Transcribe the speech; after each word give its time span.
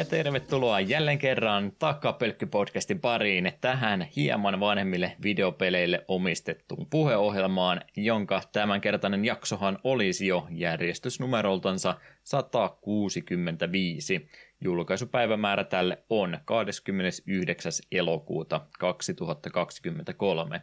Ja 0.00 0.04
tervetuloa 0.04 0.80
jälleen 0.80 1.18
kerran 1.18 1.72
Takapelkky-podcastin 1.78 2.98
pariin 3.00 3.52
tähän 3.60 4.08
hieman 4.16 4.60
vanhemmille 4.60 5.16
videopeleille 5.22 6.04
omistettuun 6.08 6.86
puheohjelmaan, 6.90 7.80
jonka 7.96 8.42
tämänkertainen 8.52 9.24
jaksohan 9.24 9.78
olisi 9.84 10.26
jo 10.26 10.46
järjestysnumeroltansa 10.50 11.94
165. 12.24 14.28
Julkaisupäivämäärä 14.60 15.64
tälle 15.64 15.98
on 16.10 16.38
29. 16.44 17.72
elokuuta 17.92 18.60
2023. 18.78 20.60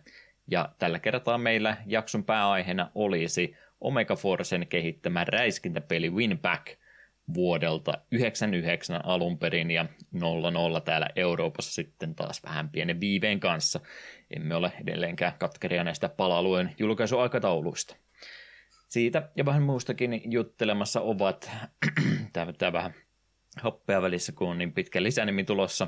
Ja 0.48 0.70
tällä 0.80 0.99
kertaa 0.99 1.38
meillä 1.38 1.77
jakson 1.85 2.24
pääaiheena 2.24 2.91
olisi 2.96 3.55
Omega 3.82 4.16
Forcen 4.16 4.68
kehittämä 4.68 5.24
räiskintäpeli 5.24 6.10
Winback– 6.10 6.68
vuodelta 7.34 7.94
99 8.12 9.05
alun 9.05 9.38
perin 9.38 9.72
ja 9.72 9.85
00 10.12 10.82
täällä 10.82 11.10
Euroopassa 11.15 11.71
sitten 11.71 12.15
taas 12.15 12.43
vähän 12.43 12.70
pienen 12.70 12.99
viiveen 12.99 13.40
kanssa. 13.40 13.79
Emme 14.35 14.55
ole 14.55 14.71
edelleenkään 14.82 15.34
katkeria 15.40 15.84
näistä 15.84 16.10
palailujen 16.10 16.76
julkaisuaikatauluista. 16.79 17.96
Siitä 18.90 19.29
ja 19.35 19.46
vähän 19.46 19.63
muustakin 19.63 20.21
juttelemassa 20.32 21.02
ovat, 21.02 21.52
tämä 22.34 22.74
vähän 22.74 22.93
hoppea 23.63 24.02
välissä, 24.02 24.32
kun 24.32 24.49
on 24.49 24.57
niin 24.57 24.74
pitkä 24.74 25.04
lisänimi 25.04 25.43
tulossa. 25.43 25.87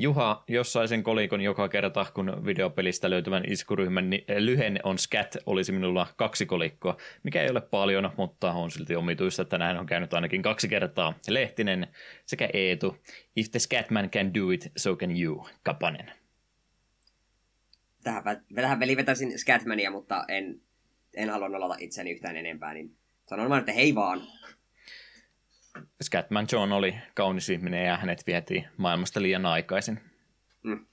Juha, 0.00 0.44
jos 0.48 0.72
saisin 0.72 1.02
kolikon 1.02 1.40
joka 1.40 1.68
kerta, 1.68 2.06
kun 2.14 2.42
videopelistä 2.46 3.10
löytyvän 3.10 3.42
iskuryhmän 3.48 4.10
niin 4.10 4.24
lyhenne 4.38 4.80
on 4.82 4.98
SCAT, 4.98 5.36
olisi 5.46 5.72
minulla 5.72 6.06
kaksi 6.16 6.46
kolikkoa, 6.46 6.96
mikä 7.22 7.42
ei 7.42 7.50
ole 7.50 7.60
paljon, 7.60 8.10
mutta 8.16 8.52
on 8.52 8.70
silti 8.70 8.96
omituista, 8.96 9.42
että 9.42 9.58
näin 9.58 9.76
on 9.76 9.86
käynyt 9.86 10.14
ainakin 10.14 10.42
kaksi 10.42 10.68
kertaa. 10.68 11.14
Lehtinen 11.28 11.86
sekä 12.26 12.48
Eetu, 12.52 12.96
If 13.36 13.50
the 13.50 13.58
Scatman 13.58 14.10
can 14.10 14.34
do 14.34 14.50
it, 14.50 14.72
so 14.76 14.96
can 14.96 15.20
you, 15.22 15.48
Kapanen. 15.62 16.12
Tähän, 18.02 18.22
tähän 18.54 18.80
väliin 18.80 18.98
vetäisin 18.98 19.38
Scatmania, 19.38 19.90
mutta 19.90 20.24
en, 20.28 20.60
en 21.14 21.30
halua 21.30 21.48
nolata 21.48 21.76
itseäni 21.78 22.10
yhtään 22.10 22.36
enempää, 22.36 22.74
niin 22.74 22.96
sanon 23.26 23.48
vaan, 23.48 23.60
että 23.60 23.72
hei 23.72 23.94
vaan. 23.94 24.20
Scatman 26.02 26.46
John 26.52 26.72
oli 26.72 26.94
kaunis 27.14 27.50
ihminen 27.50 27.86
ja 27.86 27.96
hänet 27.96 28.26
vietiin 28.26 28.66
maailmasta 28.76 29.22
liian 29.22 29.46
aikaisin. 29.46 30.00
Mm. 30.62 30.86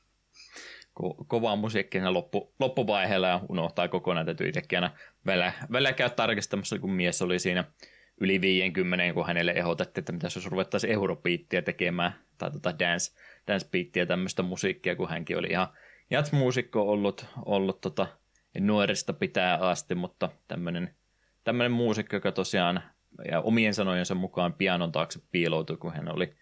Ko- 0.99 1.25
kovaa 1.27 1.55
musiikkia 1.55 2.13
loppu, 2.13 2.53
loppuvaiheella 2.59 3.27
ja 3.27 3.41
unohtaa 3.49 3.87
kokonaan, 3.87 4.25
täytyy 4.25 4.47
itsekin 4.47 4.77
aina 4.77 4.95
välillä, 5.25 5.53
välillä 5.71 5.93
käy 5.93 6.09
tarkistamassa, 6.09 6.79
kun 6.79 6.91
mies 6.91 7.21
oli 7.21 7.39
siinä 7.39 7.63
yli 8.21 8.41
50, 8.41 9.13
kun 9.13 9.27
hänelle 9.27 9.51
ehdotettiin, 9.51 10.01
että 10.01 10.11
mitä 10.11 10.27
jos 10.35 10.45
ruvettaisiin 10.45 10.93
europiittiä 10.93 11.61
tekemään, 11.61 12.13
tai 12.37 12.51
tota 12.51 12.79
dance, 12.79 13.15
dance 13.47 14.05
tämmöistä 14.07 14.43
musiikkia, 14.43 14.95
kun 14.95 15.09
hänkin 15.09 15.37
oli 15.37 15.47
ihan 15.47 15.67
jatsmuusikko 16.09 16.81
ollut, 16.81 17.25
ollut 17.45 17.81
tota, 17.81 18.07
nuorista 18.59 19.13
pitää 19.13 19.57
asti, 19.57 19.95
mutta 19.95 20.29
tämmöinen, 20.47 20.95
tämmöinen 21.43 21.71
muusikko, 21.71 22.15
joka 22.15 22.31
tosiaan 22.31 22.83
ja 23.31 23.41
omien 23.41 23.73
sanojensa 23.73 24.15
mukaan 24.15 24.53
pianon 24.53 24.91
taakse 24.91 25.19
piiloutui, 25.31 25.77
kun 25.77 25.93
hän 25.93 26.13
oli 26.13 26.35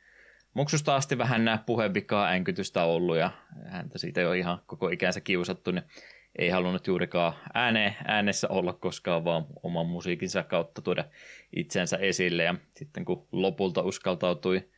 muksusta 0.54 0.96
asti 0.96 1.18
vähän 1.18 1.46
nämä 1.46 1.64
puhevikaa 1.66 2.30
änkytystä 2.30 2.84
ollut 2.84 3.18
ja 3.18 3.32
häntä 3.66 3.98
siitä 3.98 4.22
jo 4.22 4.34
ihan 4.34 4.62
koko 4.66 4.90
ikänsä 4.90 5.22
kiusattu, 5.22 5.72
niin 5.72 5.84
ei 6.38 6.50
halunnut 6.50 6.88
juurikaan 6.88 7.34
ääne, 7.54 7.96
äänessä 8.06 8.48
olla 8.48 8.74
koskaan, 8.74 9.26
vaan 9.26 9.46
oman 9.64 9.86
musiikinsa 9.86 10.44
kautta 10.44 10.82
tuoda 10.82 11.06
itsensä 11.56 11.98
esille. 11.98 12.44
Ja 12.44 12.56
sitten 12.76 13.06
kun 13.06 13.28
lopulta 13.32 13.82
uskaltautui 13.82 14.70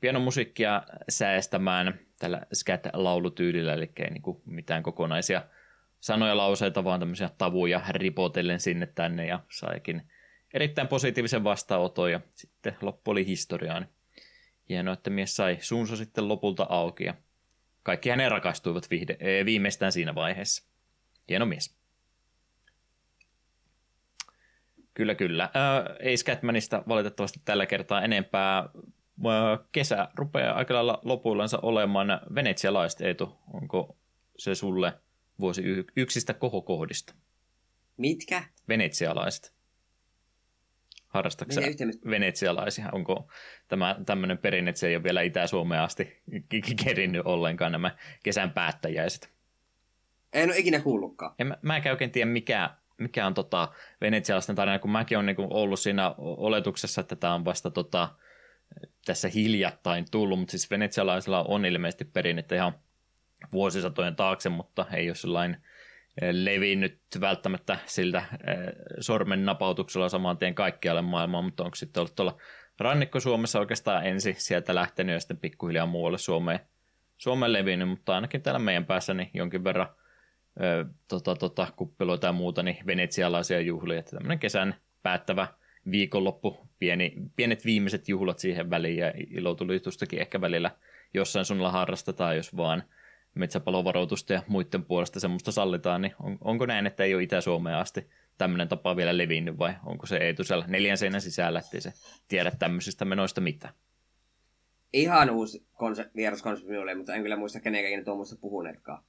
pianomusiikkia 0.00 0.82
säästämään 1.08 1.98
tällä 2.18 2.40
scat-laulutyylillä, 2.54 3.74
eli 3.74 3.90
ei 3.96 4.10
niin 4.10 4.42
mitään 4.44 4.82
kokonaisia 4.82 5.42
sanoja 6.00 6.36
lauseita, 6.36 6.84
vaan 6.84 7.00
tämmöisiä 7.00 7.30
tavuja 7.38 7.80
ripotellen 7.88 8.60
sinne 8.60 8.86
tänne 8.86 9.26
ja 9.26 9.40
saikin 9.50 10.02
erittäin 10.54 10.88
positiivisen 10.88 11.44
vastaanoton 11.44 12.12
ja 12.12 12.20
sitten 12.34 12.76
loppu 12.80 13.10
oli 13.10 13.26
historiaan. 13.26 13.88
Hienoa, 14.68 14.94
että 14.94 15.10
mies 15.10 15.36
sai 15.36 15.58
suunsa 15.60 15.96
sitten 15.96 16.28
lopulta 16.28 16.66
auki 16.68 17.04
ja 17.04 17.14
kaikki 17.82 18.08
hänen 18.08 18.30
rakastuivat 18.30 18.90
vihde, 18.90 19.16
ee, 19.20 19.44
viimeistään 19.44 19.92
siinä 19.92 20.14
vaiheessa. 20.14 20.64
Hieno 21.28 21.46
mies. 21.46 21.80
Kyllä, 24.94 25.14
kyllä. 25.14 25.44
Äh, 25.44 25.96
ei 26.00 26.16
Scatmanista 26.16 26.82
valitettavasti 26.88 27.40
tällä 27.44 27.66
kertaa 27.66 28.02
enempää. 28.02 28.68
Kesä 29.72 30.08
rupeaa 30.14 30.54
aika 30.54 30.74
lailla 30.74 31.00
lopullansa 31.04 31.58
olemaan 31.62 32.08
venetsialaista, 32.34 33.04
Eetu. 33.04 33.38
Onko 33.52 33.96
se 34.38 34.54
sulle 34.54 34.92
vuosi 35.40 35.62
yksistä 35.96 36.34
kohokohdista? 36.34 37.14
Mitkä? 37.96 38.44
Venetsialaiset. 38.68 39.59
Harrastatko 41.10 41.54
venetsialaisia? 42.10 42.88
Onko 42.92 43.28
tämä 43.68 43.96
tämmöinen 44.06 44.38
perinne, 44.38 44.68
että 44.68 44.80
se 44.80 44.88
ei 44.88 44.96
ole 44.96 45.02
vielä 45.02 45.22
Itä-Suomeen 45.22 45.82
asti 45.82 46.20
kerinnyt 46.84 47.22
ollenkaan 47.26 47.72
nämä 47.72 47.96
kesän 48.22 48.50
päättäjäiset? 48.50 49.30
En 50.32 50.48
ole 50.48 50.58
ikinä 50.58 50.80
kuullutkaan. 50.80 51.34
En, 51.38 51.46
mä, 51.46 51.56
mä 51.62 51.76
en 51.76 51.90
oikein 51.90 52.10
tiedä, 52.10 52.30
mikä, 52.30 52.70
mikä 52.98 53.26
on 53.26 53.34
tota 53.34 53.68
venetsialaisten 54.00 54.56
tarina, 54.56 54.78
kun 54.78 54.90
mäkin 54.90 55.18
olen 55.18 55.26
niinku 55.26 55.46
ollut 55.50 55.80
siinä 55.80 56.14
oletuksessa, 56.18 57.00
että 57.00 57.16
tämä 57.16 57.34
on 57.34 57.44
vasta 57.44 57.70
tota, 57.70 58.08
tässä 59.04 59.28
hiljattain 59.28 60.04
tullut, 60.10 60.38
mutta 60.38 60.50
siis 60.50 60.70
venetsialaisilla 60.70 61.42
on 61.42 61.64
ilmeisesti 61.64 62.04
perinnettä 62.04 62.54
ihan 62.54 62.74
vuosisatojen 63.52 64.16
taakse, 64.16 64.48
mutta 64.48 64.86
ei 64.92 65.08
ole 65.08 65.14
sellainen 65.14 65.62
levinnyt 66.30 66.98
välttämättä 67.20 67.78
siltä 67.86 68.18
eh, 68.18 68.56
sormen 69.00 69.44
napautuksella 69.44 70.08
saman 70.08 70.38
tien 70.38 70.54
kaikkialle 70.54 71.02
maailmaan, 71.02 71.44
mutta 71.44 71.64
onko 71.64 71.74
sitten 71.74 72.00
ollut 72.00 72.14
tuolla 72.14 72.38
rannikko-Suomessa 72.78 73.58
oikeastaan 73.58 74.06
ensin 74.06 74.34
sieltä 74.38 74.74
lähtenyt 74.74 75.12
ja 75.12 75.20
sitten 75.20 75.36
pikkuhiljaa 75.36 75.86
muualle 75.86 76.18
Suomeen, 76.18 76.60
Suomeen 77.16 77.52
levinnyt, 77.52 77.88
mutta 77.88 78.14
ainakin 78.14 78.42
täällä 78.42 78.58
meidän 78.58 78.84
päässä 78.84 79.14
niin 79.14 79.30
jonkin 79.34 79.64
verran 79.64 79.88
ö, 80.60 80.84
tota, 81.08 81.36
tota, 81.36 81.66
kuppeloita 81.76 82.26
ja 82.26 82.32
muuta, 82.32 82.62
niin 82.62 82.86
venetsialaisia 82.86 83.60
juhlia, 83.60 83.98
että 83.98 84.10
tämmöinen 84.16 84.38
kesän 84.38 84.74
päättävä 85.02 85.46
viikonloppu, 85.90 86.68
pieni, 86.78 87.14
pienet 87.36 87.64
viimeiset 87.64 88.08
juhlat 88.08 88.38
siihen 88.38 88.70
väliin 88.70 88.98
ja 88.98 89.12
ilotulitustakin 89.30 90.20
ehkä 90.20 90.40
välillä 90.40 90.70
jossain 91.14 91.44
sunnilla 91.44 91.70
harrastetaan, 91.70 92.36
jos 92.36 92.56
vaan– 92.56 92.82
metsäpalovaroitusta 93.34 94.32
ja 94.32 94.42
muiden 94.48 94.84
puolesta 94.84 95.20
semmoista 95.20 95.52
sallitaan, 95.52 96.02
niin 96.02 96.14
on, 96.22 96.38
onko 96.40 96.66
näin, 96.66 96.86
että 96.86 97.04
ei 97.04 97.14
ole 97.14 97.22
Itä-Suomeen 97.22 97.76
asti 97.76 98.10
tämmöinen 98.38 98.68
tapa 98.68 98.96
vielä 98.96 99.16
levinnyt 99.16 99.58
vai 99.58 99.74
onko 99.86 100.06
se 100.06 100.16
Eetu 100.16 100.44
siellä 100.44 100.64
neljän 100.68 100.98
seinän 100.98 101.20
sisällä, 101.20 101.58
ettei 101.58 101.80
se 101.80 101.92
tiedä 102.28 102.50
tämmöisistä 102.50 103.04
menoista 103.04 103.40
mitään? 103.40 103.74
Ihan 104.92 105.30
uusi 105.30 105.66
konse- 105.72 106.10
vieraskonsepti 106.16 106.70
minulle, 106.70 106.94
mutta 106.94 107.14
en 107.14 107.22
kyllä 107.22 107.36
muista 107.36 107.60
kenenkään 107.60 108.04
tuommoista 108.04 108.36
puhuneetkaan. 108.40 109.02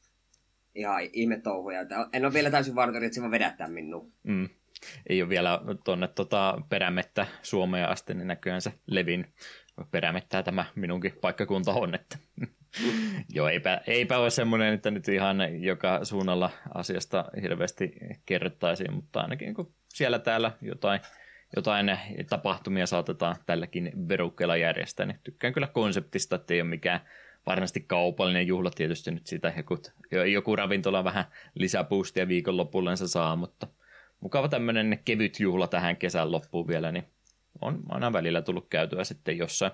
Ihan 0.75 1.01
ihme 1.13 1.39
touhuja. 1.39 1.79
En 2.13 2.25
ole 2.25 2.33
vielä 2.33 2.51
täysin 2.51 2.75
varma, 2.75 2.97
että 2.97 3.15
se 3.15 3.21
voi 3.21 3.31
vedättää 3.31 3.67
minua. 3.67 4.05
Mm. 4.23 4.49
Ei 5.09 5.21
ole 5.21 5.29
vielä 5.29 5.61
tuonne 5.83 6.07
tota 6.07 6.61
perämettä 6.69 7.27
Suomeen 7.41 7.89
asti, 7.89 8.13
niin 8.13 8.27
näköjään 8.27 8.61
se 8.61 8.73
levin 8.87 9.33
perämettää 9.91 10.43
tämä 10.43 10.65
minunkin 10.75 11.13
paikkakunta 11.21 11.71
on. 11.71 11.95
Että. 11.95 12.17
Joo, 13.35 13.47
eipä, 13.47 13.81
eipä 13.87 14.17
ole 14.17 14.29
semmoinen, 14.29 14.73
että 14.73 14.91
nyt 14.91 15.07
ihan 15.07 15.63
joka 15.63 16.05
suunnalla 16.05 16.49
asiasta 16.73 17.25
hirveästi 17.41 17.91
kerrottaisiin, 18.25 18.93
mutta 18.93 19.21
ainakin 19.21 19.53
kun 19.53 19.73
siellä 19.93 20.19
täällä 20.19 20.51
jotain, 20.61 21.01
jotain 21.55 21.97
tapahtumia 22.29 22.85
saatetaan 22.85 23.35
tälläkin 23.45 23.91
verukkeella 24.07 24.57
järjestää, 24.57 25.05
niin 25.05 25.19
tykkään 25.23 25.53
kyllä 25.53 25.67
konseptista, 25.67 26.35
että 26.35 26.53
ei 26.53 26.61
ole 26.61 26.69
mikään 26.69 26.99
varmasti 27.45 27.79
kaupallinen 27.87 28.47
juhla 28.47 28.71
tietysti 28.71 29.11
nyt 29.11 29.27
sitä, 29.27 29.53
joku, 29.57 29.77
joku 30.31 30.55
ravintola 30.55 31.03
vähän 31.03 31.25
lisäpuustia 31.55 32.27
viikonlopullensa 32.27 33.07
saa, 33.07 33.35
mutta 33.35 33.67
mukava 34.19 34.47
tämmöinen 34.47 34.99
kevyt 35.05 35.39
juhla 35.39 35.67
tähän 35.67 35.97
kesän 35.97 36.31
loppuun 36.31 36.67
vielä, 36.67 36.91
niin 36.91 37.03
on 37.61 37.83
aina 37.89 38.13
välillä 38.13 38.41
tullut 38.41 38.67
käytyä 38.69 39.03
sitten 39.03 39.37
jossain 39.37 39.71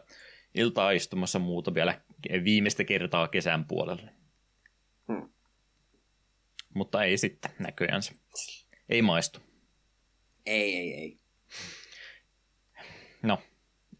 iltaa 0.58 0.92
istumassa 0.92 1.40
muuta 1.40 1.74
vielä 1.74 2.02
viimeistä 2.44 2.84
kertaa 2.84 3.28
kesän 3.28 3.66
puolelle. 3.66 4.12
Hmm. 5.08 5.30
Mutta 6.74 7.04
ei 7.04 7.18
sitten 7.18 7.52
näköjään 7.60 8.04
se. 8.04 8.14
Ei 8.90 9.02
maistu. 9.02 9.40
Ei, 10.46 10.78
ei, 10.78 10.94
ei. 10.94 11.18
No, 13.24 13.42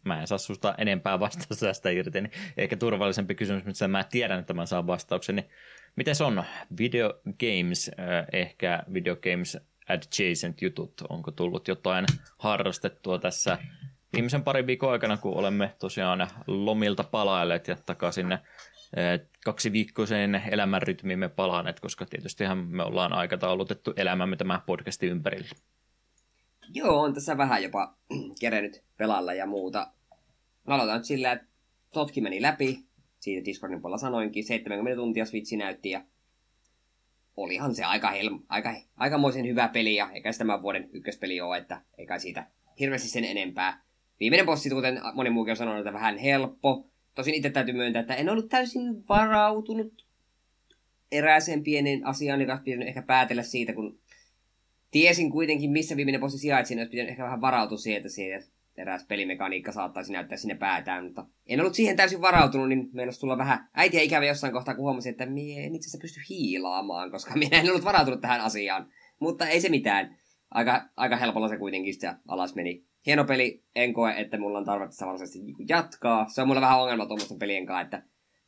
mä 0.04 0.20
en 0.20 0.26
saa 0.26 0.38
susta 0.38 0.74
enempää 0.78 1.20
vastausta 1.20 1.66
tästä 1.66 1.90
irti, 1.90 2.20
niin 2.20 2.32
ehkä 2.56 2.76
turvallisempi 2.76 3.34
kysymys, 3.34 3.64
mutta 3.64 3.88
mä 3.88 4.04
tiedän, 4.04 4.40
että 4.40 4.54
mä 4.54 4.66
saan 4.66 4.86
vastauksen. 4.86 5.36
Niin 5.36 5.50
miten 5.96 6.14
se 6.14 6.24
on? 6.24 6.44
Video 6.78 7.20
games, 7.24 7.90
äh, 7.98 8.26
ehkä 8.32 8.82
video 8.92 9.16
games 9.16 9.58
adjacent 9.88 10.62
jutut, 10.62 11.00
onko 11.08 11.30
tullut 11.30 11.68
jotain 11.68 12.06
harrastettua 12.38 13.18
tässä 13.18 13.58
viimeisen 14.12 14.42
parin 14.42 14.66
viikon 14.66 14.92
aikana, 14.92 15.16
kun 15.16 15.36
olemme 15.36 15.74
tosiaan 15.78 16.28
lomilta 16.46 17.04
palailleet 17.04 17.68
ja 17.68 17.76
takaisin 17.86 18.38
kaksi 19.44 19.72
viikkoiseen 19.72 20.42
elämänrytmiimme 20.50 21.28
palaneet, 21.28 21.80
koska 21.80 22.06
tietystihän 22.06 22.58
me 22.58 22.82
ollaan 22.82 23.12
aikataulutettu 23.12 23.92
elämämme 23.96 24.36
tämä 24.36 24.62
podcasti 24.66 25.06
ympärillä. 25.06 25.48
Joo, 26.74 27.00
on 27.00 27.14
tässä 27.14 27.38
vähän 27.38 27.62
jopa 27.62 27.94
kerennyt 28.40 28.84
pelalla 28.96 29.34
ja 29.34 29.46
muuta. 29.46 29.92
Mä 30.66 30.74
aloitan 30.74 30.96
nyt 30.96 31.04
sillä, 31.04 31.32
että 31.32 31.46
Totki 31.92 32.20
meni 32.20 32.42
läpi, 32.42 32.78
siitä 33.20 33.44
Discordin 33.44 33.80
puolella 33.80 33.98
sanoinkin, 33.98 34.44
70 34.44 34.96
tuntia 34.96 35.24
Switchi 35.24 35.56
näytti 35.56 35.90
ja 35.90 36.04
olihan 37.36 37.74
se 37.74 37.84
aika, 37.84 38.10
helm, 38.10 38.42
aika 38.48 38.74
aikamoisen 38.96 39.46
hyvä 39.46 39.68
peli 39.68 39.94
ja 39.94 40.10
eikä 40.10 40.32
se 40.32 40.38
tämän 40.38 40.62
vuoden 40.62 40.90
ykköspeli 40.92 41.40
ole, 41.40 41.58
että 41.58 41.82
eikä 41.98 42.18
siitä 42.18 42.46
hirveästi 42.80 43.08
sen 43.08 43.24
enempää. 43.24 43.87
Viimeinen 44.20 44.46
bossi, 44.46 44.70
kuten 44.70 45.00
moni 45.14 45.30
muukin 45.30 45.50
on 45.50 45.56
sanonut, 45.56 45.80
että 45.80 45.92
vähän 45.92 46.18
helppo. 46.18 46.86
Tosin 47.14 47.34
itse 47.34 47.50
täytyy 47.50 47.74
myöntää, 47.74 48.00
että 48.00 48.14
en 48.14 48.28
ollut 48.28 48.48
täysin 48.48 49.08
varautunut 49.08 50.06
erääseen 51.12 51.62
pienen 51.62 52.06
asiaan, 52.06 52.40
joka 52.40 52.52
olisi 52.52 52.88
ehkä 52.88 53.02
päätellä 53.02 53.42
siitä, 53.42 53.72
kun 53.72 53.98
tiesin 54.90 55.30
kuitenkin, 55.30 55.70
missä 55.70 55.96
viimeinen 55.96 56.20
bossi 56.20 56.38
sijaitsi, 56.38 56.74
niin 56.74 56.80
olisi 56.80 56.90
pitänyt 56.90 57.10
ehkä 57.10 57.24
vähän 57.24 57.40
varautua 57.40 57.78
siihen, 57.78 57.96
että 57.96 58.08
siitä 58.08 58.44
eräs 58.76 59.04
pelimekaniikka 59.08 59.72
saattaisi 59.72 60.12
näyttää 60.12 60.38
sinne 60.38 60.54
päätään, 60.54 61.04
mutta 61.04 61.26
en 61.46 61.60
ollut 61.60 61.74
siihen 61.74 61.96
täysin 61.96 62.20
varautunut, 62.20 62.68
niin 62.68 62.90
olisi 63.04 63.20
tulla 63.20 63.38
vähän 63.38 63.68
äitiä 63.74 64.00
ikävä 64.00 64.24
jossain 64.24 64.52
kohtaa, 64.52 64.74
kun 64.74 64.82
huomasin, 64.82 65.10
että 65.10 65.26
mie 65.26 65.64
en 65.64 65.74
itse 65.74 65.86
asiassa 65.86 66.02
pysty 66.02 66.20
hiilaamaan, 66.28 67.10
koska 67.10 67.36
minä 67.36 67.60
en 67.60 67.70
ollut 67.70 67.84
varautunut 67.84 68.20
tähän 68.20 68.40
asiaan. 68.40 68.88
Mutta 69.20 69.48
ei 69.48 69.60
se 69.60 69.68
mitään. 69.68 70.16
Aika, 70.50 70.88
aika 70.96 71.16
helpolla 71.16 71.48
se 71.48 71.58
kuitenkin 71.58 71.94
sitä 71.94 72.18
alas 72.28 72.54
meni. 72.54 72.84
Hieno 73.06 73.24
peli, 73.24 73.64
en 73.74 73.94
koe, 73.94 74.14
että 74.16 74.38
mulla 74.38 74.58
on 74.58 74.64
tarvetta 74.64 74.92
sitä 74.92 75.06
varsinaisesti 75.06 75.44
niinku 75.44 75.64
jatkaa. 75.68 76.28
Se 76.28 76.42
on 76.42 76.48
mulla 76.48 76.60
vähän 76.60 76.80
ongelma 76.80 77.06
tuommoisten 77.06 77.38
pelien 77.38 77.66
kanssa, 77.66 77.80
että 77.80 78.02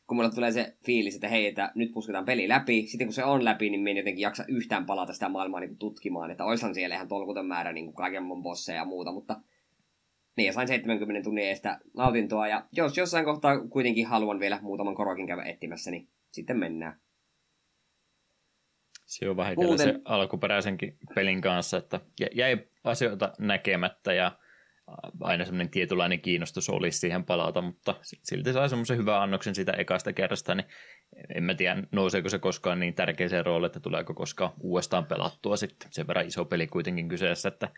kun 0.07 0.17
mulla 0.17 0.29
tulee 0.29 0.51
se 0.51 0.77
fiilis, 0.85 1.15
että 1.15 1.27
hei, 1.27 1.47
että 1.47 1.71
nyt 1.75 1.91
pusketaan 1.91 2.25
peli 2.25 2.49
läpi, 2.49 2.87
sitten 2.87 3.07
kun 3.07 3.13
se 3.13 3.23
on 3.23 3.45
läpi, 3.45 3.69
niin 3.69 3.81
minä 3.81 3.99
jotenkin 3.99 4.21
jaksa 4.21 4.45
yhtään 4.47 4.85
palata 4.85 5.13
sitä 5.13 5.29
maailmaa 5.29 5.59
niin 5.59 5.77
tutkimaan, 5.77 6.31
että 6.31 6.45
oishan 6.45 6.75
siellä 6.75 6.95
ihan 6.95 7.07
tolkuton 7.07 7.45
määrä 7.45 7.73
niin 7.73 7.93
kaiken 7.93 8.23
mun 8.23 8.43
bosseja 8.43 8.77
ja 8.77 8.85
muuta, 8.85 9.11
mutta 9.11 9.41
niin, 10.37 10.45
ja 10.45 10.53
sain 10.53 10.67
70 10.67 11.23
tunnin 11.23 11.45
eestä 11.45 11.79
nautintoa, 11.97 12.47
ja 12.47 12.65
jos 12.71 12.97
jossain 12.97 13.25
kohtaa 13.25 13.67
kuitenkin 13.67 14.07
haluan 14.07 14.39
vielä 14.39 14.59
muutaman 14.61 14.95
korokin 14.95 15.27
käydä 15.27 15.43
etsimässä, 15.43 15.91
niin 15.91 16.09
sitten 16.31 16.57
mennään. 16.57 16.99
Se 19.05 19.29
on 19.29 19.37
vähän 19.37 19.53
Muuten... 19.57 19.79
se 19.79 20.01
alkuperäisenkin 20.05 20.97
pelin 21.15 21.41
kanssa, 21.41 21.77
että 21.77 21.99
jäi 22.35 22.57
asioita 22.83 23.33
näkemättä 23.39 24.13
ja 24.13 24.31
aina 25.21 25.45
semmoinen 25.45 25.69
tietynlainen 25.69 26.21
kiinnostus 26.21 26.69
olisi 26.69 26.99
siihen 26.99 27.23
palata, 27.23 27.61
mutta 27.61 27.95
silti 28.01 28.53
sai 28.53 28.69
semmoisen 28.69 28.97
hyvän 28.97 29.21
annoksen 29.21 29.55
siitä 29.55 29.71
ekasta 29.71 30.13
kerrasta, 30.13 30.55
niin 30.55 30.67
en 31.35 31.43
mä 31.43 31.53
tiedä, 31.53 31.83
nouseeko 31.91 32.29
se 32.29 32.39
koskaan 32.39 32.79
niin 32.79 32.93
tärkeäseen 32.93 33.45
rooliin, 33.45 33.65
että 33.65 33.79
tuleeko 33.79 34.13
koskaan 34.13 34.53
uudestaan 34.59 35.05
pelattua 35.05 35.57
sitten. 35.57 35.87
Sen 35.91 36.07
verran 36.07 36.27
iso 36.27 36.45
peli 36.45 36.67
kuitenkin 36.67 37.09
kyseessä, 37.09 37.49
että 37.49 37.69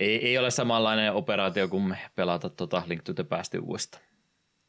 ei, 0.00 0.26
ei 0.26 0.38
ole 0.38 0.50
samanlainen 0.50 1.12
operaatio 1.12 1.68
kuin 1.68 1.96
pelata 2.14 2.50
tota 2.50 2.82
Link 2.86 3.02
to 3.02 3.14
the 3.14 3.24
Past 3.24 3.54
uudestaan. 3.54 4.04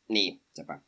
Niin, 0.10 0.42
sepä. 0.54 0.80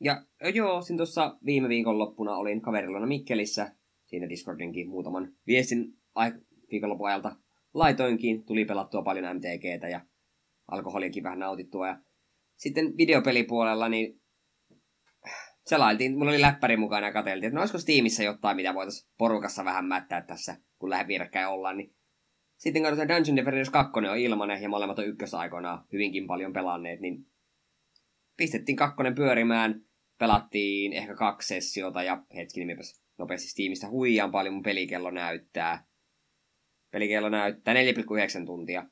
Ja 0.00 0.24
joo, 0.54 0.82
siinä 0.82 0.96
tuossa 0.96 1.36
viime 1.44 1.68
viikon 1.68 1.98
loppuna 1.98 2.36
olin 2.36 2.60
kaverillani 2.62 3.06
Mikkelissä, 3.06 3.72
siinä 4.06 4.28
Discordinkin 4.28 4.88
muutaman 4.88 5.32
viestin 5.46 5.98
viikonlopun 6.70 7.08
ajalta 7.08 7.36
laitoinkin, 7.74 8.44
tuli 8.44 8.64
pelattua 8.64 9.02
paljon 9.02 9.36
MTGtä 9.36 9.88
ja 9.88 10.00
alkoholiakin 10.70 11.22
vähän 11.22 11.38
nautittua. 11.38 11.88
Ja 11.88 11.98
sitten 12.56 12.96
videopelipuolella 12.96 13.88
niin 13.88 14.20
selailtiin, 15.66 16.18
mulla 16.18 16.30
oli 16.30 16.40
läppäri 16.40 16.76
mukana 16.76 17.06
ja 17.06 17.12
katseltiin, 17.12 17.48
että 17.48 17.54
no 17.54 17.60
olisiko 17.60 17.78
Steamissa 17.78 18.22
jotain, 18.22 18.56
mitä 18.56 18.74
voitaisiin 18.74 19.10
porukassa 19.18 19.64
vähän 19.64 19.84
mättää 19.84 20.20
tässä, 20.20 20.56
kun 20.78 20.90
lähden 20.90 21.08
vierekkäin 21.08 21.48
ollaan, 21.48 21.76
niin 21.76 21.94
sitten 22.56 22.82
katsotaan 22.82 23.08
Dungeon 23.08 23.36
Defenders 23.36 23.70
2 23.70 23.92
on 23.96 24.18
ilmanen 24.18 24.62
ja 24.62 24.68
molemmat 24.68 24.98
on 24.98 25.06
ykkösaikoina 25.06 25.84
hyvinkin 25.92 26.26
paljon 26.26 26.52
pelanneet, 26.52 27.00
niin 27.00 27.26
pistettiin 28.36 28.76
kakkonen 28.76 29.14
pyörimään, 29.14 29.84
pelattiin 30.18 30.92
ehkä 30.92 31.14
kaksi 31.14 31.48
sessiota 31.48 32.02
ja 32.02 32.22
hetki 32.36 32.60
nimipäs 32.60 33.04
nopeasti 33.18 33.48
Steamista 33.48 33.88
huijaan 33.88 34.30
paljon 34.30 34.54
mun 34.54 34.62
pelikello 34.62 35.10
näyttää. 35.10 35.86
Pelikello 36.94 37.28
näyttää 37.28 37.74
4,9 37.74 38.46
tuntia. 38.46 38.86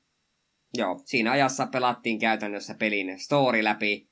Joo, 0.75 1.01
siinä 1.05 1.33
ajassa 1.33 1.67
pelattiin 1.67 2.19
käytännössä 2.19 2.75
pelin 2.75 3.19
story 3.19 3.65
läpi. 3.65 4.11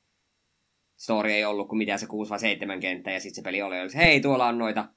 Story 0.97 1.31
ei 1.31 1.45
ollut 1.45 1.69
kuin 1.69 1.79
mitä 1.79 1.97
se 1.97 2.07
6 2.07 2.31
vai 2.31 2.39
7 2.39 2.81
kenttä, 2.81 3.11
ja 3.11 3.21
sitten 3.21 3.35
se 3.35 3.43
peli 3.43 3.63
oli, 3.63 3.81
oli 3.81 3.95
hei, 3.95 4.21
tuolla 4.21 4.47
on 4.47 4.59
noita, 4.59 4.89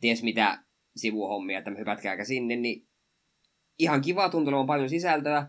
ties 0.00 0.22
mitä 0.22 0.64
sivuhommia, 0.96 1.58
että 1.58 1.70
me 1.70 1.78
hypätkääkä 1.78 2.24
sinne, 2.24 2.56
niin 2.56 2.88
ihan 3.78 4.00
kiva, 4.00 4.28
tuntuu 4.28 4.54
on 4.54 4.66
paljon 4.66 4.90
sisältöä, 4.90 5.46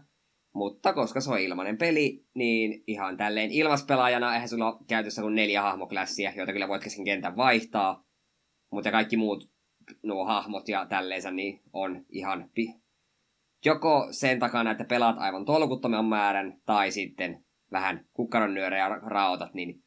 mutta 0.53 0.93
koska 0.93 1.21
se 1.21 1.31
on 1.31 1.39
ilmainen 1.39 1.77
peli, 1.77 2.25
niin 2.35 2.83
ihan 2.87 3.17
tälleen 3.17 3.51
ilmaspelaajana 3.51 4.33
eihän 4.33 4.49
sulla 4.49 4.71
ole 4.71 4.85
käytössä 4.87 5.21
kuin 5.21 5.35
neljä 5.35 5.61
hahmoklassia, 5.61 6.33
joita 6.35 6.53
kyllä 6.53 6.67
voit 6.67 6.83
kesken 6.83 7.05
kentän 7.05 7.37
vaihtaa. 7.37 8.05
Mutta 8.71 8.91
kaikki 8.91 9.17
muut 9.17 9.56
nuo 10.03 10.25
hahmot 10.25 10.69
ja 10.69 10.85
tälleensä 10.85 11.31
niin 11.31 11.61
on 11.73 12.05
ihan 12.09 12.49
pi- 12.53 12.75
joko 13.65 14.07
sen 14.11 14.39
takana, 14.39 14.71
että 14.71 14.83
pelaat 14.83 15.15
aivan 15.19 15.45
tolkuttoman 15.45 16.05
määrän, 16.05 16.61
tai 16.65 16.91
sitten 16.91 17.45
vähän 17.71 18.05
kukkaron 18.13 18.53
nyörejä 18.53 18.89
raotat, 18.89 19.53
niin 19.53 19.83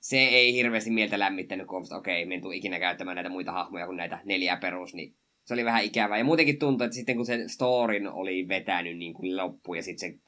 se 0.00 0.18
ei 0.18 0.54
hirveästi 0.54 0.90
mieltä 0.90 1.18
lämmittänyt, 1.18 1.66
kun 1.66 1.86
okei, 1.96 2.24
okay, 2.24 2.34
en 2.34 2.52
ikinä 2.54 2.78
käyttämään 2.78 3.14
näitä 3.14 3.30
muita 3.30 3.52
hahmoja 3.52 3.86
kuin 3.86 3.96
näitä 3.96 4.20
neljä 4.24 4.56
perus, 4.56 4.94
niin 4.94 5.16
se 5.44 5.54
oli 5.54 5.64
vähän 5.64 5.84
ikävää. 5.84 6.18
Ja 6.18 6.24
muutenkin 6.24 6.58
tuntui, 6.58 6.84
että 6.84 6.94
sitten 6.94 7.16
kun 7.16 7.26
sen 7.26 7.48
storin 7.48 8.08
oli 8.08 8.48
vetänyt 8.48 8.98
niin 8.98 9.14
kuin 9.14 9.36
loppu 9.36 9.74
ja 9.74 9.82
sitten 9.82 10.10
se 10.10 10.18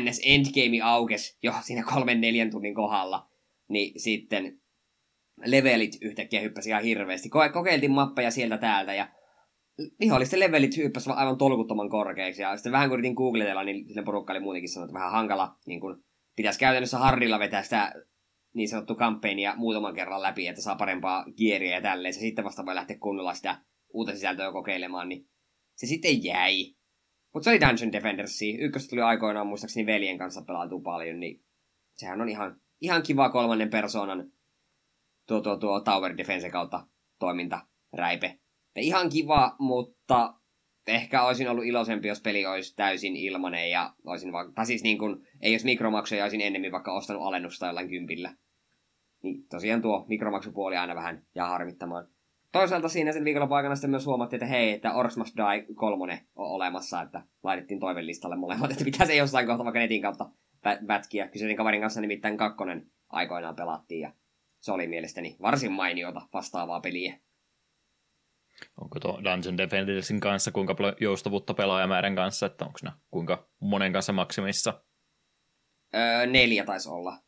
NS 0.00 0.20
Endgame 0.24 0.80
aukes 0.82 1.38
jo 1.42 1.52
siinä 1.60 1.82
kolmen 1.82 2.20
neljän 2.20 2.50
tunnin 2.50 2.74
kohdalla, 2.74 3.28
niin 3.68 4.00
sitten 4.00 4.60
levelit 5.44 5.98
yhtäkkiä 6.00 6.40
hyppäsi 6.40 6.68
ihan 6.68 6.82
hirveästi. 6.82 7.28
Ko- 7.28 7.52
kokeiltiin 7.52 7.92
mappeja 7.92 8.30
sieltä 8.30 8.58
täältä 8.58 8.94
ja 8.94 9.08
vihollisten 10.00 10.40
levelit 10.40 10.76
hyppäsivät 10.76 11.18
aivan 11.18 11.38
tolkuttoman 11.38 11.90
korkeaksi. 11.90 12.42
Ja 12.42 12.56
sitten 12.56 12.72
vähän 12.72 12.88
kun 12.88 12.94
yritin 12.98 13.14
googletella, 13.14 13.64
niin 13.64 13.88
sille 13.88 14.02
porukka 14.02 14.32
oli 14.32 14.40
muutenkin 14.40 14.68
sanonut, 14.68 14.90
että 14.90 14.98
vähän 14.98 15.12
hankala. 15.12 15.56
Niin 15.66 15.80
kun 15.80 16.04
pitäisi 16.36 16.58
käytännössä 16.58 16.98
harrilla 16.98 17.38
vetää 17.38 17.62
sitä 17.62 17.92
niin 18.54 18.68
sanottu 18.68 18.94
kampeenia 18.94 19.54
muutaman 19.56 19.94
kerran 19.94 20.22
läpi, 20.22 20.46
että 20.46 20.62
saa 20.62 20.76
parempaa 20.76 21.24
kieriä 21.36 21.74
ja 21.74 21.82
tälleen. 21.82 22.14
Se 22.14 22.20
sitten 22.20 22.44
vasta 22.44 22.66
voi 22.66 22.74
lähteä 22.74 22.98
kunnolla 22.98 23.34
sitä 23.34 23.58
uutta 23.92 24.12
sisältöä 24.12 24.52
kokeilemaan, 24.52 25.08
niin 25.08 25.28
se 25.74 25.86
sitten 25.86 26.24
jäi. 26.24 26.74
Mutta 27.34 27.44
se 27.44 27.50
oli 27.50 27.60
Dungeon 27.60 27.92
Defendersi. 27.92 28.54
Ykköstä 28.54 28.90
tuli 28.90 29.00
aikoinaan 29.00 29.46
muistaakseni 29.46 29.86
veljen 29.86 30.18
kanssa 30.18 30.42
pelautu 30.42 30.80
paljon, 30.80 31.20
niin 31.20 31.44
sehän 31.94 32.20
on 32.20 32.28
ihan, 32.28 32.60
ihan 32.80 33.02
kiva 33.02 33.28
kolmannen 33.28 33.70
persoonan 33.70 34.32
tuo, 35.28 35.40
tuo, 35.40 35.56
tuo 35.56 35.80
Tower 35.80 36.16
Defense 36.16 36.50
kautta 36.50 36.86
toiminta 37.18 37.60
räipe. 37.92 38.38
Ja 38.76 38.82
ihan 38.82 39.08
kiva, 39.08 39.56
mutta 39.58 40.34
ehkä 40.86 41.22
olisin 41.22 41.48
ollut 41.50 41.64
iloisempi, 41.64 42.08
jos 42.08 42.20
peli 42.20 42.46
olisi 42.46 42.76
täysin 42.76 43.16
ilmanen 43.16 43.70
ja 43.70 43.94
olisin 44.04 44.32
va- 44.32 44.52
tai 44.54 44.66
siis 44.66 44.82
niin 44.82 44.98
kuin, 44.98 45.26
ei 45.40 45.52
jos 45.52 45.64
mikromaksuja, 45.64 46.24
olisin 46.24 46.40
ennemmin 46.40 46.72
vaikka 46.72 46.92
ostanut 46.92 47.22
alennusta 47.22 47.66
jollain 47.66 47.88
kympillä. 47.88 48.34
Niin 49.22 49.48
tosiaan 49.48 49.82
tuo 49.82 50.04
mikromaksupuoli 50.08 50.76
aina 50.76 50.94
vähän 50.94 51.26
ja 51.34 51.46
harmittamaan 51.46 52.08
toisaalta 52.52 52.88
siinä 52.88 53.12
sen 53.12 53.24
aikana 53.50 53.74
sitten 53.74 53.90
myös 53.90 54.06
huomattiin, 54.06 54.36
että 54.42 54.46
hei, 54.46 54.72
että 54.72 54.94
Orcs 54.94 55.16
Must 55.16 55.36
Die 55.36 55.74
3 55.74 56.26
on 56.36 56.50
olemassa, 56.50 57.02
että 57.02 57.22
laitettiin 57.42 57.80
toivelistalle 57.80 58.36
molemmat, 58.36 58.70
että 58.70 58.84
mitä 58.84 59.04
se 59.04 59.16
jossain 59.16 59.46
kohtaa 59.46 59.64
vaikka 59.64 59.78
netin 59.78 60.02
kautta 60.02 60.30
pätkiä. 60.86 61.28
Kyseisen 61.28 61.56
kaverin 61.56 61.80
kanssa 61.80 62.00
nimittäin 62.00 62.36
kakkonen 62.36 62.86
aikoinaan 63.08 63.56
pelattiin 63.56 64.00
ja 64.00 64.12
se 64.60 64.72
oli 64.72 64.86
mielestäni 64.86 65.36
varsin 65.42 65.72
mainiota 65.72 66.20
vastaavaa 66.32 66.80
peliä. 66.80 67.18
Onko 68.80 69.00
tuo 69.00 69.20
Dungeon 69.24 69.56
Defendersin 69.56 70.20
kanssa 70.20 70.50
kuinka 70.50 70.74
paljon 70.74 70.94
joustavuutta 71.00 71.54
pelaajamäärän 71.54 72.14
kanssa, 72.14 72.46
että 72.46 72.64
onko 72.64 72.78
ne 72.82 72.90
kuinka 73.10 73.48
monen 73.60 73.92
kanssa 73.92 74.12
maksimissa? 74.12 74.84
Öö, 75.94 76.26
neljä 76.26 76.64
taisi 76.64 76.88
olla. 76.88 77.18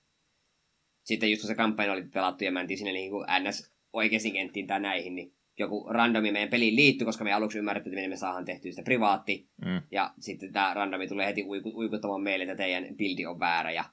Sitten 1.05 1.31
just 1.31 1.43
kun 1.43 1.49
se 1.49 1.55
kampanja 1.55 1.93
oli 1.93 2.03
pelattu 2.03 2.45
ja 2.45 2.53
mentiin 2.53 2.79
sinne 2.79 2.93
niin 2.93 3.11
kuin 3.11 3.27
NS 3.41 3.73
oikeisiin 3.93 4.35
kenttiin 4.35 4.67
tai 4.67 4.81
näihin, 4.81 5.15
niin 5.15 5.37
joku 5.59 5.87
randomi 5.91 6.33
meidän 6.33 6.51
peliin 6.51 6.77
liittyy, 6.77 7.05
koska 7.05 7.25
me 7.25 7.33
aluksi 7.33 7.59
ymmärretty, 7.59 7.91
että 7.91 8.09
me 8.09 8.17
saadaan 8.17 8.45
tehtyä 8.45 8.71
sitä 8.71 8.83
privaatti. 8.83 9.49
Mm. 9.65 9.83
Ja 9.91 10.15
sitten 10.19 10.53
tämä 10.53 10.75
randomi 10.75 11.09
tulee 11.09 11.27
heti 11.27 11.45
uiku, 11.45 11.73
uikuttamaan 11.77 12.23
meille, 12.23 12.45
että 12.45 12.57
teidän 12.57 12.97
bildi 12.97 13.27
on 13.27 13.41
väärä 13.41 13.73
ja 13.73 13.85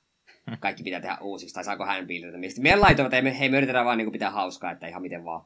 kaikki 0.60 0.84
pitää 0.84 1.01
tehdä 1.01 1.18
uusiksi, 1.22 1.54
tai 1.54 1.63
saako 1.63 1.86
hän 1.86 2.08
bilditä. 2.08 2.38
Sitten 2.48 2.63
meidän 2.63 2.82
laitoivat, 2.82 3.13
että 3.13 3.32
hei, 3.32 3.50
me 3.50 3.58
yritetään 3.58 3.86
vaan 3.86 3.98
niin 3.98 4.12
pitää 4.12 4.32
hauskaa, 4.32 4.72
että 4.72 4.88
ihan 4.88 5.01
miten 5.01 5.25
vaan. 5.25 5.46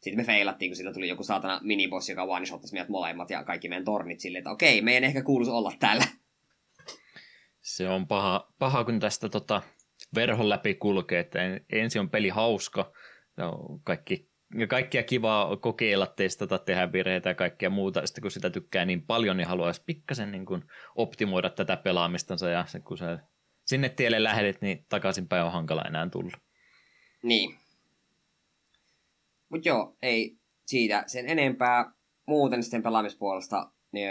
Sitten 0.00 0.16
me 0.20 0.24
feilattiin, 0.24 0.70
kun 0.70 0.76
siitä 0.76 0.92
tuli 0.92 1.08
joku 1.08 1.22
saatana 1.22 1.60
miniboss, 1.62 2.08
joka 2.08 2.22
one 2.22 2.46
shottasi 2.46 2.74
meidät 2.74 2.88
molemmat 2.88 3.30
ja 3.30 3.44
kaikki 3.44 3.68
meidän 3.68 3.84
tornit 3.84 4.20
silleen, 4.20 4.40
että 4.40 4.50
okei, 4.50 4.82
meidän 4.82 5.04
ehkä 5.04 5.22
kuuluisi 5.22 5.52
olla 5.52 5.72
täällä. 5.80 6.04
Se 7.60 7.88
on 7.88 8.06
paha, 8.06 8.52
paha 8.58 8.84
kun 8.84 9.00
tästä 9.00 9.28
tota, 9.28 9.62
verhon 10.14 10.48
läpi 10.48 10.74
kulkee, 10.74 11.20
että 11.20 11.38
ensin 11.72 12.00
on 12.00 12.10
peli 12.10 12.28
hauska, 12.28 12.92
no, 13.36 13.80
kaikki, 13.84 14.30
ja 14.58 14.66
kaikkia 14.66 15.02
kivaa 15.02 15.56
kokeilla, 15.56 16.06
testata, 16.06 16.58
tehdä 16.58 16.92
virheitä 16.92 17.28
ja 17.28 17.34
kaikkea 17.34 17.70
muuta. 17.70 18.06
Sitten 18.06 18.22
kun 18.22 18.30
sitä 18.30 18.50
tykkää 18.50 18.84
niin 18.84 19.06
paljon, 19.06 19.36
niin 19.36 19.46
haluaisi 19.46 19.82
pikkasen 19.86 20.32
niin 20.32 20.46
kuin 20.46 20.64
optimoida 20.96 21.50
tätä 21.50 21.76
pelaamistansa 21.76 22.48
ja 22.48 22.64
se, 22.66 22.80
kun 22.80 22.98
sä 22.98 23.18
sinne 23.70 23.88
tielle 23.88 24.22
lähdet, 24.22 24.62
niin 24.62 24.86
takaisinpäin 24.88 25.44
on 25.44 25.52
hankala 25.52 25.82
enää 25.82 26.08
tulla. 26.08 26.36
Niin. 27.22 27.58
Mutta 29.48 29.68
joo, 29.68 29.96
ei 30.02 30.38
siitä 30.66 31.04
sen 31.06 31.28
enempää. 31.28 31.92
Muuten 32.26 32.62
sitten 32.62 32.82
pelaamispuolesta 32.82 33.70
niin 33.92 34.10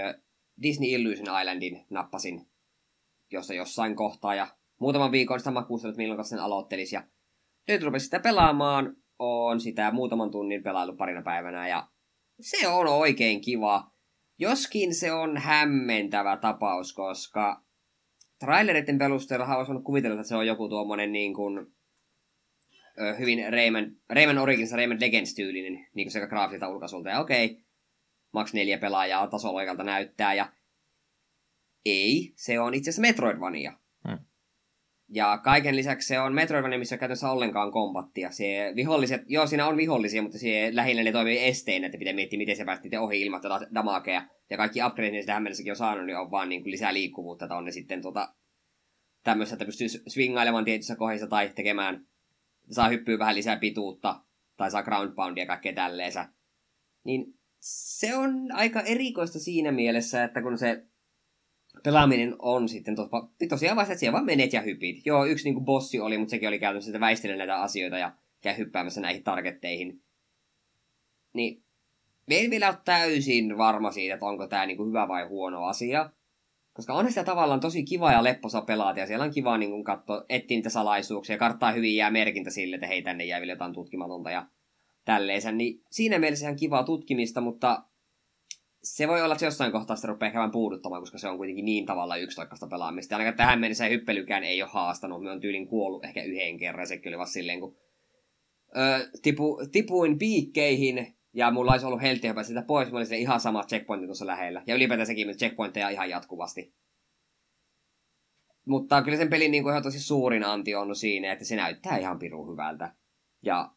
Disney 0.61 0.89
Illusion 0.89 1.39
Islandin 1.39 1.85
nappasin 1.89 2.45
jossa 3.31 3.53
jossain 3.53 3.95
kohtaa 3.95 4.35
ja 4.35 4.47
muutaman 4.79 5.11
viikon 5.11 5.39
sitä 5.39 5.51
makuustelut, 5.51 5.97
milloin 5.97 6.25
sen 6.25 6.39
aloittelisi. 6.39 6.95
Ja 6.95 7.03
nyt 7.67 7.83
rupesin 7.83 8.05
sitä 8.05 8.19
pelaamaan. 8.19 8.95
On 9.19 9.59
sitä 9.59 9.91
muutaman 9.91 10.31
tunnin 10.31 10.63
pelailu 10.63 10.95
parina 10.95 11.21
päivänä 11.21 11.67
ja 11.67 11.87
se 12.41 12.67
on 12.67 12.87
oikein 12.87 13.41
kiva. 13.41 13.91
Joskin 14.37 14.95
se 14.95 15.11
on 15.11 15.37
hämmentävä 15.37 16.37
tapaus, 16.37 16.93
koska 16.93 17.63
traileritten 18.39 18.98
perusteella 18.98 19.55
olisi 19.55 19.67
voinut 19.67 19.84
kuvitella, 19.84 20.15
että 20.15 20.27
se 20.27 20.36
on 20.36 20.48
joku 20.48 20.69
tuommoinen 20.69 21.12
niin 21.12 21.34
kuin, 21.34 21.67
hyvin 23.19 23.53
Rayman, 23.53 23.91
Rayman 24.10 24.38
Origins 24.38 24.72
Rayman 24.72 25.01
Legends 25.01 25.36
tyylinen, 25.36 25.88
niin 25.93 26.05
kuin 26.05 26.12
sekä 26.12 26.27
graafilta 26.27 26.69
ulkoisulta. 26.69 27.10
Ja 27.10 27.19
okei, 27.19 27.63
maks 28.31 28.53
neljä 28.53 28.77
pelaajaa 28.77 29.27
tasoloikalta 29.27 29.84
näyttää. 29.84 30.34
Ja 30.34 30.53
ei, 31.86 32.34
se 32.36 32.60
on 32.60 32.74
itse 32.74 32.89
asiassa 32.89 33.01
Metroidvania. 33.01 33.74
Ja 35.11 35.37
kaiken 35.43 35.75
lisäksi 35.75 36.07
se 36.07 36.19
on 36.19 36.33
Metroidvania, 36.33 36.79
missä 36.79 36.95
ei 36.95 36.99
käytännössä 36.99 37.31
ollenkaan 37.31 37.71
kombattia. 37.71 38.31
Se 38.31 38.73
viholliset, 38.75 39.21
joo, 39.27 39.47
siinä 39.47 39.67
on 39.67 39.77
vihollisia, 39.77 40.21
mutta 40.21 40.39
se 40.39 40.69
lähinnä 40.73 41.03
ne 41.03 41.11
toimii 41.11 41.45
esteinä, 41.45 41.85
että 41.85 41.97
pitää 41.97 42.13
miettiä, 42.13 42.37
miten 42.37 42.55
se 42.55 42.65
päästi 42.65 42.97
ohi 42.97 43.21
ilman 43.21 43.41
tuota 43.41 43.67
damakea. 43.75 44.25
Ja 44.49 44.57
kaikki 44.57 44.79
upgrade, 44.83 45.11
mitä 45.11 45.25
tähän 45.25 45.43
mennessäkin 45.43 45.71
on 45.71 45.75
saanut, 45.75 46.05
niin 46.05 46.17
on 46.17 46.31
vaan 46.31 46.49
niin 46.49 46.63
kuin 46.63 46.71
lisää 46.71 46.93
liikkuvuutta 46.93 47.47
tonne 47.47 47.71
sitten 47.71 48.01
tota, 48.01 48.33
tämmöistä, 49.23 49.55
että 49.55 49.65
pystyy 49.65 49.87
swingailemaan 50.07 50.65
tietyissä 50.65 50.95
kohdissa 50.95 51.27
tai 51.27 51.49
tekemään, 51.55 52.05
saa 52.71 52.89
hyppyä 52.89 53.19
vähän 53.19 53.35
lisää 53.35 53.57
pituutta, 53.57 54.21
tai 54.57 54.71
saa 54.71 54.83
ground 54.83 55.13
poundia 55.15 55.43
ja 55.43 55.47
kaikkea 55.47 55.73
tälleensä. 55.73 56.29
Niin 57.03 57.39
se 57.59 58.15
on 58.15 58.51
aika 58.51 58.81
erikoista 58.81 59.39
siinä 59.39 59.71
mielessä, 59.71 60.23
että 60.23 60.41
kun 60.41 60.57
se 60.57 60.85
pelaaminen 61.83 62.36
on 62.39 62.69
sitten 62.69 62.95
to, 62.95 63.09
tosiaan 63.50 63.77
vasta, 63.77 63.93
että 63.93 64.00
siellä 64.00 64.13
vaan 64.13 64.25
menet 64.25 64.53
ja 64.53 64.62
hypit. 64.62 65.05
Joo, 65.05 65.25
yksi 65.25 65.43
niin 65.43 65.53
kuin 65.53 65.65
bossi 65.65 66.00
oli, 66.00 66.17
mutta 66.17 66.31
sekin 66.31 66.50
oli 66.50 66.59
käytännössä, 66.59 66.91
että 66.91 67.00
väistellä 67.00 67.38
näitä 67.38 67.62
asioita 67.62 67.98
ja 67.98 68.12
käy 68.41 68.57
hyppäämässä 68.57 69.01
näihin 69.01 69.24
targetteihin. 69.24 70.01
Niin 71.33 71.63
me 72.27 72.36
ei 72.36 72.50
vielä 72.50 72.67
ole 72.67 72.77
täysin 72.86 73.57
varma 73.57 73.91
siitä, 73.91 74.13
että 74.13 74.25
onko 74.25 74.48
tämä 74.48 74.65
niin 74.65 74.77
kuin 74.77 74.89
hyvä 74.89 75.07
vai 75.07 75.27
huono 75.27 75.63
asia. 75.63 76.09
Koska 76.74 76.93
on 76.93 77.09
sitä 77.09 77.24
tavallaan 77.24 77.59
tosi 77.59 77.83
kiva 77.83 78.12
ja 78.12 78.24
lepposa 78.24 78.62
pelata, 78.62 79.00
ja 79.00 79.07
siellä 79.07 79.25
on 79.25 79.33
kiva 79.33 79.57
niin 79.57 79.83
katsoa, 79.83 80.25
etsiä 80.29 80.57
niitä 80.57 80.69
salaisuuksia, 80.69 81.33
ja 81.33 81.39
karttaa 81.39 81.71
hyvin 81.71 81.95
jää 81.95 82.12
merkintä 82.12 82.50
sille, 82.50 82.75
että 82.75 82.88
hei, 82.88 83.01
tänne 83.01 83.25
jää 83.25 83.39
vielä 83.39 83.51
jotain 83.51 83.74
tutkimatonta 83.74 84.31
ja 84.31 84.48
tälleensä. 85.05 85.51
Niin 85.51 85.81
siinä 85.91 86.19
mielessä 86.19 86.45
ihan 86.45 86.55
kivaa 86.55 86.83
tutkimista, 86.83 87.41
mutta 87.41 87.83
se 88.83 89.07
voi 89.07 89.21
olla, 89.21 89.33
että 89.33 89.39
se 89.39 89.45
jossain 89.45 89.71
kohtaa 89.71 89.95
sitä 89.95 90.07
rupeaa 90.07 90.31
käymään 90.31 90.51
puuduttamaan, 90.51 91.01
koska 91.01 91.17
se 91.17 91.27
on 91.27 91.38
kuitenkin 91.38 91.65
niin 91.65 91.86
tavalla 91.86 92.17
yksitoikkaista 92.17 92.67
pelaamista. 92.67 93.15
Ainakaan 93.15 93.38
tähän 93.38 93.59
mennessä 93.59 93.86
hyppelykään 93.86 94.43
ei 94.43 94.62
ole 94.62 94.69
haastanut. 94.74 95.24
Me 95.24 95.31
on 95.31 95.41
tyylin 95.41 95.67
kuollut 95.67 96.05
ehkä 96.05 96.24
yhden 96.24 96.57
kerran. 96.57 96.88
Sekin 96.88 97.09
oli 97.09 97.17
vasta 97.17 97.33
silleen, 97.33 97.59
kun 97.59 97.77
öö, 98.77 99.00
tipu, 99.21 99.59
tipuin 99.71 100.19
piikkeihin 100.19 101.15
ja 101.33 101.51
mulla 101.51 101.71
olisi 101.71 101.86
ollut 101.86 102.01
heltti 102.01 102.27
sitä 102.43 102.62
pois. 102.62 102.91
Mulla 102.91 103.05
oli 103.09 103.21
ihan 103.21 103.39
sama 103.39 103.63
checkpointti 103.63 104.07
tuossa 104.07 104.27
lähellä. 104.27 104.63
Ja 104.67 104.75
että 104.75 105.38
checkpointteja 105.38 105.89
ihan 105.89 106.09
jatkuvasti. 106.09 106.74
Mutta 108.65 109.01
kyllä 109.01 109.17
sen 109.17 109.29
pelin 109.29 109.51
niin 109.51 109.63
kuin 109.63 109.71
ihan 109.71 109.83
tosi 109.83 110.00
suurin 110.00 110.43
anti 110.43 110.75
on 110.75 110.95
siinä, 110.95 111.31
että 111.31 111.45
se 111.45 111.55
näyttää 111.55 111.98
ihan 111.98 112.19
pirun 112.19 112.51
hyvältä. 112.51 112.93
Ja 113.41 113.71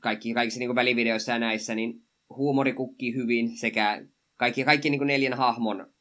kaikki, 0.00 0.34
kaikissa 0.34 0.58
niin 0.58 0.68
kuin 0.68 0.76
välivideoissa 0.76 1.32
ja 1.32 1.38
näissä, 1.38 1.74
niin 1.74 2.07
huumori 2.36 2.72
kukkii 2.72 3.14
hyvin 3.14 3.56
sekä 3.56 4.02
kaikki, 4.36 4.64
kaikki 4.64 4.90
niin 4.90 4.98
kuin 4.98 5.06
neljän 5.06 5.34
hahmon 5.34 5.92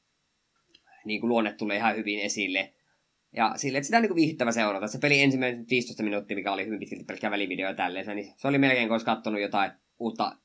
niin 1.06 1.22
kuin 1.22 1.30
luonne 1.30 1.54
tulee 1.54 1.78
ihan 1.78 1.96
hyvin 1.96 2.20
esille. 2.20 2.74
Ja 3.36 3.54
sille, 3.56 3.78
että 3.78 3.86
sitä 3.86 3.98
on 3.98 4.04
niin 4.04 4.16
viihdyttävä 4.16 4.52
seurata. 4.52 4.88
Se 4.88 5.00
peli 5.00 5.22
ensimmäinen 5.22 5.66
15 5.70 6.04
minuuttia, 6.04 6.38
mikä 6.38 6.54
oli 6.54 6.66
hyvin 6.66 6.80
pitkälti 6.80 7.04
pelkkä 7.04 7.32
välivideo 7.32 7.70
ja 7.70 8.16
niin 8.16 8.34
se 8.38 8.48
oli 8.48 8.58
melkein, 8.58 8.88
kun 8.88 8.94
olisi 8.94 9.06
katsonut 9.06 9.42
jotain 9.42 9.72
uutta, 10.00 10.38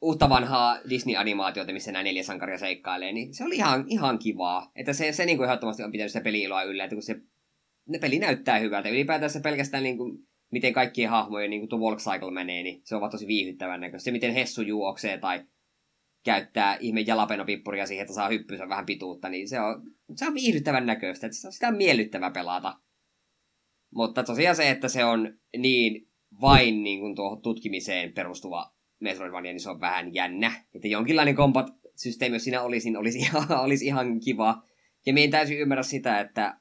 uutta 0.00 0.28
vanhaa 0.28 0.78
Disney-animaatiota, 0.88 1.72
missä 1.72 1.92
nämä 1.92 2.02
neljä 2.02 2.22
sankaria 2.22 2.58
seikkailee, 2.58 3.12
niin 3.12 3.34
se 3.34 3.44
oli 3.44 3.56
ihan, 3.56 3.84
ihan 3.88 4.18
kivaa. 4.18 4.70
Että 4.74 4.92
se, 4.92 5.12
se 5.12 5.26
niin 5.26 5.38
kuin 5.38 5.48
ehdottomasti 5.48 5.82
on 5.82 5.92
pitänyt 5.92 6.12
sitä 6.12 6.24
peli-iloa 6.24 6.62
yllä, 6.62 6.84
että 6.84 6.96
kun 6.96 7.02
se 7.02 7.20
ne 7.88 7.98
peli 7.98 8.18
näyttää 8.18 8.58
hyvältä. 8.58 8.88
Ylipäätään 8.88 9.30
se 9.30 9.40
pelkästään 9.40 9.82
niin 9.82 9.98
kuin 9.98 10.27
miten 10.50 10.72
kaikkien 10.72 11.10
hahmojen 11.10 11.50
niin 11.50 11.60
kuin 11.60 11.68
tuo 11.68 11.78
Walk 11.78 11.98
Cycle 11.98 12.30
menee, 12.30 12.62
niin 12.62 12.80
se 12.84 12.96
on 12.96 13.10
tosi 13.10 13.26
viihdyttävän 13.26 13.80
näköistä. 13.80 14.04
Se, 14.04 14.10
miten 14.10 14.34
Hessu 14.34 14.62
juoksee 14.62 15.18
tai 15.18 15.44
käyttää 16.24 16.76
ihme 16.80 17.00
jalapenopippuria 17.00 17.86
siihen, 17.86 18.02
että 18.02 18.14
saa 18.14 18.28
hyppyä 18.28 18.68
vähän 18.68 18.86
pituutta, 18.86 19.28
niin 19.28 19.48
se 19.48 19.60
on, 19.60 19.82
se 20.16 20.26
on 20.26 20.34
viihdyttävän 20.34 20.86
näköistä. 20.86 21.26
Että 21.26 21.38
se 21.38 21.46
on 21.46 21.52
sitä 21.52 21.72
miellyttävä 21.72 22.30
pelata. 22.30 22.76
Mutta 23.94 24.22
tosiaan 24.22 24.56
se, 24.56 24.70
että 24.70 24.88
se 24.88 25.04
on 25.04 25.38
niin 25.56 26.08
vain 26.40 26.82
niin 26.82 27.00
kuin 27.00 27.14
tuohon 27.14 27.42
tutkimiseen 27.42 28.12
perustuva 28.12 28.74
Metroidvania, 29.00 29.52
niin 29.52 29.60
se 29.60 29.70
on 29.70 29.80
vähän 29.80 30.14
jännä. 30.14 30.64
Että 30.74 30.88
jonkinlainen 30.88 31.34
combat-systeemi, 31.34 32.36
jos 32.36 32.44
siinä 32.44 32.62
olisi, 32.62 32.90
niin 32.90 32.96
olisi 32.96 33.18
ihan, 33.18 33.60
olisi 33.64 33.86
ihan 33.86 34.20
kiva. 34.20 34.62
Ja 35.06 35.12
meidän 35.12 35.30
täysin 35.30 35.58
ymmärrä 35.58 35.82
sitä, 35.82 36.20
että 36.20 36.60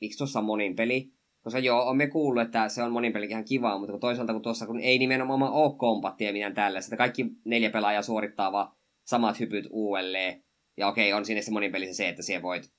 miksi 0.00 0.18
tuossa 0.18 0.38
on 0.38 0.44
monin 0.44 0.76
peli, 0.76 1.12
koska 1.48 1.58
joo, 1.58 1.88
on 1.88 1.96
me 1.96 2.06
kuullut, 2.06 2.42
että 2.42 2.68
se 2.68 2.82
on 2.82 2.92
monin 2.92 3.24
ihan 3.28 3.44
kivaa, 3.44 3.78
mutta 3.78 3.92
kun 3.92 4.00
toisaalta 4.00 4.32
kun 4.32 4.42
tuossa 4.42 4.66
kun 4.66 4.80
ei 4.80 4.98
nimenomaan 4.98 5.52
ole 5.52 5.76
kompattia 5.78 6.32
mitään 6.32 6.54
tällaista, 6.54 6.96
kaikki 6.96 7.26
neljä 7.44 7.70
pelaajaa 7.70 8.02
suorittaa 8.02 8.52
vaan 8.52 8.72
samat 9.04 9.40
hypyt 9.40 9.66
uudelleen. 9.70 10.44
Ja 10.76 10.88
okei, 10.88 11.12
on 11.12 11.24
siinä 11.24 11.42
se 11.42 11.50
monin 11.50 11.94
se, 11.94 12.08
että 12.08 12.22
siellä 12.22 12.42
voit 12.42 12.72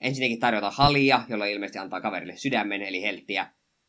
ensinnäkin 0.00 0.40
tarjota 0.40 0.70
halia, 0.70 1.20
jolla 1.28 1.46
ilmeisesti 1.46 1.78
antaa 1.78 2.00
kaverille 2.00 2.36
sydämen, 2.36 2.82
eli 2.82 3.02
helttiä. 3.02 3.46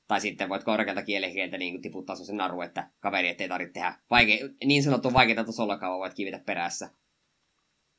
Tai 0.08 0.22
sitten 0.22 0.50
voit 0.50 0.64
korkealta 0.64 1.04
kielekieltä 1.04 1.58
niin 1.58 1.82
tiputtaa 1.82 2.16
sen 2.16 2.38
naru, 2.38 2.62
että 2.62 2.90
kaveri 3.00 3.28
ettei 3.28 3.48
tarvitse 3.48 3.74
tehdä 3.74 3.94
vaike- 4.10 4.56
niin 4.66 4.84
sanottu 4.84 5.14
vaikeita 5.14 5.44
tasolla, 5.44 5.80
voit 6.00 6.14
kivitä 6.14 6.40
perässä. 6.46 6.90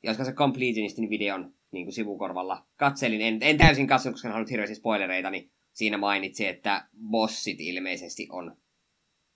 Olisiko 0.05 0.25
se 0.25 0.31
Completionistin 0.31 1.09
videon 1.09 1.53
niin 1.71 1.85
kuin 1.85 1.93
sivukorvalla 1.93 2.65
katselin, 2.75 3.21
en, 3.21 3.37
en 3.41 3.57
täysin 3.57 3.87
katsonut, 3.87 4.13
koska 4.13 4.27
en 4.27 4.31
halunnut 4.31 4.51
hirveästi 4.51 4.75
spoilereita, 4.75 5.29
niin 5.29 5.51
siinä 5.77 5.97
mainitsi, 5.97 6.47
että 6.47 6.87
bossit 7.09 7.61
ilmeisesti 7.61 8.27
on 8.31 8.57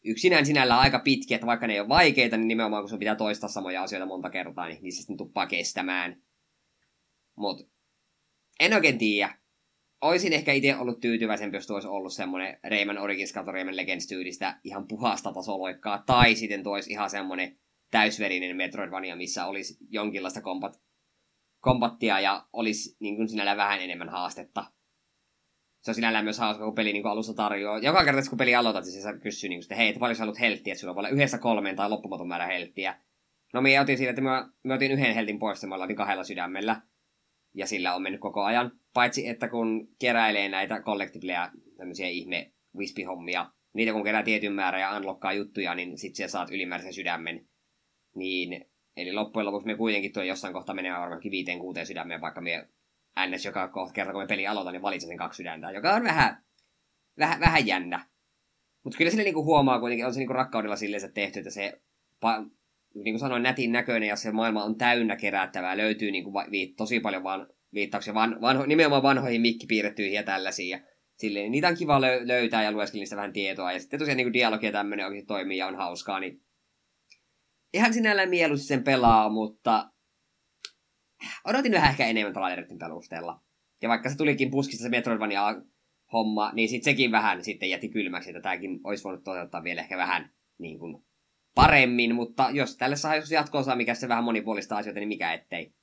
yksinään 0.04 0.46
sinällään 0.46 0.80
aika 0.80 1.00
pitkiä, 1.00 1.36
että 1.36 1.48
vaikka 1.48 1.68
ne 1.68 1.74
ei 1.74 1.80
ole 1.80 1.90
vaikeita, 1.90 2.38
niin 2.38 2.48
nimenomaan 2.48 2.84
kun 2.84 2.90
sun 2.90 3.00
pitää 3.00 3.16
toistaa 3.16 3.50
samoja 3.50 3.84
asioita 3.84 4.06
monta 4.06 4.30
kertaa, 4.30 4.68
niin 4.68 4.84
niissä 4.84 5.02
sitten 5.02 5.18
tuppaa 5.18 5.48
kestämään. 5.48 6.22
Mut 7.36 7.70
en 8.60 8.74
oikein 8.74 8.98
tiedä. 8.98 9.38
Oisin 10.02 10.34
ehkä 10.34 10.54
itse 10.54 10.76
ollut 10.76 11.00
tyytyväisempi, 11.00 11.58
jos 11.58 11.72
olisi 11.72 11.88
ollut 11.88 12.14
semmonen 12.14 12.60
Rayman 12.64 12.98
Origins 12.98 13.34
kato 13.34 13.52
Rayman 13.52 13.78
Legends 13.78 14.08
tyylistä 14.08 14.60
ihan 14.64 14.88
puhasta 14.88 15.34
tasoloikkaa, 15.34 16.04
tai 16.06 16.36
sitten 16.36 16.64
tuoisi 16.64 16.92
ihan 16.92 17.10
semmonen 17.10 17.60
täysverinen 17.92 18.56
Metroidvania, 18.56 19.16
missä 19.16 19.46
olisi 19.46 19.78
jonkinlaista 19.90 20.42
kombat, 20.42 20.82
kombattia 21.60 22.20
ja 22.20 22.48
olisi 22.54 22.98
niin 23.00 23.30
sinällä 23.30 23.58
vähän 23.58 23.82
enemmän 23.82 24.10
haastetta 24.10 24.72
se 25.82 25.92
on 25.92 25.96
sinällään 25.96 26.24
myös 26.24 26.40
hauska, 26.40 26.66
kun 26.66 26.76
peli 26.76 26.94
niin 26.94 27.04
kuin 27.04 27.12
alussa 27.12 27.34
tarjoaa. 27.34 27.80
Joka 27.80 28.06
kerta, 28.06 28.30
kun 28.30 28.38
peli 28.38 28.56
aloitat, 28.56 28.86
niin 28.86 29.02
se 29.02 29.20
kysyy, 29.22 29.50
niin 29.50 29.62
kuin, 29.68 29.78
hei, 29.78 29.90
että 29.90 30.00
paljon 30.00 30.16
sä 30.16 30.22
haluat 30.22 30.40
helttiä, 30.40 30.74
että 30.74 30.82
sulla 30.82 30.96
voi 30.96 31.02
olla 31.02 31.10
yhdessä 31.10 31.38
kolmeen 31.38 31.76
tai 31.76 31.90
loppumaton 31.90 32.28
määrä 32.28 32.46
helttiä. 32.46 33.00
No 33.54 33.62
minä 33.62 33.82
otin 33.82 33.98
siitä, 33.98 34.10
että 34.10 34.22
mä, 34.22 34.50
otin 34.76 34.92
yhden 34.92 35.16
heltin 35.16 35.40
pois, 35.40 35.66
mä 35.66 35.76
otin 35.76 35.96
kahdella 35.96 36.24
sydämellä. 36.24 36.82
Ja 37.54 37.68
sillä 37.68 37.96
on 37.96 38.02
mennyt 38.02 38.22
koko 38.22 38.44
ajan. 38.44 38.72
Paitsi, 38.94 39.28
että 39.28 39.48
kun 39.48 39.88
keräilee 40.00 40.50
näitä 40.50 40.82
collectibleja, 40.82 41.52
tämmöisiä 41.78 42.08
ihme 42.08 42.52
wispihommia, 42.78 43.52
niitä 43.74 43.92
kun 43.92 44.04
kerää 44.04 44.24
tietyn 44.24 44.54
määrä 44.54 44.80
ja 44.80 44.98
unlockkaa 44.98 45.34
juttuja, 45.34 45.76
niin 45.76 45.98
sit 45.98 46.16
sä 46.16 46.28
saat 46.28 46.52
ylimääräisen 46.52 46.94
sydämen. 46.94 47.48
Niin, 48.16 48.66
eli 48.98 49.14
loppujen 49.14 49.46
lopuksi 49.46 49.68
me 49.68 49.78
kuitenkin 49.78 50.14
tuo 50.14 50.24
jossain 50.24 50.54
kohtaa 50.54 50.76
menee 50.76 50.92
varmaankin 50.94 51.32
viiteen 51.32 51.60
kuuteen 51.60 51.86
sydämeen, 51.86 52.22
vaikka 52.22 52.42
me 52.42 52.68
NS 53.20 53.46
joka 53.46 53.68
kohta 53.68 53.94
kerta, 53.94 54.12
kun 54.12 54.22
me 54.22 54.28
peli 54.28 54.48
aloitan, 54.48 54.74
niin 54.74 54.82
valitsen 54.82 55.08
sen 55.08 55.18
kaksi 55.18 55.38
sydäntä, 55.38 55.72
joka 55.72 55.94
on 55.94 56.04
vähän, 56.04 56.44
vähän, 57.20 57.40
vähän 57.40 57.68
jännä. 57.68 58.06
Mutta 58.84 58.98
kyllä 58.98 59.12
sille 59.12 59.24
niinku 59.24 59.44
huomaa 59.44 59.80
kuitenkin, 59.80 60.06
on 60.06 60.14
se 60.14 60.20
niinku 60.20 60.34
rakkaudella 60.34 60.76
silleen 60.76 61.14
tehty, 61.14 61.40
että 61.40 61.50
se, 61.50 61.82
niin 62.94 63.14
kuin 63.14 63.20
sanoin, 63.20 63.44
nätin 63.44 63.72
näköinen 63.72 64.10
ja 64.10 64.16
se 64.16 64.32
maailma 64.32 64.64
on 64.64 64.78
täynnä 64.78 65.16
kerättävää. 65.16 65.78
Löytyy 65.78 66.12
niinku 66.12 66.34
va- 66.34 66.46
tosi 66.78 67.00
paljon 67.00 67.24
vaan 67.24 67.48
viittauksia 67.74 68.14
van, 68.14 68.42
vanho, 68.42 68.66
nimenomaan 68.66 69.04
vanhoihin 69.04 69.42
mikkipiirrettyihin 69.42 70.14
ja 70.14 70.24
tällaisia. 70.24 70.80
Silleen, 71.18 71.52
niitä 71.52 71.68
on 71.68 71.78
kiva 71.78 72.00
lö- 72.00 72.28
löytää 72.28 72.64
ja 72.64 72.72
lueskella 72.72 73.02
niistä 73.02 73.16
vähän 73.16 73.34
tietoa. 73.34 73.72
Ja 73.72 73.80
sitten 73.80 74.00
tosiaan 74.00 74.18
niin 74.18 74.34
dialogi 74.34 74.66
ja 74.66 74.72
tämmöinen 74.72 75.06
oikein 75.06 75.26
toimii 75.26 75.58
ja 75.58 75.68
on 75.68 75.76
hauskaa, 75.76 76.20
niin 76.20 76.42
ihan 77.74 77.94
sinällään 77.94 78.30
mieluusti 78.30 78.68
sen 78.68 78.84
pelaa, 78.84 79.30
mutta 79.30 79.91
odotin 81.46 81.72
vähän 81.72 81.90
ehkä 81.92 82.06
enemmän 82.06 82.34
trailerin 82.34 82.80
perusteella. 82.80 83.42
Ja 83.82 83.90
vaikka 83.90 84.10
se 84.10 84.18
tulikin 84.18 84.52
puskista 84.52 84.84
se 84.84 84.90
Metroidvania 84.90 85.56
homma, 86.14 86.52
niin 86.54 86.70
sitten 86.70 86.92
sekin 86.92 87.12
vähän 87.12 87.44
sitten 87.44 87.70
jätti 87.70 87.90
kylmäksi, 87.90 88.30
että 88.30 88.42
tämäkin 88.42 88.80
olisi 88.84 89.04
voinut 89.04 89.24
toteuttaa 89.24 89.64
vielä 89.64 89.82
ehkä 89.82 89.98
vähän 89.98 90.32
niin 90.58 90.80
kuin 90.80 91.04
paremmin, 91.56 92.16
mutta 92.16 92.50
jos 92.54 92.78
tälle 92.78 92.96
saa 92.96 93.16
jos 93.16 93.32
jatko 93.32 93.64
mikä 93.76 93.94
se 93.94 94.10
vähän 94.10 94.24
monipuolista 94.24 94.78
asioita, 94.78 95.00
niin 95.00 95.08
mikä 95.08 95.34
ettei. 95.34 95.74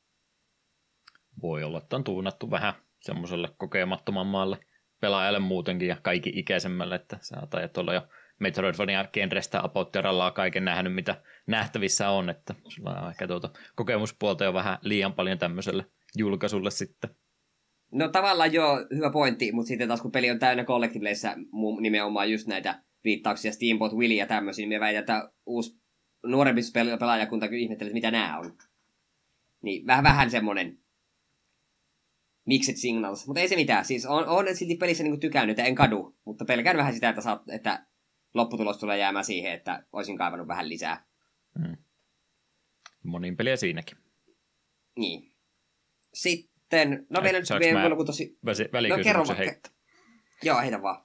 Voi 1.42 1.64
olla, 1.64 1.78
että 1.78 1.97
on 1.97 2.04
tuunattu 2.04 2.50
vähän 2.50 2.75
semmoiselle 3.00 3.49
kokemattomammalle 3.57 4.59
pelaajalle 5.00 5.38
muutenkin 5.38 5.88
ja 5.88 5.97
kaikki 6.02 6.33
ikäisemmälle, 6.35 6.95
että 6.95 7.18
sä 7.21 7.37
ajat 7.52 7.78
olla 7.78 7.95
jo 7.95 8.02
Metroidvania 8.38 9.04
genrestä 9.04 9.64
apoutterallaan 9.64 10.33
kaiken 10.33 10.64
nähnyt, 10.64 10.95
mitä 10.95 11.23
nähtävissä 11.49 12.11
on, 12.11 12.31
että 12.31 12.55
sulla 12.69 13.00
on 13.00 13.11
ehkä 13.11 13.26
tuota 13.26 13.50
kokemuspuolta 13.75 14.45
jo 14.45 14.55
vähän 14.55 14.78
liian 14.83 15.12
paljon 15.12 15.38
tämmöiselle 15.38 15.87
julkaisulle 16.17 16.71
sitten. 16.71 17.11
No 17.93 18.09
tavallaan 18.09 18.52
joo, 18.52 18.87
hyvä 18.95 19.11
pointti, 19.11 19.52
mutta 19.52 19.69
sitten 19.69 19.88
taas 19.88 20.02
kun 20.02 20.12
peli 20.12 20.31
on 20.31 20.38
täynnä 20.38 20.64
kollektiiveissa 20.64 21.35
nimenomaan 21.81 22.31
just 22.31 22.47
näitä 22.47 22.83
viittauksia 23.05 23.52
Steamboat 23.52 23.93
Willy 23.93 24.14
ja 24.14 24.26
tämmöisiä, 24.26 24.62
niin 24.62 24.69
me 24.69 24.81
väitän, 24.81 25.00
että 25.00 25.33
uusi 25.47 25.81
nuorempi 26.26 26.61
pelaajakunta 27.00 27.47
ihmettelee, 27.52 27.93
mitä 27.93 28.11
nämä 28.11 28.38
on. 28.38 28.57
Niin 29.62 29.87
vähän, 29.87 30.05
vähän 30.05 30.31
semmonen 30.31 30.78
mixed 32.47 32.76
signals. 32.76 33.26
Mutta 33.26 33.40
ei 33.40 33.49
se 33.49 33.57
mitään. 33.57 33.85
Siis 33.85 34.07
on, 34.07 34.26
on 34.26 34.57
silti 34.57 34.76
pelissä 34.76 35.02
niinku 35.02 35.21
tykännyt, 35.21 35.59
en 35.59 35.75
kadu. 35.75 36.17
Mutta 36.25 36.45
pelkään 36.45 36.76
vähän 36.76 36.95
sitä, 36.95 37.09
että, 37.09 37.21
saat, 37.21 37.43
että 37.49 37.87
lopputulos 38.35 38.78
tulee 38.78 38.99
jäämään 38.99 39.25
siihen, 39.25 39.52
että 39.52 39.85
olisin 39.93 40.19
kaivannut 40.19 40.49
vähän 40.49 40.69
lisää. 40.69 41.08
Hmm. 41.59 41.77
Monin 43.03 43.37
peliä 43.37 43.57
siinäkin. 43.57 43.99
Niin. 44.97 45.35
Sitten, 46.15 47.07
no 47.11 47.23
vielä 47.23 47.38
nyt 47.38 47.49
vielä 47.61 47.97
kun 47.97 48.07
tosi... 48.07 48.38
no, 48.88 49.03
kerro 49.03 49.25
heittä. 49.38 49.71
Joo, 50.43 50.61
heitä 50.61 50.83
vaan. 50.83 51.03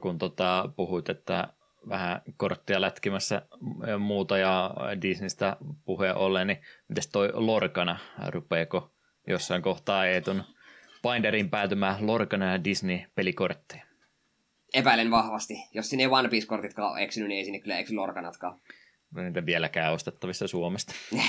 Kun 0.00 0.18
tota, 0.18 0.72
puhuit, 0.76 1.08
että 1.08 1.48
vähän 1.88 2.22
korttia 2.36 2.80
lätkimässä 2.80 3.42
ja 3.86 3.98
muuta 3.98 4.38
ja 4.38 4.74
Disneystä 5.02 5.56
puheen 5.84 6.16
ollen, 6.16 6.46
niin 6.46 6.58
mites 6.88 7.08
toi 7.08 7.30
Lorkana, 7.34 7.98
rupeeko 8.28 8.94
jossain 9.26 9.62
kohtaa 9.62 10.06
Eetun 10.06 10.44
binderin 11.02 11.50
päätymään 11.50 12.06
Lorkana 12.06 12.52
ja 12.52 12.64
Disney-pelikortteja? 12.64 13.82
Epäilen 14.74 15.10
vahvasti. 15.10 15.54
Jos 15.74 15.90
sinne 15.90 16.04
ei 16.04 16.10
One 16.10 16.28
Piece-kortitkaan 16.28 16.92
ole 16.92 17.02
eksynyt, 17.02 17.28
niin 17.28 17.38
ei 17.38 17.44
sinne 17.44 17.60
kyllä 17.60 17.78
eksy 17.78 17.94
Lorkanatkaan. 17.94 18.60
No 19.14 19.22
niitä 19.22 19.46
vieläkään 19.46 19.92
ostettavissa 19.92 20.48
Suomesta. 20.48 20.94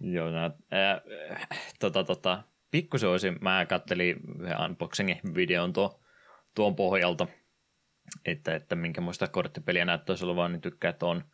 Joo, 0.00 0.30
no, 0.30 0.44
äh, 0.44 1.48
tota, 1.80 2.04
tota, 2.04 2.42
pikkusen 2.70 3.08
olisin, 3.08 3.38
mä 3.40 3.66
kattelin 3.66 4.16
yhden 4.40 4.60
unboxingin 4.60 5.20
videon 5.34 5.72
tuo, 5.72 6.00
tuon 6.54 6.76
pohjalta, 6.76 7.26
että, 8.24 8.54
että 8.54 8.76
minkä 8.76 9.00
muista 9.00 9.28
korttipeliä 9.28 9.84
näyttäisi 9.84 10.24
olevan, 10.24 10.52
niin 10.52 10.60
tykkää, 10.60 10.88
että 10.88 11.06
on, 11.06 11.24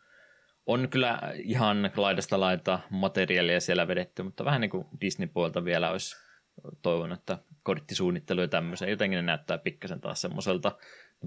on 0.65 0.89
kyllä 0.89 1.19
ihan 1.35 1.91
laidasta 1.95 2.39
laita 2.39 2.79
materiaalia 2.89 3.59
siellä 3.59 3.87
vedetty, 3.87 4.23
mutta 4.23 4.45
vähän 4.45 4.61
niin 4.61 4.71
kuin 4.71 4.85
Disney-puolta 5.01 5.65
vielä 5.65 5.91
olisi 5.91 6.15
toivon, 6.81 7.11
että 7.11 7.37
korttisuunnittelu 7.63 8.41
ja 8.41 8.47
tämmöisen, 8.47 8.89
jotenkin 8.89 9.17
ne 9.17 9.21
näyttää 9.21 9.57
pikkasen 9.57 10.01
taas 10.01 10.21
semmoiselta. 10.21 10.77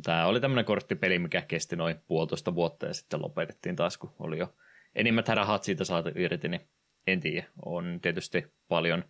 Tämä 0.02 0.26
oli 0.26 0.40
tämmöinen 0.40 0.64
korttipeli, 0.64 1.18
mikä 1.18 1.42
kesti 1.42 1.76
noin 1.76 1.96
puolitoista 2.06 2.54
vuotta 2.54 2.86
ja 2.86 2.94
sitten 2.94 3.22
lopetettiin 3.22 3.76
taas, 3.76 3.98
kun 3.98 4.14
oli 4.18 4.38
jo 4.38 4.54
enimmät 4.94 5.28
rahat 5.28 5.64
siitä 5.64 5.84
saatu 5.84 6.10
irti, 6.16 6.48
niin 6.48 6.68
en 7.06 7.20
tiedä. 7.20 7.46
On 7.64 7.98
tietysti 8.02 8.46
paljon 8.68 9.04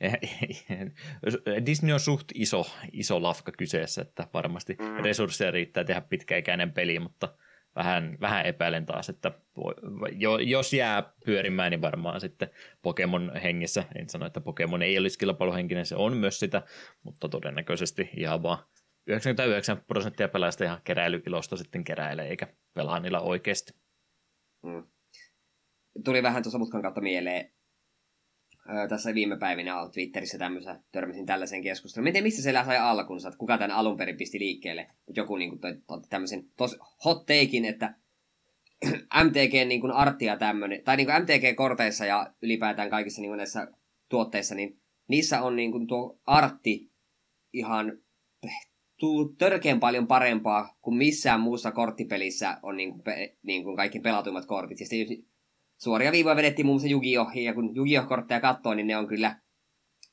Disney 1.66 1.92
on 1.92 2.00
suht 2.00 2.28
iso, 2.34 2.66
iso 2.92 3.22
lafka 3.22 3.52
kyseessä, 3.52 4.02
että 4.02 4.28
varmasti 4.34 4.76
mm. 4.80 4.96
resursseja 5.04 5.50
riittää 5.50 5.84
tehdä 5.84 6.00
pitkäikäinen 6.00 6.72
peli, 6.72 6.98
mutta 6.98 7.28
vähän, 7.76 8.18
vähän 8.20 8.46
epäilen 8.46 8.86
taas, 8.86 9.08
että 9.08 9.32
voi, 9.56 9.74
jo, 10.12 10.38
jos 10.38 10.72
jää 10.72 11.12
pyörimään, 11.24 11.70
niin 11.70 11.80
varmaan 11.80 12.20
sitten 12.20 12.50
Pokemon 12.82 13.32
hengissä, 13.42 13.84
en 13.94 14.08
sano, 14.08 14.26
että 14.26 14.40
Pokemon 14.40 14.82
ei 14.82 14.98
olisi 14.98 15.18
kilpailuhenkinen, 15.18 15.86
se 15.86 15.96
on 15.96 16.16
myös 16.16 16.38
sitä, 16.38 16.62
mutta 17.02 17.28
todennäköisesti 17.28 18.10
ihan 18.16 18.42
vaan 18.42 18.58
99 19.06 19.82
prosenttia 19.86 20.28
pelaajista 20.28 20.64
ihan 20.64 20.80
keräilykilosta 20.84 21.56
sitten 21.56 21.84
keräilee, 21.84 22.28
eikä 22.28 22.46
pelaa 22.74 23.00
niillä 23.00 23.20
oikeasti. 23.20 23.72
Mm. 24.62 24.82
Tuli 26.04 26.22
vähän 26.22 26.42
tuossa 26.42 26.58
mutkan 26.58 26.82
kautta 26.82 27.00
mieleen, 27.00 27.50
tässä 28.88 29.14
viime 29.14 29.38
päivinä 29.38 29.74
Twitterissä 29.92 30.38
tämmöisä, 30.38 30.80
törmäsin 30.92 31.26
tällaisen 31.26 31.62
keskustelun. 31.62 32.04
Mä 32.04 32.08
en 32.08 32.12
tiedä, 32.12 32.24
mistä 32.24 32.42
se 32.42 32.52
sai 32.52 32.78
alkunsa, 32.78 33.28
että 33.28 33.38
kuka 33.38 33.58
tämän 33.58 33.76
alun 33.76 33.96
perin 33.96 34.16
pisti 34.16 34.38
liikkeelle. 34.38 34.90
Joku 35.16 35.36
niin 35.36 35.50
kuin, 35.50 35.60
toi, 35.60 35.76
toi, 35.86 36.00
tämmöisen 36.08 36.44
tos 36.56 36.78
hot 37.04 37.26
takein, 37.26 37.64
että 37.64 37.94
MTG 39.24 39.52
niin 39.68 39.80
kuin 39.80 39.92
arttia 39.92 40.36
tämmöinen, 40.36 40.84
tai 40.84 40.96
niin 40.96 41.06
kuin 41.06 41.22
MTG-korteissa 41.22 42.06
ja 42.06 42.34
ylipäätään 42.42 42.90
kaikissa 42.90 43.20
niin 43.20 43.30
kuin 43.30 43.38
näissä 43.38 43.68
tuotteissa, 44.08 44.54
niin 44.54 44.80
niissä 45.08 45.42
on 45.42 45.56
niin 45.56 45.72
kuin 45.72 45.86
tuo 45.86 46.20
artti 46.26 46.90
ihan 47.52 47.98
tuu 49.00 49.34
törkeän 49.38 49.80
paljon 49.80 50.06
parempaa 50.06 50.76
kuin 50.80 50.96
missään 50.96 51.40
muussa 51.40 51.72
korttipelissä 51.72 52.58
on 52.62 52.76
niin 52.76 52.90
kuin, 52.90 53.02
pe, 53.02 53.36
niin 53.42 53.64
kuin 53.64 53.76
kaikki 53.76 54.00
pelatuimmat 54.00 54.46
kortit. 54.46 54.80
Ja 54.80 54.86
sitten 54.86 55.16
suoria 55.76 56.12
viivoja 56.12 56.36
vedettiin 56.36 56.66
muun 56.66 56.74
muassa 56.74 56.88
Yu-Gi-Ohiin, 56.88 57.44
ja 57.44 57.54
kun 57.54 57.76
Yu-Gi-Oh-kortteja 57.76 58.40
katsoo, 58.40 58.74
niin 58.74 58.86
ne 58.86 58.96
on 58.96 59.06
kyllä 59.06 59.40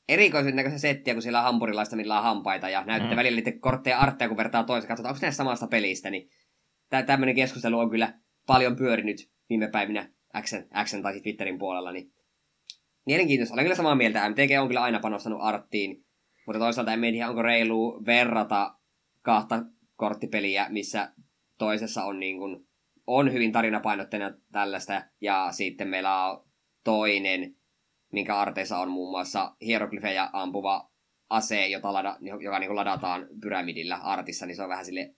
erikoisen 0.08 0.56
näköisiä 0.56 0.78
settiä, 0.78 1.14
kun 1.14 1.22
siellä 1.22 1.38
on 1.38 1.44
hampurilaista, 1.44 1.96
millä 1.96 2.16
on 2.16 2.22
hampaita, 2.22 2.68
ja 2.68 2.84
näyttää 2.84 3.10
mm. 3.10 3.16
välillä 3.16 3.36
niiden 3.36 3.60
kortteja 3.60 3.98
artteja, 3.98 4.28
kun 4.28 4.36
vertaa 4.36 4.64
toiseen, 4.64 4.88
katsotaan, 4.88 5.14
onko 5.14 5.22
näistä 5.22 5.36
samasta 5.36 5.66
pelistä, 5.66 6.10
niin 6.10 6.28
tämmöinen 7.06 7.34
keskustelu 7.34 7.78
on 7.78 7.90
kyllä 7.90 8.14
paljon 8.46 8.76
pyörinyt 8.76 9.30
viime 9.48 9.68
päivinä 9.68 10.10
Xen, 10.40 10.68
Xen 10.84 11.02
tai 11.02 11.20
Twitterin 11.20 11.58
puolella, 11.58 11.92
niin 11.92 12.12
mielenkiintoista. 13.06 13.54
Olen 13.54 13.64
kyllä 13.64 13.76
samaa 13.76 13.94
mieltä, 13.94 14.28
MTG 14.28 14.60
on 14.60 14.66
kyllä 14.66 14.82
aina 14.82 15.00
panostanut 15.00 15.42
arttiin, 15.42 16.04
mutta 16.46 16.58
toisaalta 16.58 16.92
en 16.92 17.00
tiedä, 17.00 17.28
onko 17.28 17.42
reilu 17.42 18.02
verrata 18.06 18.74
kahta 19.22 19.62
korttipeliä, 19.96 20.66
missä 20.68 21.12
toisessa 21.58 22.04
on 22.04 22.20
niin 22.20 22.38
kuin 22.38 22.68
on 23.06 23.32
hyvin 23.32 23.52
tarinapainotteinen 23.52 24.42
tällaista, 24.52 25.02
ja 25.20 25.48
sitten 25.50 25.88
meillä 25.88 26.24
on 26.24 26.48
toinen, 26.84 27.56
minkä 28.12 28.36
arteissa 28.36 28.78
on 28.78 28.90
muun 28.90 29.10
muassa 29.10 29.56
hieroglyfejä 29.60 30.30
ampuva 30.32 30.90
ase, 31.30 31.66
jota 31.66 31.92
lada, 31.92 32.16
joka 32.20 32.58
niin 32.58 32.76
ladataan 32.76 33.26
pyramidilla 33.40 33.96
artissa, 33.96 34.46
niin 34.46 34.56
se 34.56 34.62
on 34.62 34.68
vähän 34.68 34.84
sille 34.84 35.14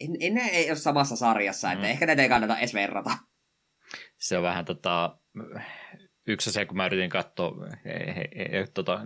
en, 0.00 0.16
en 0.20 0.38
ei 0.38 0.70
ole 0.70 0.76
samassa 0.76 1.16
sarjassa, 1.16 1.72
että 1.72 1.84
mm. 1.84 1.90
ehkä 1.90 2.06
näitä 2.06 2.22
ei 2.22 2.28
kannata 2.28 2.58
edes 2.58 2.74
verrata. 2.74 3.10
Se 4.16 4.36
on 4.36 4.42
vähän 4.42 4.64
tota, 4.64 5.18
yksi 6.26 6.50
asia, 6.50 6.66
kun 6.66 6.76
mä 6.76 6.86
yritin 6.86 7.10
katsoa, 7.10 7.66
he, 7.84 8.14
he, 8.16 8.28
he, 8.52 8.66
tota, 8.74 9.00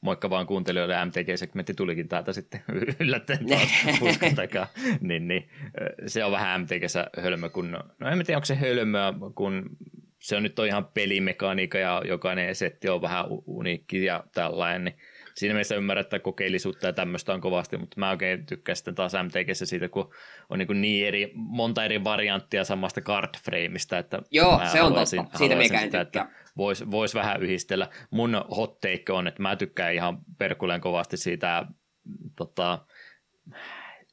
moikka 0.00 0.30
vaan 0.30 0.46
kuuntelijoille, 0.46 1.04
MTG-segmentti 1.04 1.74
tulikin 1.74 2.08
täältä 2.08 2.32
sitten 2.32 2.62
yllättäen 3.00 3.46
taas 3.48 4.34
takaa. 4.34 4.66
niin, 5.00 5.28
niin, 5.28 5.48
se 6.06 6.24
on 6.24 6.32
vähän 6.32 6.60
MTGssä 6.60 7.06
hölmö, 7.22 7.50
kun, 7.50 7.70
no 7.70 8.08
en 8.08 8.26
tiedä 8.26 8.38
onko 8.38 8.46
se 8.46 8.54
hölmöä, 8.54 9.14
kun 9.34 9.76
se 10.18 10.36
on 10.36 10.42
nyt 10.42 10.58
on 10.58 10.66
ihan 10.66 10.84
pelimekaniikka 10.84 11.78
ja 11.78 12.02
jokainen 12.04 12.54
setti 12.54 12.88
on 12.88 13.02
vähän 13.02 13.24
uniikki 13.46 14.04
ja 14.04 14.24
tällainen, 14.34 14.84
niin 14.84 14.98
siinä 15.34 15.54
mielessä 15.54 15.74
ymmärrän, 15.74 16.00
että 16.00 16.18
kokeellisuutta 16.18 16.86
ja 16.86 16.92
tämmöistä 16.92 17.32
on 17.32 17.40
kovasti, 17.40 17.76
mutta 17.76 18.00
mä 18.00 18.10
oikein 18.10 18.46
tykkään 18.46 18.76
sitten 18.76 18.94
taas 18.94 19.12
MTGssä 19.12 19.66
siitä, 19.66 19.88
kun 19.88 20.14
on 20.50 20.58
niin, 20.58 20.80
niin 20.80 21.06
eri, 21.06 21.32
monta 21.34 21.84
eri 21.84 22.04
varianttia 22.04 22.64
samasta 22.64 23.00
card 23.00 23.30
frameista, 23.44 23.98
että 23.98 24.22
Joo, 24.30 24.60
se 24.72 24.82
on 24.82 24.94
totta. 24.94 25.38
Siitä 25.38 25.56
mikä 25.56 25.80
sitä, 25.80 26.00
että 26.00 26.28
voisi 26.58 26.90
vois 26.90 27.14
vähän 27.14 27.42
yhdistellä. 27.42 27.88
Mun 28.10 28.44
hot 28.56 28.80
take 28.80 29.12
on, 29.12 29.26
että 29.26 29.42
mä 29.42 29.56
tykkään 29.56 29.94
ihan 29.94 30.18
perkuleen 30.38 30.80
kovasti 30.80 31.16
siitä 31.16 31.66
tota, 32.36 32.86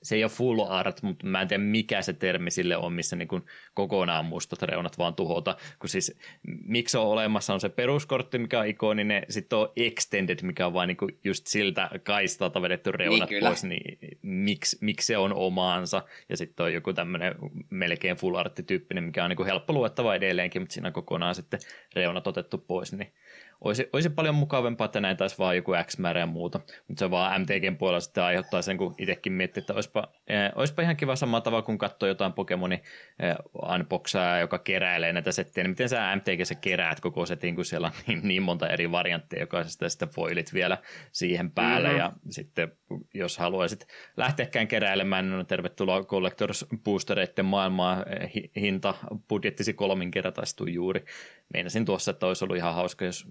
se 0.05 0.15
ei 0.15 0.23
ole 0.23 0.31
full 0.31 0.59
art, 0.67 1.01
mutta 1.01 1.27
mä 1.27 1.41
en 1.41 1.47
tiedä 1.47 1.63
mikä 1.63 2.01
se 2.01 2.13
termi 2.13 2.51
sille 2.51 2.77
on, 2.77 2.93
missä 2.93 3.15
niin 3.15 3.27
kuin 3.27 3.43
kokonaan 3.73 4.25
mustat 4.25 4.61
reunat 4.61 4.97
vaan 4.97 5.15
tuhota. 5.15 5.57
Kun 5.79 5.89
siis 5.89 6.19
miksi 6.65 6.97
on 6.97 7.05
olemassa 7.05 7.53
on 7.53 7.59
se 7.59 7.69
peruskortti, 7.69 8.37
mikä 8.37 8.59
on 8.59 8.67
ikoninen, 8.67 9.23
sitten 9.29 9.59
on 9.59 9.71
extended, 9.75 10.39
mikä 10.41 10.67
on 10.67 10.73
vain 10.73 10.87
niin 10.87 10.97
kuin 10.97 11.19
just 11.23 11.47
siltä 11.47 11.89
kaistalta 12.03 12.61
vedetty 12.61 12.91
reunat 12.91 13.29
niin, 13.29 13.43
pois, 13.43 13.63
niin 13.63 13.97
miksi, 14.21 14.77
miksi 14.81 15.07
se 15.07 15.17
on 15.17 15.33
omaansa. 15.33 16.03
Ja 16.29 16.37
sitten 16.37 16.63
on 16.63 16.73
joku 16.73 16.93
tämmöinen 16.93 17.35
melkein 17.69 18.17
full 18.17 18.35
art 18.35 18.59
tyyppinen, 18.67 19.03
mikä 19.03 19.23
on 19.23 19.29
niin 19.29 19.37
kuin 19.37 19.47
helppo 19.47 19.73
luettava 19.73 20.15
edelleenkin, 20.15 20.61
mutta 20.61 20.73
siinä 20.73 20.87
on 20.87 20.93
kokonaan 20.93 21.35
sitten 21.35 21.59
reunat 21.95 22.27
otettu 22.27 22.57
pois, 22.57 22.93
niin 22.93 23.13
olisi, 23.61 23.89
olisi 23.93 24.09
paljon 24.09 24.35
mukavampaa, 24.35 24.85
että 24.85 25.01
näin 25.01 25.17
taisi 25.17 25.37
vaan 25.37 25.55
joku 25.55 25.71
X 25.83 25.97
määrä 25.97 26.19
ja 26.19 26.25
muuta, 26.25 26.59
mutta 26.87 26.99
se 26.99 27.11
vaan 27.11 27.41
MTGn 27.41 27.77
puolella 27.77 27.99
sitten 27.99 28.23
aiheuttaa 28.23 28.61
sen, 28.61 28.77
kun 28.77 28.95
itsekin 28.97 29.33
miettii, 29.33 29.61
että 29.61 29.73
olisipa, 29.73 30.07
eh, 30.27 30.51
olisipa 30.55 30.81
ihan 30.81 30.97
kiva 30.97 31.15
samalla 31.15 31.41
tavalla, 31.41 31.61
kun 31.61 31.77
katsoo 31.77 32.09
jotain 32.09 32.33
Pokemoni 32.33 32.75
eh, 32.75 33.35
unboxaa, 33.73 34.39
joka 34.39 34.59
keräilee 34.59 35.13
näitä 35.13 35.31
settejä, 35.31 35.63
niin 35.63 35.71
miten 35.71 35.89
sä 35.89 36.15
MTGssä 36.15 36.55
keräät 36.55 36.99
koko 36.99 37.25
setin, 37.25 37.55
kun 37.55 37.65
siellä 37.65 37.87
on 37.87 37.93
niin, 38.07 38.19
niin 38.23 38.43
monta 38.43 38.69
eri 38.69 38.91
variantteja 38.91 39.43
jokaisesta, 39.43 39.89
sitten 39.89 40.09
foilit 40.09 40.53
vielä 40.53 40.77
siihen 41.11 41.51
päälle, 41.51 41.87
mm-hmm. 41.87 41.99
ja 41.99 42.13
sitten 42.29 42.71
jos 43.13 43.37
haluaisit 43.37 43.87
lähteäkään 44.17 44.67
keräilemään, 44.67 45.29
niin 45.29 45.45
tervetuloa 45.45 46.03
Collectors 46.03 46.65
Boostereiden 46.83 47.45
maailmaa, 47.45 48.03
eh, 48.03 48.31
hinta 48.55 48.93
budjettisi 49.29 49.73
kolminkertaistuu 49.73 50.67
juuri. 50.67 51.05
Meinasin 51.53 51.85
tuossa, 51.85 52.11
että 52.11 52.27
olisi 52.27 52.45
ollut 52.45 52.57
ihan 52.57 52.75
hauska, 52.75 53.05
jos 53.05 53.27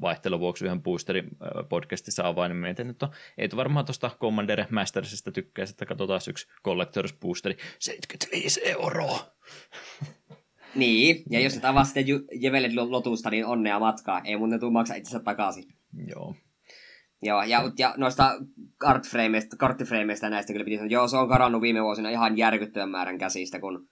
vaihtelun 0.00 0.40
vuoksi 0.40 0.64
yhden 0.64 0.82
boosterin 0.82 1.28
podcastissa 1.68 2.26
avain, 2.26 2.50
niin 2.50 2.56
mietin, 2.56 2.90
että 2.90 3.08
ei 3.38 3.48
varmaan 3.56 3.86
tuosta 3.86 4.10
Commander 4.20 4.64
Mastersista 4.70 5.32
tykkää, 5.32 5.64
että 5.70 5.86
katsotaan 5.86 6.20
yksi 6.28 6.46
Collectors 6.64 7.12
Boosteri, 7.12 7.56
75 7.78 8.60
euroa. 8.64 9.18
Niin, 10.74 11.22
ja 11.30 11.40
jos 11.40 11.56
et 11.56 11.64
avaa 11.64 11.84
sitten 11.84 12.04
Jevelet 12.40 12.72
Lotusta, 12.74 13.30
niin 13.30 13.46
onnea 13.46 13.78
matkaa. 13.78 14.20
Ei 14.24 14.36
muuten 14.36 14.60
tule 14.60 14.72
maksaa 14.72 14.96
itse 14.96 15.20
takaisin. 15.20 15.64
Joo. 16.06 16.34
Joo, 17.22 17.42
ja, 17.42 17.72
ja 17.78 17.94
noista 17.96 18.30
kartframeista, 18.78 19.56
karttiframeista 19.56 20.30
näistä 20.30 20.52
kyllä 20.52 20.64
piti 20.64 20.76
sanoa, 20.76 20.90
joo, 20.90 21.08
se 21.08 21.16
on 21.16 21.28
karannut 21.28 21.62
viime 21.62 21.82
vuosina 21.82 22.10
ihan 22.10 22.38
järkyttävän 22.38 22.90
määrän 22.90 23.18
käsistä, 23.18 23.60
kun 23.60 23.88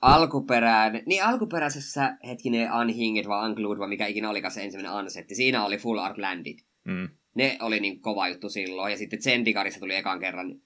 alkuperään, 0.00 1.02
niin 1.06 1.24
alkuperäisessä 1.24 2.16
hetkinen 2.26 2.72
Unhinged 2.80 3.28
vai 3.28 3.48
Unclude 3.48 3.80
vai 3.80 3.88
mikä 3.88 4.06
ikinä 4.06 4.30
olikaan 4.30 4.52
se 4.52 4.62
ensimmäinen 4.62 4.92
ansetti, 4.92 5.34
siinä 5.34 5.64
oli 5.64 5.78
Full 5.78 5.98
Art 5.98 6.18
Landed. 6.18 6.56
Mm. 6.84 7.08
Ne 7.34 7.58
oli 7.62 7.80
niin 7.80 8.00
kova 8.00 8.28
juttu 8.28 8.48
silloin, 8.48 8.90
ja 8.90 8.98
sitten 8.98 9.22
Zendikarissa 9.22 9.80
tuli 9.80 9.94
ekan 9.94 10.20
kerran 10.20 10.60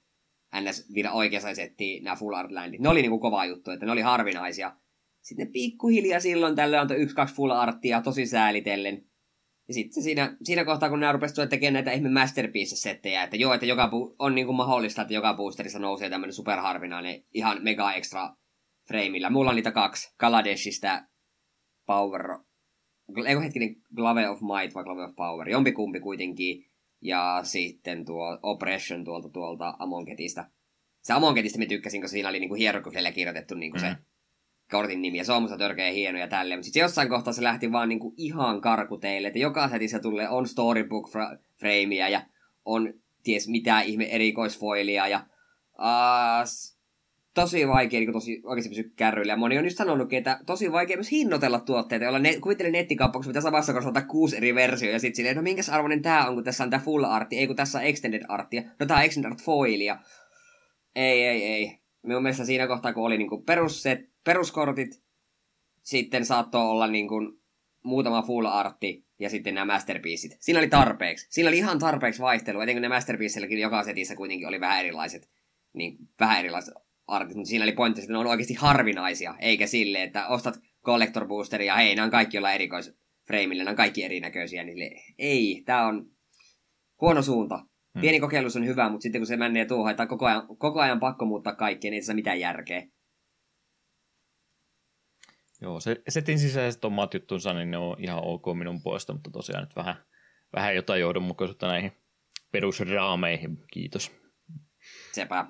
ns. 0.60 0.92
vielä 0.94 1.12
oikeassa 1.12 1.54
settiin 1.54 2.04
nämä 2.04 2.16
Full 2.16 2.34
Art 2.34 2.52
Landed. 2.52 2.80
Ne 2.80 2.88
oli 2.88 3.02
niin 3.02 3.10
kuin 3.10 3.20
kova 3.20 3.44
juttu, 3.44 3.70
että 3.70 3.86
ne 3.86 3.92
oli 3.92 4.00
harvinaisia. 4.00 4.76
Sitten 5.20 5.46
ne 5.46 5.52
pikkuhiljaa 5.52 6.20
silloin 6.20 6.56
tällöin 6.56 6.82
antoi 6.82 6.96
yksi, 6.96 7.16
kaksi 7.16 7.34
Full 7.34 7.50
Artia 7.50 8.02
tosi 8.02 8.26
säälitellen. 8.26 9.04
Ja 9.68 9.74
sitten 9.74 10.02
siinä, 10.02 10.36
siinä 10.42 10.64
kohtaa, 10.64 10.88
kun 10.88 11.00
nämä 11.00 11.12
rupesivat 11.12 11.48
tekemään 11.48 11.72
näitä 11.72 11.92
ihme 11.92 12.08
masterpiece-settejä, 12.08 13.22
että 13.22 13.36
joo, 13.36 13.54
että 13.54 13.66
joka 13.66 13.90
on 14.18 14.34
niin 14.34 14.46
kuin 14.46 14.56
mahdollista, 14.56 15.02
että 15.02 15.14
joka 15.14 15.34
boosterissa 15.34 15.78
nousee 15.78 16.10
tämmöinen 16.10 16.34
superharvinainen, 16.34 17.24
ihan 17.34 17.62
mega 17.62 17.92
extra 17.92 18.36
freimillä. 18.88 19.30
Mulla 19.30 19.50
on 19.50 19.56
niitä 19.56 19.72
kaksi. 19.72 20.14
Kaladeshista 20.16 21.02
Power... 21.86 22.38
Eikö 23.26 23.40
hetkinen, 23.40 23.76
Glove 23.96 24.28
of 24.28 24.40
Might 24.40 24.74
vai 24.74 24.84
Glove 24.84 25.04
of 25.04 25.14
Power? 25.16 25.48
Jompikumpi 25.48 26.00
kuitenkin. 26.00 26.66
Ja 27.00 27.40
sitten 27.42 28.04
tuo 28.04 28.38
Oppression 28.42 29.04
tuolta, 29.04 29.28
tuolta 29.28 29.74
Amonketista. 29.78 30.44
Se 31.02 31.12
Amonketista 31.12 31.58
mä 31.58 31.66
tykkäsin, 31.66 32.00
koska 32.00 32.12
siinä 32.12 32.28
oli 32.28 32.40
niinku 32.40 32.54
hieroglyfilla 32.54 33.12
kirjoitettu 33.12 33.54
niinku 33.54 33.76
mm. 33.76 33.80
se 33.80 33.96
kortin 34.70 35.02
nimi, 35.02 35.18
ja 35.18 35.24
se 35.24 35.32
on 35.32 35.42
musta 35.42 35.58
törkeä 35.58 35.90
hieno 35.90 36.18
ja 36.18 36.28
tälleen. 36.28 36.58
Mutta 36.58 36.64
sitten 36.64 36.80
jossain 36.80 37.08
kohtaa 37.08 37.32
se 37.32 37.42
lähti 37.42 37.72
vaan 37.72 37.88
niinku 37.88 38.14
ihan 38.16 38.60
karkuteille, 38.60 39.28
että 39.28 39.38
joka 39.38 39.68
setissä 39.68 39.98
tulee 39.98 40.28
on 40.28 40.48
storybook 40.48 41.10
frameia 41.60 42.08
ja 42.08 42.22
on 42.64 42.94
ties 43.22 43.48
mitä 43.48 43.80
ihme 43.80 44.04
erikoisfoilia 44.04 45.08
ja 45.08 45.26
uh, 45.78 46.71
tosi 47.34 47.68
vaikea 47.68 48.00
niin 48.00 48.12
tosi 48.12 48.40
oikeasti 48.44 48.68
pysyä 48.68 48.84
kärryillä. 48.96 49.32
Ja 49.32 49.36
moni 49.36 49.58
on 49.58 49.64
just 49.64 49.76
sanonut, 49.76 50.12
että 50.12 50.40
tosi 50.46 50.72
vaikea 50.72 50.96
myös 50.96 51.10
hinnoitella 51.10 51.60
tuotteita, 51.60 52.04
joilla 52.04 52.18
ne, 52.18 52.40
kuvittelee 52.40 52.72
nettikauppaksi, 52.72 53.28
mitä 53.28 53.40
samassa 53.40 53.72
kohdassa 53.72 53.88
ottaa 53.88 54.02
kuusi 54.02 54.36
eri 54.36 54.54
versiota, 54.54 54.92
ja 54.92 54.98
sitten 54.98 55.16
silleen, 55.16 55.36
no 55.36 55.42
minkäs 55.42 55.68
arvoinen 55.68 56.02
tää 56.02 56.28
on, 56.28 56.34
kun 56.34 56.44
tässä 56.44 56.64
on 56.64 56.70
tää 56.70 56.80
full 56.80 57.04
artti, 57.04 57.38
ei 57.38 57.46
kun 57.46 57.56
tässä 57.56 57.78
on 57.78 57.84
extended 57.84 58.22
arttia, 58.28 58.62
no 58.80 58.86
tää 58.86 58.96
on 58.96 59.02
extended 59.02 59.30
art 59.30 59.42
foilia. 59.42 59.98
Ei, 60.94 61.24
ei, 61.24 61.44
ei. 61.44 61.78
Minun 62.02 62.22
mielestä 62.22 62.44
siinä 62.44 62.66
kohtaa, 62.66 62.92
kun 62.92 63.06
oli 63.06 63.18
niin 63.18 63.44
perusset, 63.46 64.00
peruskortit, 64.24 65.02
sitten 65.82 66.26
saattoi 66.26 66.70
olla 66.70 66.86
niin 66.86 67.08
kuin 67.08 67.42
muutama 67.82 68.22
full 68.22 68.46
artti 68.46 69.06
ja 69.18 69.30
sitten 69.30 69.54
nämä 69.54 69.72
masterpieceit. 69.72 70.36
Siinä 70.40 70.60
oli 70.60 70.68
tarpeeksi. 70.68 71.26
Siinä 71.30 71.48
oli 71.48 71.58
ihan 71.58 71.78
tarpeeksi 71.78 72.22
vaihtelua, 72.22 72.62
etenkin 72.62 72.82
ne 72.82 72.88
masterpieceilläkin 72.88 73.58
joka 73.58 73.82
setissä 73.82 74.16
kuitenkin 74.16 74.48
oli 74.48 74.60
vähän 74.60 74.80
erilaiset, 74.80 75.30
niin 75.72 75.96
vähän 76.20 76.40
erilaiset 76.40 76.74
artit, 77.12 77.36
mutta 77.36 77.48
siinä 77.48 77.64
oli 77.64 77.72
pointti, 77.72 78.00
että 78.00 78.12
ne 78.12 78.18
on 78.18 78.26
oikeasti 78.26 78.54
harvinaisia, 78.54 79.34
eikä 79.38 79.66
sille, 79.66 80.02
että 80.02 80.28
ostat 80.28 80.54
collector 80.84 81.26
boosteria 81.26 81.72
ja 81.72 81.76
hei, 81.76 81.94
nämä 81.94 82.04
on 82.04 82.10
kaikki 82.10 82.38
olla 82.38 82.52
erikoisfreimillä, 82.52 83.64
nämä 83.64 83.72
on 83.72 83.76
kaikki 83.76 84.04
erinäköisiä, 84.04 84.64
niin 84.64 84.92
ei, 85.18 85.62
tämä 85.66 85.86
on 85.86 86.06
huono 87.00 87.22
suunta. 87.22 87.56
Hmm. 87.56 88.00
Pieni 88.00 88.20
kokeilus 88.20 88.56
on 88.56 88.66
hyvä, 88.66 88.88
mutta 88.88 89.02
sitten 89.02 89.20
kun 89.20 89.26
se 89.26 89.36
menee 89.36 89.64
tuohon, 89.64 89.90
että 89.90 90.06
koko 90.06 90.26
ajan, 90.26 90.56
koko 90.58 90.80
ajan 90.80 91.00
pakko 91.00 91.24
muuttaa 91.24 91.54
kaikkea, 91.54 91.90
niin 91.90 91.94
ei 91.94 92.00
tässä 92.00 92.14
mitään 92.14 92.40
järkeä. 92.40 92.86
Joo, 95.60 95.80
se, 95.80 96.02
setin 96.08 96.38
sisäiset 96.38 96.84
omat 96.84 97.14
juttunsa, 97.14 97.52
niin 97.52 97.70
ne 97.70 97.76
on 97.76 97.96
ihan 97.98 98.24
ok 98.24 98.44
minun 98.58 98.82
puolesta, 98.82 99.12
mutta 99.12 99.30
tosiaan 99.30 99.64
nyt 99.64 99.76
vähän, 99.76 99.96
vähän 100.56 100.76
jotain 100.76 101.00
johdonmukaisuutta 101.00 101.68
näihin 101.68 101.92
perusraameihin. 102.52 103.58
Kiitos. 103.72 104.12
Sepä. 105.12 105.46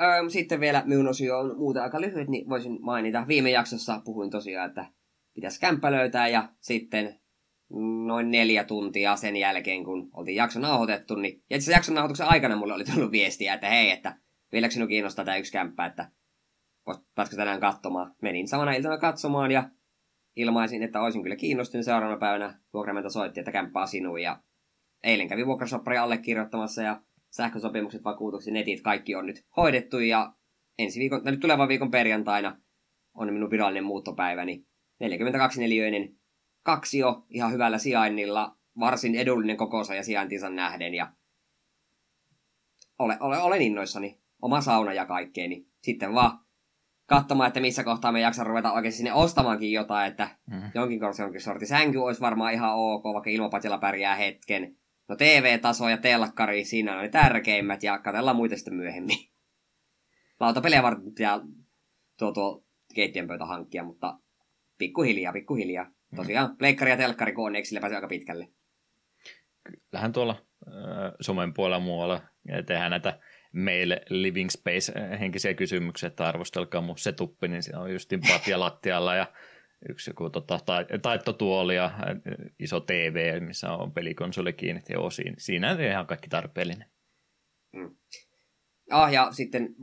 Öö, 0.00 0.28
sitten 0.28 0.60
vielä 0.60 0.82
minun 0.86 1.08
osio 1.08 1.38
on 1.38 1.58
muuten 1.58 1.82
aika 1.82 2.00
lyhyt, 2.00 2.28
niin 2.28 2.48
voisin 2.48 2.78
mainita. 2.80 3.24
Viime 3.28 3.50
jaksossa 3.50 4.02
puhuin 4.04 4.30
tosiaan, 4.30 4.68
että 4.68 4.86
pitäisi 5.34 5.60
kämppä 5.60 5.92
löytää 5.92 6.28
ja 6.28 6.48
sitten 6.60 7.20
noin 8.06 8.30
neljä 8.30 8.64
tuntia 8.64 9.16
sen 9.16 9.36
jälkeen, 9.36 9.84
kun 9.84 10.10
oltiin 10.12 10.36
jakso 10.36 10.60
nauhoitettu, 10.60 11.14
niin 11.14 11.42
ja 11.50 11.56
itse 11.56 11.72
jakson 11.72 11.94
nauhoituksen 11.94 12.30
aikana 12.30 12.56
mulle 12.56 12.74
oli 12.74 12.84
tullut 12.84 13.12
viestiä, 13.12 13.54
että 13.54 13.68
hei, 13.68 13.90
että 13.90 14.16
vieläkö 14.52 14.74
sinun 14.74 14.88
kiinnostaa 14.88 15.24
tämä 15.24 15.36
yksi 15.36 15.52
kämppä, 15.52 15.86
että 15.86 16.10
pääskö 17.14 17.36
tänään 17.36 17.60
katsomaan. 17.60 18.14
Menin 18.22 18.48
samana 18.48 18.72
iltana 18.72 18.98
katsomaan 18.98 19.50
ja 19.50 19.70
ilmaisin, 20.36 20.82
että 20.82 21.02
olisin 21.02 21.22
kyllä 21.22 21.36
kiinnostunut 21.36 21.84
seuraavana 21.84 22.20
päivänä. 22.20 22.60
Vuokramenta 22.72 23.10
soitti, 23.10 23.40
että 23.40 23.52
kämppää 23.52 23.86
sinuun 23.86 24.22
ja 24.22 24.42
eilen 25.04 25.28
kävi 25.28 25.46
vuokrasoppari 25.46 25.98
allekirjoittamassa 25.98 26.82
ja 26.82 27.00
sähkösopimukset, 27.36 28.04
vakuutukset, 28.04 28.52
netit, 28.52 28.80
kaikki 28.80 29.14
on 29.14 29.26
nyt 29.26 29.44
hoidettu 29.56 29.98
ja 29.98 30.32
ensi 30.78 31.00
viikon, 31.00 31.20
nyt 31.24 31.40
tulevan 31.40 31.68
viikon 31.68 31.90
perjantaina 31.90 32.56
on 33.14 33.32
minun 33.32 33.50
virallinen 33.50 33.84
muuttopäiväni. 33.84 34.66
42 35.00 35.60
neliöinen 35.60 36.16
kaksio 36.62 37.24
ihan 37.28 37.52
hyvällä 37.52 37.78
sijainnilla, 37.78 38.56
varsin 38.78 39.14
edullinen 39.14 39.56
kokoonsa 39.56 39.94
ja 39.94 40.02
sijaintinsa 40.02 40.50
nähden 40.50 40.94
ja 40.94 41.12
ole, 42.98 43.16
ole, 43.20 43.38
olen 43.38 43.62
innoissani. 43.62 44.20
Oma 44.42 44.60
sauna 44.60 44.92
ja 44.92 45.06
kaikkeen, 45.06 45.50
niin 45.50 45.66
sitten 45.82 46.14
vaan 46.14 46.38
katsomaan, 47.06 47.48
että 47.48 47.60
missä 47.60 47.84
kohtaa 47.84 48.12
me 48.12 48.20
jaksa 48.20 48.44
ruveta 48.44 48.72
oikeasti 48.72 48.96
sinne 48.96 49.12
ostamaankin 49.12 49.72
jotain, 49.72 50.10
että 50.10 50.28
mm. 50.50 50.62
jonkin 50.74 51.00
jonkin 51.18 51.40
sorti 51.40 51.66
sänky 51.66 51.98
olisi 51.98 52.20
varmaan 52.20 52.52
ihan 52.52 52.74
ok, 52.74 53.04
vaikka 53.04 53.30
ilmapatjalla 53.30 53.78
pärjää 53.78 54.14
hetken. 54.14 54.76
No 55.08 55.16
TV-taso 55.16 55.88
ja 55.88 55.96
telkkari, 55.96 56.64
siinä 56.64 56.98
oli 56.98 57.08
tärkeimmät 57.08 57.82
ja 57.82 57.98
katsellaan 57.98 58.36
muita 58.36 58.56
sitten 58.56 58.74
myöhemmin. 58.74 59.18
Lautapelejä 60.40 60.82
varten 60.82 61.04
pitää 61.04 61.40
tuo, 62.18 62.32
tuo 62.32 62.64
keittiönpöytä 62.94 63.44
hankkia, 63.44 63.84
mutta 63.84 64.18
pikkuhiljaa, 64.78 65.32
pikkuhiljaa. 65.32 65.84
Mm. 65.84 66.16
Tosiaan, 66.16 66.56
pleikkari 66.56 66.90
ja 66.90 66.96
telkkari 66.96 67.32
koneeksi 67.32 67.80
pääsee 67.80 67.96
aika 67.96 68.08
pitkälle. 68.08 68.48
Kyllähän 69.64 70.12
tuolla 70.12 70.36
äh, 70.68 71.12
somen 71.20 71.54
puolella 71.54 71.80
muualla 71.80 72.20
tehdään 72.66 72.90
näitä 72.90 73.18
meille 73.52 74.02
living 74.10 74.50
space 74.50 74.92
henkisiä 75.20 75.54
kysymyksiä, 75.54 76.06
että 76.06 76.28
arvostelkaa 76.28 76.80
mun 76.80 76.98
setuppi, 76.98 77.48
niin 77.48 77.62
siinä 77.62 77.80
on 77.80 77.92
justin 77.92 78.20
patja 78.28 78.60
lattialla 78.60 79.14
ja 79.14 79.26
yksi 79.88 80.10
joku 80.10 80.30
tota, 80.30 80.60
taittotuoli 81.02 81.76
ja 81.76 81.90
iso 82.58 82.80
TV, 82.80 83.42
missä 83.42 83.72
on 83.72 83.92
pelikonsoli 83.92 84.52
kiinni. 84.52 84.82
Joo, 84.88 85.10
siinä, 85.10 85.34
siinä 85.38 85.70
on 85.70 85.80
ihan 85.80 86.06
kaikki 86.06 86.28
tarpeellinen. 86.28 86.88
Mm. 87.72 87.96
Ah, 88.90 89.12
ja 89.12 89.32
sitten 89.32 89.74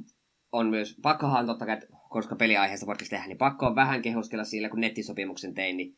on 0.52 0.68
myös, 0.68 0.96
pakkohan 1.02 1.46
totta 1.46 1.66
kai, 1.66 1.80
koska 2.10 2.36
peliaiheesta 2.36 2.86
podcast 2.86 3.10
tehdä, 3.10 3.28
niin 3.28 3.38
pakko 3.38 3.66
on 3.66 3.76
vähän 3.76 4.02
kehuskella 4.02 4.44
sillä, 4.44 4.70
kun 4.70 4.82
nettisopimuksen 4.82 5.54
tein, 5.54 5.78
niin 5.78 5.98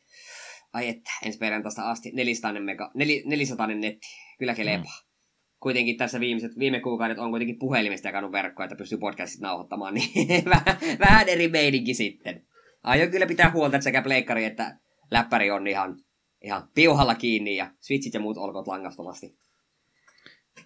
ai 0.72 0.88
että, 0.88 1.10
ensi 1.24 1.38
perjantaista 1.38 1.90
asti 1.90 2.10
400, 2.10 2.52
mega, 2.60 2.90
400 3.24 3.66
netti, 3.66 4.06
kyllä 4.38 4.54
kelepaa. 4.54 5.02
Mm. 5.04 5.14
Kuitenkin 5.60 5.96
tässä 5.96 6.20
viimeiset, 6.20 6.58
viime 6.58 6.80
kuukaudet 6.80 7.18
on 7.18 7.30
kuitenkin 7.30 7.58
puhelimesta 7.58 8.08
jakanut 8.08 8.32
verkkoa, 8.32 8.64
että 8.64 8.76
pystyy 8.76 8.98
podcastit 8.98 9.40
nauhoittamaan, 9.40 9.94
niin 9.94 10.44
vähän, 10.54 10.98
vähän 10.98 11.28
eri 11.28 11.48
meininki 11.48 11.94
sitten 11.94 12.46
aion 12.84 13.10
kyllä 13.10 13.26
pitää 13.26 13.50
huolta, 13.50 13.76
että 13.76 13.84
sekä 13.84 14.02
pleikkari 14.02 14.44
että 14.44 14.78
läppäri 15.10 15.50
on 15.50 15.66
ihan, 15.66 15.96
ihan 16.42 16.68
piuhalla 16.74 17.14
kiinni 17.14 17.56
ja 17.56 17.70
switchit 17.80 18.14
ja 18.14 18.20
muut 18.20 18.36
olkoot 18.36 18.66
langastomasti. 18.66 19.36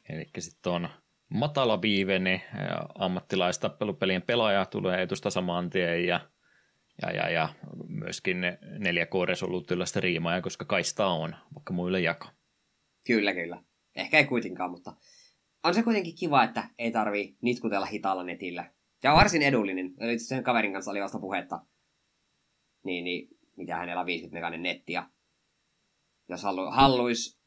Eli 0.09 0.26
sitten 0.38 0.72
on 0.72 0.88
matala 1.28 1.78
biiveni, 1.78 2.42
ammattilaista 2.94 3.68
pelupelien 3.68 4.22
pelaaja 4.22 4.64
tulee 4.64 5.02
etusta 5.02 5.31
saman 5.31 5.70
tien 5.70 6.07
ja 6.07 6.20
ja, 7.02 7.11
ja, 7.11 7.31
ja 7.31 7.48
myöskin 7.88 8.42
4K-resoluutiolla 8.62 9.87
striimaaja, 9.87 10.42
koska 10.42 10.64
kaistaa 10.64 11.14
on, 11.14 11.37
vaikka 11.54 11.72
muille 11.72 12.00
jako. 12.00 12.26
Kyllä, 13.07 13.35
kyllä. 13.35 13.62
Ehkä 13.96 14.18
ei 14.18 14.24
kuitenkaan, 14.24 14.70
mutta 14.70 14.92
on 15.64 15.74
se 15.74 15.83
kuitenkin 15.83 16.14
kiva, 16.14 16.44
että 16.44 16.68
ei 16.78 16.90
tarvii 16.90 17.37
nitkutella 17.42 17.87
hitaalla 17.87 18.24
netillä. 18.24 18.70
Ja 19.02 19.14
varsin 19.14 19.42
edullinen. 19.42 19.94
Eli 20.00 20.18
sen 20.18 20.42
kaverin 20.42 20.72
kanssa 20.72 20.90
oli 20.90 21.00
vasta 21.00 21.18
puhetta. 21.18 21.61
Niin, 22.88 23.05
niin 23.05 23.29
mitä 23.57 23.77
hänellä 23.77 24.01
on 24.01 24.07
50 24.07 24.37
meganen 24.37 24.62
netti. 24.62 24.92
Ja 24.92 25.11
jos 26.29 26.42
halu, 26.42 26.70
haluaisi 26.70 27.38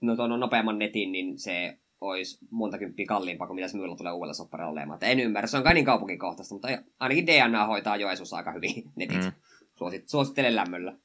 no, 0.00 0.16
tuon 0.16 0.40
nopeamman 0.40 0.78
netin, 0.78 1.12
niin 1.12 1.38
se 1.38 1.78
olisi 2.00 2.38
monta 2.50 2.78
kymppiä 2.78 3.06
kalliimpaa 3.06 3.46
kuin 3.46 3.54
mitä 3.54 3.68
se 3.68 3.76
muilla 3.76 3.96
tulee 3.96 4.12
uudella 4.12 4.34
sopparilla 4.34 4.70
olemaan. 4.70 4.96
Et 4.96 5.02
en 5.02 5.20
ymmärrä, 5.20 5.46
se 5.46 5.56
on 5.56 5.62
kai 5.62 5.74
niin 5.74 5.84
kaupunkikohtaista, 5.84 6.54
mutta 6.54 6.68
ainakin 7.00 7.26
DNA 7.26 7.66
hoitaa 7.66 7.96
Joesussa 7.96 8.36
aika 8.36 8.52
hyvin 8.52 8.74
netit. 8.96 9.24
Mm. 9.24 9.32
Suosit, 9.78 10.08
suosittelen 10.08 10.56
lämmöllä. 10.56 10.96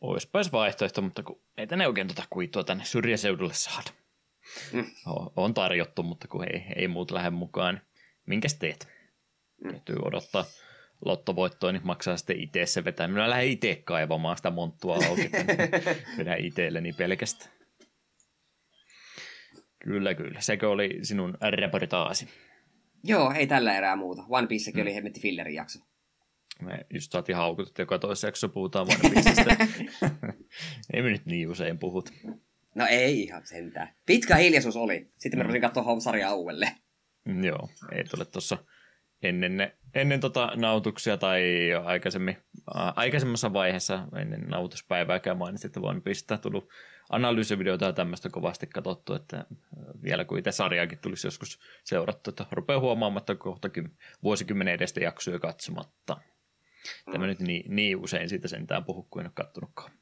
Oispa 0.00 0.40
vaihtoehto, 0.52 1.02
mutta 1.02 1.22
kun 1.22 1.40
ei 1.56 1.66
tänne 1.66 1.86
oikein 1.86 2.06
tuota 2.06 2.24
kuitua 2.30 2.64
tänne 2.64 2.84
syrjäseudulle 2.84 3.54
saada. 3.54 3.90
Mm. 4.72 4.84
On 5.36 5.54
tarjottu, 5.54 6.02
mutta 6.02 6.28
kun 6.28 6.44
ei, 6.44 6.64
ei 6.76 6.88
muut 6.88 7.10
lähde 7.10 7.30
mukaan. 7.30 7.80
Minkäs 8.26 8.54
teet? 8.54 8.88
Mm. 9.64 9.70
Täytyy 9.70 9.96
odottaa 10.02 10.44
lottovoittoa, 11.04 11.72
niin 11.72 11.86
maksaa 11.86 12.16
sitten 12.16 12.40
itse 12.40 12.66
se 12.66 12.84
vetää. 12.84 13.08
Minä 13.08 13.30
lähden 13.30 13.48
itse 13.48 13.82
kaivamaan 13.84 14.36
sitä 14.36 14.50
monttua 14.50 14.94
auki. 14.94 15.30
Vedän 16.18 16.44
itselleni 16.44 16.92
pelkästään. 16.92 17.50
Kyllä, 19.78 20.14
kyllä. 20.14 20.40
Sekö 20.40 20.70
oli 20.70 20.98
sinun 21.02 21.38
reportaasi? 21.50 22.28
Joo, 23.04 23.32
ei 23.32 23.46
tällä 23.46 23.76
erää 23.76 23.96
muuta. 23.96 24.24
One 24.28 24.46
Piecekin 24.46 24.80
mm. 24.80 24.82
oli 24.82 24.94
hemmetti 24.94 25.20
fillerin 25.20 25.54
jakso. 25.54 25.78
Me 26.62 26.86
just 26.94 27.12
saatiin 27.12 27.36
haukut, 27.36 27.68
että 27.68 27.82
joka 27.82 27.98
toisessa 27.98 28.26
jaksossa 28.26 28.48
puhutaan 28.48 28.86
One 28.86 29.10
Piecestä. 29.14 29.56
ei 30.92 31.02
me 31.02 31.10
nyt 31.10 31.26
niin 31.26 31.48
usein 31.48 31.78
puhut. 31.78 32.10
No 32.74 32.86
ei 32.90 33.22
ihan 33.22 33.46
sentään. 33.46 33.94
Pitkä 34.06 34.36
hiljaisuus 34.36 34.76
oli. 34.76 35.10
Sitten 35.18 35.46
me 35.46 35.54
mm. 35.54 35.60
katsoa 35.60 36.00
sarjaa 36.00 36.34
uudelleen. 36.34 36.72
Joo, 37.42 37.68
ei 37.92 38.04
tule 38.04 38.24
tuossa 38.24 38.58
ennen, 39.22 39.56
ne, 39.56 39.76
ennen 39.94 40.20
tota 40.20 40.52
nautuksia 40.56 41.16
tai 41.16 41.68
jo 41.68 41.82
aikaisemmin, 41.84 42.36
ää, 42.74 42.92
aikaisemmassa 42.96 43.52
vaiheessa 43.52 44.08
ennen 44.20 44.40
nautuspäivääkään 44.40 45.38
mainitsin, 45.38 45.68
että 45.68 45.80
voin 45.80 46.02
pistää 46.02 46.38
tullut 46.38 46.68
analyysivideoita 47.10 47.84
ja 47.84 47.92
tämmöistä 47.92 48.28
kovasti 48.28 48.66
katsottu, 48.66 49.14
että 49.14 49.44
vielä 50.02 50.24
kuin 50.24 50.38
itse 50.38 50.52
sarjaakin 50.52 50.98
tulisi 50.98 51.26
joskus 51.26 51.60
seurattu, 51.84 52.30
että 52.30 52.46
rupeaa 52.50 52.80
huomaamaan, 52.80 53.22
että 53.22 53.34
kohtakin 53.34 53.98
vuosikymmenen 54.22 54.74
edestä 54.74 55.00
jaksoja 55.00 55.38
katsomatta. 55.38 56.16
Tämä 57.12 57.26
nyt 57.26 57.40
niin, 57.40 57.76
niin 57.76 57.96
usein 57.96 58.28
siitä 58.28 58.48
sentään 58.48 58.84
puhu, 58.84 59.02
kuin 59.02 59.20
en 59.20 59.26
ole 59.26 59.32
kattonutkaan 59.34 59.92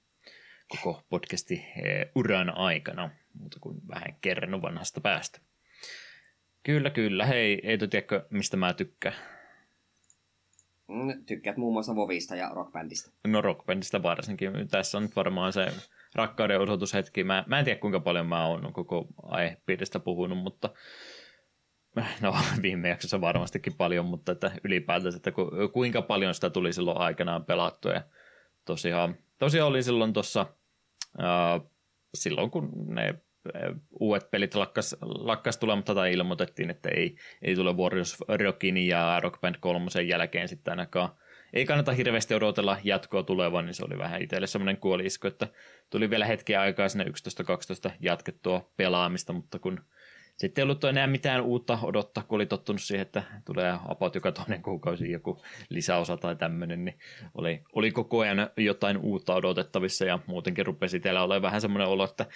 koko 0.69 1.03
podcasti 1.09 1.67
uran 2.15 2.57
aikana, 2.57 3.11
mutta 3.35 3.59
kuin 3.61 3.81
vähän 3.89 4.17
kerran 4.21 4.63
vanhasta 4.63 5.01
päästä. 5.01 5.41
Kyllä, 6.67 6.91
kyllä. 6.91 7.27
Hei, 7.27 7.61
ei 7.63 7.79
tiedätkö, 7.79 8.27
mistä 8.31 8.57
mä 8.57 8.75
tykkään? 8.75 9.15
Mm, 10.89 11.25
tykkäät 11.27 11.57
muun 11.57 11.73
muassa 11.73 11.97
Vovista 11.97 12.37
ja 12.37 12.51
Rockbandista. 12.55 13.11
No 13.27 13.41
Rockbandista 13.41 14.03
varsinkin. 14.03 14.69
Tässä 14.71 14.99
on 14.99 15.03
nyt 15.03 15.17
varmaan 15.17 15.53
se 15.53 15.67
rakkauden 16.15 16.61
osoitushetki. 16.61 17.25
Mä, 17.25 17.45
mä 17.47 17.59
en 17.59 17.65
tiedä, 17.65 17.81
kuinka 17.81 18.01
paljon 18.01 18.27
mä 18.27 18.47
oon 18.47 18.73
koko 18.73 19.07
aihepiiristä 19.23 20.01
puhunut, 20.01 20.39
mutta 20.39 20.71
no 22.21 22.35
viime 22.63 22.89
jaksossa 22.89 23.21
varmastikin 23.21 23.77
paljon, 23.77 24.07
mutta 24.07 24.33
että 24.33 24.51
ylipäätään, 24.65 25.17
että 25.17 25.33
ku, 25.33 25.51
kuinka 25.73 26.03
paljon 26.03 26.35
sitä 26.35 26.51
tuli 26.51 26.73
silloin 26.73 26.99
aikanaan 26.99 27.45
pelattua. 27.45 27.93
Ja 27.93 28.03
tosiaan, 28.65 29.17
tosiaan 29.39 29.69
oli 29.69 29.83
silloin 29.83 30.13
tuossa, 30.13 30.47
silloin 32.15 32.51
kun 32.51 32.73
ne 32.95 33.15
uudet 34.01 34.31
pelit 34.31 34.55
lakkas, 34.55 34.97
lakkas 35.01 35.57
tulematta 35.57 35.95
tai 35.95 36.13
ilmoitettiin, 36.13 36.71
että 36.71 36.89
ei, 36.89 37.17
ei 37.43 37.55
tule 37.55 37.73
Warriors 37.73 38.17
Rockin 38.29 38.77
ja 38.77 39.21
Rock 39.23 39.41
Band 39.41 39.55
3 39.61 39.87
jälkeen 40.07 40.49
sitten 40.49 40.73
ainakaan. 40.73 41.09
Ei 41.53 41.67
kannata 41.67 41.93
hirveästi 41.93 42.35
odotella 42.35 42.77
jatkoa 42.85 43.23
tulevan, 43.23 43.67
niin 43.67 43.75
se 43.75 43.85
oli 43.85 43.99
vähän 43.99 44.23
itselle 44.23 44.47
semmoinen 44.47 44.77
kuolisko, 44.77 45.29
että 45.29 45.49
tuli 45.91 46.11
vielä 46.11 46.27
hetki 46.27 46.57
aikaa 46.57 46.89
sinne 46.89 47.05
11-12 47.89 47.91
jatkettua 48.01 48.71
pelaamista, 48.77 49.33
mutta 49.33 49.59
kun 49.59 49.81
sitten 50.37 50.63
ei 50.63 50.65
ollut 50.65 50.85
enää 50.85 51.07
mitään 51.07 51.41
uutta 51.41 51.79
odottaa, 51.83 52.25
kun 52.29 52.37
oli 52.37 52.47
tottunut 52.47 52.83
siihen, 52.83 53.03
että 53.03 53.23
tulee 53.45 53.79
apot 53.89 54.15
joka 54.15 54.33
toinen 54.33 54.63
kuukausi 54.63 55.11
joku 55.11 55.43
lisäosa 55.69 56.17
tai 56.17 56.37
tämmöinen, 56.37 56.85
niin 56.85 56.99
oli, 57.35 57.63
oli 57.73 57.93
koko 57.93 58.21
ajan 58.21 58.51
jotain 58.57 58.99
uutta 58.99 59.35
odotettavissa 59.35 60.05
ja 60.05 60.19
muutenkin 60.27 60.67
rupesi 60.67 61.01
teillä 61.01 61.23
olemaan 61.23 61.43
vähän 61.43 61.61
semmoinen 61.61 61.89
olo, 61.89 62.05
että 62.05 62.27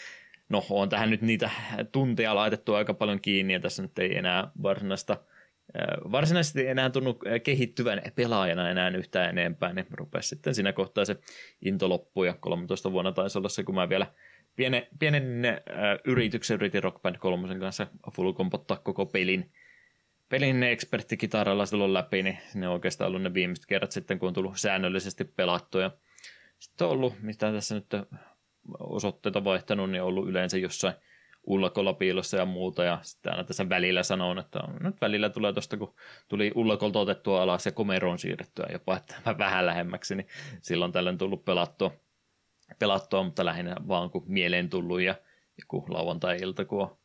no 0.51 0.67
on 0.71 0.89
tähän 0.89 1.11
nyt 1.11 1.23
niitä 1.23 1.51
tunteja 1.93 2.35
laitettu 2.35 2.75
aika 2.75 2.95
paljon 2.95 3.21
kiinni 3.21 3.53
ja 3.53 3.61
tässä 3.61 3.83
nyt 3.83 3.99
ei 3.99 4.17
enää 4.17 4.51
varsinaista 4.63 5.17
varsinaisesti 6.13 6.67
enää 6.67 6.91
tunnu 6.91 7.19
kehittyvän 7.43 8.03
pelaajana 8.15 8.71
enää 8.71 8.89
yhtään 8.89 9.39
enempää, 9.39 9.73
niin 9.73 9.87
rupesi 9.91 10.29
sitten 10.29 10.55
siinä 10.55 10.73
kohtaa 10.73 11.05
se 11.05 11.17
into 11.63 11.89
loppu 11.89 12.25
ja 12.25 12.35
13 12.41 12.93
vuonna 12.93 13.13
taisi 13.13 13.39
olla 13.39 13.49
se, 13.49 13.65
kun 13.65 13.75
mä 13.75 13.89
vielä 13.89 14.07
pienen, 14.57 14.87
pienen 14.99 15.45
äh, 15.45 15.59
yrityksen 16.05 16.55
yritin 16.55 16.83
Rock 16.83 17.03
Band 17.03 17.17
3 17.17 17.59
kanssa 17.59 17.87
full 18.17 18.33
kompottaa 18.33 18.77
koko 18.77 19.07
pelin, 19.07 19.53
pelin 20.29 20.63
eksperttikitaralla 20.63 21.67
silloin 21.67 21.95
läpi, 21.95 22.23
niin 22.23 22.39
ne 22.55 22.69
on 22.69 22.75
oikeastaan 22.75 23.09
ollut 23.09 23.23
ne 23.23 23.35
viimeiset 23.35 23.67
kerrat 23.67 23.93
sitten, 23.93 24.19
kun 24.19 24.27
on 24.27 24.35
tullut 24.35 24.59
säännöllisesti 24.59 25.25
pelattua. 25.25 25.91
sitten 26.59 26.87
on 26.87 26.93
ollut, 26.93 27.15
mitä 27.23 27.53
tässä 27.53 27.75
nyt 27.75 27.87
osoitteita 28.81 29.44
vaihtanut, 29.44 29.90
niin 29.90 30.03
on 30.03 30.09
ollut 30.09 30.29
yleensä 30.29 30.59
jossain 30.59 30.94
ullakolla 31.46 31.92
piilossa 31.94 32.37
ja 32.37 32.44
muuta, 32.44 32.85
ja 32.85 32.99
sitten 33.03 33.33
aina 33.33 33.44
tässä 33.44 33.68
välillä 33.68 34.03
sanon, 34.03 34.38
että 34.38 34.61
nyt 34.81 35.01
välillä 35.01 35.31
tulee 35.31 35.53
tuosta, 35.53 35.77
kun 35.77 35.94
tuli 36.29 36.53
ullakolta 36.55 36.99
otettua 36.99 37.42
alas 37.42 37.66
ja 37.66 37.73
komeroon 37.73 38.18
siirrettyä 38.18 38.66
jopa, 38.73 38.96
että 38.96 39.14
vähän 39.38 39.66
lähemmäksi, 39.66 40.14
niin 40.14 40.29
silloin 40.62 40.92
tällöin 40.92 41.18
tullut 41.18 41.44
pelattua, 41.44 41.92
pelattua 42.79 43.23
mutta 43.23 43.44
lähinnä 43.44 43.77
vaan 43.88 44.11
kun 44.11 44.25
mieleen 44.27 44.70
tullut 44.70 45.01
ja 45.01 45.14
joku 45.59 45.87
lauantai-ilta, 45.88 46.64
kun 46.64 46.83
on 46.83 47.00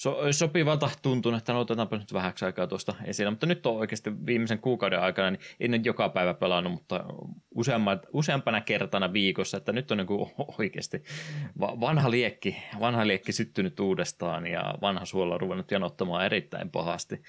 so, 0.00 0.32
sopivalta 0.32 0.90
tuntunut, 1.02 1.38
että 1.38 1.52
no 1.52 1.60
otetaanpa 1.60 1.96
nyt 1.96 2.12
vähäksi 2.12 2.44
aikaa 2.44 2.66
tuosta 2.66 2.94
esillä, 3.04 3.30
mutta 3.30 3.46
nyt 3.46 3.66
on 3.66 3.76
oikeasti 3.76 4.26
viimeisen 4.26 4.58
kuukauden 4.58 5.00
aikana, 5.00 5.30
niin 5.30 5.40
en 5.60 5.70
nyt 5.70 5.86
joka 5.86 6.08
päivä 6.08 6.34
pelannut, 6.34 6.72
mutta 6.72 7.04
useampana 8.12 8.60
kertana 8.60 9.12
viikossa, 9.12 9.56
että 9.56 9.72
nyt 9.72 9.90
on 9.90 9.96
niin 9.98 10.06
oikeasti 10.58 11.02
vanha 11.60 12.10
liekki, 12.10 12.56
vanha 12.80 13.06
liekki 13.06 13.32
syttynyt 13.32 13.80
uudestaan 13.80 14.46
ja 14.46 14.74
vanha 14.80 15.04
suola 15.04 15.38
ruvennut 15.38 15.70
janottamaan 15.70 16.24
erittäin 16.24 16.70
pahasti, 16.70 17.22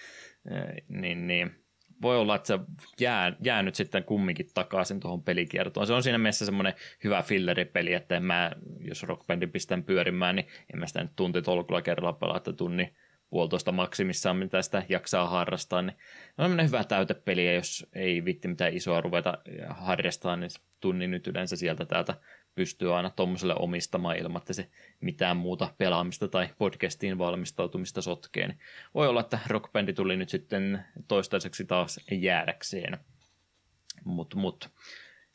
niin, 0.88 1.28
niin 1.28 1.61
voi 2.02 2.18
olla, 2.18 2.36
että 2.36 2.48
se 2.48 2.60
jää, 3.00 3.34
jää 3.44 3.64
nyt 3.64 3.76
sitten 3.76 4.04
kumminkin 4.04 4.50
takaisin 4.54 5.00
tuohon 5.00 5.24
pelikiertoon. 5.24 5.88
Se 5.88 5.94
on 5.94 6.04
siinä 6.04 6.18
mielessä 6.18 6.46
semmoinen 6.46 6.74
hyvä 7.04 7.22
filleripeli, 7.22 7.94
että 7.94 8.18
en 8.18 8.24
mä, 8.24 8.52
jos 8.80 9.04
rockbandin 9.04 9.52
pistän 9.52 9.84
pyörimään, 9.84 10.36
niin 10.36 10.48
en 10.74 10.80
mä 10.80 10.88
sitä 10.88 11.02
nyt 11.02 11.16
tunti 11.16 11.42
tolkulla 11.42 11.82
kerralla 11.82 12.14
pelaa, 12.14 12.38
että 12.38 12.54
tunni 12.54 12.94
puolitoista 13.30 13.72
maksimissaan, 13.72 14.38
mitä 14.38 14.62
sitä 14.62 14.84
jaksaa 14.90 15.30
harrastaa, 15.30 15.82
niin 15.82 15.98
on 16.38 16.66
hyvä 16.68 16.84
täytepeli, 16.84 17.46
ja 17.46 17.54
jos 17.54 17.88
ei 17.94 18.26
vitti 18.26 18.48
mitään 18.48 18.74
isoa 18.74 19.02
ruveta 19.02 19.38
harrastaa, 19.70 20.36
niin 20.36 20.52
tunni 20.80 21.08
nyt 21.08 21.28
yleensä 21.28 21.56
sieltä 21.56 21.86
täältä 21.86 22.14
pystyy 22.56 22.96
aina 22.96 23.10
tuommoiselle 23.10 23.56
omistamaan 23.60 24.18
ilman, 24.18 24.42
että 24.42 24.54
se 24.54 24.70
mitään 25.02 25.38
muuta 25.38 25.74
pelaamista 25.78 26.28
tai 26.28 26.50
podcastiin 26.58 27.18
valmistautumista 27.18 28.02
sotkeen. 28.02 28.50
Niin 28.50 28.60
voi 28.94 29.08
olla, 29.08 29.20
että 29.20 29.40
rockbändi 29.48 29.94
tuli 29.94 30.18
nyt 30.18 30.30
sitten 30.30 30.86
toistaiseksi 31.08 31.66
taas 31.66 32.00
jäädäkseen. 32.12 32.98
Mutta 34.04 34.38
mut. 34.38 34.70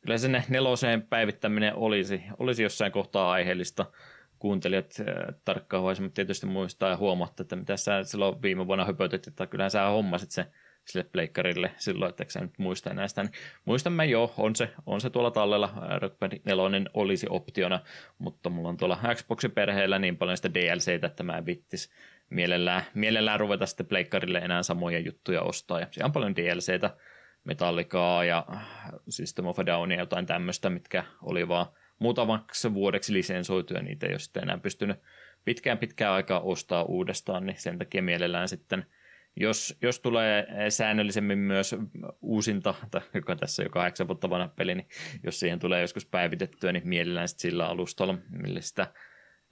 kyllä 0.01 0.19
sinne 0.19 0.45
neloseen 0.49 1.03
päivittäminen 1.03 1.75
olisi, 1.75 2.23
olisi 2.39 2.63
jossain 2.63 2.93
kohtaa 2.93 3.31
aiheellista. 3.31 3.87
Kuuntelijat 4.39 4.95
äh, 5.01 5.07
tarkkaavaisemmat 5.45 6.15
tietysti 6.15 6.47
muistaa 6.47 6.91
ja 6.91 6.97
huomatta, 6.97 7.43
että 7.43 7.57
mitä 7.57 7.77
sä 7.77 8.05
silloin 8.05 8.43
viime 8.43 8.67
vuonna 8.67 8.85
höpötit, 8.85 9.27
että 9.27 9.47
kyllähän 9.47 9.71
sä 9.71 9.87
hommasit 9.87 10.31
se 10.31 10.47
sille 10.87 11.07
pleikkarille 11.13 11.73
silloin, 11.77 12.11
että 12.11 12.25
sä 12.29 12.41
nyt 12.41 12.59
muista 12.59 12.91
enää 12.91 13.09
sitä. 13.09 13.23
Niin 13.23 13.33
muistan 13.65 13.93
mä 13.93 14.05
jo, 14.05 14.35
on 14.39 14.57
se, 14.57 14.71
on 14.87 15.01
se 15.01 15.11
tuolla 15.11 15.31
tallella, 15.31 15.73
Rock 16.03 16.19
Band 16.19 16.33
4 16.45 16.91
olisi 16.95 17.27
optiona, 17.31 17.81
mutta 18.19 18.51
mulla 18.51 18.69
on 18.69 18.77
tuolla 18.77 18.99
Xboxin 19.15 19.51
perheellä 19.51 19.99
niin 19.99 20.17
paljon 20.17 20.37
sitä 20.37 20.55
DLCtä, 20.55 21.07
että 21.07 21.23
mä 21.23 21.39
en 21.39 21.47
vittis 21.47 21.91
mielellään, 22.31 22.83
mielellään 22.95 23.41
ruveta 23.41 23.67
sitten 23.67 23.87
pleikkarille 23.87 24.39
enää 24.39 24.63
samoja 24.63 24.99
juttuja 24.99 25.43
ostaa. 25.43 25.81
Ja 25.81 25.87
siellä 25.91 26.07
on 26.07 26.13
paljon 26.13 26.37
DLCtä, 26.37 26.97
Metallicaa 27.45 28.25
ja 28.25 28.47
System 29.09 29.47
of 29.47 29.59
a 29.59 29.67
Downia 29.67 29.97
ja 29.97 30.03
jotain 30.03 30.27
tämmöistä, 30.27 30.71
mitkä 30.71 31.05
oli 31.23 31.49
vaan 31.49 31.67
muutamaksi 31.99 32.75
vuodeksi 32.75 33.13
lisensoituja, 33.13 33.83
niitä 33.83 34.07
ei 34.07 34.13
ole 34.13 34.19
sitten 34.19 34.43
enää 34.43 34.59
pystynyt 34.59 34.97
pitkään 35.45 35.79
pitkään 35.79 36.13
aikaa 36.13 36.41
ostaa 36.41 36.83
uudestaan, 36.83 37.47
niin 37.47 37.61
sen 37.61 37.79
takia 37.79 38.03
mielellään 38.03 38.49
sitten– 38.49 38.87
jos, 39.37 39.77
jos 39.83 40.01
tulee 40.01 40.47
säännöllisemmin 40.69 41.39
myös 41.39 41.75
uusinta, 42.21 42.75
joka 43.15 43.37
tässä 43.37 43.63
jo 43.63 43.71
kahdeksan 43.71 44.09
vuotta 44.09 44.31
vanha 44.31 44.49
peli, 44.49 44.75
niin 44.75 44.89
jos 45.23 45.41
siihen 45.41 45.59
tulee 45.59 45.81
joskus 45.81 46.07
päivitettyä, 46.07 46.73
niin 46.73 46.89
mielellään 46.89 47.29
sit 47.29 47.39
sillä 47.39 47.69
alustalla, 47.69 48.19
millä 48.31 48.61
sitä 48.61 48.87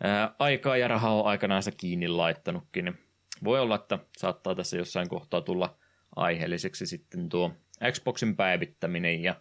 ää, 0.02 0.34
aikaa 0.38 0.76
ja 0.76 0.88
rahaa 0.88 1.20
on 1.20 1.26
aikanaan 1.26 1.62
kiinni 1.76 2.08
laittanutkin. 2.08 2.84
Niin 2.84 2.98
voi 3.44 3.60
olla, 3.60 3.74
että 3.74 3.98
saattaa 4.16 4.54
tässä 4.54 4.76
jossain 4.76 5.08
kohtaa 5.08 5.40
tulla 5.40 5.78
aiheelliseksi 6.16 6.86
sitten 6.86 7.28
tuo 7.28 7.52
Xboxin 7.92 8.36
päivittäminen 8.36 9.22
ja 9.22 9.40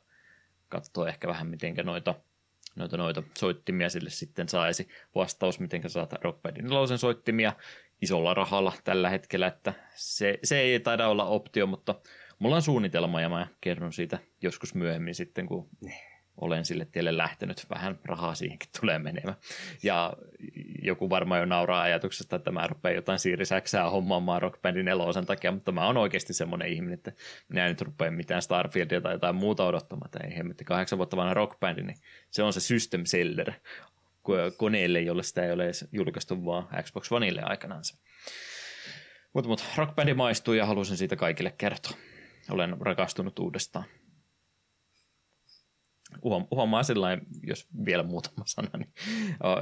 katsoa 0.69 1.09
ehkä 1.09 1.27
vähän, 1.27 1.47
miten 1.47 1.75
noita, 1.83 2.15
noita, 2.75 2.97
noita 2.97 3.23
soittimia 3.37 3.89
sille 3.89 4.09
sitten 4.09 4.49
saisi. 4.49 4.87
Vastaus, 5.15 5.59
miten 5.59 5.89
saat 5.89 6.13
Rockpadin 6.13 6.65
nelosen 6.65 6.97
soittimia 6.97 7.53
isolla 8.03 8.33
rahalla 8.33 8.73
tällä 8.83 9.09
hetkellä, 9.09 9.47
että 9.47 9.73
se, 9.95 10.39
se 10.43 10.59
ei 10.59 10.79
taida 10.79 11.07
olla 11.07 11.25
optio, 11.25 11.67
mutta 11.67 11.95
mulla 12.39 12.55
on 12.55 12.61
suunnitelma 12.61 13.21
ja 13.21 13.29
mä 13.29 13.47
kerron 13.61 13.93
siitä 13.93 14.19
joskus 14.41 14.75
myöhemmin 14.75 15.15
sitten, 15.15 15.45
kun 15.45 15.69
olen 16.41 16.65
sille 16.65 16.85
tielle 16.85 17.17
lähtenyt. 17.17 17.65
Vähän 17.69 17.99
rahaa 18.05 18.35
siihenkin 18.35 18.69
tulee 18.81 18.99
menemään. 18.99 19.35
Ja 19.83 20.13
joku 20.81 21.09
varmaan 21.09 21.39
jo 21.39 21.45
nauraa 21.45 21.81
ajatuksesta, 21.81 22.35
että 22.35 22.51
mä 22.51 22.67
rupean 22.67 22.95
jotain 22.95 23.19
siirisäksää 23.19 23.89
hommaamaan 23.89 24.41
Rockbandin 24.41 24.87
elosen 24.87 25.25
takia, 25.25 25.51
mutta 25.51 25.71
mä 25.71 25.85
oon 25.85 25.97
oikeasti 25.97 26.33
semmoinen 26.33 26.67
ihminen, 26.67 26.93
että 26.93 27.11
minä 27.49 27.67
nyt 27.67 27.81
rupean 27.81 28.13
mitään 28.13 28.41
Starfieldia 28.41 29.01
tai 29.01 29.13
jotain 29.13 29.35
muuta 29.35 29.65
odottamaan. 29.65 30.07
Että 30.07 30.27
ei 30.27 30.37
hemmetti 30.37 30.63
kahdeksan 30.63 30.97
vuotta 30.97 31.17
vanha 31.17 31.33
Rockbandi, 31.33 31.81
niin 31.81 31.97
se 32.31 32.43
on 32.43 32.53
se 32.53 32.59
system 32.59 33.05
seller 33.05 33.51
koneelle, 34.57 35.01
jolle 35.01 35.23
sitä 35.23 35.45
ei 35.45 35.51
ole 35.51 35.65
edes 35.65 35.85
julkaistu 35.91 36.45
vaan 36.45 36.67
Xbox 36.83 37.11
Oneille 37.11 37.41
aikanaan. 37.41 37.83
Mutta 39.33 39.49
mut, 39.49 39.63
Rockbandi 39.75 40.13
maistuu 40.13 40.53
ja 40.53 40.65
halusin 40.65 40.97
siitä 40.97 41.15
kaikille 41.15 41.51
kertoa. 41.57 41.97
Olen 42.49 42.77
rakastunut 42.81 43.39
uudestaan 43.39 43.85
huomaa 46.51 46.83
sillä 46.83 47.17
jos 47.43 47.67
vielä 47.85 48.03
muutama 48.03 48.43
sana, 48.45 48.69
niin 48.77 48.93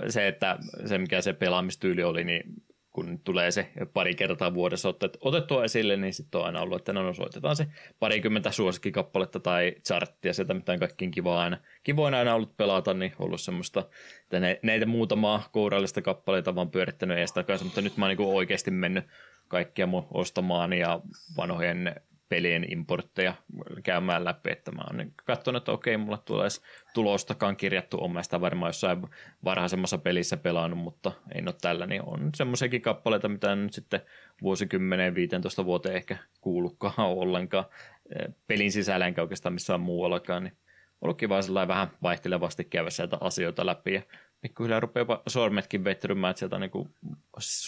se, 0.09 0.27
että 0.27 0.57
se 0.85 0.97
mikä 0.97 1.21
se 1.21 1.33
pelaamistyyli 1.33 2.03
oli, 2.03 2.23
niin 2.23 2.43
kun 2.91 3.19
tulee 3.23 3.51
se 3.51 3.71
pari 3.93 4.15
kertaa 4.15 4.53
vuodessa 4.53 4.93
otettua 5.21 5.63
esille, 5.63 5.97
niin 5.97 6.13
sitten 6.13 6.39
on 6.39 6.45
aina 6.45 6.61
ollut, 6.61 6.81
että 6.81 6.93
no, 6.93 7.13
soitetaan 7.13 7.55
se 7.55 7.67
parikymmentä 7.99 8.51
suosikkikappaletta 8.51 9.39
tai 9.39 9.75
charttia, 9.87 10.33
sieltä 10.33 10.53
mitään 10.53 10.79
kaikkiin 10.79 11.11
kivaa 11.11 11.41
aina. 11.41 11.57
Kivoina 11.83 12.17
aina 12.17 12.35
ollut 12.35 12.57
pelata, 12.57 12.93
niin 12.93 13.13
ollut 13.19 13.41
semmoista, 13.41 13.83
että 14.23 14.39
ne, 14.39 14.59
näitä 14.63 14.85
muutamaa 14.85 15.49
kourallista 15.51 16.01
kappaleita 16.01 16.55
vaan 16.55 16.71
pyörittänyt 16.71 17.17
ees 17.17 17.33
takaisin, 17.33 17.67
mutta 17.67 17.81
nyt 17.81 17.97
mä 17.97 18.05
oon 18.05 18.15
niin 18.17 18.27
oikeasti 18.27 18.71
mennyt 18.71 19.05
kaikkia 19.47 19.87
mun 19.87 20.07
ostamaan 20.13 20.73
ja 20.73 20.99
vanhojen 21.37 21.95
pelien 22.31 22.71
importteja 22.71 23.33
käymään 23.83 24.25
läpi, 24.25 24.51
että 24.51 24.71
mä 24.71 24.81
oon 24.87 24.97
niin 24.97 25.13
katsonut, 25.25 25.61
että 25.61 25.71
okei, 25.71 25.97
mulla 25.97 26.17
tulee 26.17 26.47
tulostakaan 26.93 27.55
kirjattu, 27.55 28.03
on 28.03 28.11
mä 28.11 28.23
sitä 28.23 28.41
varmaan 28.41 28.69
jossain 28.69 29.01
varhaisemmassa 29.43 29.97
pelissä 29.97 30.37
pelannut, 30.37 30.79
mutta 30.79 31.11
ei 31.35 31.41
ole 31.45 31.55
tällä, 31.61 31.85
niin 31.85 32.01
on 32.05 32.29
semmoisiakin 32.35 32.81
kappaleita, 32.81 33.29
mitä 33.29 33.55
nyt 33.55 33.73
sitten 33.73 34.01
vuosikymmeneen 34.41 35.15
15 35.15 35.65
vuoteen 35.65 35.95
ehkä 35.95 36.17
kuulukaan 36.41 36.93
ollenkaan 37.23 37.65
eh, 38.19 38.33
pelin 38.47 38.71
sisällä, 38.71 39.07
enkä 39.07 39.21
oikeastaan 39.21 39.53
missään 39.53 39.81
muuallakaan, 39.81 40.43
niin 40.43 40.57
ollut 41.01 41.17
kiva 41.17 41.39
vähän 41.67 41.87
vaihtelevasti 42.03 42.63
käydä 42.63 42.89
sieltä 42.89 43.17
asioita 43.21 43.65
läpi 43.65 43.93
ja 43.93 44.01
pikkuhiljaa 44.41 44.79
rupeaa 44.79 45.21
sormetkin 45.27 45.83
vetterymään, 45.83 46.31
että 46.31 46.39
sieltä 46.39 46.55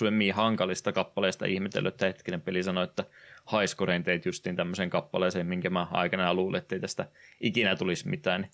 on 0.08 0.20
niin 0.20 0.34
hankalista 0.34 0.92
kappaleista 0.92 1.46
ihmetellyt, 1.46 1.94
että 1.94 2.06
hetkinen 2.06 2.42
peli 2.42 2.64
sanoi, 2.64 2.84
että 2.84 3.06
highscorein 3.52 4.04
teit 4.04 4.26
justiin 4.26 4.56
tämmöisen 4.56 4.90
kappaleeseen, 4.90 5.48
minkä 5.48 5.70
mä 5.70 5.88
aikanaan 5.92 6.36
luulin, 6.36 6.58
että 6.58 6.76
ei 6.76 6.82
tästä 6.82 7.08
ikinä 7.40 7.76
tulisi 7.76 8.10
mitään. 8.10 8.42
Niin 8.42 8.52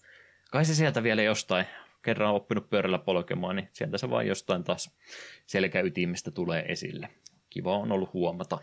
kai 0.52 0.66
se 0.66 0.76
sieltä 0.76 1.04
vielä 1.04 1.22
jostain, 1.22 1.66
kerran 2.02 2.34
oppinut 2.34 2.70
pyörällä 2.70 3.00
polkemaan, 3.00 3.56
niin 3.56 3.70
sieltä 3.74 3.98
se 3.98 4.10
vaan 4.10 4.28
jostain 4.28 4.64
taas 4.64 4.92
selkäytimestä 5.46 6.32
tulee 6.32 6.66
esille. 6.68 7.10
Kiva 7.50 7.78
on 7.78 7.92
ollut 7.92 8.14
huomata. 8.14 8.58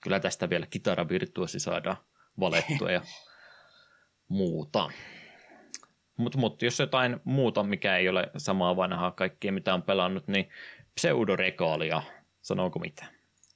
Kyllä 0.00 0.20
tästä 0.20 0.50
vielä 0.50 0.66
kitaravirtuosi 0.66 1.60
saadaan 1.60 1.96
valettua 2.40 2.90
ja 2.90 3.02
muuta. 4.28 4.90
Mutta 6.18 6.38
mut, 6.38 6.62
jos 6.62 6.78
jotain 6.78 7.20
muuta, 7.24 7.62
mikä 7.62 7.96
ei 7.96 8.08
ole 8.08 8.30
samaa 8.36 8.76
vanhaa 8.76 9.10
kaikkea, 9.10 9.52
mitä 9.52 9.74
on 9.74 9.82
pelannut, 9.82 10.28
niin 10.28 10.48
pseudorekaalia, 10.94 12.02
sanooko 12.40 12.78
mitä? 12.78 13.04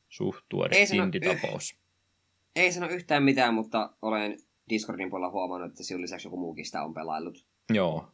Suht 0.09 0.45
tuore 0.49 0.77
indie-tapaus. 0.93 1.77
Ei 2.57 2.73
sano 2.73 2.89
yhtään 2.89 3.23
mitään, 3.23 3.55
mutta 3.55 3.91
olen 4.03 4.39
Discordin 4.69 5.11
puolella 5.11 5.33
huomannut, 5.33 5.71
että 5.71 5.85
sinun 5.85 6.03
lisäksi 6.03 6.27
joku 6.27 6.37
muukin 6.37 6.65
sitä 6.65 6.83
on 6.83 6.95
pelaillut. 6.95 7.47
Joo, 7.71 8.13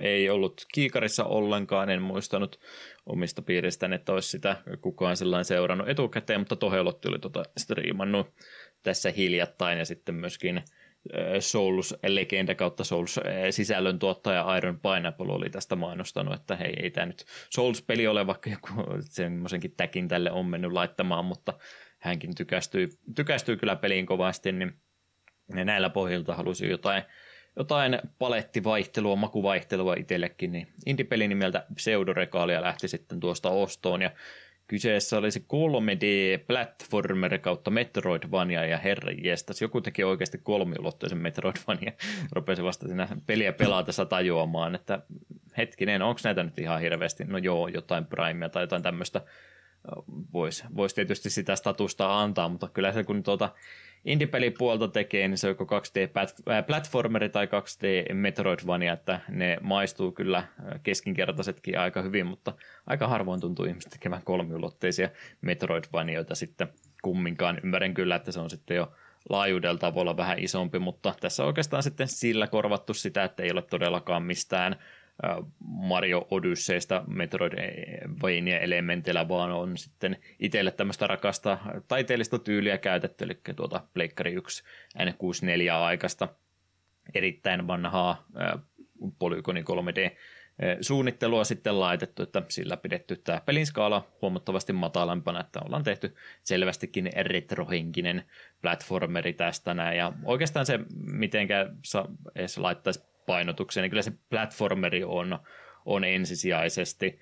ei 0.00 0.30
ollut 0.30 0.66
kiikarissa 0.74 1.24
ollenkaan, 1.24 1.90
en 1.90 2.02
muistanut 2.02 2.60
omista 3.06 3.42
piiristään, 3.42 3.92
että 3.92 4.12
olisi 4.12 4.28
sitä 4.28 4.56
kukaan 4.80 5.16
sellainen 5.16 5.44
seurannut 5.44 5.88
etukäteen, 5.88 6.40
mutta 6.40 6.56
Tohelotti 6.56 7.08
oli 7.08 7.18
tuota 7.18 7.42
striimannut 7.56 8.26
tässä 8.82 9.10
hiljattain 9.10 9.78
ja 9.78 9.84
sitten 9.84 10.14
myöskin 10.14 10.62
Souls-legenda 11.40 12.54
kautta 12.54 12.84
Souls-sisällön 12.84 13.98
tuottaja 13.98 14.56
Iron 14.56 14.80
Pineapple 14.80 15.32
oli 15.32 15.50
tästä 15.50 15.76
mainostanut, 15.76 16.34
että 16.34 16.56
hei, 16.56 16.74
ei 16.82 16.90
tämä 16.90 17.06
nyt 17.06 17.24
Souls-peli 17.50 18.06
ole, 18.06 18.26
vaikka 18.26 18.50
joku 18.50 18.68
semmoisenkin 19.00 19.74
täkin 19.76 20.08
tälle 20.08 20.30
on 20.30 20.46
mennyt 20.46 20.72
laittamaan, 20.72 21.24
mutta 21.24 21.52
hänkin 21.98 22.34
tykästyy, 22.34 22.88
tykästyy 23.14 23.56
kyllä 23.56 23.76
peliin 23.76 24.06
kovasti, 24.06 24.52
niin 24.52 24.72
näillä 25.48 25.90
pohjilta 25.90 26.34
halusi 26.34 26.68
jotain, 26.68 27.02
jotain 27.56 27.98
palettivaihtelua, 28.18 29.16
makuvaihtelua 29.16 29.94
itsellekin, 29.94 30.52
niin 30.52 30.66
indie-peli 30.86 31.28
nimeltä 31.28 31.66
Pseudorekaalia 31.74 32.62
lähti 32.62 32.88
sitten 32.88 33.20
tuosta 33.20 33.50
ostoon, 33.50 34.02
ja 34.02 34.10
Kyseessä 34.66 35.18
olisi 35.18 35.46
3D-platformer 35.52 37.38
kautta 37.38 37.70
Metroidvania 37.70 38.64
ja 38.64 38.78
herra 38.78 39.12
jestas, 39.22 39.62
joku 39.62 39.80
teki 39.80 40.04
oikeasti 40.04 40.38
kolmiulotteisen 40.38 41.18
Metroidvania. 41.18 41.92
Rupesi 42.32 42.62
vasta 42.64 42.86
siinä 42.86 43.08
peliä 43.26 43.52
pelaatessa 43.52 44.06
tajuamaan, 44.06 44.74
että 44.74 45.02
hetkinen, 45.56 46.02
onko 46.02 46.20
näitä 46.24 46.42
nyt 46.42 46.58
ihan 46.58 46.80
hirveästi? 46.80 47.24
No 47.24 47.38
joo, 47.38 47.68
jotain 47.68 48.06
Primea 48.06 48.48
tai 48.48 48.62
jotain 48.62 48.82
tämmöistä 48.82 49.20
voisi 50.32 50.64
vois 50.76 50.94
tietysti 50.94 51.30
sitä 51.30 51.56
statusta 51.56 52.20
antaa, 52.20 52.48
mutta 52.48 52.68
kyllä 52.68 52.92
se 52.92 53.04
kun 53.04 53.22
tuota 53.22 53.48
indie-pelipuolta 54.06 54.88
tekee, 54.88 55.28
niin 55.28 55.38
se 55.38 55.46
on 55.46 55.50
joko 55.50 55.64
2D-platformeri 55.64 57.28
tai 57.28 57.46
2D-metroidvania, 57.46 58.92
että 58.92 59.20
ne 59.28 59.58
maistuu 59.60 60.12
kyllä 60.12 60.44
keskinkertaisetkin 60.82 61.78
aika 61.78 62.02
hyvin, 62.02 62.26
mutta 62.26 62.52
aika 62.86 63.08
harvoin 63.08 63.40
tuntuu 63.40 63.64
ihmiset 63.64 63.90
tekemään 63.92 64.22
kolmiulotteisia 64.22 65.08
metroidvanioita 65.40 66.34
sitten 66.34 66.68
kumminkaan. 67.02 67.60
Ymmärrän 67.64 67.94
kyllä, 67.94 68.16
että 68.16 68.32
se 68.32 68.40
on 68.40 68.50
sitten 68.50 68.76
jo 68.76 68.92
laajuudelta 69.28 69.94
voi 69.94 70.00
olla 70.00 70.16
vähän 70.16 70.38
isompi, 70.38 70.78
mutta 70.78 71.14
tässä 71.20 71.42
on 71.42 71.46
oikeastaan 71.46 71.82
sitten 71.82 72.08
sillä 72.08 72.46
korvattu 72.46 72.94
sitä, 72.94 73.24
että 73.24 73.42
ei 73.42 73.50
ole 73.50 73.62
todellakaan 73.62 74.22
mistään 74.22 74.76
Mario 75.64 76.26
Odysseysta 76.30 77.04
Metroidvania 77.06 78.60
elementeillä, 78.60 79.28
vaan 79.28 79.50
on 79.50 79.78
sitten 79.78 80.16
itselle 80.38 80.70
tämmöistä 80.70 81.06
rakasta 81.06 81.58
taiteellista 81.88 82.38
tyyliä 82.38 82.78
käytetty, 82.78 83.24
eli 83.24 83.40
tuota 83.56 83.80
Pleikkari 83.94 84.32
1 84.32 84.64
N64 84.98 85.72
aikaista 85.72 86.28
erittäin 87.14 87.66
vanhaa 87.66 88.26
polygoni 89.18 89.62
3D 89.62 90.16
suunnittelua 90.80 91.44
sitten 91.44 91.80
laitettu, 91.80 92.22
että 92.22 92.42
sillä 92.48 92.76
pidetty 92.76 93.16
tämä 93.16 93.40
pelin 93.40 93.66
skaala 93.66 94.08
huomattavasti 94.22 94.72
matalampana, 94.72 95.40
että 95.40 95.60
ollaan 95.64 95.84
tehty 95.84 96.16
selvästikin 96.42 97.10
retrohenkinen 97.16 98.24
platformeri 98.62 99.32
tästä 99.32 99.74
näin, 99.74 99.98
ja 99.98 100.12
oikeastaan 100.24 100.66
se, 100.66 100.80
mitenkä 100.96 101.70
edes 102.34 102.58
laittaisi 102.58 103.15
painotukseen, 103.26 103.82
niin 103.82 103.90
kyllä 103.90 104.02
se 104.02 104.12
platformeri 104.30 105.04
on, 105.04 105.38
on 105.84 106.04
ensisijaisesti, 106.04 107.18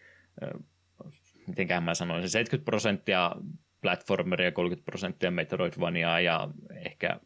mitenkään 1.47 1.83
mä 1.83 1.95
sanoisin, 1.95 2.31
70 2.31 2.65
prosenttia 2.65 3.33
platformeria, 3.83 4.53
30 4.53 4.85
prosenttia 4.85 5.31
Metroidvaniaa 5.31 6.21
ja 6.21 6.49
ehkä 6.75 7.21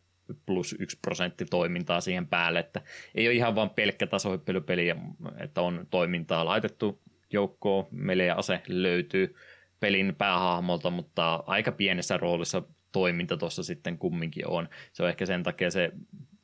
plus 0.47 0.77
yksi 0.79 0.99
prosentti 1.03 1.45
toimintaa 1.45 2.01
siihen 2.01 2.27
päälle, 2.27 2.61
että 2.61 2.83
ei 3.15 3.29
ole 3.29 3.35
ihan 3.35 3.55
vain 3.55 3.71
pelkkä 3.71 4.07
tasohyppelypeli, 4.07 4.95
että 5.39 5.61
on 5.61 5.87
toimintaa 5.91 6.45
laitettu 6.45 7.01
joukkoon, 7.33 7.87
melee 7.91 8.31
ase 8.31 8.63
löytyy 8.69 9.35
pelin 9.81 10.15
päähahmolta, 10.19 10.91
mutta 10.91 11.45
aika 11.47 11.73
pienessä 11.73 12.17
roolissa 12.17 12.63
toiminta 12.93 13.37
tuossa 13.37 13.63
sitten 13.63 13.99
kumminkin 13.99 14.49
on. 14.49 14.69
Se 14.93 15.03
on 15.03 15.09
ehkä 15.09 15.27
sen 15.27 15.43
takia 15.43 15.71
se 15.71 15.93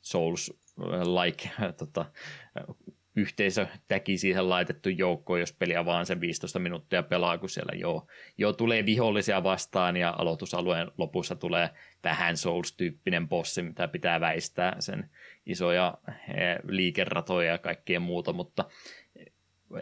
Souls 0.00 0.52
like 1.04 1.50
tota, 1.78 2.04
yhteisö 3.16 3.66
täki 3.88 4.18
siihen 4.18 4.48
laitettu 4.48 4.88
joukko, 4.88 5.36
jos 5.36 5.52
peliä 5.52 5.84
vaan 5.84 6.06
sen 6.06 6.20
15 6.20 6.58
minuuttia 6.58 7.02
pelaa, 7.02 7.38
kun 7.38 7.48
siellä 7.48 7.72
jo, 7.78 8.06
jo 8.38 8.52
tulee 8.52 8.86
vihollisia 8.86 9.42
vastaan 9.42 9.96
ja 9.96 10.14
aloitusalueen 10.18 10.90
lopussa 10.98 11.34
tulee 11.36 11.70
vähän 12.04 12.36
Souls-tyyppinen 12.36 13.28
bossi, 13.28 13.62
mitä 13.62 13.88
pitää 13.88 14.20
väistää 14.20 14.76
sen 14.78 15.10
isoja 15.46 15.98
eh, 16.08 16.58
liikeratoja 16.68 17.50
ja 17.50 17.58
kaikkea 17.58 18.00
muuta, 18.00 18.32
mutta 18.32 18.64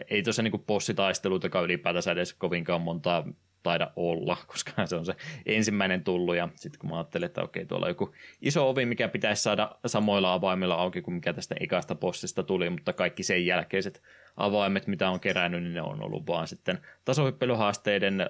ei 0.09 0.23
tuossa 0.23 0.41
niin 0.41 0.65
bossitaisteluitakaan 0.67 1.65
ylipäätänsä 1.65 2.11
edes 2.11 2.33
kovinkaan 2.33 2.81
montaa 2.81 3.25
taida 3.63 3.91
olla, 3.95 4.37
koska 4.47 4.85
se 4.85 4.95
on 4.95 5.05
se 5.05 5.15
ensimmäinen 5.45 6.03
tullut. 6.03 6.35
Ja 6.35 6.49
sitten 6.55 6.79
kun 6.79 6.89
mä 6.89 6.97
ajattelin, 6.97 7.25
että 7.25 7.41
okei, 7.41 7.65
tuolla 7.65 7.85
on 7.85 7.89
joku 7.89 8.13
iso 8.41 8.69
ovi, 8.69 8.85
mikä 8.85 9.07
pitäisi 9.07 9.43
saada 9.43 9.75
samoilla 9.85 10.33
avaimilla 10.33 10.75
auki 10.75 11.01
kuin 11.01 11.15
mikä 11.15 11.33
tästä 11.33 11.55
ekasta 11.59 11.95
bossista 11.95 12.43
tuli, 12.43 12.69
mutta 12.69 12.93
kaikki 12.93 13.23
sen 13.23 13.45
jälkeiset 13.45 14.01
avaimet, 14.37 14.87
mitä 14.87 15.09
on 15.09 15.19
kerännyt, 15.19 15.63
niin 15.63 15.73
ne 15.73 15.81
on 15.81 16.03
ollut 16.03 16.27
vaan 16.27 16.47
sitten 16.47 16.79
tasohyppelyhaasteiden 17.05 18.29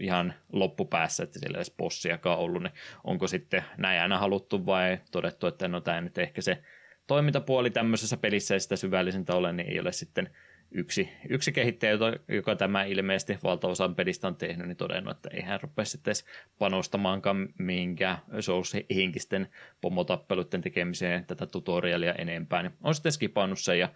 ihan 0.00 0.34
loppupäässä, 0.52 1.22
että 1.22 1.38
siellä 1.38 1.56
ei 1.56 1.58
edes 1.58 1.74
bossiakaan 1.76 2.38
ollut, 2.38 2.62
niin 2.62 2.72
onko 3.04 3.28
sitten 3.28 3.64
näin 3.78 4.00
aina 4.00 4.18
haluttu 4.18 4.66
vai 4.66 4.98
todettu, 5.10 5.46
että 5.46 5.68
no 5.68 5.80
tämä 5.80 6.00
nyt 6.00 6.18
ehkä 6.18 6.42
se 6.42 6.62
toimintapuoli 7.06 7.70
tämmöisessä 7.70 8.16
pelissä 8.16 8.54
ei 8.54 8.60
sitä 8.60 8.76
syvällisintä 8.76 9.34
ole, 9.34 9.52
niin 9.52 9.70
ei 9.70 9.80
ole 9.80 9.92
sitten 9.92 10.30
yksi, 10.74 11.10
yksi 11.28 11.52
kehittäjä, 11.52 11.92
joka, 12.28 12.56
tämä 12.56 12.84
ilmeisesti 12.84 13.38
valtaosan 13.42 13.94
pelistä 13.94 14.26
on 14.26 14.36
tehnyt, 14.36 14.66
niin 14.66 14.76
todennut, 14.76 15.16
että 15.16 15.28
ei 15.32 15.42
hän 15.42 15.60
rupea 15.62 15.84
sitten 15.84 16.14
panostamaankaan 16.58 17.48
mihinkään 17.58 18.18
Souls-henkisten 18.40 19.46
pomotappeluiden 19.80 20.60
tekemiseen 20.60 21.24
tätä 21.24 21.46
tutorialia 21.46 22.14
enempää. 22.14 22.62
Niin 22.62 22.72
on 22.82 22.94
sitten 22.94 23.12
skipannut 23.12 23.58
sen 23.58 23.78
ja 23.78 23.88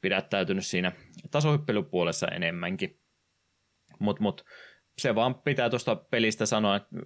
pidättäytynyt 0.00 0.66
siinä 0.66 0.92
tasohyppelypuolessa 1.30 2.28
enemmänkin. 2.28 3.00
Mutta 3.98 4.22
mut, 4.22 4.44
se 4.98 5.14
vaan 5.14 5.34
pitää 5.34 5.70
tuosta 5.70 5.96
pelistä 5.96 6.46
sanoa, 6.46 6.76
että 6.76 6.96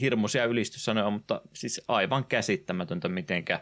hirmuisia 0.00 0.44
ylistyssanoja, 0.44 1.10
mutta 1.10 1.42
siis 1.54 1.84
aivan 1.88 2.24
käsittämätöntä, 2.24 3.08
mitenkä 3.08 3.60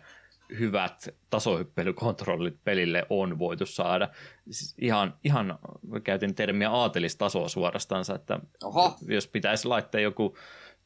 hyvät 0.58 1.08
tasohyppelykontrollit 1.30 2.64
pelille 2.64 3.06
on 3.10 3.38
voitu 3.38 3.66
saada. 3.66 4.08
Siis 4.50 4.74
ihan, 4.80 5.14
ihan 5.24 5.58
käytin 6.04 6.34
termiä 6.34 6.70
aatelistasoa 6.70 7.48
suorastansa, 7.48 8.14
että 8.14 8.40
Oho. 8.64 8.96
jos 9.08 9.26
pitäisi 9.26 9.68
laittaa 9.68 10.00
joku 10.00 10.36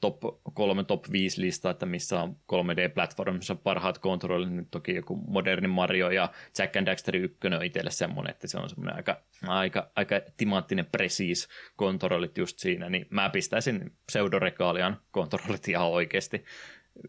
top 0.02 0.22
3, 0.54 0.84
top 0.84 1.04
5 1.12 1.40
lista, 1.40 1.70
että 1.70 1.86
missä 1.86 2.20
on 2.20 2.36
3D-platformissa 2.52 3.54
parhaat 3.54 3.98
kontrollit, 3.98 4.52
nyt 4.52 4.68
toki 4.70 4.94
joku 4.94 5.16
moderni 5.16 5.68
Mario 5.68 6.10
ja 6.10 6.28
Jack 6.58 6.76
and 6.76 6.86
Daxter 6.86 7.16
1 7.16 7.38
on 7.56 7.64
itselle 7.64 7.90
semmoinen, 7.90 8.30
että 8.30 8.46
se 8.46 8.58
on 8.58 8.68
semmoinen 8.68 8.96
aika, 8.96 9.20
aika, 9.46 9.90
aika 9.96 10.20
timanttinen 10.36 10.86
precis 10.86 11.48
kontrollit 11.76 12.38
just 12.38 12.58
siinä, 12.58 12.90
niin 12.90 13.06
mä 13.10 13.30
pistäisin 13.30 13.92
pseudoregaalian 14.06 15.00
kontrollit 15.10 15.68
ihan 15.68 15.86
oikeasti 15.86 16.44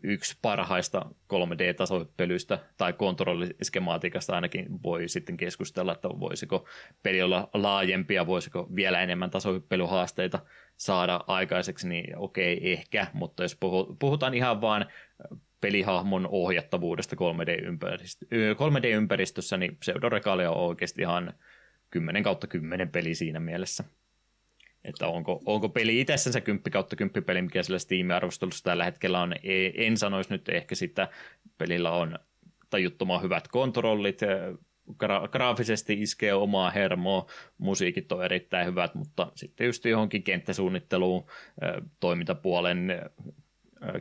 yksi 0.04 0.38
parhaista 0.42 1.06
3D-tasopelyistä 1.34 2.60
tai 2.78 2.94
kontrolliskemaatiikasta 2.94 4.36
ainakin 4.36 4.66
voi 4.84 5.08
sitten 5.08 5.38
keskustella, 5.38 5.92
että 5.92 6.10
voisiko 6.10 6.68
peli 7.04 7.22
olla 7.22 7.50
laajempia, 7.54 8.28
voisiko 8.28 8.68
vielä 8.76 9.02
enemmän 9.02 9.32
tasohyppelyhaasteita 9.32 10.40
saada 10.78 11.24
aikaiseksi, 11.28 11.90
niin 11.90 12.18
okei, 12.18 12.74
ehkä, 12.74 13.08
mutta 13.14 13.44
jos 13.44 13.58
puhutaan 14.00 14.34
ihan 14.34 14.62
vaan 14.62 14.86
pelihahmon 15.62 16.28
ohjattavuudesta 16.32 17.16
3D-ympäristössä, 17.16 19.58
niin 19.58 19.78
Pseudoregalia 19.78 20.52
on 20.52 20.68
oikeasti 20.68 21.02
ihan 21.02 21.34
10 21.90 22.24
kautta 22.24 22.48
10 22.48 22.90
peli 22.90 23.16
siinä 23.16 23.40
mielessä. 23.40 23.84
Että 24.84 25.08
onko, 25.08 25.42
onko 25.46 25.70
peli 25.70 26.02
itsessänsä 26.02 26.42
10 26.42 26.72
kautta 26.72 26.96
10 26.96 27.24
peli, 27.24 27.42
mikä 27.42 27.64
sillä 27.64 27.80
Steam-arvostelussa 27.80 28.64
tällä 28.64 28.86
hetkellä 28.86 29.22
on. 29.22 29.34
En 29.76 29.98
sanoisi 29.98 30.30
nyt 30.30 30.50
ehkä 30.50 30.76
sitä, 30.76 31.08
pelillä 31.58 31.92
on 31.92 32.20
tajuttoman 32.70 33.22
hyvät 33.22 33.48
kontrollit, 33.48 34.22
gra- 34.92 35.28
graafisesti 35.32 36.02
iskee 36.02 36.34
omaa 36.34 36.72
hermoa, 36.72 37.26
musiikit 37.58 38.12
on 38.12 38.26
erittäin 38.26 38.68
hyvät, 38.68 38.96
mutta 38.96 39.32
sitten 39.36 39.68
just 39.68 39.86
johonkin 39.86 40.24
kenttäsuunnitteluun, 40.24 41.26
toimintapuolen 42.00 42.92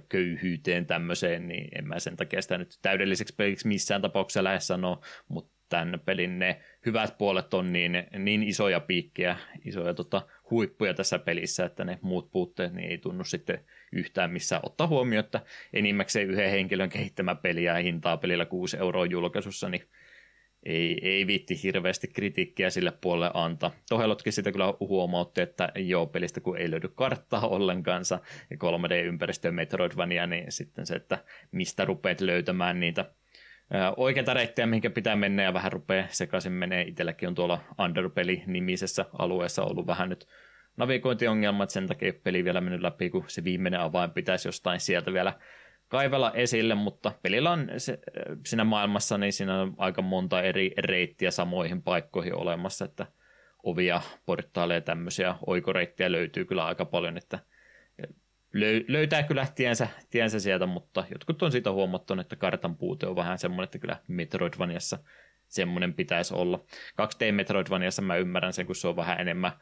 köyhyyteen 0.08 0.86
tämmöiseen, 0.86 1.48
niin 1.48 1.68
en 1.78 1.88
mä 1.88 1.98
sen 1.98 2.16
takia 2.16 2.42
sitä 2.42 2.58
nyt 2.58 2.78
täydelliseksi 2.82 3.34
peliksi 3.34 3.68
missään 3.68 4.02
tapauksessa 4.02 4.44
lähde 4.44 4.60
sanoa, 4.60 5.00
mutta 5.28 5.52
tämän 5.68 6.00
pelin 6.04 6.38
ne 6.38 6.60
hyvät 6.86 7.18
puolet 7.18 7.54
on 7.54 7.72
niin, 7.72 7.92
niin 8.18 8.42
isoja 8.42 8.80
piikkejä, 8.80 9.36
isoja 9.64 9.94
tota, 9.94 10.22
huippuja 10.52 10.94
tässä 10.94 11.18
pelissä, 11.18 11.64
että 11.64 11.84
ne 11.84 11.98
muut 12.02 12.30
puutteet 12.30 12.72
niin 12.72 12.90
ei 12.90 12.98
tunnu 12.98 13.24
sitten 13.24 13.64
yhtään 13.92 14.32
missään 14.32 14.62
ottaa 14.64 14.86
huomioon, 14.86 15.24
että 15.24 15.40
enimmäkseen 15.72 16.30
yhden 16.30 16.50
henkilön 16.50 16.90
kehittämä 16.90 17.34
peli 17.34 17.64
ja 17.64 17.74
hintaa 17.74 18.16
pelillä 18.16 18.44
6 18.44 18.76
euroa 18.76 19.06
julkaisussa, 19.06 19.68
niin 19.68 19.82
ei, 20.62 20.98
ei 21.02 21.26
viitti 21.26 21.62
hirveästi 21.62 22.08
kritiikkiä 22.08 22.70
sille 22.70 22.92
puolelle 23.00 23.30
antaa. 23.34 23.70
Tohelotkin 23.88 24.32
sitä 24.32 24.52
kyllä 24.52 24.74
huomautti, 24.80 25.40
että 25.40 25.72
joo, 25.76 26.06
pelistä 26.06 26.40
kun 26.40 26.58
ei 26.58 26.70
löydy 26.70 26.88
karttaa 26.88 27.48
ollenkaan 27.48 28.02
ja 28.50 28.56
3D-ympäristö 28.56 29.48
ja 29.48 29.52
Metroidvania, 29.52 30.26
niin 30.26 30.52
sitten 30.52 30.86
se, 30.86 30.94
että 30.94 31.18
mistä 31.52 31.84
rupeat 31.84 32.20
löytämään 32.20 32.80
niitä 32.80 33.04
oikeita 33.96 34.34
reittejä, 34.34 34.66
mihinkä 34.66 34.90
pitää 34.90 35.16
mennä 35.16 35.42
ja 35.42 35.54
vähän 35.54 35.72
rupeaa 35.72 36.06
sekaisin 36.10 36.52
menee. 36.52 36.82
Itselläkin 36.82 37.28
on 37.28 37.34
tuolla 37.34 37.60
Underpeli-nimisessä 37.78 39.04
alueessa 39.18 39.62
ollut 39.62 39.86
vähän 39.86 40.08
nyt 40.08 40.26
navigointiongelmat, 40.76 41.70
sen 41.70 41.86
takia 41.86 42.12
peli 42.12 42.44
vielä 42.44 42.60
mennyt 42.60 42.82
läpi, 42.82 43.10
kun 43.10 43.24
se 43.26 43.44
viimeinen 43.44 43.80
avain 43.80 44.10
pitäisi 44.10 44.48
jostain 44.48 44.80
sieltä 44.80 45.12
vielä 45.12 45.32
kaivella 45.88 46.32
esille, 46.32 46.74
mutta 46.74 47.12
pelillä 47.22 47.50
on 47.50 47.68
se, 47.76 47.98
siinä 48.46 48.64
maailmassa, 48.64 49.18
niin 49.18 49.32
siinä 49.32 49.60
on 49.60 49.74
aika 49.78 50.02
monta 50.02 50.42
eri 50.42 50.74
reittiä 50.78 51.30
samoihin 51.30 51.82
paikkoihin 51.82 52.34
olemassa, 52.34 52.84
että 52.84 53.06
ovia, 53.62 54.00
portaaleja 54.26 54.76
ja 54.76 54.80
tämmöisiä 54.80 55.34
oikoreittiä 55.46 56.12
löytyy 56.12 56.44
kyllä 56.44 56.66
aika 56.66 56.84
paljon, 56.84 57.16
että 57.16 57.38
löytää 58.88 59.22
kyllä 59.22 59.46
tiensä, 59.54 59.88
tiensä 60.10 60.40
sieltä, 60.40 60.66
mutta 60.66 61.04
jotkut 61.12 61.42
on 61.42 61.52
siitä 61.52 61.72
huomattu, 61.72 62.20
että 62.20 62.36
kartan 62.36 62.76
puute 62.76 63.06
on 63.06 63.16
vähän 63.16 63.38
semmoinen, 63.38 63.64
että 63.64 63.78
kyllä 63.78 63.96
Metroidvaniassa 64.08 64.98
semmoinen 65.48 65.94
pitäisi 65.94 66.34
olla. 66.34 66.64
2D 67.02 67.32
Metroidvaniassa 67.32 68.02
mä 68.02 68.16
ymmärrän 68.16 68.52
sen, 68.52 68.66
kun 68.66 68.76
se 68.76 68.88
on 68.88 68.96
vähän 68.96 69.20
enemmän 69.20 69.52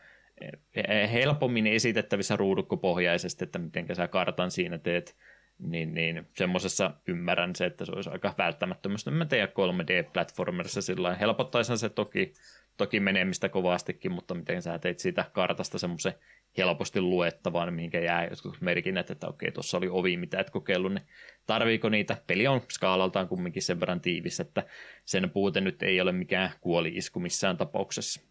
helpommin 1.12 1.66
esitettävissä 1.66 2.36
ruudukkopohjaisesti, 2.36 3.44
että 3.44 3.58
miten 3.58 3.96
sä 3.96 4.08
kartan 4.08 4.50
siinä 4.50 4.78
teet, 4.78 5.16
niin, 5.58 5.94
niin 5.94 6.28
semmoisessa 6.36 6.90
ymmärrän 7.08 7.56
se, 7.56 7.66
että 7.66 7.84
se 7.84 7.92
olisi 7.92 8.10
aika 8.10 8.34
välttämättömästä. 8.38 9.10
Mä 9.10 9.24
teidän 9.24 9.48
3D-platformerissa 9.48 10.82
sillä 10.82 11.14
helpottaisihan 11.14 11.78
se 11.78 11.88
toki, 11.88 12.32
toki 12.76 13.00
menemistä 13.00 13.48
kovastikin, 13.48 14.12
mutta 14.12 14.34
miten 14.34 14.62
sä 14.62 14.78
teit 14.78 14.98
siitä 14.98 15.24
kartasta 15.32 15.78
semmoisen 15.78 16.14
helposti 16.58 17.00
luettavaan, 17.00 17.74
mihinkä 17.74 18.00
jää 18.00 18.26
joskus 18.26 18.60
merkinnät, 18.60 19.10
että 19.10 19.28
okei, 19.28 19.52
tuossa 19.52 19.78
oli 19.78 19.88
ovi, 19.88 20.16
mitä 20.16 20.40
et 20.40 20.50
kokeillut, 20.50 20.94
niin 20.94 21.06
tarviiko 21.46 21.88
niitä? 21.88 22.16
Peli 22.26 22.46
on 22.46 22.60
skaalaltaan 22.70 23.28
kumminkin 23.28 23.62
sen 23.62 23.80
verran 23.80 24.00
tiivis, 24.00 24.40
että 24.40 24.66
sen 25.04 25.30
puute 25.30 25.60
nyt 25.60 25.82
ei 25.82 26.00
ole 26.00 26.12
mikään 26.12 26.50
kuoli-isku 26.60 27.20
missään 27.20 27.56
tapauksessa. 27.56 28.29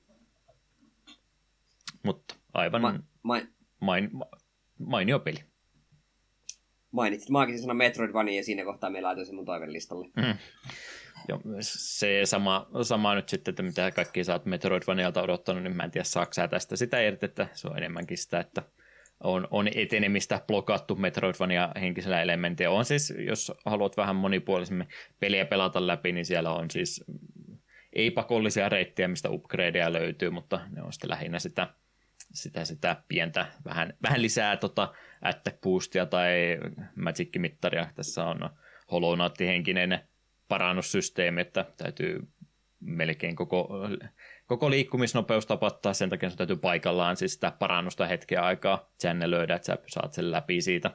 Mutta 2.04 2.36
aivan 2.54 2.82
ma- 2.82 3.00
ma- 3.24 3.42
main, 3.80 4.10
ma- 4.12 4.32
mainio 4.78 5.20
peli. 5.20 5.38
Mainitsit 6.92 7.30
maagisen 7.30 7.62
sanan 7.62 7.78
Metroidvania 7.78 8.36
ja 8.36 8.44
siinä 8.44 8.64
kohtaa 8.64 8.90
me 8.90 9.02
laitoin 9.02 9.26
sen 9.26 9.36
mun 9.36 9.46
toivelistalle. 9.46 10.08
Mm. 10.16 10.38
Ja 11.28 11.40
se 11.62 12.22
sama, 12.24 12.70
sama 12.82 13.16
nyt 13.16 13.30
sitten, 13.30 13.52
että 13.52 13.64
mitä 13.64 13.92
kaikki 13.92 14.24
sä 14.24 14.34
oot 14.34 14.46
Metroidvanialta 14.46 15.22
odottanut, 15.22 15.64
niin 15.64 15.76
mä 15.76 15.84
en 15.84 15.92
tiedä 15.92 16.04
saako 16.04 16.34
sä 16.34 16.48
tästä 16.48 16.76
sitä 16.76 17.02
irti, 17.02 17.26
että 17.26 17.48
se 17.54 17.68
on 17.68 17.78
enemmänkin 17.78 18.18
sitä, 18.18 18.40
että 18.40 18.64
on, 19.24 19.48
on 19.52 19.68
etenemistä 19.76 20.42
blokattu 20.48 20.96
Metroidvania 20.96 21.72
henkisellä 21.82 22.22
elementillä. 22.22 22.76
On 22.76 22.86
siis, 22.86 23.14
jos 23.18 23.52
haluat 23.66 23.98
vähän 23.98 24.16
monipuolisemmin 24.16 24.88
peliä 25.20 25.46
pelata 25.46 25.88
läpi, 25.88 26.12
niin 26.12 26.26
siellä 26.26 26.52
on 26.52 26.72
siis 26.72 27.04
ei-pakollisia 27.94 28.70
reittejä, 28.70 29.08
mistä 29.08 29.30
upgradeja 29.30 29.94
löytyy, 29.94 30.30
mutta 30.30 30.60
ne 30.72 30.82
on 30.82 30.94
sitten 30.94 31.10
lähinnä 31.10 31.40
sitä, 31.40 31.74
sitä, 32.34 32.66
sitä 32.66 33.04
pientä, 33.08 33.46
vähän, 33.66 33.94
vähän 34.04 34.22
lisää 34.22 34.58
tota 34.58 34.94
attack 35.22 35.62
boostia 35.62 36.06
tai 36.06 36.60
magic-mittaria. 36.96 37.88
Tässä 37.96 38.26
on 38.26 38.50
Hollow 38.92 39.20
henkinen 39.40 40.00
parannussysteemi, 40.48 41.42
että 41.42 41.66
täytyy 41.78 42.28
melkein 42.80 43.36
koko, 43.36 43.70
koko 44.46 44.70
liikkumisnopeus 44.70 45.46
tapattaa, 45.46 45.94
sen 45.94 46.10
takia 46.10 46.30
se 46.30 46.38
täytyy 46.38 46.56
paikallaan 46.56 47.18
siis 47.18 47.34
sitä 47.34 47.52
parannusta 47.52 48.08
hetkeä 48.08 48.42
aikaa 48.42 48.92
channelöidä, 49.02 49.56
että 49.56 49.66
sä 49.66 49.78
saat 49.88 50.14
sen 50.14 50.32
läpi 50.32 50.62
siitä 50.62 50.92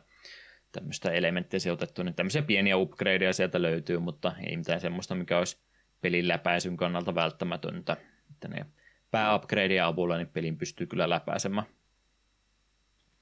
tämmöistä 0.73 1.11
elementtiä 1.11 1.61
sijoitettu, 1.61 2.03
niin 2.03 2.15
tämmöisiä 2.15 2.43
pieniä 2.43 2.77
upgradeja 2.77 3.33
sieltä 3.33 3.63
löytyy, 3.63 3.99
mutta 3.99 4.33
ei 4.47 4.57
mitään 4.57 4.81
semmoista, 4.81 5.15
mikä 5.15 5.39
olisi 5.39 5.59
pelin 6.01 6.29
läpäisyn 6.29 6.77
kannalta 6.77 7.15
välttämätöntä. 7.15 7.97
Että 8.31 8.49
ne 8.49 8.67
pääupgradeja 9.15 9.87
avulla 9.87 10.17
niin 10.17 10.29
pelin 10.29 10.59
pystyy 10.59 10.87
kyllä 10.87 11.11
läpäisemään. 11.11 11.67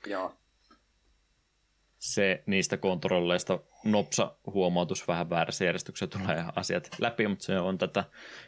Joo. 0.06 0.36
Se 1.98 2.42
niistä 2.46 2.76
kontrolleista 2.76 3.58
nopsa 3.84 4.36
huomautus 4.46 5.08
vähän 5.08 5.30
väärässä 5.30 5.64
järjestyksessä 5.64 6.18
tulee 6.18 6.44
asiat 6.56 6.90
läpi, 6.98 7.28
mutta 7.28 7.44
se 7.44 7.58
on 7.58 7.78
tätä 7.78 8.04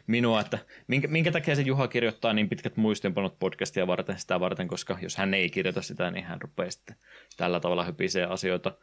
minua, 0.07 0.41
että 0.41 0.59
minkä, 0.87 1.07
minkä 1.07 1.31
takia 1.31 1.55
se 1.55 1.61
Juha 1.61 1.87
kirjoittaa 1.87 2.33
niin 2.33 2.49
pitkät 2.49 2.77
muistinpanot 2.77 3.39
podcastia 3.39 3.87
varten 3.87 4.19
sitä 4.19 4.39
varten, 4.39 4.67
koska 4.67 4.97
jos 5.01 5.17
hän 5.17 5.33
ei 5.33 5.49
kirjoita 5.49 5.81
sitä, 5.81 6.11
niin 6.11 6.25
hän 6.25 6.41
rupeaa 6.41 6.71
sitten 6.71 6.95
tällä 7.37 7.59
tavalla 7.59 7.83
hypisee 7.83 8.25
asioita 8.25 8.77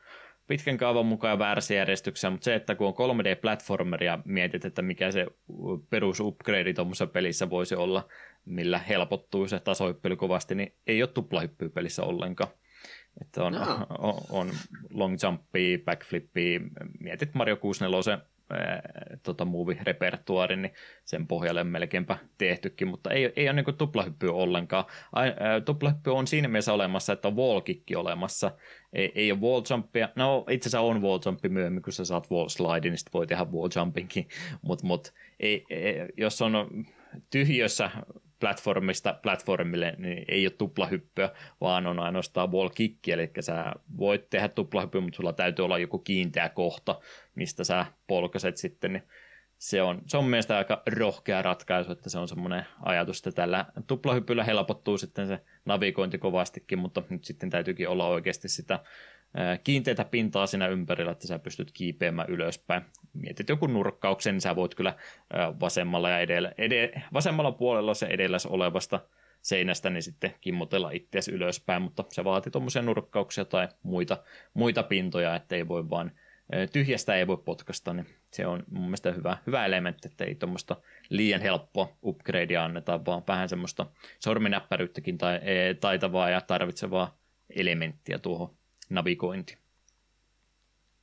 pitkän 0.47 0.79
kaavan 0.79 1.07
mukaan 1.07 1.39
väärässä 1.39 1.75
järjestyksessä, 1.75 2.31
mutta 2.31 2.45
se, 2.45 2.55
että 2.55 2.75
kun 2.75 2.87
on 2.87 2.95
3D-platformeri 2.95 4.05
ja 4.05 4.19
mietit, 4.25 4.65
että 4.65 4.83
mikä 4.83 5.13
se 5.13 5.27
perus 5.91 6.21
upgrade 6.21 6.73
tuommoisessa 6.73 7.07
pelissä 7.07 7.51
voisi 7.51 7.75
olla, 7.75 8.09
millä 8.45 8.79
helpottuu 8.79 9.49
se 9.49 9.61
tasohyppely 9.61 10.17
kovasti, 10.17 10.55
niin 10.55 10.75
ei 10.87 11.03
ole 11.03 11.11
tuplahyppyä 11.11 11.69
pelissä 11.69 12.03
ollenkaan. 12.03 12.51
Että 13.21 13.45
on, 13.45 13.53
no. 13.53 13.87
on, 13.99 14.15
on 14.31 14.51
long 14.91 15.17
jumpia, 15.23 15.79
backflippia, 15.85 16.61
mietit 17.01 17.35
Mario 17.35 17.57
64 17.57 18.33
tota 19.23 19.45
movie-repertuaari, 19.45 20.57
niin 20.57 20.73
sen 21.05 21.27
pohjalle 21.27 21.61
on 21.61 21.67
melkeinpä 21.67 22.19
tehtykin, 22.39 22.89
mutta 22.89 23.11
ei, 23.11 23.33
ei 23.37 23.49
ole 23.49 23.63
niin 23.63 23.77
tuplahyppy 23.77 24.29
ollenkaan. 24.29 24.85
tuplahyppy 25.65 26.11
on 26.11 26.27
siinä 26.27 26.49
mielessä 26.49 26.73
olemassa, 26.73 27.13
että 27.13 27.29
on 27.29 27.37
wall-kikki 27.37 27.97
olemassa. 27.97 28.51
Ei, 28.93 29.13
ei 29.15 29.33
ole 29.33 29.41
wall 29.41 29.63
jumpia. 29.71 30.09
No 30.17 30.47
itse 30.51 30.69
asiassa 30.69 30.81
on 30.81 31.03
wall 31.03 31.21
jumpi 31.27 31.49
myöhemmin, 31.49 31.83
kun 31.83 31.93
sä 31.93 32.05
saat 32.05 32.31
wall 32.31 32.49
slide, 32.49 32.91
niin 32.91 32.99
sitten 32.99 33.13
voi 33.13 33.27
tehdä 33.27 33.45
wall 33.45 33.69
jumpinkin, 33.77 34.29
mutta 34.63 34.87
mut, 34.87 35.13
ei, 35.41 35.65
ei, 35.71 36.09
jos 36.17 36.43
on 36.43 36.53
tyhjössä 37.31 37.91
platformista 38.43 39.19
platformille, 39.23 39.95
niin 39.99 40.25
ei 40.29 40.47
ole 40.47 40.53
tuplahyppyä, 40.59 41.31
vaan 41.61 41.87
on 41.87 41.99
ainoastaan 41.99 42.53
wall 42.53 42.69
kick, 42.69 43.09
eli 43.09 43.31
sä 43.41 43.73
voit 43.99 44.31
tehdä 44.31 44.49
tuplahyppyä, 44.49 45.01
mutta 45.01 45.17
sulla 45.17 45.33
täytyy 45.33 45.65
olla 45.65 45.79
joku 45.79 45.99
kiinteä 45.99 46.49
kohta, 46.49 47.01
mistä 47.35 47.65
sä 47.65 47.87
polkaset 48.07 48.57
sitten, 48.57 48.93
niin 48.93 49.03
se 49.59 49.83
on, 49.83 50.03
se 50.07 50.17
on 50.17 50.25
mielestäni 50.25 50.59
aika 50.59 50.83
rohkea 50.87 51.43
ratkaisu, 51.43 51.93
että 51.93 52.11
se 52.11 52.19
on 52.19 52.29
semmoinen 52.29 52.67
ajatus, 52.83 53.19
että 53.19 53.33
tällä 53.33 53.65
tuplahypyllä 53.87 54.45
helpottuu 54.45 54.99
sitten 54.99 55.27
se 55.27 55.41
navigointi 55.65 56.19
kovastikin, 56.19 56.79
mutta 56.79 57.03
nyt 57.09 57.25
sitten 57.25 57.51
täytyykin 57.51 57.89
olla 57.89 58.07
oikeasti 58.07 58.49
sitä 58.49 58.79
kiinteitä 59.65 60.05
pintaa 60.05 60.47
siinä 60.47 60.69
ympärillä, 60.69 61.13
että 61.13 61.27
sä 61.27 61.39
pystyt 61.39 61.71
kiipeämään 61.73 62.31
ylöspäin. 62.31 62.83
Mietit 63.13 63.49
joku 63.49 63.67
nurkkauksen, 63.67 64.35
niin 64.35 64.41
sä 64.41 64.57
voit 64.57 64.75
kyllä 64.75 64.95
vasemmalla 65.61 66.11
ja 66.11 66.19
edellä, 66.19 66.53
ed- 66.59 67.01
vasemmalla 67.13 67.53
puolella 67.53 67.95
se 67.95 68.07
edelläs 68.07 68.47
olevasta 68.47 69.01
seinästä, 69.43 69.91
niin 69.91 70.03
sitten 70.03 70.35
kimmotella 70.41 70.91
itseäsi 70.91 71.33
ylöspäin, 71.33 71.83
mutta 71.83 72.05
se 72.09 72.25
vaatii 72.25 72.53
tuommoisia 72.53 72.83
nurkkauksia 72.83 73.45
tai 73.45 73.69
muita, 73.83 74.23
muita 74.55 74.83
pintoja, 74.83 75.37
että 75.37 75.57
ei 75.57 75.69
voi 75.69 75.91
vaan 75.91 76.13
tyhjästä 76.73 77.15
ei 77.15 77.27
voi 77.27 77.37
potkasta, 77.37 77.93
niin 77.93 78.07
se 78.25 78.47
on 78.47 78.63
mun 78.71 78.83
mielestä 78.83 79.13
hyvä, 79.13 79.39
hyvä 79.47 79.67
elementti, 79.67 80.09
että 80.09 80.25
ei 80.25 80.35
tuommoista 80.35 80.77
liian 81.09 81.41
helppoa 81.41 81.97
upgradea 82.03 82.65
anneta, 82.65 83.05
vaan 83.05 83.23
vähän 83.29 83.49
semmoista 83.49 83.87
sorminäppäryyttäkin 84.19 85.19
tai 85.19 85.41
taitavaa 85.81 86.31
ja 86.31 86.41
tarvitsevaa 86.41 87.19
elementtiä 87.57 88.19
tuohon 88.19 88.57
navigointi. 88.95 89.59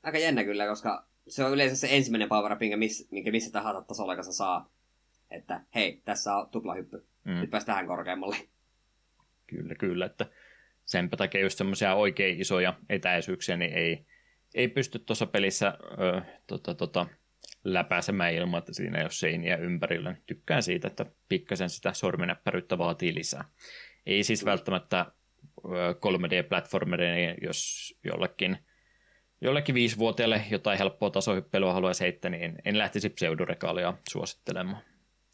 Aika 0.04 0.18
jännä 0.18 0.44
kyllä, 0.44 0.68
koska 0.68 1.08
se 1.28 1.44
on 1.44 1.54
yleensä 1.54 1.76
se 1.76 1.88
ensimmäinen 1.92 2.30
power 2.30 2.52
up, 2.52 2.60
minkä, 2.60 2.78
miss, 2.78 3.12
minkä 3.12 3.32
missä 3.32 3.52
tahansa 3.52 3.82
tasolla 3.82 4.16
kanssa 4.16 4.34
saa. 4.34 4.72
Että 5.32 5.62
hei, 5.76 6.02
tässä 6.06 6.36
on 6.36 6.50
tuplahyppy. 6.50 7.06
Mm. 7.24 7.32
Nyt 7.32 7.50
päästään 7.50 7.76
tähän 7.76 7.88
korkeammalle. 7.88 8.36
Kyllä, 9.48 9.76
kyllä. 9.76 10.06
Että 10.06 10.26
senpä 10.86 11.18
takia 11.18 11.42
just 11.42 11.58
semmoisia 11.58 11.96
oikein 11.96 12.42
isoja 12.42 12.74
etäisyyksiä, 12.90 13.58
niin 13.58 13.74
ei, 13.74 14.06
ei 14.56 14.68
pysty 14.68 15.00
tuossa 15.00 15.26
pelissä 15.26 15.78
ö, 16.02 16.22
tota, 16.48 16.76
tota, 16.76 17.08
läpäisemään 17.64 18.34
ilman, 18.34 18.60
että 18.60 18.74
siinä 18.74 18.98
ei 18.98 19.04
ole 19.04 19.12
seiniä 19.12 19.58
ympärillä. 19.58 20.16
Tykkään 20.26 20.64
siitä, 20.64 20.88
että 20.88 21.06
pikkasen 21.30 21.70
sitä 21.70 21.94
sorminäppäryyttä 21.94 22.78
vaatii 22.78 23.16
lisää. 23.16 23.46
Ei 24.06 24.24
siis 24.24 24.46
välttämättä 24.46 25.06
3D-platformereja, 26.06 27.16
niin 27.16 27.36
jos 27.42 27.94
jollekin, 28.04 28.58
jollekin 29.42 29.76
viisivuotiaille 29.76 30.42
jotain 30.52 30.78
helppoa 30.78 31.10
tasohyppelyä 31.10 31.74
haluaisi 31.74 32.04
heittää, 32.04 32.32
niin 32.32 32.56
en 32.66 32.78
lähtisi 32.78 33.10
pseudorekaalia 33.10 33.94
suosittelemaan. 34.10 34.82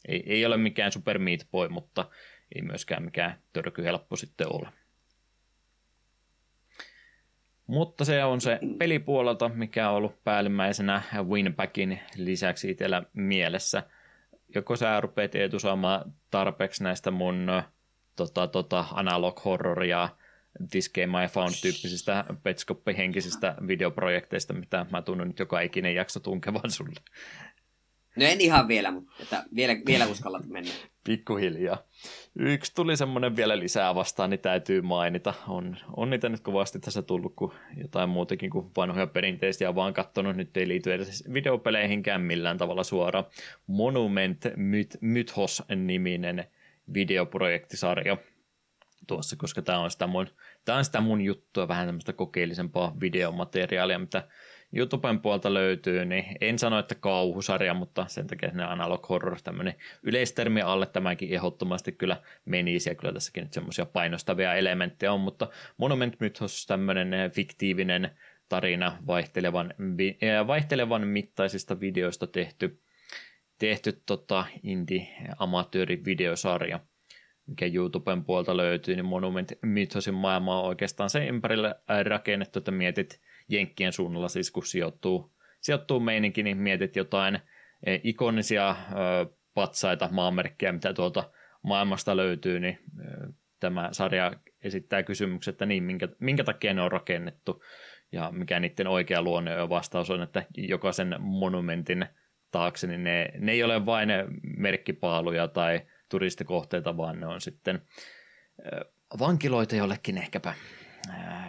Ei, 0.08 0.22
ei 0.26 0.46
ole 0.46 0.56
mikään 0.56 0.92
Super 0.92 1.18
Meat 1.18 1.40
Boy, 1.50 1.68
mutta 1.68 2.10
ei 2.54 2.62
myöskään 2.62 3.02
mikään 3.02 3.42
törky 3.52 3.84
helppo 3.84 4.16
sitten 4.16 4.52
ole. 4.52 4.68
Mutta 7.66 8.04
se 8.04 8.24
on 8.24 8.40
se 8.40 8.58
pelipuolelta, 8.78 9.48
mikä 9.48 9.90
on 9.90 9.96
ollut 9.96 10.24
päällimmäisenä 10.24 11.02
Winbackin 11.22 12.00
lisäksi 12.16 12.70
itsellä 12.70 13.02
mielessä. 13.12 13.82
Joko 14.54 14.76
sä 14.76 15.00
rupeat 15.00 15.34
Eetu 15.34 15.58
saamaan 15.58 16.14
tarpeeksi 16.30 16.82
näistä 16.82 17.10
mun 17.10 17.62
tota, 18.16 18.46
tota, 18.46 18.84
analog 18.92 19.44
horroria, 19.44 20.08
This 20.70 20.88
Game 20.88 21.24
I 21.24 21.28
Found 21.28 21.54
tyyppisistä 21.62 22.24
petskoppi-henkisistä 22.42 23.54
videoprojekteista, 23.66 24.52
mitä 24.52 24.86
mä 24.90 25.02
tunnen 25.02 25.28
nyt 25.28 25.38
joka 25.38 25.60
ikinen 25.60 25.94
jakso 25.94 26.20
tunkevan 26.20 26.70
sulle. 26.70 27.00
No 28.16 28.24
en 28.24 28.40
ihan 28.40 28.68
vielä, 28.68 28.90
mutta 28.90 29.12
että 29.22 29.44
vielä, 29.54 29.76
vielä 29.86 30.06
uskallat 30.06 30.46
mennä. 30.46 30.70
Pikkuhiljaa. 31.04 31.82
Yksi 32.38 32.74
tuli 32.74 32.96
semmoinen 32.96 33.36
vielä 33.36 33.58
lisää 33.58 33.94
vastaan, 33.94 34.30
niin 34.30 34.40
täytyy 34.40 34.82
mainita. 34.82 35.34
On, 35.48 35.76
on 35.96 36.10
niitä 36.10 36.28
nyt 36.28 36.40
kovasti 36.40 36.78
tässä 36.78 37.02
tullut 37.02 37.32
kuin 37.36 37.52
jotain 37.76 38.08
muutakin 38.08 38.50
kuin 38.50 38.70
vanhoja 38.76 39.06
perinteisiä, 39.06 39.74
vaan 39.74 39.94
katsonut. 39.94 40.36
Nyt 40.36 40.56
ei 40.56 40.68
liity 40.68 40.92
edes 40.92 41.24
videopeleihinkään 41.32 42.20
millään 42.20 42.58
tavalla 42.58 42.84
suoraan. 42.84 43.24
Monument 43.66 44.44
Mythos-niminen 45.00 46.44
videoprojektisarja 46.94 48.16
tuossa, 49.06 49.36
koska 49.36 49.62
tämä 49.62 49.78
on 49.78 49.90
sitä 49.90 50.06
mun, 50.06 50.26
tämä 50.64 50.78
on 50.78 50.84
sitä 50.84 51.00
mun 51.00 51.20
juttua, 51.20 51.68
vähän 51.68 51.86
tämmöistä 51.86 52.12
kokeellisempaa 52.12 52.96
videomateriaalia, 53.00 53.98
mitä 53.98 54.28
YouTuben 54.72 55.20
puolta 55.20 55.54
löytyy, 55.54 56.04
niin 56.04 56.24
en 56.40 56.58
sano, 56.58 56.78
että 56.78 56.94
kauhusarja, 56.94 57.74
mutta 57.74 58.06
sen 58.08 58.26
takia 58.26 58.50
ne 58.52 58.64
analog 58.64 59.08
horror, 59.08 59.38
tämmöinen 59.44 59.74
yleistermi 60.02 60.60
alle 60.60 60.86
tämäkin 60.86 61.34
ehdottomasti 61.34 61.92
kyllä 61.92 62.16
menisi, 62.44 62.90
ja 62.90 62.94
kyllä 62.94 63.12
tässäkin 63.12 63.42
nyt 63.42 63.52
semmoisia 63.52 63.86
painostavia 63.86 64.54
elementtejä 64.54 65.12
on, 65.12 65.20
mutta 65.20 65.48
Monument 65.76 66.20
Mythos 66.20 66.66
tämmöinen 66.66 67.30
fiktiivinen 67.30 68.10
tarina 68.48 68.98
vaihtelevan, 69.06 69.74
vaihtelevan 70.46 71.06
mittaisista 71.06 71.80
videoista 71.80 72.26
tehty 72.26 72.80
tehty 73.58 74.02
tota 74.06 74.44
indie-amatöörivideosarja, 74.62 76.80
mikä 77.46 77.66
YouTuben 77.74 78.24
puolta 78.24 78.56
löytyy, 78.56 78.96
niin 78.96 79.04
Monument 79.04 79.52
Mythosin 79.62 80.14
maailma 80.14 80.60
on 80.60 80.66
oikeastaan 80.66 81.10
sen 81.10 81.28
ympärille 81.28 81.74
rakennettu, 82.02 82.58
että 82.58 82.70
mietit 82.70 83.20
Jenkkien 83.48 83.92
suunnalla 83.92 84.28
siis, 84.28 84.50
kun 84.50 84.66
sijoittuu, 84.66 85.32
sijoittuu 85.60 86.00
meininki, 86.00 86.42
niin 86.42 86.58
mietit 86.58 86.96
jotain 86.96 87.38
e, 87.86 87.98
ikonisia 88.02 88.76
patsaita, 89.54 90.08
maamerkkejä, 90.12 90.72
mitä 90.72 90.94
tuolta 90.94 91.30
maailmasta 91.62 92.16
löytyy, 92.16 92.60
niin 92.60 92.78
tämä 93.60 93.88
sarja 93.92 94.32
esittää 94.62 95.02
kysymykset, 95.02 95.52
että 95.52 95.66
niin, 95.66 95.82
minkä, 95.82 96.08
minkä 96.20 96.44
takia 96.44 96.74
ne 96.74 96.82
on 96.82 96.92
rakennettu 96.92 97.62
ja 98.12 98.32
mikä 98.32 98.60
niiden 98.60 98.86
oikea 98.86 99.22
luonne 99.22 99.50
ja 99.50 99.68
vastaus 99.68 100.10
on, 100.10 100.22
että 100.22 100.42
jokaisen 100.56 101.16
monumentin 101.18 102.06
taakse, 102.56 102.86
niin 102.86 103.04
ne, 103.04 103.28
ne 103.38 103.52
ei 103.52 103.62
ole 103.62 103.86
vain 103.86 104.08
merkkipaaluja 104.56 105.48
tai 105.48 105.80
turistikohteita, 106.08 106.96
vaan 106.96 107.20
ne 107.20 107.26
on 107.26 107.40
sitten 107.40 107.82
vankiloita 109.18 109.76
jollekin 109.76 110.18
ehkäpä 110.18 110.54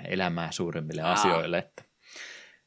elämää 0.08 0.51
suuremmille 0.51 1.01
Aa. 1.01 1.12
asioille. 1.12 1.58
Että 1.58 1.84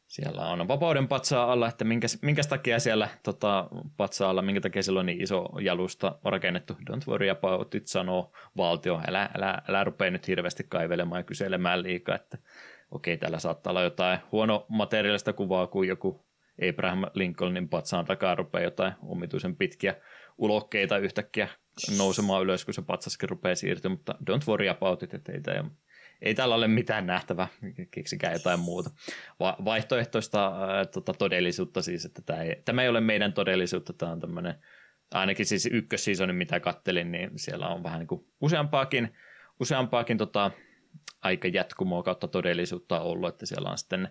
siellä 0.07 0.49
on 0.49 0.68
vapauden 0.68 1.09
patsaa 1.09 1.53
alla, 1.53 1.68
että 1.68 1.84
minkä, 1.84 2.07
minkä 2.22 2.43
takia 2.49 2.78
siellä 2.78 3.09
tota, 3.22 3.68
patsaa 3.97 4.30
alla, 4.30 4.43
minkä 4.43 4.61
takia 4.61 4.82
siellä 4.82 5.01
on 5.01 5.07
niin 5.07 5.22
iso 5.22 5.49
jalusta 5.61 6.18
rakennettu. 6.24 6.76
Don't 6.91 7.07
worry 7.09 7.30
about 7.30 7.74
it, 7.74 7.86
sanoo 7.86 8.32
valtio. 8.57 9.01
Älä, 9.09 9.30
älä, 9.36 9.62
älä 9.68 9.84
rupea 9.84 10.11
nyt 10.11 10.28
hirveästi 10.28 10.64
kaivelemaan 10.68 11.18
ja 11.18 11.24
kyselemään 11.24 11.82
liikaa, 11.82 12.14
että 12.14 12.38
okei, 12.91 13.16
täällä 13.16 13.38
saattaa 13.38 13.70
olla 13.70 13.82
jotain 13.82 14.18
huono 14.32 14.66
materiaalista 14.68 15.32
kuvaa 15.32 15.66
kuin 15.66 15.88
joku 15.88 16.29
Abraham 16.68 17.04
Lincolnin 17.14 17.68
patsaan 17.68 18.04
takaa 18.04 18.34
rupeaa 18.34 18.64
jotain 18.64 18.92
omituisen 19.02 19.56
pitkiä 19.56 19.96
ulokkeita 20.38 20.98
yhtäkkiä 20.98 21.48
nousemaan 21.98 22.42
ylös, 22.42 22.64
kun 22.64 22.74
se 22.74 22.82
patsaskin 22.82 23.28
rupeaa 23.28 23.54
siirtymään, 23.54 23.98
mutta 23.98 24.14
don't 24.30 24.48
worry 24.48 24.68
about 24.68 25.02
it, 25.02 25.14
että 25.14 25.32
ei, 25.32 25.40
tämä, 25.40 25.70
ei 26.22 26.34
täällä 26.34 26.54
ole 26.54 26.68
mitään 26.68 27.06
nähtävää, 27.06 27.48
keksikää 27.90 28.32
jotain 28.32 28.61
muuta. 28.61 28.90
Va- 29.40 29.56
vaihtoehtoista 29.64 30.46
ää, 30.46 30.84
tota, 30.84 31.12
todellisuutta 31.12 31.82
siis, 31.82 32.04
että 32.04 32.22
tämä 32.22 32.42
ei, 32.42 32.62
tämä 32.64 32.82
ei 32.82 32.88
ole 32.88 33.00
meidän 33.00 33.32
todellisuutta, 33.32 33.92
tämä 33.92 34.12
on 34.12 34.20
tämmöinen 34.20 34.54
ainakin 35.14 35.46
siis 35.46 35.68
ykkössisonin, 35.72 36.36
mitä 36.36 36.61
kattelin, 36.61 37.12
niin 37.12 37.30
siellä 37.36 37.68
on 37.68 37.82
vähän 37.82 37.98
niin 37.98 38.08
kuin 38.08 38.26
useampaakin, 38.40 39.14
useampaakin 39.61 40.18
tota, 40.18 40.50
aika 41.22 41.48
jatkumoa 41.48 42.02
kautta 42.02 42.28
todellisuutta 42.28 43.00
ollut, 43.00 43.28
että 43.28 43.46
siellä 43.46 43.70
on 43.70 43.78
sitten 43.78 44.08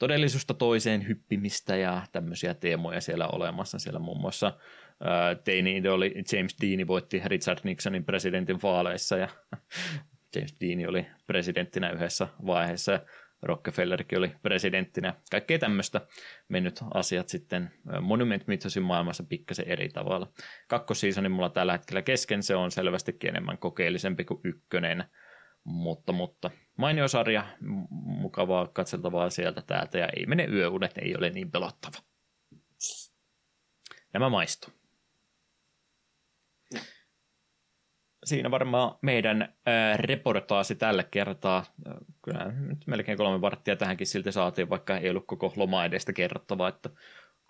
todellisuutta 0.00 0.54
toiseen 0.54 1.08
hyppimistä 1.08 1.76
ja 1.76 2.02
tämmöisiä 2.12 2.54
teemoja 2.54 3.00
siellä 3.00 3.28
olemassa. 3.28 3.78
Siellä 3.78 3.98
muun 3.98 4.20
muassa 4.20 4.46
äh, 4.46 5.42
teini-idoli 5.44 6.14
James 6.32 6.56
Dean 6.60 6.86
voitti 6.86 7.22
Richard 7.24 7.58
Nixonin 7.64 8.04
presidentin 8.04 8.62
vaaleissa 8.62 9.16
ja 9.16 9.28
James 10.34 10.56
Dean 10.60 10.88
oli 10.88 11.06
presidenttinä 11.26 11.90
yhdessä 11.90 12.28
vaiheessa 12.46 13.00
Rockefellerkin 13.42 14.18
oli 14.18 14.32
presidenttinä. 14.42 15.14
Kaikkea 15.30 15.58
tämmöistä 15.58 16.00
mennyt 16.48 16.80
asiat 16.94 17.28
sitten 17.28 17.70
Monument 18.00 18.46
Mythosin 18.46 18.82
maailmassa 18.82 19.24
pikkasen 19.28 19.68
eri 19.68 19.88
tavalla. 19.88 20.32
Kakkosseasoni 20.68 21.28
mulla 21.28 21.50
tällä 21.50 21.72
hetkellä 21.72 22.02
kesken, 22.02 22.42
se 22.42 22.56
on 22.56 22.70
selvästikin 22.70 23.30
enemmän 23.30 23.58
kokeellisempi 23.58 24.24
kuin 24.24 24.40
ykkönen, 24.44 25.04
mutta, 25.64 26.12
mutta 26.12 26.50
mainio 26.80 27.08
sarja, 27.08 27.44
mukavaa 27.90 28.66
katseltavaa 28.66 29.30
sieltä 29.30 29.62
täältä 29.62 29.98
ja 29.98 30.08
ei 30.16 30.26
mene 30.26 30.44
yöunet, 30.44 30.98
ei 30.98 31.16
ole 31.16 31.30
niin 31.30 31.50
pelottava. 31.50 31.96
Nämä 34.12 34.28
maistuu. 34.28 34.80
siinä 38.24 38.50
varmaan 38.50 38.98
meidän 39.02 39.54
reportaasi 39.96 40.74
tällä 40.74 41.02
kertaa. 41.02 41.64
Kyllä 42.22 42.52
nyt 42.52 42.86
melkein 42.86 43.18
kolme 43.18 43.40
varttia 43.40 43.76
tähänkin 43.76 44.06
silti 44.06 44.32
saatiin, 44.32 44.68
vaikka 44.70 44.96
ei 44.96 45.10
ollut 45.10 45.26
koko 45.26 45.52
loma 45.56 45.84
edestä 45.84 46.12
kerrottavaa, 46.12 46.68
että 46.68 46.90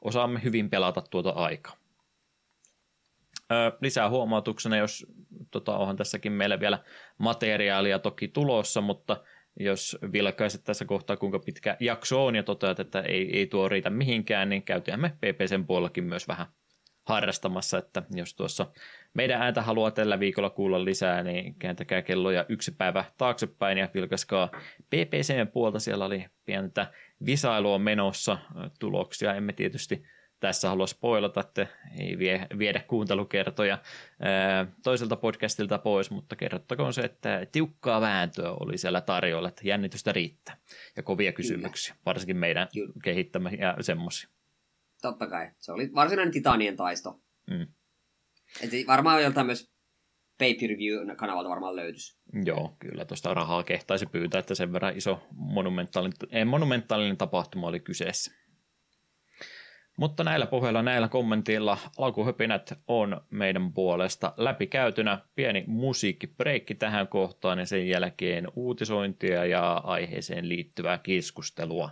osaamme 0.04 0.42
hyvin 0.44 0.70
pelata 0.70 1.02
tuota 1.10 1.30
aikaa. 1.30 1.79
Lisää 3.80 4.08
huomautuksena, 4.08 4.76
jos 4.76 5.06
tota, 5.50 5.76
onhan 5.76 5.96
tässäkin 5.96 6.32
meillä 6.32 6.60
vielä 6.60 6.78
materiaalia 7.18 7.98
toki 7.98 8.28
tulossa, 8.28 8.80
mutta 8.80 9.24
jos 9.60 9.98
vilkaiset 10.12 10.64
tässä 10.64 10.84
kohtaa, 10.84 11.16
kuinka 11.16 11.38
pitkä 11.38 11.76
jakso 11.80 12.26
on 12.26 12.34
ja 12.34 12.42
toteat, 12.42 12.80
että 12.80 13.00
ei, 13.00 13.38
ei 13.38 13.46
tuo 13.46 13.68
riitä 13.68 13.90
mihinkään, 13.90 14.48
niin 14.48 14.62
käytihän 14.62 15.00
me 15.00 15.08
PPCn 15.08 15.66
puolellakin 15.66 16.04
myös 16.04 16.28
vähän 16.28 16.46
harrastamassa, 17.06 17.78
että 17.78 18.02
jos 18.10 18.34
tuossa 18.34 18.66
meidän 19.14 19.42
ääntä 19.42 19.62
haluaa 19.62 19.90
tällä 19.90 20.20
viikolla 20.20 20.50
kuulla 20.50 20.84
lisää, 20.84 21.22
niin 21.22 21.54
kääntäkää 21.54 22.02
kelloja 22.02 22.46
yksi 22.48 22.70
päivä 22.78 23.04
taaksepäin 23.18 23.78
ja 23.78 23.88
vilkaskaa 23.94 24.48
PPCn 24.86 25.48
puolta. 25.52 25.78
Siellä 25.78 26.04
oli 26.04 26.26
pientä 26.44 26.92
visailua 27.26 27.78
menossa 27.78 28.38
tuloksia. 28.78 29.34
Emme 29.34 29.52
tietysti 29.52 30.02
tässä 30.40 30.68
halua 30.68 30.86
spoilata, 30.86 31.40
että 31.40 31.66
ei 31.98 32.18
vie, 32.18 32.46
viedä 32.58 32.80
kuuntelukertoja 32.80 33.78
ää, 34.20 34.66
toiselta 34.82 35.16
podcastilta 35.16 35.78
pois, 35.78 36.10
mutta 36.10 36.36
kerrottakoon 36.36 36.94
se, 36.94 37.00
että 37.02 37.46
tiukkaa 37.52 38.00
vääntöä 38.00 38.50
oli 38.50 38.78
siellä 38.78 39.00
tarjolla, 39.00 39.48
että 39.48 39.62
jännitystä 39.64 40.12
riittää 40.12 40.56
ja 40.96 41.02
kovia 41.02 41.32
kysymyksiä, 41.32 41.94
Kyllä. 41.94 42.04
varsinkin 42.06 42.36
meidän 42.36 42.68
Kyllä. 42.74 42.92
kehittämiä 43.04 43.74
semmoisia. 43.80 44.28
Totta 45.02 45.26
kai. 45.26 45.50
Se 45.58 45.72
oli 45.72 45.90
varsinainen 45.94 46.32
titanien 46.32 46.76
taisto. 46.76 47.20
Mm. 47.50 47.66
Et 48.60 48.86
varmaan 48.86 49.22
joltain 49.22 49.46
myös 49.46 49.72
pay-per-view-kanavalta 50.38 51.48
varmaan 51.48 51.76
löytyisi. 51.76 52.18
Joo, 52.44 52.76
kyllä 52.78 53.04
tuosta 53.04 53.34
rahaa 53.34 53.62
kehtaisi 53.62 54.06
pyytää, 54.06 54.38
että 54.38 54.54
sen 54.54 54.72
verran 54.72 54.96
iso 54.96 55.22
monumentaalinen, 55.30 56.16
ei, 56.30 56.44
monumentaalinen 56.44 57.16
tapahtuma 57.16 57.66
oli 57.66 57.80
kyseessä. 57.80 58.32
Mutta 60.00 60.24
näillä 60.24 60.46
puheilla, 60.46 60.82
näillä 60.82 61.08
kommentilla 61.08 61.78
alkuhöpinät 61.98 62.78
on 62.88 63.20
meidän 63.30 63.72
puolesta 63.72 64.32
läpikäytynä. 64.36 65.18
Pieni 65.34 65.64
musiikkibreikki 65.66 66.74
tähän 66.74 67.08
kohtaan 67.08 67.58
ja 67.58 67.66
sen 67.66 67.88
jälkeen 67.88 68.48
uutisointia 68.56 69.44
ja 69.44 69.72
aiheeseen 69.72 70.48
liittyvää 70.48 70.98
keskustelua. 70.98 71.90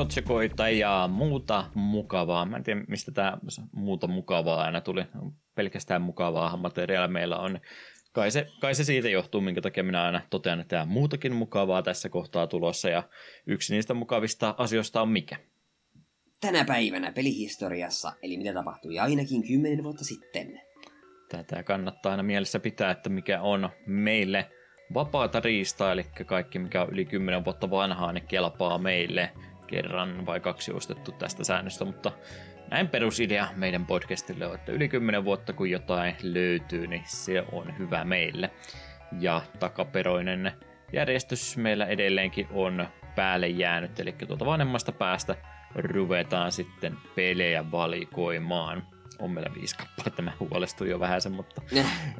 Uutisotsikoita 0.00 0.68
ja 0.68 1.08
muuta 1.12 1.70
mukavaa. 1.74 2.44
Mä 2.44 2.56
en 2.56 2.62
tiedä, 2.62 2.84
mistä 2.88 3.12
tämä 3.12 3.38
muuta 3.72 4.06
mukavaa 4.06 4.62
aina 4.62 4.80
tuli. 4.80 5.04
Pelkästään 5.54 6.02
mukavaa 6.02 6.56
materiaalia 6.56 7.08
meillä 7.08 7.38
on. 7.38 7.60
Kai 8.12 8.30
se, 8.30 8.46
kai 8.60 8.74
se 8.74 8.84
siitä 8.84 9.08
johtuu, 9.08 9.40
minkä 9.40 9.60
takia 9.60 9.82
minä 9.82 10.02
aina 10.02 10.20
totean, 10.30 10.60
että 10.60 10.76
tämä 10.76 10.84
muutakin 10.84 11.34
mukavaa 11.34 11.82
tässä 11.82 12.08
kohtaa 12.08 12.46
tulossa. 12.46 12.88
Ja 12.88 13.02
yksi 13.46 13.74
niistä 13.74 13.94
mukavista 13.94 14.54
asioista 14.58 15.02
on 15.02 15.08
mikä? 15.08 15.36
Tänä 16.40 16.64
päivänä 16.64 17.12
pelihistoriassa, 17.12 18.12
eli 18.22 18.36
mitä 18.36 18.52
tapahtui 18.52 18.98
ainakin 18.98 19.46
kymmenen 19.48 19.84
vuotta 19.84 20.04
sitten. 20.04 20.60
Tätä 21.28 21.62
kannattaa 21.62 22.12
aina 22.12 22.22
mielessä 22.22 22.60
pitää, 22.60 22.90
että 22.90 23.08
mikä 23.08 23.40
on 23.40 23.70
meille 23.86 24.50
vapaata 24.94 25.40
riistaa, 25.40 25.92
eli 25.92 26.04
kaikki 26.26 26.58
mikä 26.58 26.82
on 26.82 26.90
yli 26.90 27.04
10 27.04 27.44
vuotta 27.44 27.70
vanhaa, 27.70 28.12
ne 28.12 28.20
kelpaa 28.20 28.78
meille 28.78 29.32
kerran 29.66 30.26
vai 30.26 30.40
kaksi 30.40 30.72
ostettu 30.72 31.12
tästä 31.12 31.44
säännöstä, 31.44 31.84
mutta 31.84 32.12
näin 32.70 32.88
perusidea 32.88 33.48
meidän 33.56 33.86
podcastille 33.86 34.46
on, 34.46 34.54
että 34.54 34.72
yli 34.72 34.88
10 34.88 35.24
vuotta 35.24 35.52
kun 35.52 35.70
jotain 35.70 36.16
löytyy, 36.22 36.86
niin 36.86 37.02
se 37.04 37.44
on 37.52 37.78
hyvä 37.78 38.04
meille. 38.04 38.50
Ja 39.20 39.42
takaperoinen 39.58 40.52
järjestys 40.92 41.56
meillä 41.56 41.86
edelleenkin 41.86 42.48
on 42.50 42.88
päälle 43.16 43.48
jäänyt, 43.48 44.00
eli 44.00 44.12
tuolta 44.12 44.46
vanhemmasta 44.46 44.92
päästä 44.92 45.36
ruvetaan 45.74 46.52
sitten 46.52 46.96
pelejä 47.14 47.70
valikoimaan. 47.70 48.86
On 49.18 49.30
meillä 49.30 49.54
viisi 49.54 49.76
kappaletta, 49.76 50.22
mä 50.22 50.32
huolestuin 50.40 50.90
jo 50.90 51.00
vähän 51.00 51.20
sen, 51.20 51.32
mutta 51.32 51.62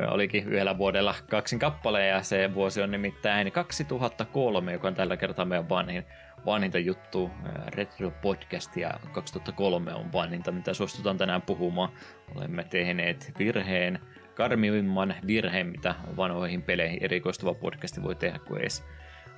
olikin 0.08 0.48
yhdellä 0.48 0.78
vuodella 0.78 1.14
kaksin 1.30 1.58
kappaleja 1.58 2.14
ja 2.14 2.22
se 2.22 2.54
vuosi 2.54 2.82
on 2.82 2.90
nimittäin 2.90 3.52
2003, 3.52 4.72
joka 4.72 4.88
on 4.88 4.94
tällä 4.94 5.16
kertaa 5.16 5.44
meidän 5.44 5.68
vanhin 5.68 6.04
vanhinta 6.46 6.78
juttu, 6.78 7.30
Retro 7.66 8.10
Podcast 8.10 8.76
ja 8.76 8.90
2003 9.12 9.94
on 9.94 10.12
vanhinta, 10.12 10.52
mitä 10.52 10.74
suostutaan 10.74 11.18
tänään 11.18 11.42
puhumaan. 11.42 11.88
Olemme 12.34 12.64
tehneet 12.64 13.32
virheen, 13.38 13.98
karmivimman 14.34 15.14
virheen, 15.26 15.66
mitä 15.66 15.94
vanhoihin 16.16 16.62
peleihin 16.62 16.98
erikoistuva 17.02 17.54
podcasti 17.54 18.02
voi 18.02 18.14
tehdä, 18.14 18.38
kun 18.38 18.60
edes 18.60 18.84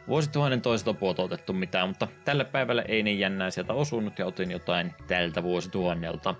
vuosituhannen 0.08 0.60
toiselta 0.60 0.94
puolta 0.94 1.22
otettu 1.22 1.52
mitään, 1.52 1.88
mutta 1.88 2.08
tällä 2.24 2.44
päivällä 2.44 2.82
ei 2.82 3.02
niin 3.02 3.18
jännää 3.18 3.50
sieltä 3.50 3.72
osunut 3.72 4.18
ja 4.18 4.26
otin 4.26 4.50
jotain 4.50 4.94
tältä 5.06 5.42
vuosituhannelta. 5.42 6.34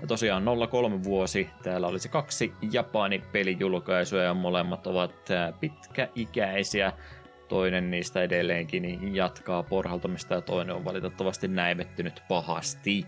Ja 0.00 0.06
tosiaan 0.06 0.44
03 0.70 1.04
vuosi, 1.04 1.50
täällä 1.62 1.86
olisi 1.86 2.08
kaksi 2.08 2.52
Japani 2.72 3.22
pelijulkaisuja 3.32 4.22
ja 4.22 4.34
molemmat 4.34 4.86
ovat 4.86 5.28
pitkäikäisiä. 5.60 6.92
Toinen 7.50 7.90
niistä 7.90 8.22
edelleenkin 8.22 9.14
jatkaa 9.16 9.62
porhaltamista 9.62 10.34
ja 10.34 10.40
toinen 10.40 10.74
on 10.74 10.84
valitettavasti 10.84 11.48
näivettynyt 11.48 12.22
pahasti. 12.28 13.06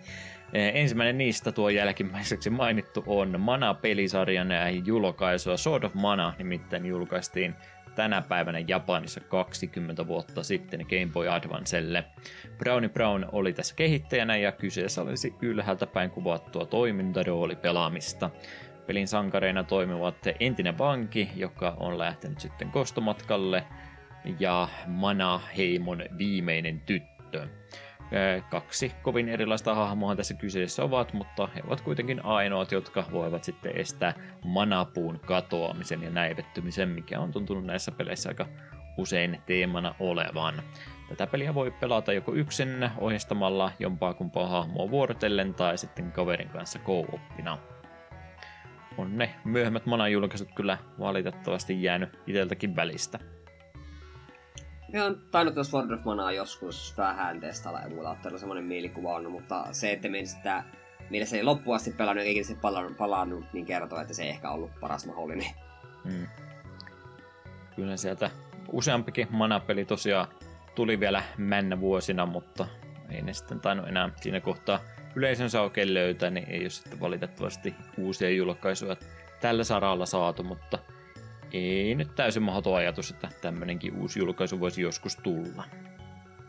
Ensimmäinen 0.53 1.19
niistä 1.19 1.53
tuo 1.53 1.69
jälkimmäiseksi 1.69 2.51
mainittu 2.51 3.05
on 3.07 3.41
Mana-pelisarjan 3.41 4.49
julkaisua. 4.87 5.57
Sword 5.57 5.85
of 5.85 5.95
Mana 5.95 6.35
nimittäin 6.39 6.87
julkaistiin 6.87 7.55
tänä 7.95 8.23
päivänä 8.23 8.59
Japanissa 8.69 9.21
20 9.21 10.07
vuotta 10.07 10.43
sitten 10.43 10.81
Game 10.81 11.13
Boy 11.13 11.29
Advancelle. 11.29 12.05
Brownie 12.59 12.89
Brown 12.89 13.27
oli 13.33 13.53
tässä 13.53 13.75
kehittäjänä 13.75 14.37
ja 14.37 14.53
kyseessä 14.53 15.03
olisi 15.03 15.35
ylhäältä 15.43 15.87
päin 15.87 16.11
kuvattua 16.11 16.67
toimintaroolipelaamista. 16.67 18.31
Pelin 18.87 19.09
sankareina 19.09 19.65
toimivat 19.65 20.17
entinen 20.41 20.79
vanki, 20.79 21.31
joka 21.37 21.77
on 21.81 21.99
lähtenyt 21.99 22.41
sitten 22.41 22.71
kostomatkalle, 22.71 23.65
ja 24.39 24.69
Mana-heimon 24.87 26.05
viimeinen 26.19 26.81
tyttö. 26.81 27.49
Kaksi 28.51 28.93
kovin 29.03 29.29
erilaista 29.29 29.75
hahmoa 29.75 30.17
tässä 30.17 30.35
kyseessä 30.35 30.83
ovat, 30.83 31.13
mutta 31.13 31.49
he 31.55 31.63
ovat 31.67 31.81
kuitenkin 31.81 32.25
ainoat, 32.25 32.73
jotka 32.73 33.05
voivat 33.13 33.45
sitten 33.45 33.77
estää 33.77 34.15
manapuun 34.45 35.21
katoamisen 35.27 36.03
ja 36.03 36.11
näivettymisen, 36.11 36.89
mikä 36.89 37.21
on 37.21 37.31
tuntunut 37.31 37.65
näissä 37.65 37.93
peleissä 37.93 38.29
aika 38.29 38.47
usein 38.97 39.43
teemana 39.47 39.95
olevan. 39.99 40.63
Tätä 41.09 41.27
peliä 41.27 41.55
voi 41.55 41.71
pelata 41.71 42.13
joko 42.13 42.35
yksin 42.35 42.91
ohjastamalla 42.99 43.73
jompaa 43.79 44.15
kumpaa 44.15 44.49
hahmoa 44.49 44.91
vuorotellen 44.91 45.55
tai 45.55 45.79
sitten 45.79 46.13
kaverin 46.13 46.49
kanssa 46.49 46.79
co-oppina. 46.79 47.59
On 48.99 49.19
ne 49.19 49.35
myöhemmät 49.45 49.87
mana-julkaisut 49.87 50.49
kyllä 50.55 50.79
valitettavasti 50.99 51.83
jäänyt 51.83 52.19
iteltäkin 52.27 52.77
välistä. 52.77 53.19
Me 54.93 55.03
on 55.03 55.21
tainnut 55.31 55.55
tuossa 55.55 55.77
World 55.77 55.91
of 55.91 56.05
Manaa 56.05 56.33
joskus 56.33 56.95
vähän 56.99 57.41
testailla 57.41 57.81
ja 57.81 57.89
muuta, 57.89 58.11
ottaa 58.11 58.39
semmoinen 58.39 58.65
mielikuva 58.65 59.15
on, 59.15 59.31
mutta 59.31 59.65
se, 59.73 59.93
että 59.93 60.09
meidän 60.09 60.27
sitä, 60.27 60.65
millä 61.11 61.27
se 61.27 61.37
ei 61.37 61.45
loppuun 61.45 61.77
asti 61.77 61.91
pelannut 61.91 62.25
eikä 62.25 62.45
se 62.45 62.55
palannut, 62.55 62.97
palannut, 62.97 63.45
niin 63.53 63.67
kertoo, 63.67 64.01
että 64.01 64.15
se 64.15 64.23
ei 64.23 64.29
ehkä 64.29 64.51
ollut 64.51 64.71
paras 64.81 65.07
mahdollinen. 65.07 65.51
Hmm. 66.05 66.27
Kyllä 67.77 67.97
sieltä 67.97 68.31
useampikin 68.73 69.27
manapeli 69.31 69.85
tosiaan 69.85 70.29
tuli 70.75 71.01
vielä 71.01 71.23
männä 71.39 71.81
vuosina, 71.81 72.27
mutta 72.27 72.67
ei 73.11 73.23
ne 73.23 73.33
sitten 73.33 73.61
tainnut 73.61 73.89
enää 73.89 74.11
siinä 74.21 74.41
kohtaa 74.41 74.81
yleisönsä 75.15 75.63
oikein 75.63 75.95
löytää, 75.95 76.31
niin 76.31 76.51
ei 76.51 76.61
ole 76.61 76.71
sitten 76.71 77.01
valitettavasti 77.01 77.75
uusia 77.99 78.31
julkaisuja 78.31 78.97
tällä 79.41 79.65
saralla 79.65 80.07
saatu, 80.07 80.43
mutta 80.43 80.79
ei 81.53 81.95
nyt 81.95 82.15
täysin 82.15 82.43
mahdoton 82.43 82.77
ajatus, 82.77 83.11
että 83.11 83.29
tämmöinenkin 83.41 83.97
uusi 83.97 84.19
julkaisu 84.19 84.61
voisi 84.61 84.83
joskus 84.83 85.17
tulla. 85.17 85.65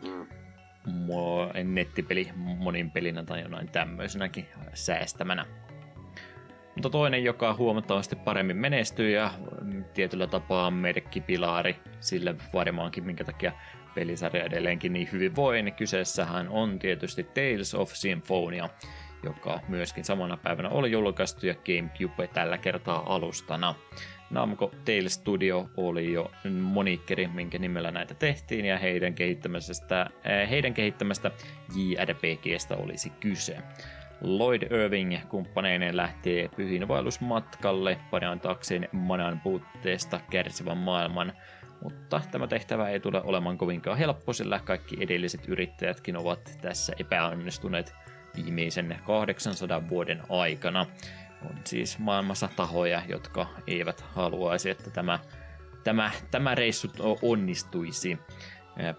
Mm. 0.02 0.26
nettipeli 1.74 2.30
monin 2.36 2.90
pelinä 2.90 3.24
tai 3.24 3.42
jonain 3.42 3.68
tämmöisenäkin 3.68 4.48
säästämänä. 4.74 5.46
Mutta 6.74 6.90
toinen, 6.90 7.24
joka 7.24 7.54
huomattavasti 7.54 8.16
paremmin 8.16 8.56
menestyy 8.56 9.10
ja 9.10 9.30
tietyllä 9.94 10.26
tapaa 10.26 10.70
merkkipilaari 10.70 11.76
sille 12.00 12.34
varmaankin, 12.54 13.04
minkä 13.04 13.24
takia 13.24 13.52
pelisarja 13.94 14.44
edelleenkin 14.44 14.92
niin 14.92 15.08
hyvin 15.12 15.36
voi, 15.36 15.62
niin 15.62 15.74
kyseessähän 15.74 16.48
on 16.48 16.78
tietysti 16.78 17.24
Tales 17.24 17.74
of 17.74 17.90
Symphonia, 17.92 18.68
joka 19.22 19.60
myöskin 19.68 20.04
samana 20.04 20.36
päivänä 20.36 20.68
oli 20.68 20.90
julkaistu 20.90 21.46
ja 21.46 21.54
GameCube 21.54 22.26
tällä 22.26 22.58
kertaa 22.58 23.14
alustana. 23.14 23.74
Namco 24.30 24.72
Tale 24.84 25.08
Studio 25.08 25.70
oli 25.76 26.12
jo 26.12 26.30
monikkeri, 26.60 27.26
minkä 27.26 27.58
nimellä 27.58 27.90
näitä 27.90 28.14
tehtiin, 28.14 28.64
ja 28.64 28.78
heidän 28.78 29.14
kehittämästä, 29.14 30.00
äh, 30.00 30.50
heidän 30.50 30.74
kehittämästä 30.74 31.30
JRPGstä 31.76 32.76
olisi 32.76 33.10
kyse. 33.10 33.58
Lloyd 34.20 34.62
Irving 34.62 35.18
kumppaneineen 35.28 35.96
lähtee 35.96 36.48
pyhinvaellusmatkalle 36.48 37.98
parantaakseen 38.10 38.88
manan 38.92 39.40
puutteesta 39.40 40.20
kärsivän 40.30 40.78
maailman, 40.78 41.32
mutta 41.82 42.20
tämä 42.30 42.46
tehtävä 42.46 42.88
ei 42.88 43.00
tule 43.00 43.22
olemaan 43.22 43.58
kovinkaan 43.58 43.98
helppo, 43.98 44.32
sillä 44.32 44.60
kaikki 44.64 44.96
edelliset 45.00 45.48
yrittäjätkin 45.48 46.16
ovat 46.16 46.58
tässä 46.60 46.92
epäonnistuneet 46.98 47.94
viimeisen 48.36 48.98
800 49.06 49.88
vuoden 49.88 50.22
aikana 50.28 50.86
on 51.44 51.54
siis 51.64 51.98
maailmassa 51.98 52.48
tahoja, 52.56 53.02
jotka 53.08 53.46
eivät 53.66 54.00
haluaisi, 54.00 54.70
että 54.70 54.90
tämä, 54.90 55.18
tämä, 55.84 56.10
tämä 56.30 56.54
reissu 56.54 56.88
onnistuisi. 57.22 58.18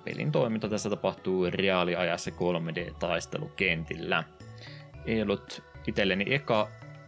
Pelin 0.03 0.31
toiminta 0.31 0.69
tässä 0.69 0.89
tapahtuu 0.89 1.47
reaaliajassa 1.49 2.31
3D-taistelukentillä. 2.31 4.23
Ei 5.05 5.21
ollut 5.21 5.63
itselleni 5.87 6.25
eka 6.33 6.67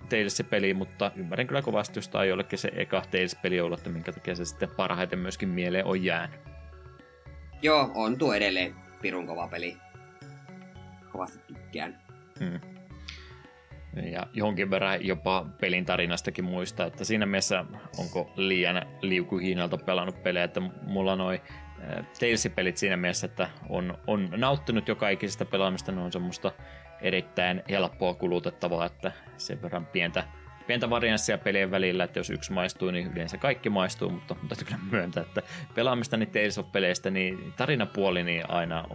Tales-peli, 0.09 0.73
mutta 0.73 1.11
ymmärrän 1.15 1.47
kyllä 1.47 1.61
kovasti, 1.61 1.97
jos 1.97 2.09
tai 2.09 2.29
jollekin 2.29 2.59
se 2.59 2.71
eka 2.75 3.01
Tales-peli 3.11 3.59
ollut, 3.59 3.85
minkä 3.85 4.11
takia 4.11 4.35
se 4.35 4.45
sitten 4.45 4.69
parhaiten 4.77 5.19
myöskin 5.19 5.49
mieleen 5.49 5.85
on 5.85 6.03
jäänyt. 6.03 6.39
Joo, 7.61 7.91
on 7.95 8.17
tuo 8.17 8.33
edelleen 8.33 8.75
pirun 9.01 9.27
kova 9.27 9.47
peli. 9.47 9.77
Kovasti 11.11 11.39
tykkään. 11.47 12.01
Hmm 12.39 12.76
ja 14.03 14.27
johonkin 14.33 14.69
verran 14.69 15.05
jopa 15.05 15.45
pelin 15.61 15.85
tarinastakin 15.85 16.45
muistaa, 16.45 16.85
että 16.85 17.03
siinä 17.03 17.25
mielessä 17.25 17.65
onko 17.97 18.31
liian 18.35 18.85
liukuhiinalta 19.01 19.77
pelannut 19.77 20.23
pelejä, 20.23 20.43
että 20.43 20.59
mulla 20.83 21.15
noin 21.15 21.39
Tales-pelit 22.19 22.77
siinä 22.77 22.97
mielessä, 22.97 23.25
että 23.25 23.49
on, 23.69 23.97
on 24.07 24.29
nauttinut 24.37 24.87
joka 24.87 25.09
ikisestä 25.09 25.45
pelaamista, 25.45 25.91
ne 25.91 26.01
on 26.01 26.11
semmoista 26.11 26.51
erittäin 27.01 27.63
helppoa 27.69 28.13
kulutettavaa, 28.13 28.85
että 28.85 29.11
sen 29.37 29.61
verran 29.61 29.85
pientä, 29.85 30.23
pientä 30.67 30.89
varianssia 30.89 31.37
pelien 31.37 31.71
välillä, 31.71 32.03
että 32.03 32.19
jos 32.19 32.29
yksi 32.29 32.53
maistuu, 32.53 32.91
niin 32.91 33.11
yleensä 33.11 33.37
kaikki 33.37 33.69
maistuu, 33.69 34.09
mutta, 34.09 34.35
täytyy 34.47 34.65
kyllä 34.65 34.79
myöntää, 34.91 35.23
että 35.23 35.41
pelaamista 35.75 36.17
niin 36.17 36.31
Tales 36.31 36.57
of-peleistä, 36.57 37.09
niin 37.09 37.53
tarinapuoli 37.57 38.23
niin 38.23 38.49
aina 38.49 38.85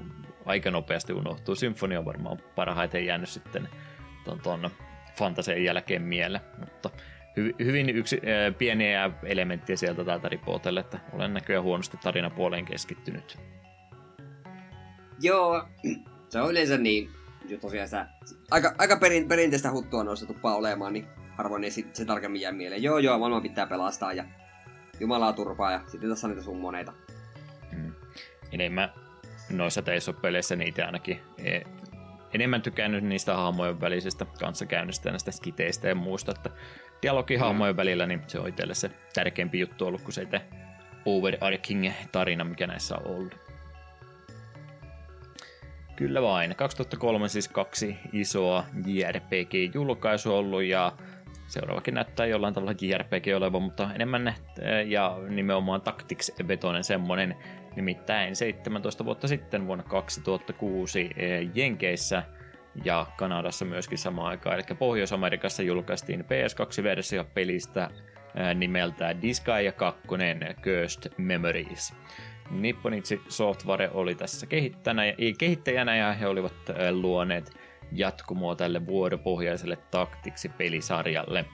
aika 0.46 0.70
nopeasti 0.70 1.12
unohtuu. 1.12 1.54
Symfonia 1.54 1.98
on 1.98 2.04
varmaan 2.04 2.38
parhaiten 2.54 3.06
jäänyt 3.06 3.28
sitten 3.28 3.68
ton, 4.24 4.40
ton 4.40 4.70
fantasian 5.14 5.64
jälkeen 5.64 6.02
mieleen, 6.02 6.44
mutta 6.58 6.90
hy, 7.36 7.54
hyvin 7.64 7.90
yksi, 7.90 8.16
äh, 8.16 8.58
pieniä 8.58 9.10
elementtejä 9.24 9.76
sieltä 9.76 10.04
täältä 10.04 10.28
ripotelle, 10.28 10.80
että 10.80 10.98
olen 11.12 11.34
näköjään 11.34 11.64
huonosti 11.64 11.96
tarinapuoleen 11.96 12.64
keskittynyt. 12.64 13.38
Joo, 15.20 15.68
se 16.28 16.40
on 16.40 16.50
yleensä 16.50 16.78
niin, 16.78 17.10
jo 17.48 17.58
tosiaan 17.58 17.88
sitä, 17.88 18.08
aika, 18.50 18.74
aika 18.78 18.96
perin, 18.96 19.28
perinteistä 19.28 19.70
huttua 19.70 20.04
noissa 20.04 20.26
tuppaa 20.26 20.56
olemaan, 20.56 20.92
niin 20.92 21.06
harvoin 21.36 21.64
ei 21.64 21.70
sit, 21.70 21.96
se 21.96 22.04
tarkemmin 22.04 22.40
jää 22.40 22.52
mieleen. 22.52 22.82
Joo, 22.82 22.98
joo, 22.98 23.18
maailma 23.18 23.40
pitää 23.40 23.66
pelastaa 23.66 24.12
ja 24.12 24.24
Jumalaa 25.00 25.32
turpaa 25.32 25.72
ja 25.72 25.80
sitten 25.88 26.10
tässä 26.10 26.26
on 26.26 26.30
niitä 26.30 26.44
summoneita. 26.44 26.92
Hmm. 27.74 27.92
Enemmän 28.52 28.92
noissa 29.50 29.82
teisopeleissä 29.82 30.56
niitä 30.56 30.86
ainakin 30.86 31.20
e, 31.44 31.60
enemmän 32.34 32.62
tykännyt 32.62 33.04
niistä 33.04 33.34
hahmojen 33.36 33.80
välisestä 33.80 34.26
kanssakäynnistä 34.40 35.08
ja 35.08 35.12
näistä 35.12 35.30
skiteistä 35.30 35.88
ja 35.88 35.94
muusta, 35.94 36.32
että 36.32 36.50
dialogi 37.02 37.36
hahmojen 37.36 37.76
välillä, 37.76 38.06
niin 38.06 38.22
se 38.26 38.38
on 38.38 38.48
itselle 38.48 38.74
se 38.74 38.90
tärkeämpi 39.14 39.60
juttu 39.60 39.86
ollut 39.86 40.02
kuin 40.02 40.12
se 40.12 40.22
itse 40.22 40.40
overarching 41.04 41.90
tarina, 42.12 42.44
mikä 42.44 42.66
näissä 42.66 42.96
on 42.96 43.06
ollut. 43.06 43.36
Kyllä 45.96 46.22
vain. 46.22 46.56
2003 46.56 47.28
siis 47.28 47.48
kaksi 47.48 47.98
isoa 48.12 48.64
JRPG-julkaisua 48.86 50.32
ollut 50.32 50.62
ja 50.62 50.92
seuraavakin 51.46 51.94
näyttää 51.94 52.26
jollain 52.26 52.54
tavalla 52.54 52.74
JRPG 52.80 53.26
olevan, 53.36 53.62
mutta 53.62 53.94
enemmän 53.94 54.28
eh, 54.28 54.34
ja 54.86 55.18
nimenomaan 55.28 55.80
Tactics-vetoinen 55.80 56.84
semmonen. 56.84 57.36
Nimittäin 57.76 58.36
17 58.36 59.04
vuotta 59.04 59.28
sitten 59.28 59.66
vuonna 59.66 59.84
2006 59.84 61.10
eh, 61.16 61.50
Jenkeissä 61.54 62.22
ja 62.84 63.06
Kanadassa 63.16 63.64
myöskin 63.64 63.98
samaan 63.98 64.28
aikaan. 64.28 64.54
Eli 64.54 64.76
Pohjois-Amerikassa 64.78 65.62
julkaistiin 65.62 66.20
PS2-versio 66.20 67.24
pelistä 67.34 67.90
eh, 68.34 68.54
nimeltä 68.54 69.22
Disgaea 69.22 69.72
2 69.72 70.02
Cursed 70.62 71.12
Memories. 71.18 71.94
Nipponitsi 72.50 73.20
Software 73.28 73.90
oli 73.94 74.14
tässä 74.14 74.46
kehittäjänä 75.38 75.96
ja 75.96 76.12
he 76.12 76.26
olivat 76.26 76.54
luoneet 76.90 77.52
jatkumoa 77.92 78.56
tälle 78.56 78.86
vuoropohjaiselle 78.86 79.78
taktiksi-pelisarjalle. 79.90 81.44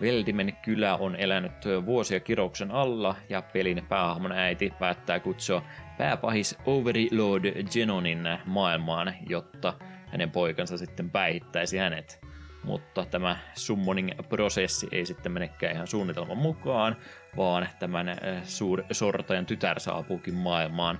Veldimen 0.00 0.56
kylä 0.62 0.96
on 0.96 1.16
elänyt 1.16 1.52
vuosia 1.86 2.20
kirouksen 2.20 2.70
alla 2.70 3.14
ja 3.28 3.42
pelin 3.42 3.86
päähahmon 3.88 4.32
äiti 4.32 4.72
päättää 4.78 5.20
kutsua 5.20 5.62
pääpahis 5.98 6.58
Overlord 6.66 7.62
Genonin 7.72 8.28
maailmaan, 8.44 9.14
jotta 9.28 9.74
hänen 10.06 10.30
poikansa 10.30 10.78
sitten 10.78 11.10
päihittäisi 11.10 11.78
hänet. 11.78 12.26
Mutta 12.64 13.04
tämä 13.04 13.36
summoning-prosessi 13.54 14.88
ei 14.92 15.06
sitten 15.06 15.32
menekään 15.32 15.74
ihan 15.74 15.86
suunnitelman 15.86 16.38
mukaan, 16.38 16.96
vaan 17.36 17.68
tämän 17.78 18.16
suursortajan 18.44 19.46
tytär 19.46 19.80
saapuukin 19.80 20.34
maailmaan 20.34 20.98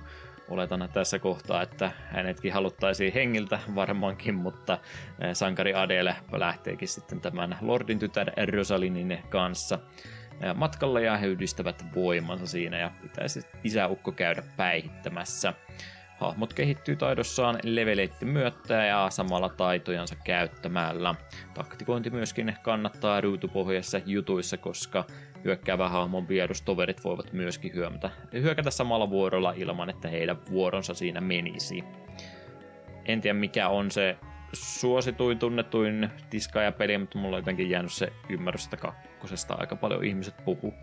oletan 0.49 0.89
tässä 0.93 1.19
kohtaa, 1.19 1.61
että 1.61 1.91
hänetkin 2.11 2.53
haluttaisiin 2.53 3.13
hengiltä 3.13 3.59
varmaankin, 3.75 4.35
mutta 4.35 4.77
eh, 5.21 5.29
sankari 5.33 5.73
Adele 5.73 6.15
lähteekin 6.31 6.87
sitten 6.87 7.21
tämän 7.21 7.57
Lordin 7.61 7.99
tytär 7.99 8.31
Rosalinin 8.53 9.19
kanssa 9.29 9.79
eh, 10.41 10.55
matkalla 10.55 10.99
ja 10.99 11.17
he 11.17 11.27
yhdistävät 11.27 11.85
voimansa 11.95 12.47
siinä 12.47 12.77
ja 12.77 12.91
pitäisi 13.01 13.41
isäukko 13.63 14.11
käydä 14.11 14.43
päihittämässä. 14.57 15.53
Hahmot 16.19 16.53
kehittyy 16.53 16.95
taidossaan 16.95 17.59
leveleitten 17.63 18.27
myötä 18.27 18.73
ja 18.73 19.07
samalla 19.09 19.49
taitojansa 19.49 20.15
käyttämällä. 20.15 21.15
Taktikointi 21.53 22.09
myöskin 22.09 22.55
kannattaa 22.61 23.21
ruutupohjaisissa 23.21 24.01
jutuissa, 24.05 24.57
koska 24.57 25.05
hyökkäävä 25.47 25.89
hahmon 25.89 26.27
vierustoverit 26.27 27.03
voivat 27.03 27.33
myöskin 27.33 27.73
hyömätä, 27.73 28.09
hyökätä 28.33 28.71
samalla 28.71 29.09
vuorolla 29.09 29.53
ilman, 29.57 29.89
että 29.89 30.07
heidän 30.07 30.45
vuoronsa 30.49 30.93
siinä 30.93 31.21
menisi. 31.21 31.83
En 33.05 33.21
tiedä 33.21 33.39
mikä 33.39 33.69
on 33.69 33.91
se 33.91 34.17
suosituin, 34.53 35.39
tunnetuin 35.39 36.09
peli, 36.77 36.97
mutta 36.97 37.17
mulla 37.17 37.35
on 37.35 37.41
jotenkin 37.41 37.69
jäänyt 37.69 37.93
se 37.93 38.13
ymmärrys, 38.29 38.63
että 38.63 38.77
kakkosesta 38.77 39.53
aika 39.53 39.75
paljon 39.75 40.03
ihmiset 40.03 40.35
puhuu. 40.45 40.73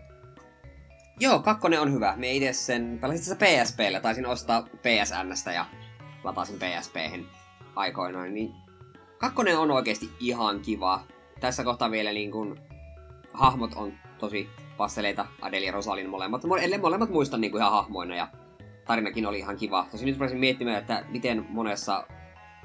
Joo, 1.19 1.39
kakkonen 1.39 1.81
on 1.81 1.93
hyvä. 1.93 2.13
Me 2.17 2.31
itse 2.31 2.53
sen 2.53 2.97
pelasin 3.01 3.21
tässä 3.21 3.45
PSPllä, 3.45 3.99
taisin 3.99 4.25
ostaa 4.25 4.61
PSNstä 4.61 5.51
ja 5.51 5.65
latasin 6.23 6.59
PSPhen 6.59 7.25
aikoinaan, 7.75 8.33
niin 8.33 8.51
kakkonen 9.17 9.57
on 9.57 9.71
oikeasti 9.71 10.09
ihan 10.19 10.59
kiva. 10.59 11.01
Tässä 11.39 11.63
kohtaa 11.63 11.91
vielä 11.91 12.11
niin 12.11 12.31
kun, 12.31 12.59
hahmot 13.33 13.71
on 13.75 13.93
tosi 14.19 14.49
passeleita, 14.77 15.25
Adeli 15.41 15.65
ja 15.65 15.71
Rosalin 15.71 16.09
molemmat. 16.09 16.41
Ellei 16.61 16.79
molemmat 16.79 17.09
muista 17.09 17.37
niin 17.37 17.51
kuin 17.51 17.61
ihan 17.61 17.71
hahmoina 17.71 18.15
ja 18.15 18.27
tarinakin 18.85 19.25
oli 19.25 19.39
ihan 19.39 19.57
kiva. 19.57 19.87
Tosi 19.91 20.05
nyt 20.05 20.15
rupesin 20.15 20.37
miettimään, 20.37 20.77
että 20.77 21.05
miten 21.09 21.45
monessa 21.49 22.07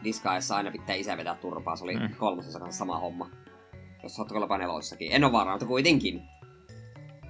diskaessa 0.05 0.57
aina 0.57 0.71
pitää 0.71 0.97
isä 0.97 1.17
vetää 1.17 1.35
turpaa. 1.35 1.77
Se 1.77 1.85
oli 1.85 1.97
mm. 1.97 2.15
kolmosessa 2.19 2.59
kanssa 2.59 2.79
sama 2.79 2.99
homma. 2.99 3.31
Jos 4.03 4.19
lopa 4.19 4.59
nelossakin. 4.59 5.13
En 5.13 5.25
ole 5.25 5.33
varma, 5.33 5.53
mutta 5.53 5.67
kuitenkin. 5.67 6.23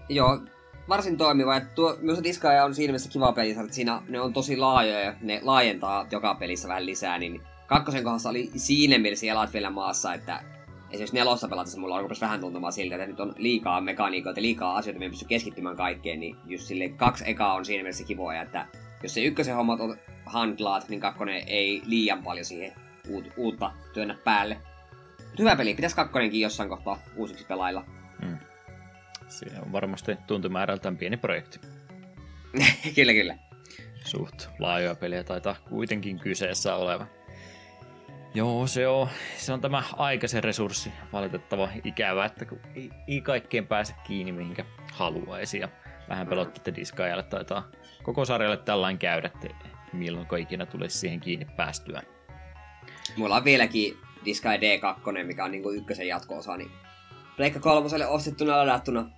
Joo, 0.08 0.40
varsin 0.88 1.16
toimiva. 1.16 1.56
Että 1.56 1.74
tuo, 1.74 1.96
myös 2.00 2.22
Disgaea 2.22 2.64
on 2.64 2.74
siinä 2.74 2.90
mielessä 2.90 3.10
kiva 3.10 3.32
peli, 3.32 3.50
että 3.50 3.62
siinä 3.70 4.02
ne 4.08 4.20
on 4.20 4.32
tosi 4.32 4.56
laajoja 4.56 5.00
ja 5.00 5.14
ne 5.20 5.40
laajentaa 5.42 6.06
joka 6.10 6.34
pelissä 6.34 6.68
vähän 6.68 6.86
lisää, 6.86 7.18
niin 7.18 7.42
kakkosen 7.66 8.04
kohdassa 8.04 8.28
oli 8.28 8.50
siinä 8.56 8.98
mielessä 8.98 9.26
jalat 9.26 9.52
vielä 9.52 9.70
maassa, 9.70 10.14
että 10.14 10.42
esimerkiksi 10.90 11.16
nelossa 11.16 11.48
pelatessa 11.48 11.80
mulla 11.80 12.00
rupesi 12.00 12.20
vähän 12.20 12.40
tuntumaan 12.40 12.72
siltä, 12.72 12.94
että 12.94 13.06
nyt 13.06 13.20
on 13.20 13.34
liikaa 13.36 13.80
mekaniikoita, 13.80 14.42
liikaa 14.42 14.76
asioita, 14.76 14.98
mihin 14.98 15.10
pysty 15.10 15.24
keskittymään 15.24 15.76
kaikkeen, 15.76 16.20
niin 16.20 16.36
just 16.46 16.64
sille 16.64 16.88
kaksi 16.88 17.24
ekaa 17.26 17.54
on 17.54 17.64
siinä 17.64 17.82
mielessä 17.82 18.04
kivoja, 18.04 18.42
että 18.42 18.66
jos 19.02 19.14
se 19.14 19.24
ykkösen 19.24 19.54
hommat 19.54 19.80
on 19.80 19.96
handlaat, 20.26 20.88
niin 20.88 21.00
kakkonen 21.00 21.42
ei 21.46 21.82
liian 21.86 22.22
paljon 22.22 22.44
siihen 22.44 22.72
uut, 23.08 23.24
uutta 23.36 23.72
työnnä 23.92 24.18
päälle. 24.24 24.58
Mut 25.30 25.38
hyvä 25.38 25.56
peli, 25.56 25.74
pitäisi 25.74 25.96
kakkonenkin 25.96 26.40
jossain 26.40 26.68
kohtaa 26.68 26.98
uusiksi 27.16 27.44
pelailla. 27.44 27.84
Hmm. 28.22 28.38
Se 29.28 29.46
on 29.62 29.72
varmasti 29.72 30.16
tuntimäärältään 30.26 30.96
pieni 30.96 31.16
projekti. 31.16 31.60
kyllä, 32.96 33.12
kyllä. 33.12 33.36
Suht 34.04 34.48
laajoja 34.58 34.94
peliä 34.94 35.24
taitaa 35.24 35.56
kuitenkin 35.68 36.18
kyseessä 36.18 36.74
oleva. 36.74 37.06
Joo, 38.34 38.66
se 38.66 38.88
on, 38.88 39.08
se 39.36 39.52
on 39.52 39.60
tämä 39.60 39.82
aikaisen 39.96 40.44
resurssi 40.44 40.92
valitettava 41.12 41.68
ikävä, 41.84 42.24
että 42.24 42.44
kun 42.44 42.60
ei, 42.74 42.90
ei 43.08 43.20
kaikkeen 43.20 43.66
pääse 43.66 43.94
kiinni 44.06 44.32
mihinkä 44.32 44.64
haluaisi 44.92 45.58
ja 45.58 45.68
vähän 46.08 46.26
pelottaa, 46.26 46.56
että 46.56 46.74
Disgaealle 46.74 47.22
taitaa 47.22 47.68
koko 48.02 48.24
sarjalle 48.24 48.56
tällainen 48.56 48.98
käydä, 48.98 49.30
että 49.34 49.66
milloin 49.92 50.26
ikinä 50.38 50.66
tulisi 50.66 50.98
siihen 50.98 51.20
kiinni 51.20 51.46
päästyä. 51.56 52.02
Mulla 53.16 53.36
on 53.36 53.44
vieläkin 53.44 53.96
Disgaea 54.24 54.58
D2, 54.58 55.24
mikä 55.24 55.44
on 55.44 55.50
niinku 55.50 55.70
ykkösen 55.70 56.08
jatko-osa, 56.08 56.56
niin 56.56 56.70
Pleikka 57.36 57.60
kolmoselle 57.60 58.06
ostettuna 58.06 58.56
ladattuna. 58.56 59.10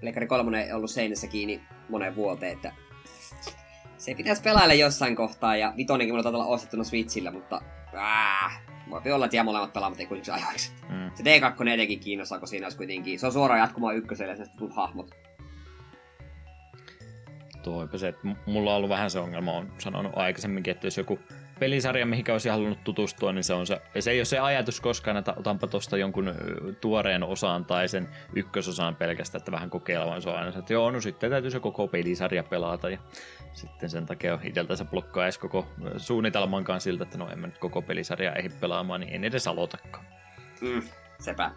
Pleikkari 0.00 0.26
kolmonen 0.26 0.62
ei 0.62 0.72
ollut 0.72 0.90
seinässä 0.90 1.26
kiinni 1.26 1.60
moneen 1.88 2.16
vuoteen, 2.16 2.52
että 2.52 2.72
se 3.98 4.14
pitäisi 4.14 4.42
pelailla 4.42 4.74
jossain 4.74 5.16
kohtaa, 5.16 5.56
ja 5.56 5.72
vitonenkin 5.76 6.14
mulla 6.14 6.22
taitaa 6.22 6.40
olla 6.40 6.54
ostettuna 6.54 6.84
Switchillä, 6.84 7.30
mutta 7.30 7.62
Äh, 7.94 8.62
voi 8.90 9.12
olla, 9.12 9.24
että 9.24 9.36
jää 9.36 9.44
molemmat 9.44 9.72
pelaamat 9.72 10.00
ikuisiksi 10.00 10.30
ajoiksi. 10.30 10.72
Mm. 10.88 11.10
Se 11.14 11.22
D2 11.22 11.68
etenkin 11.68 12.00
kiinnostaa, 12.00 12.38
kun 12.38 12.48
siinä 12.48 12.66
olisi 12.66 12.78
kuitenkin... 12.78 13.18
Se 13.18 13.26
on 13.26 13.32
suoraan 13.32 13.60
jatkumaan 13.60 13.96
ykköselle 13.96 14.32
ja 14.32 14.44
sitten 14.44 14.72
hahmot. 14.72 15.10
Toipa 17.62 17.98
se, 17.98 18.08
että 18.08 18.28
mulla 18.46 18.70
on 18.70 18.76
ollut 18.76 18.90
vähän 18.90 19.10
se 19.10 19.18
ongelma, 19.18 19.52
on 19.52 19.72
sanonut 19.78 20.12
aikaisemminkin, 20.16 20.70
että 20.70 20.86
jos 20.86 20.96
joku 20.96 21.18
pelisarja, 21.60 22.06
mihin 22.06 22.24
olisi 22.32 22.48
halunnut 22.48 22.84
tutustua, 22.84 23.32
niin 23.32 23.44
se, 23.44 23.54
on 23.54 23.66
se, 23.66 23.82
se 24.00 24.10
ei 24.10 24.18
ole 24.18 24.24
se 24.24 24.38
ajatus 24.38 24.80
koskaan, 24.80 25.16
että 25.16 25.34
otanpa 25.36 25.66
tuosta 25.66 25.96
jonkun 25.96 26.34
tuoreen 26.80 27.22
osaan 27.22 27.64
tai 27.64 27.88
sen 27.88 28.08
ykkösosaan 28.34 28.96
pelkästään, 28.96 29.40
että 29.40 29.52
vähän 29.52 29.70
kokeilla, 29.70 30.06
vaan 30.06 30.22
se 30.22 30.28
on 30.28 30.36
aina 30.36 30.58
että 30.58 30.72
joo, 30.72 30.90
no 30.90 31.00
sitten 31.00 31.30
täytyy 31.30 31.50
se 31.50 31.60
koko 31.60 31.88
pelisarja 31.88 32.42
pelata 32.42 32.90
ja 32.90 32.98
sitten 33.52 33.90
sen 33.90 34.06
takia 34.06 34.38
itseltänsä 34.42 34.84
blokkaa 34.84 35.24
edes 35.24 35.38
koko 35.38 35.68
suunnitelmankaan 35.96 36.80
siltä, 36.80 37.02
että 37.02 37.18
no 37.18 37.30
en 37.30 37.38
mä 37.38 37.46
nyt 37.46 37.58
koko 37.58 37.82
pelisarjaa 37.82 38.34
ehdi 38.34 38.54
pelaamaan, 38.60 39.00
niin 39.00 39.14
en 39.14 39.24
edes 39.24 39.46
aloitakaan. 39.46 40.04
Mm, 40.60 40.82
sepä. 41.20 41.50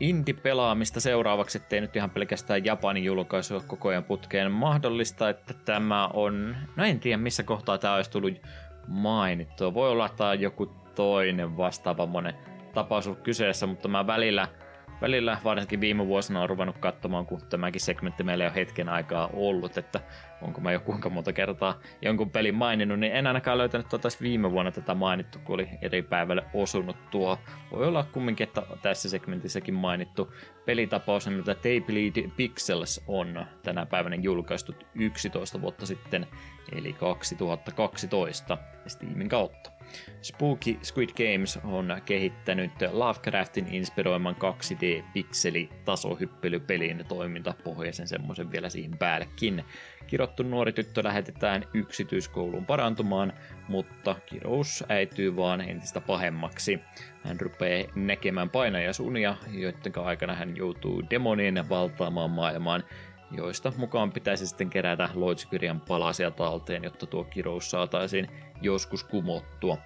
Indie-pelaamista 0.00 1.00
seuraavaksi, 1.00 1.58
ettei 1.58 1.80
nyt 1.80 1.96
ihan 1.96 2.10
pelkästään 2.10 2.64
Japanin 2.64 3.04
julkaisu 3.04 3.62
koko 3.66 3.88
ajan 3.88 4.04
putkeen 4.04 4.52
mahdollista, 4.52 5.28
että 5.28 5.54
tämä 5.64 6.06
on, 6.06 6.56
no 6.76 6.84
en 6.84 7.00
tiedä 7.00 7.16
missä 7.16 7.42
kohtaa 7.42 7.78
tämä 7.78 7.94
olisi 7.94 8.10
tullut 8.10 8.42
mainittua. 8.88 9.74
Voi 9.74 9.90
olla, 9.90 10.06
että 10.06 10.34
joku 10.34 10.66
toinen 10.94 11.56
vastaava 11.56 12.06
monen 12.06 12.34
tapaus 12.74 13.06
ollut 13.06 13.22
kyseessä, 13.22 13.66
mutta 13.66 13.88
mä 13.88 14.06
välillä– 14.06 14.48
välillä 15.00 15.38
varsinkin 15.44 15.80
viime 15.80 16.06
vuosina 16.06 16.42
on 16.42 16.48
ruvennut 16.48 16.78
katsomaan, 16.78 17.26
kun 17.26 17.40
tämäkin 17.48 17.80
segmentti 17.80 18.22
meillä 18.22 18.46
on 18.46 18.54
hetken 18.54 18.88
aikaa 18.88 19.30
ollut, 19.32 19.78
että 19.78 20.00
onko 20.42 20.60
mä 20.60 20.72
jo 20.72 20.80
kuinka 20.80 21.10
monta 21.10 21.32
kertaa 21.32 21.80
jonkun 22.02 22.30
pelin 22.30 22.54
maininnut, 22.54 22.98
niin 22.98 23.12
en 23.12 23.26
ainakaan 23.26 23.58
löytänyt 23.58 23.88
tuota 23.88 24.08
viime 24.20 24.50
vuonna 24.50 24.72
tätä 24.72 24.94
mainittu, 24.94 25.38
kun 25.44 25.54
oli 25.54 25.68
eri 25.82 26.02
päivälle 26.02 26.44
osunut 26.54 27.10
tuo. 27.10 27.38
Voi 27.70 27.88
olla 27.88 28.04
kumminkin, 28.12 28.46
että 28.46 28.62
tässä 28.82 29.08
segmentissäkin 29.08 29.74
mainittu 29.74 30.34
pelitapaus, 30.66 31.26
mitä 31.26 31.54
Tape 31.54 32.30
Pixels 32.36 33.04
on 33.06 33.46
tänä 33.62 33.86
päivänä 33.86 34.16
julkaistu 34.16 34.74
11 34.94 35.60
vuotta 35.60 35.86
sitten, 35.86 36.26
eli 36.72 36.92
2012 36.92 38.58
Steamin 38.86 39.28
kautta. 39.28 39.79
Spooky 40.22 40.78
Squid 40.82 41.10
Games 41.10 41.58
on 41.64 41.96
kehittänyt 42.04 42.72
Lovecraftin 42.92 43.74
inspiroiman 43.74 44.36
2D-pikseli 44.36 45.68
tasohyppelypelin 45.84 47.04
toimintapohjaisen 47.08 48.08
semmoisen 48.08 48.52
vielä 48.52 48.68
siihen 48.68 48.98
päällekin. 48.98 49.64
Kirottu 50.06 50.42
nuori 50.42 50.72
tyttö 50.72 51.04
lähetetään 51.04 51.64
yksityiskouluun 51.74 52.66
parantumaan, 52.66 53.32
mutta 53.68 54.16
kirous 54.26 54.84
äityy 54.88 55.36
vaan 55.36 55.60
entistä 55.60 56.00
pahemmaksi. 56.00 56.80
Hän 57.24 57.40
rupeaa 57.40 57.88
näkemään 57.94 58.50
painajasuunia, 58.50 59.36
joiden 59.52 59.92
aikana 60.04 60.34
hän 60.34 60.56
joutuu 60.56 61.02
demonien 61.10 61.68
valtaamaan 61.68 62.30
maailmaan 62.30 62.84
joista 63.30 63.72
mukaan 63.76 64.12
pitäisi 64.12 64.46
sitten 64.46 64.70
kerätä 64.70 65.08
Loitskirjan 65.14 65.80
palasia 65.80 66.30
talteen, 66.30 66.84
jotta 66.84 67.06
tuo 67.06 67.24
kirous 67.24 67.70
saataisiin 67.70 68.28
joskus 68.62 69.04
kumottua. 69.04 69.78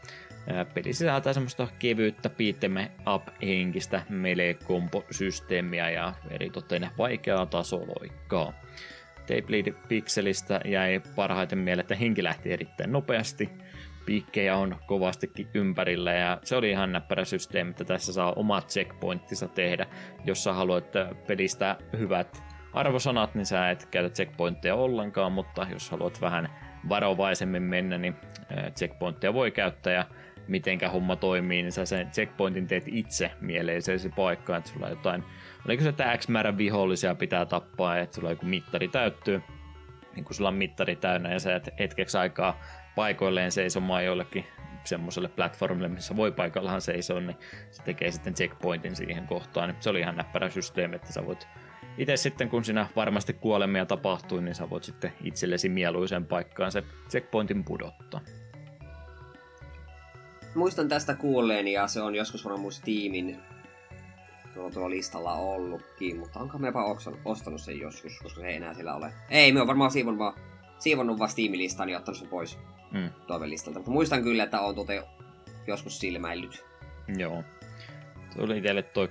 Peli 0.74 0.92
sisältää 0.92 1.32
semmoista 1.32 1.68
kevyyttä 1.78 2.30
piittemme 2.30 2.90
up-henkistä 3.14 4.02
melee-komposysteemiä 4.08 5.90
ja 5.90 6.12
eritoten 6.30 6.90
vaikeaa 6.98 7.46
tasoloikkaa. 7.46 8.52
Tabled 9.20 9.74
Pixelistä 9.88 10.60
jäi 10.64 11.00
parhaiten 11.16 11.58
mieleen, 11.58 11.80
että 11.80 11.94
henki 11.94 12.24
lähti 12.24 12.52
erittäin 12.52 12.92
nopeasti. 12.92 13.50
Piikkejä 14.06 14.56
on 14.56 14.76
kovastikin 14.86 15.48
ympärillä 15.54 16.12
ja 16.12 16.38
se 16.42 16.56
oli 16.56 16.70
ihan 16.70 16.92
näppärä 16.92 17.24
systeemi, 17.24 17.70
että 17.70 17.84
tässä 17.84 18.12
saa 18.12 18.32
omat 18.32 18.68
checkpointtinsa 18.68 19.48
tehdä. 19.48 19.86
Jos 20.24 20.44
sä 20.44 20.52
haluat 20.52 20.86
pelistä 21.26 21.76
hyvät 21.98 22.42
arvosanat, 22.74 23.34
niin 23.34 23.46
sä 23.46 23.70
et 23.70 23.88
käytä 23.90 24.14
checkpointteja 24.14 24.74
ollenkaan, 24.74 25.32
mutta 25.32 25.66
jos 25.70 25.90
haluat 25.90 26.20
vähän 26.20 26.48
varovaisemmin 26.88 27.62
mennä, 27.62 27.98
niin 27.98 28.16
checkpointteja 28.76 29.34
voi 29.34 29.50
käyttää 29.50 29.92
ja 29.92 30.04
mitenkä 30.48 30.88
homma 30.88 31.16
toimii, 31.16 31.62
niin 31.62 31.72
sä 31.72 31.86
sen 31.86 32.10
checkpointin 32.10 32.66
teet 32.66 32.84
itse 32.86 33.30
mieleisesi 33.40 34.08
paikkaan, 34.08 34.58
että 34.58 34.70
sulla 34.70 34.86
on 34.86 34.92
jotain, 34.92 35.24
oliko 35.66 35.82
se, 35.82 35.88
että 35.88 36.16
X 36.18 36.28
määrän 36.28 36.58
vihollisia 36.58 37.14
pitää 37.14 37.46
tappaa, 37.46 37.98
että 37.98 38.14
sulla 38.14 38.30
joku 38.30 38.46
mittari 38.46 38.88
täyttyy, 38.88 39.42
niin 40.14 40.24
kun 40.24 40.34
sulla 40.34 40.48
on 40.48 40.54
mittari 40.54 40.96
täynnä 40.96 41.32
ja 41.32 41.40
sä 41.40 41.56
et 41.56 41.68
hetkeksi 41.78 42.18
aikaa 42.18 42.60
paikoilleen 42.96 43.52
seisomaan 43.52 44.04
jollekin 44.04 44.46
semmoiselle 44.84 45.28
platformille, 45.28 45.88
missä 45.88 46.16
voi 46.16 46.32
paikallahan 46.32 46.80
seisoa, 46.80 47.20
niin 47.20 47.36
se 47.70 47.82
tekee 47.82 48.10
sitten 48.10 48.34
checkpointin 48.34 48.96
siihen 48.96 49.26
kohtaan. 49.26 49.76
Se 49.80 49.90
oli 49.90 50.00
ihan 50.00 50.16
näppärä 50.16 50.50
systeemi, 50.50 50.96
että 50.96 51.12
sä 51.12 51.26
voit 51.26 51.48
itse 51.98 52.16
sitten, 52.16 52.48
kun 52.48 52.64
siinä 52.64 52.86
varmasti 52.96 53.32
kuolemia 53.32 53.86
tapahtuu, 53.86 54.40
niin 54.40 54.54
sä 54.54 54.70
voit 54.70 54.84
sitten 54.84 55.12
itsellesi 55.24 55.68
mieluisen 55.68 56.26
paikkaan 56.26 56.72
se 56.72 56.84
checkpointin 57.10 57.64
pudottaa 57.64 58.20
muistan 60.54 60.88
tästä 60.88 61.14
kuulleeni 61.14 61.72
ja 61.72 61.86
se 61.86 62.00
on 62.00 62.14
joskus 62.14 62.44
varmaan 62.44 62.60
mun 62.60 62.72
Steamin 62.72 63.38
tuolla, 64.54 64.70
tuolla 64.70 64.90
listalla 64.90 65.32
ollutkin, 65.32 66.16
mutta 66.16 66.40
onko 66.40 66.58
me 66.58 66.68
jopa 66.68 66.96
ostanut 67.24 67.60
sen 67.60 67.78
joskus, 67.78 68.18
koska 68.22 68.40
se 68.40 68.46
ei 68.46 68.56
enää 68.56 68.74
siellä 68.74 68.94
ole. 68.94 69.12
Ei, 69.30 69.52
me 69.52 69.60
on 69.60 69.66
varmaan 69.66 69.90
siivon 69.90 70.18
vaan, 70.18 70.34
siivonnut 70.78 71.18
vaan 71.18 71.30
Steamin 71.30 71.60
listan 71.60 71.88
ja 71.88 71.98
ottanut 71.98 72.18
sen 72.18 72.28
pois 72.28 72.58
mm. 72.92 73.10
listalta. 73.44 73.78
Mutta 73.78 73.90
muistan 73.90 74.22
kyllä, 74.22 74.44
että 74.44 74.60
on 74.60 74.74
tuota 74.74 74.92
joskus 75.66 75.98
silmäillyt. 75.98 76.64
Joo. 77.16 77.44
Tuo 78.34 78.44
oli 78.44 78.58
itselle 78.58 78.82
toi 78.82 79.08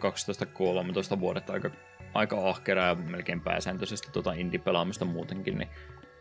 12-13 1.16 1.20
vuodet 1.20 1.50
aika, 1.50 1.70
aika 2.14 2.50
ahkera 2.50 2.84
ja 2.84 2.96
melkein 2.96 3.42
pääsääntöisesti 3.42 4.10
tuota 4.12 4.34
indie-pelaamista 4.34 5.06
muutenkin, 5.06 5.58
niin 5.58 5.70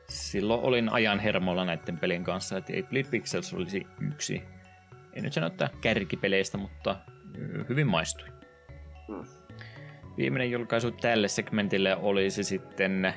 silloin 0.09 0.61
olin 0.61 0.89
ajan 0.89 1.19
hermolla 1.19 1.65
näiden 1.65 1.99
pelin 1.99 2.25
kanssa, 2.25 2.59
että 2.59 2.73
ei 2.73 2.83
Bleed 2.83 3.07
Pixels 3.11 3.55
olisi 3.55 3.87
yksi 4.01 4.43
en 5.13 5.23
nyt 5.23 5.33
sano, 5.33 5.47
että 5.47 5.71
kärkipeleistä, 5.81 6.59
mutta 6.59 6.97
hyvin 7.69 7.87
maistui. 7.87 8.29
Hmm. 9.09 9.25
Viimeinen 10.17 10.51
julkaisu 10.51 10.91
tälle 10.91 11.29
segmentille 11.29 11.97
olisi 11.97 12.45
sitten, 12.45 13.15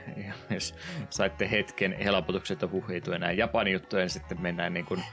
jos 0.50 0.76
saitte 1.10 1.52
hetken 1.52 1.94
helpotukset 1.94 2.62
ja 2.62 2.68
puhuitu 2.68 3.12
enää 3.12 3.32
Japanin 3.32 3.74
juttuja, 3.74 4.02
niin 4.02 4.10
sitten 4.10 4.42
mennään 4.42 4.74
niin, 4.74 4.86
kuin 4.86 5.04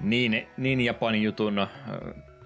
niin, 0.00 0.48
niin 0.56 0.80
Japanin 0.80 1.22
jutun 1.22 1.66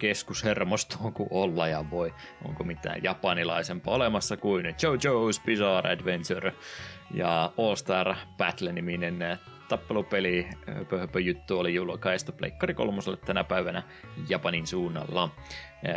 keskushermostoon 0.02 1.12
kuin 1.12 1.28
olla 1.30 1.68
ja 1.68 1.84
voi. 1.90 2.14
Onko 2.44 2.64
mitään 2.64 3.02
japanilaisempaa 3.02 3.94
olemassa 3.94 4.36
kuin 4.36 4.66
JoJo's 4.66 5.42
Bizarre 5.46 5.92
Adventure 5.92 6.52
ja 7.14 7.52
All 7.58 7.74
Star 7.74 8.14
Battle-niminen 8.36 9.38
tappelupeli 9.68 10.48
höpö, 11.00 11.20
juttu 11.20 11.58
oli 11.58 11.74
julkaistu 11.74 12.32
Pleikkari 12.32 12.74
kolmoselle 12.74 13.16
tänä 13.16 13.44
päivänä 13.44 13.82
Japanin 14.28 14.66
suunnalla. 14.66 15.30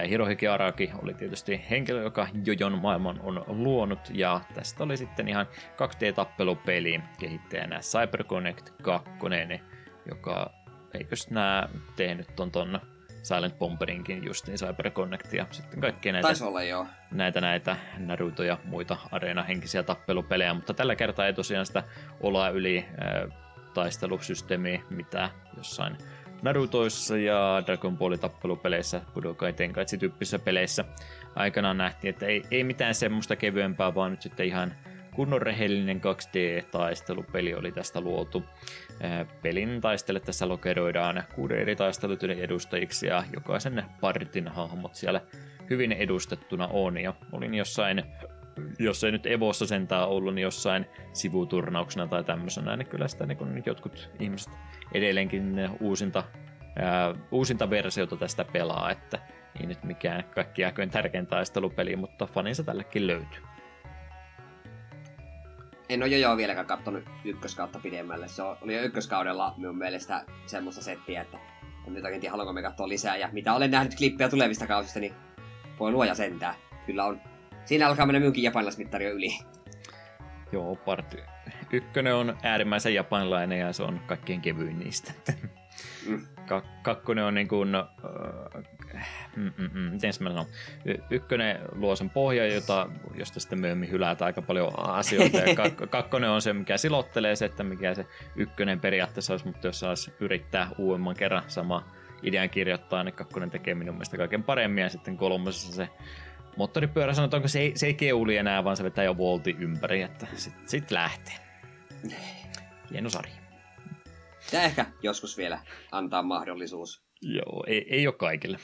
Hirohiki 0.09 0.47
Araki 0.47 0.91
oli 1.03 1.13
tietysti 1.13 1.61
henkilö, 1.69 2.03
joka 2.03 2.27
Jojon 2.45 2.81
maailman 2.81 3.19
on 3.21 3.43
luonut, 3.47 3.99
ja 4.13 4.41
tästä 4.53 4.83
oli 4.83 4.97
sitten 4.97 5.27
ihan 5.27 5.45
2D-tappelupeli 5.77 7.01
kehittäjänä 7.19 7.79
CyberConnect 7.79 8.69
2, 8.81 9.09
joka 10.09 10.53
eikös 10.93 11.29
nämä 11.29 11.69
tehnyt 11.95 12.35
ton, 12.35 12.51
ton 12.51 12.79
Silent 13.25 13.59
Bomberinkin 13.59 14.23
justiin 14.23 14.57
CyberConnect 14.57 15.33
ja 15.33 15.45
sitten 15.51 15.81
kaikkia 15.81 16.13
näitä, 16.13 16.45
olla, 16.45 16.63
joo. 16.63 16.87
näitä, 17.11 17.41
näitä 17.41 17.77
Naruto 17.97 18.43
ja 18.43 18.57
muita 18.63 18.97
areenahenkisiä 19.11 19.83
tappelupelejä, 19.83 20.53
mutta 20.53 20.73
tällä 20.73 20.95
kertaa 20.95 21.25
ei 21.25 21.33
tosiaan 21.33 21.65
sitä 21.65 21.83
olla 22.21 22.49
yli 22.49 22.85
taistelusysteemi, 23.73 24.83
mitä 24.89 25.29
jossain 25.57 25.97
Narutoissa 26.41 27.17
ja 27.17 27.63
Dragon 27.65 27.97
Ballin 27.97 28.19
tappelupeleissä, 28.19 29.01
Budokai 29.13 29.53
Tenkaichi 29.53 29.97
tyyppisissä 29.97 30.39
peleissä 30.39 30.85
aikanaan 31.35 31.77
nähtiin, 31.77 32.09
että 32.09 32.25
ei, 32.25 32.43
ei 32.51 32.63
mitään 32.63 32.95
semmoista 32.95 33.35
kevyempää, 33.35 33.95
vaan 33.95 34.11
nyt 34.11 34.21
sitten 34.21 34.45
ihan 34.45 34.73
kunnon 35.15 35.41
rehellinen 35.41 36.01
2D-taistelupeli 36.01 37.55
oli 37.55 37.71
tästä 37.71 38.01
luotu. 38.01 38.45
Pelin 39.41 39.81
taistele 39.81 40.19
tässä 40.19 40.47
lokeroidaan 40.47 41.23
kuuden 41.35 41.59
eri 41.59 41.75
taistelutyden 41.75 42.39
edustajiksi 42.39 43.07
ja 43.07 43.23
jokaisen 43.33 43.85
partin 44.01 44.47
hahmot 44.47 44.95
siellä 44.95 45.21
hyvin 45.69 45.91
edustettuna 45.91 46.67
on. 46.67 46.97
Ja 46.97 47.13
olin 47.31 47.53
jossain 47.53 48.03
jos 48.79 49.03
ei 49.03 49.11
nyt 49.11 49.25
Evossa 49.25 49.67
sentään 49.67 50.07
ollut, 50.07 50.35
niin 50.35 50.43
jossain 50.43 50.85
sivuturnauksena 51.13 52.07
tai 52.07 52.23
tämmöisenä, 52.23 52.77
niin 52.77 52.87
kyllä 52.87 53.07
sitä 53.07 53.25
niin 53.25 53.63
jotkut 53.65 54.09
ihmiset 54.19 54.53
edelleenkin 54.93 55.69
uusinta, 55.79 56.23
ää, 56.75 57.15
uusinta 57.31 57.69
versiota 57.69 58.17
tästä 58.17 58.45
pelaa, 58.45 58.91
että 58.91 59.19
ei 59.59 59.67
nyt 59.67 59.83
mikään 59.83 60.23
kaikki 60.23 60.65
aikojen 60.65 60.89
tärkein 60.89 61.27
taistelupeli, 61.27 61.95
mutta 61.95 62.25
faninsa 62.25 62.63
tällekin 62.63 63.07
löytyy. 63.07 63.41
En 65.89 66.03
ole 66.03 66.17
jo 66.17 66.37
vieläkään 66.37 66.65
katsonut 66.65 67.03
ykköskautta 67.25 67.79
pidemmälle. 67.79 68.27
Se 68.27 68.41
oli 68.41 68.75
jo 68.75 68.81
ykköskaudella 68.81 69.53
minun 69.57 69.77
mielestä 69.77 70.25
semmoista 70.45 70.83
settiä, 70.83 71.21
että 71.21 71.37
on 71.87 71.95
jotakin 71.95 72.31
haluanko 72.31 72.53
me 72.53 72.61
katsoa 72.61 72.87
lisää. 72.87 73.17
Ja 73.17 73.29
mitä 73.31 73.53
olen 73.53 73.71
nähnyt 73.71 73.95
klippejä 73.95 74.29
tulevista 74.29 74.67
kausista, 74.67 74.99
niin 74.99 75.13
voi 75.79 75.91
luoja 75.91 76.15
sentää. 76.15 76.55
Kyllä 76.85 77.05
on 77.05 77.21
Siinä 77.65 77.87
alkaa 77.87 78.05
mennä 78.05 78.19
minunkin 78.19 78.43
japanilaismittari 78.43 79.05
yli. 79.05 79.39
Joo, 80.51 80.75
part 80.75 81.15
ykkönen 81.71 82.15
on 82.15 82.37
äärimmäisen 82.43 82.93
japanilainen 82.93 83.59
ja 83.59 83.73
se 83.73 83.83
on 83.83 84.01
kaikkein 84.05 84.41
kevyin 84.41 84.79
niistä. 84.79 85.13
Mm. 86.07 86.25
Ka- 86.47 86.63
kakkonen 86.81 87.23
on 87.23 87.33
niin 87.33 87.47
kuin, 87.47 87.75
äh, 87.75 87.83
mm, 89.35 89.51
mm, 89.57 89.69
mm, 89.73 89.79
miten 89.79 90.13
mä 90.19 90.29
sanon, 90.29 90.45
y- 90.85 91.01
ykkönen 91.09 91.59
luo 91.71 91.95
sen 91.95 92.09
pohjan, 92.09 92.49
jota, 92.53 92.89
josta 93.15 93.39
sitten 93.39 93.59
myöhemmin 93.59 93.91
hylätään 93.91 94.27
aika 94.27 94.41
paljon 94.41 94.79
asioita, 94.79 95.37
ja 95.37 95.45
kak- 95.55 95.87
kakkonen 95.97 96.29
on 96.29 96.41
se, 96.41 96.53
mikä 96.53 96.77
silottelee 96.77 97.35
se, 97.35 97.45
että 97.45 97.63
mikä 97.63 97.93
se 97.93 98.05
ykkönen 98.35 98.79
periaatteessa 98.79 99.33
olisi, 99.33 99.45
mutta 99.45 99.67
jos 99.67 99.79
saisi 99.79 100.13
yrittää 100.19 100.69
uudemman 100.77 101.15
kerran 101.15 101.43
sama 101.47 101.85
idean 102.23 102.49
kirjoittaa, 102.49 103.03
niin 103.03 103.15
kakkonen 103.15 103.51
tekee 103.51 103.75
minun 103.75 103.95
mielestä 103.95 104.17
kaiken 104.17 104.43
paremmin, 104.43 104.81
ja 104.81 104.89
sitten 104.89 105.17
kolmosessa 105.17 105.73
se 105.73 105.89
moottoripyörä 106.57 107.13
sanotaanko 107.13 107.47
se 107.47 107.59
ei, 107.59 107.71
se 107.75 107.85
ei 107.85 107.93
keuli 107.93 108.37
enää, 108.37 108.63
vaan 108.63 108.77
se 108.77 108.83
vetää 108.83 109.03
jo 109.03 109.17
volti 109.17 109.55
ympäri, 109.59 110.01
että 110.01 110.27
sitten 110.35 110.69
sit 110.69 110.91
lähtee. 110.91 111.35
Hieno 112.91 113.09
sarja. 113.09 113.44
Tämä 114.51 114.63
ehkä 114.63 114.85
joskus 115.01 115.37
vielä 115.37 115.59
antaa 115.91 116.23
mahdollisuus. 116.23 117.05
Joo, 117.21 117.63
ei, 117.67 117.85
ei 117.89 118.07
ole 118.07 118.15
kaikille. 118.15 118.57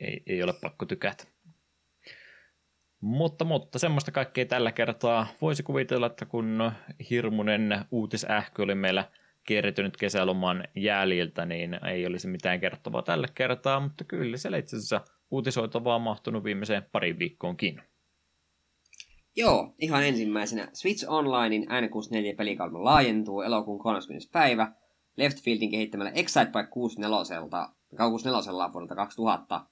Ei, 0.00 0.22
ei 0.26 0.42
ole 0.42 0.54
pakko 0.62 0.86
tykätä. 0.86 1.24
Mutta, 3.00 3.44
mutta 3.44 3.78
semmoista 3.78 4.12
kaikkea 4.12 4.46
tällä 4.46 4.72
kertaa. 4.72 5.26
Voisi 5.40 5.62
kuvitella, 5.62 6.06
että 6.06 6.26
kun 6.26 6.72
hirmuinen 7.10 7.84
uutisähkö 7.90 8.62
oli 8.62 8.74
meillä 8.74 9.04
kertynyt 9.46 9.96
kesäloman 9.96 10.64
jäljiltä, 10.76 11.46
niin 11.46 11.86
ei 11.86 12.06
olisi 12.06 12.28
mitään 12.28 12.60
kertovaa 12.60 13.02
tällä 13.02 13.26
kertaa, 13.34 13.80
mutta 13.80 14.04
kyllä 14.04 14.36
siellä 14.36 14.58
itse 14.58 14.76
asiassa 14.76 15.00
uutisoitavaa 15.30 15.98
mahtunut 15.98 16.44
viimeiseen 16.44 16.86
pari 16.92 17.18
viikkoonkin. 17.18 17.82
Joo, 19.36 19.74
ihan 19.78 20.06
ensimmäisenä 20.06 20.68
Switch 20.72 21.04
Onlinein 21.08 21.68
N64-pelikauden 21.68 22.84
laajentuu 22.84 23.42
elokuun 23.42 23.78
30. 23.78 24.28
päivä 24.32 24.72
Leftfieldin 25.16 25.70
kehittämällä 25.70 26.10
Excitebike 26.10 26.66
64 26.70 27.72
64 27.96 28.72
vuodelta 28.72 28.94
2000. 28.94 29.66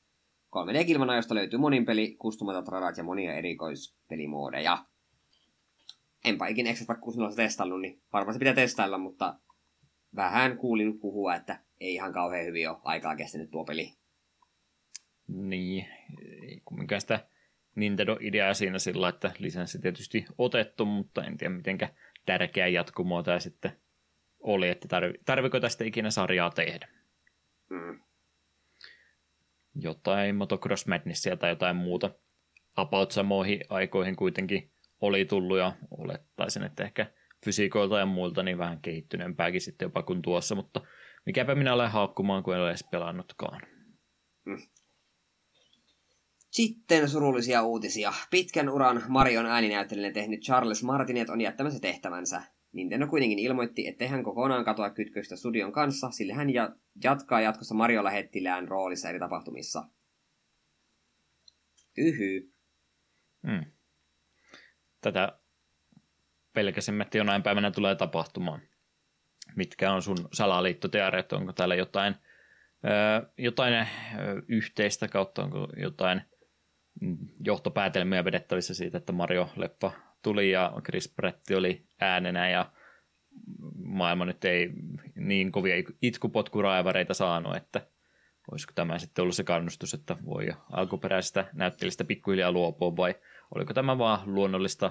3D-kilmana, 0.57 1.17
josta 1.17 1.35
löytyy 1.35 1.59
monin 1.59 1.85
peli, 1.85 2.17
kustumatat 2.19 2.69
radat 2.69 2.97
ja 2.97 3.05
monia 3.05 3.35
erikoispelimodeja. 3.35 4.85
Enpä 6.25 6.47
ikinä 6.47 6.71
Excitebike 6.71 7.01
64 7.01 7.37
testannut, 7.37 7.81
niin 7.81 8.03
varmasti 8.13 8.39
pitää 8.39 8.55
testailla, 8.55 8.99
mutta 8.99 9.35
vähän 10.17 10.57
kuulin 10.57 11.01
puhua, 11.01 11.35
että 11.35 11.61
ei 11.81 11.95
ihan 11.95 12.13
kauhean 12.13 12.47
hyvin 12.47 12.71
ole 12.71 12.79
aikaa 12.85 13.17
kestänyt 13.17 13.51
tuo 13.51 13.65
peli. 13.65 13.93
Niin, 15.29 15.87
ei 16.43 16.63
kumminkaan 16.65 17.01
sitä 17.01 17.27
Nintendo-idea 17.75 18.55
siinä 18.55 18.79
sillä, 18.79 19.09
että 19.09 19.33
lisenssi 19.39 19.79
tietysti 19.79 20.25
otettu, 20.39 20.85
mutta 20.85 21.25
en 21.25 21.37
tiedä 21.37 21.55
mitenkä 21.55 21.89
tärkeä 22.27 22.69
jatkumoa 22.69 23.23
tämä 23.23 23.41
sitten 23.41 23.82
oli, 24.43 24.69
että 24.69 24.89
tarvi, 24.89 25.15
tarviko 25.25 25.61
tästä 25.61 25.85
ikinä 25.85 26.11
sarjaa 26.11 26.51
tehdä. 26.51 26.89
Mm. 27.71 28.01
Jotain 29.75 30.37
Motocross 30.37 30.87
Madnessia 30.87 31.37
tai 31.37 31.51
jotain 31.51 31.77
muuta. 31.77 32.11
About 32.77 33.11
samoihin 33.11 33.61
aikoihin 33.69 34.17
kuitenkin 34.17 34.73
oli 35.01 35.25
tullut 35.25 35.59
ja 35.59 35.73
olettaisin, 35.91 36.63
että 36.63 36.85
ehkä 36.85 37.07
fysiikoilta 37.45 37.99
ja 37.99 38.07
muilta 38.07 38.43
niin 38.43 38.59
vähän 38.59 38.81
kehittyneempääkin 38.81 39.61
sitten 39.61 39.87
jopa 39.87 40.03
kuin 40.03 40.23
tuossa, 40.23 40.55
mutta 40.55 40.81
mikäpä 41.27 41.55
minä 41.55 41.75
olen 41.75 41.91
haukkumaan, 41.91 42.43
kun 42.43 42.55
en 42.55 42.61
ole 42.61 42.69
edes 42.69 42.85
pelannutkaan. 42.91 43.61
Mm. 44.45 44.59
Sitten 46.51 47.09
surullisia 47.09 47.63
uutisia. 47.63 48.13
Pitkän 48.31 48.69
uran 48.69 49.03
Marion 49.09 49.47
ääninäyttelijän 49.47 50.13
tehnyt 50.13 50.41
Charles 50.41 50.83
Martinet 50.83 51.31
on 51.31 51.41
jättämässä 51.41 51.81
tehtävänsä. 51.81 52.43
Nintendo 52.73 53.07
kuitenkin 53.07 53.39
ilmoitti, 53.39 53.87
ettei 53.87 54.09
hän 54.09 54.25
kokonaan 54.25 54.65
katoa 54.65 54.91
kytköstä 54.91 55.37
studion 55.37 55.73
kanssa, 55.73 56.11
sillä 56.11 56.35
hän 56.35 56.55
ja- 56.55 56.77
jatkaa 57.05 57.41
jatkossa 57.41 57.75
Mario 57.75 58.05
lähettilään 58.05 58.69
roolissa 58.69 59.09
eri 59.09 59.19
tapahtumissa. 59.19 59.85
Tyhy. 61.95 62.53
Hmm. 63.47 63.65
Tätä 65.01 65.39
pelkäsimme, 66.53 67.03
että 67.03 67.19
jonain 67.19 67.43
päivänä 67.43 67.71
tulee 67.71 67.95
tapahtumaan. 67.95 68.61
Mitkä 69.57 69.93
on 69.93 70.03
sun 70.03 70.29
salaliittoteoriat? 70.33 71.33
Onko 71.33 71.53
täällä 71.53 71.75
jotain, 71.75 72.15
jotain 73.39 73.89
yhteistä 74.49 75.09
kautta, 75.09 75.45
onko 75.45 75.69
jotain 75.77 76.23
mm, 77.01 77.19
johtopäätelmiä 77.41 78.25
vedettävissä 78.25 78.75
siitä, 78.75 78.99
että 78.99 79.13
Mario-leppa 79.13 79.93
tuli 80.23 80.51
ja 80.51 80.73
Chris 80.85 81.09
Pratt 81.09 81.51
oli 81.57 81.87
äänenä 82.01 82.51
ja 82.51 82.73
maailma 83.75 84.25
nyt 84.25 84.45
ei 84.45 84.71
niin 85.15 85.53
kovia 85.53 85.75
itkupotkuraivareita 86.03 87.15
saanut, 87.15 87.57
että 87.57 87.87
olisiko 88.51 88.73
tämä 88.75 88.99
sitten 88.99 89.23
ollut 89.23 89.37
se 89.37 89.45
kannustus, 89.45 89.95
että 89.95 90.17
voi 90.25 90.49
alkuperäisestä 90.71 91.49
näyttelijästä 91.53 92.05
pikkuhiljaa 92.05 92.53
luopua 92.53 92.97
vai 92.97 93.15
oliko 93.55 93.75
tämä 93.75 93.99
vaan 93.99 94.35
luonnollista 94.35 94.91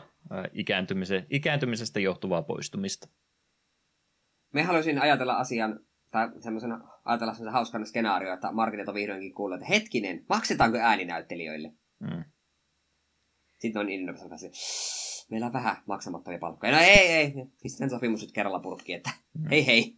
ikääntymisestä 1.30 2.00
johtuvaa 2.00 2.42
poistumista? 2.42 3.08
Me 4.54 4.64
haluaisin 4.64 5.02
ajatella 5.02 5.34
asian, 5.34 5.80
tai 6.12 6.30
semmoisen, 6.40 6.72
ajatella 7.06 7.34
semmoisen 7.34 7.54
hauskan 7.54 7.86
skenaario, 7.86 8.34
että 8.34 8.52
marketit 8.52 8.88
on 8.88 8.96
vihdoinkin 8.96 9.34
kuullut, 9.34 9.62
että 9.62 9.74
hetkinen, 9.74 10.26
maksetaanko 10.30 10.78
ääninäyttelijöille? 10.78 11.74
Mm. 12.00 12.24
Sitten 13.60 13.80
on 13.80 13.90
innoissa 13.90 14.30
meillä 15.32 15.48
on 15.48 15.54
vähän 15.54 15.78
maksamattomia 15.86 16.40
palkkoja. 16.40 16.72
No 16.72 16.80
ei, 16.80 17.08
ei, 17.08 17.34
pistetään 17.64 17.90
sopimus 17.90 18.22
nyt 18.22 18.32
kerralla 18.32 18.60
purkkiin, 18.60 18.98
että 18.98 19.10
mm. 19.34 19.50
hei 19.50 19.66
hei. 19.66 19.96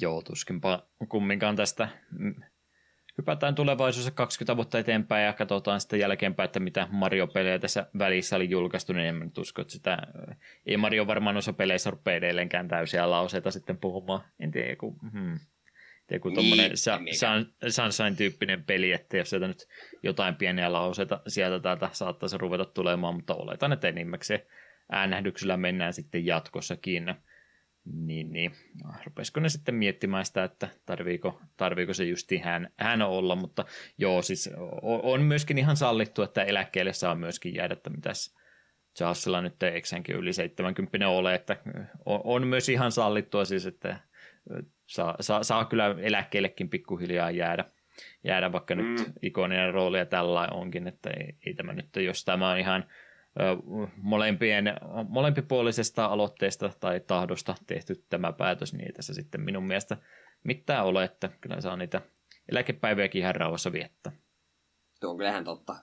Joo, 0.00 0.22
tuskinpa 0.22 0.86
kumminkaan 1.08 1.56
tästä. 1.56 1.88
Hypätään 3.18 3.54
tulevaisuudessa 3.54 4.10
20 4.10 4.56
vuotta 4.56 4.78
eteenpäin 4.78 5.24
ja 5.24 5.32
katsotaan 5.32 5.80
sitten 5.80 6.00
jälkeenpäin, 6.00 6.44
että 6.44 6.60
mitä 6.60 6.88
Mario-pelejä 6.90 7.58
tässä 7.58 7.86
välissä 7.98 8.36
oli 8.36 8.50
julkaistu, 8.50 8.92
niin 8.92 9.06
en 9.06 9.20
nyt 9.20 9.38
usko, 9.38 9.62
että 9.62 9.72
sitä, 9.72 9.98
ei 10.66 10.76
Mario 10.76 11.06
varmaan 11.06 11.36
osa 11.36 11.52
peleissä 11.52 11.90
rupea 11.90 12.14
edelleenkään 12.14 12.68
täysiä 12.68 13.10
lauseita 13.10 13.50
sitten 13.50 13.78
puhumaan. 13.78 14.20
En 14.38 14.50
tiedä, 14.50 14.76
kun, 14.76 14.96
hmm 15.12 15.38
joku 16.10 16.28
niin, 16.28 16.34
tuommoinen 16.34 16.70
Sunshine-tyyppinen 17.68 18.64
peli, 18.64 18.92
että 18.92 19.16
jos 19.16 19.30
sieltä 19.30 19.48
nyt 19.48 19.68
jotain 20.02 20.36
pieniä 20.36 20.72
lauseita 20.72 21.20
sieltä 21.26 21.60
täältä 21.60 21.88
saattaisi 21.92 22.38
ruveta 22.38 22.64
tulemaan, 22.64 23.14
mutta 23.14 23.34
oletan, 23.34 23.72
että 23.72 23.88
enimmäkseen 23.88 24.40
äänähdyksellä 24.92 25.56
mennään 25.56 25.92
sitten 25.92 26.26
jatkossakin. 26.26 27.14
Niin, 27.84 28.32
niin. 28.32 28.52
Rupesiko 29.04 29.40
ne 29.40 29.48
sitten 29.48 29.74
miettimään 29.74 30.24
sitä, 30.24 30.44
että 30.44 30.68
tarviiko, 30.86 31.40
tarviiko 31.56 31.94
se 31.94 32.04
justi 32.04 32.38
hän, 32.38 32.72
hän 32.76 33.02
olla, 33.02 33.36
mutta 33.36 33.64
joo, 33.98 34.22
siis 34.22 34.50
on 34.82 35.22
myöskin 35.22 35.58
ihan 35.58 35.76
sallittu, 35.76 36.22
että 36.22 36.42
eläkkeelle 36.42 36.92
saa 36.92 37.14
myöskin 37.14 37.54
jäädä, 37.54 37.72
että 37.72 37.90
mitäs 37.90 38.34
Charlesilla 38.96 39.40
nyt 39.40 39.62
eksänkin 39.62 40.16
yli 40.16 40.32
70 40.32 41.08
ole, 41.08 41.34
että 41.34 41.56
on, 42.06 42.20
on 42.24 42.46
myös 42.46 42.68
ihan 42.68 42.92
sallittua 42.92 43.44
siis, 43.44 43.66
että 43.66 44.00
saa, 44.86 45.16
saa, 45.20 45.44
saa 45.44 45.64
kyllä 45.64 45.96
eläkkeellekin 46.02 46.68
pikkuhiljaa 46.68 47.30
jäädä, 47.30 47.64
jäädä 48.24 48.52
vaikka 48.52 48.74
mm. 48.74 48.82
nyt 48.82 49.12
ikoninen 49.22 49.74
rooli 49.74 49.98
ja 49.98 50.06
tällä 50.06 50.48
onkin, 50.48 50.88
että 50.88 51.10
ei, 51.10 51.36
ei 51.46 51.54
tämä 51.54 51.72
nyt, 51.72 51.96
jos 51.96 52.24
tämä 52.24 52.50
on 52.50 52.58
ihan 52.58 52.84
ö, 53.40 53.56
molempien, 53.96 54.74
molempipuolisesta 55.08 56.06
aloitteesta 56.06 56.70
tai 56.80 57.00
tahdosta 57.00 57.54
tehty 57.66 58.04
tämä 58.10 58.32
päätös, 58.32 58.72
niin 58.72 58.86
ei 58.86 58.92
tässä 58.92 59.14
sitten 59.14 59.40
minun 59.40 59.64
mielestä 59.64 59.96
mitään 60.44 60.84
ole, 60.84 61.04
että 61.04 61.30
kyllä 61.40 61.60
saa 61.60 61.76
niitä 61.76 62.00
eläkepäiviäkin 62.48 63.20
ihan 63.20 63.34
rauhassa 63.34 63.72
viettää. 63.72 64.12
Tuo 65.00 65.10
on 65.10 65.16
kyllähän 65.16 65.44
totta 65.44 65.76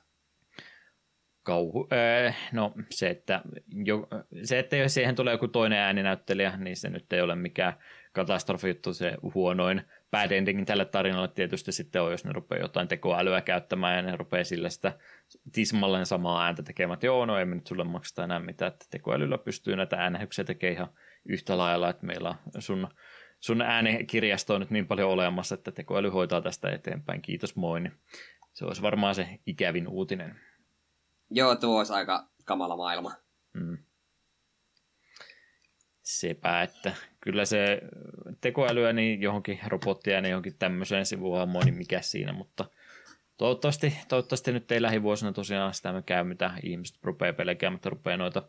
kauhu. 1.44 1.88
Öö, 1.94 2.32
no 2.52 2.74
se 2.90 3.10
että, 3.10 3.42
jo, 3.86 4.08
se, 4.44 4.60
että 4.60 4.76
jos 4.76 4.94
siihen 4.94 5.16
tulee 5.16 5.34
joku 5.34 5.48
toinen 5.48 5.80
ääninäyttelijä, 5.80 6.58
niin 6.58 6.78
se 6.78 6.90
nyt 6.90 7.14
ei 7.14 7.22
ole 7.22 7.36
mikään 7.36 7.74
katastrofi 8.12 8.68
juttu, 8.68 8.94
se 8.94 9.18
huonoin 9.34 9.82
bad 10.12 10.32
endingin 10.32 10.66
tälle 10.66 10.86
tarinalle 10.86 11.28
tietysti 11.28 11.72
sitten 11.72 12.02
on, 12.02 12.12
jos 12.12 12.26
ne 12.26 12.32
rupeaa 12.34 12.62
jotain 12.62 12.88
tekoälyä 12.88 13.42
käyttämään 13.42 13.96
ja 13.96 14.02
ne 14.02 14.16
rupeaa 14.16 14.44
sillä 14.44 14.70
sitä 14.70 14.98
tismalleen 15.52 16.06
samaa 16.06 16.46
ääntä 16.46 16.64
tekemään, 16.64 16.94
että 16.94 17.06
joo, 17.06 17.26
no 17.26 17.40
ei 17.40 17.46
me 17.46 17.56
nyt 17.56 17.68
sulle 17.68 17.84
makseta 17.84 18.24
enää 18.24 18.40
mitään, 18.40 18.72
että 18.72 18.86
tekoälyllä 18.90 19.38
pystyy 19.38 19.76
näitä 19.76 19.98
äänähyksiä 19.98 20.46
tekemään 20.46 20.74
ihan 20.74 20.90
yhtä 21.26 21.58
lailla, 21.58 21.90
että 21.90 22.06
meillä 22.06 22.30
on 22.30 22.62
sun, 22.62 22.88
sun 23.40 23.62
äänikirjasto 23.62 24.54
on 24.54 24.62
nyt 24.62 24.72
niin 24.72 24.88
paljon 24.88 25.10
olemassa, 25.10 25.56
että 25.56 25.72
tekoäly 25.72 26.10
hoitaa 26.10 26.42
tästä 26.42 26.72
eteenpäin, 26.72 27.22
kiitos 27.22 27.56
moi, 27.56 27.82
niin 27.82 27.94
se 28.54 28.66
olisi 28.66 28.82
varmaan 28.82 29.16
se 29.16 29.40
ikävin 29.46 29.88
uutinen. 29.88 30.40
Joo, 31.30 31.56
tuo 31.56 31.78
olisi 31.78 31.94
aika 31.94 32.28
kamala 32.46 32.78
maailma. 32.78 33.12
Mm. 33.54 33.78
Sepä, 36.02 36.62
että 36.62 36.94
kyllä 37.22 37.46
se 37.46 37.82
tekoälyä 38.42 38.94
niin 38.94 39.22
johonkin 39.22 39.60
robottia 39.68 40.22
niin 40.22 40.32
johonkin 40.32 40.56
tämmöiseen 40.60 41.06
sivuhahmoon, 41.06 41.66
niin 41.66 41.78
mikä 41.78 42.02
siinä, 42.02 42.34
mutta 42.34 42.66
toivottavasti, 43.38 43.98
toivottavasti 44.08 44.52
nyt 44.52 44.72
ei 44.72 44.82
lähivuosina 44.82 45.32
tosiaan 45.32 45.74
sitä 45.74 45.94
me 45.94 46.02
käy, 46.02 46.24
mitä 46.24 46.52
ihmiset 46.64 46.98
rupeaa 47.04 47.34
pelkäämään, 47.34 47.74
mutta 47.74 47.90
rupeaa 47.90 48.18
noita 48.18 48.44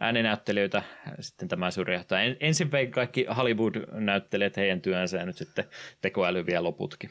ääninäyttelijöitä 0.00 0.82
sitten 1.20 1.48
tämä 1.48 1.70
syrjähtää. 1.70 2.22
Ensin 2.40 2.72
vei 2.72 2.86
kaikki 2.86 3.26
Hollywood-näyttelijät 3.36 4.56
heidän 4.56 4.80
työnsä 4.80 5.16
ja 5.16 5.26
nyt 5.26 5.36
sitten 5.36 5.64
tekoäly 6.02 6.46
vielä 6.46 6.64
loputkin. 6.64 7.10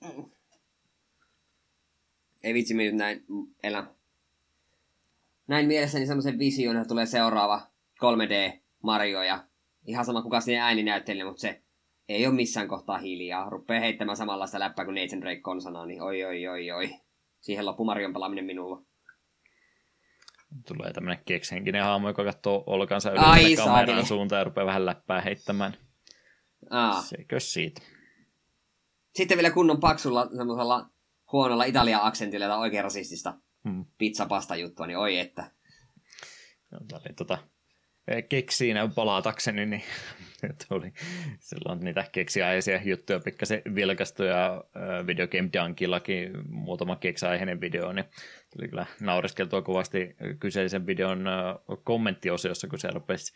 Mm. 0.00 0.30
Ei 2.42 2.54
vitsi, 2.54 2.74
nyt 2.74 2.94
näin 2.94 3.24
elä 3.62 3.86
näin 5.48 5.66
mielessäni 5.66 6.06
semmoisen 6.06 6.38
vision, 6.38 6.76
että 6.76 6.88
tulee 6.88 7.06
seuraava 7.06 7.70
3D 7.94 8.58
Mario 8.82 9.22
ja 9.22 9.44
ihan 9.86 10.04
sama 10.04 10.22
kuka 10.22 10.40
sinne 10.40 10.60
ääni 10.60 10.82
näytteli, 10.82 11.24
mutta 11.24 11.40
se 11.40 11.62
ei 12.08 12.26
ole 12.26 12.34
missään 12.34 12.68
kohtaa 12.68 12.98
hiljaa. 12.98 13.50
Rupeaa 13.50 13.80
heittämään 13.80 14.16
samanlaista 14.16 14.58
läppää 14.58 14.84
kuin 14.84 14.94
Nathan 14.94 15.20
Drake 15.20 15.40
konsana, 15.40 15.86
niin 15.86 16.02
oi 16.02 16.24
oi 16.24 16.46
oi 16.46 16.70
oi. 16.70 16.90
Siihen 17.40 17.66
loppu 17.66 17.84
Marion 17.84 18.12
pelaaminen 18.12 18.44
minulla. 18.44 18.82
Tulee 20.66 20.92
tämmönen 20.92 21.22
kekshenkinen 21.24 21.84
haamu, 21.84 22.08
joka 22.08 22.24
katsoo 22.24 22.64
olkansa 22.66 23.10
yli 23.10 23.56
kameran 23.56 24.06
suuntaan 24.06 24.40
ja 24.40 24.44
rupeaa 24.44 24.66
vähän 24.66 24.86
läppää 24.86 25.20
heittämään. 25.20 25.76
Aa. 26.70 27.02
Sekö 27.02 27.40
siitä? 27.40 27.82
Sitten 29.14 29.38
vielä 29.38 29.50
kunnon 29.50 29.80
paksulla 29.80 30.28
semmoisella 30.36 30.90
huonolla 31.32 31.64
Italia-aksentilla 31.64 32.46
tai 32.46 32.58
oikein 32.58 32.84
rasistista 32.84 33.34
hmm. 33.68 33.84
pizzapasta 33.98 34.56
juttua, 34.56 34.86
niin 34.86 34.98
oi 34.98 35.18
että. 35.18 35.50
No, 36.70 36.78
oli 36.92 37.14
tota, 37.16 37.38
keksiin 38.28 38.76
palatakseni, 38.94 39.66
niin 39.66 39.82
tuli 40.68 40.92
silloin 41.40 41.80
niitä 41.80 42.04
keksiaiheisia 42.12 42.80
juttuja 42.84 43.20
pikkasen 43.20 43.62
vilkastu 43.74 44.22
ja 44.22 44.64
Video 45.06 45.28
Game 45.28 45.48
Dunkillakin 45.52 46.32
muutama 46.48 46.96
keksiaiheinen 46.96 47.60
video, 47.60 47.92
niin 47.92 48.04
tuli 48.56 48.68
kyllä 48.68 48.86
naureskeltua 49.00 49.62
kovasti 49.62 50.16
kyseisen 50.40 50.86
videon 50.86 51.24
kommenttiosiossa, 51.84 52.68
kun 52.68 52.78
se 52.78 52.88
rupesi 52.88 53.32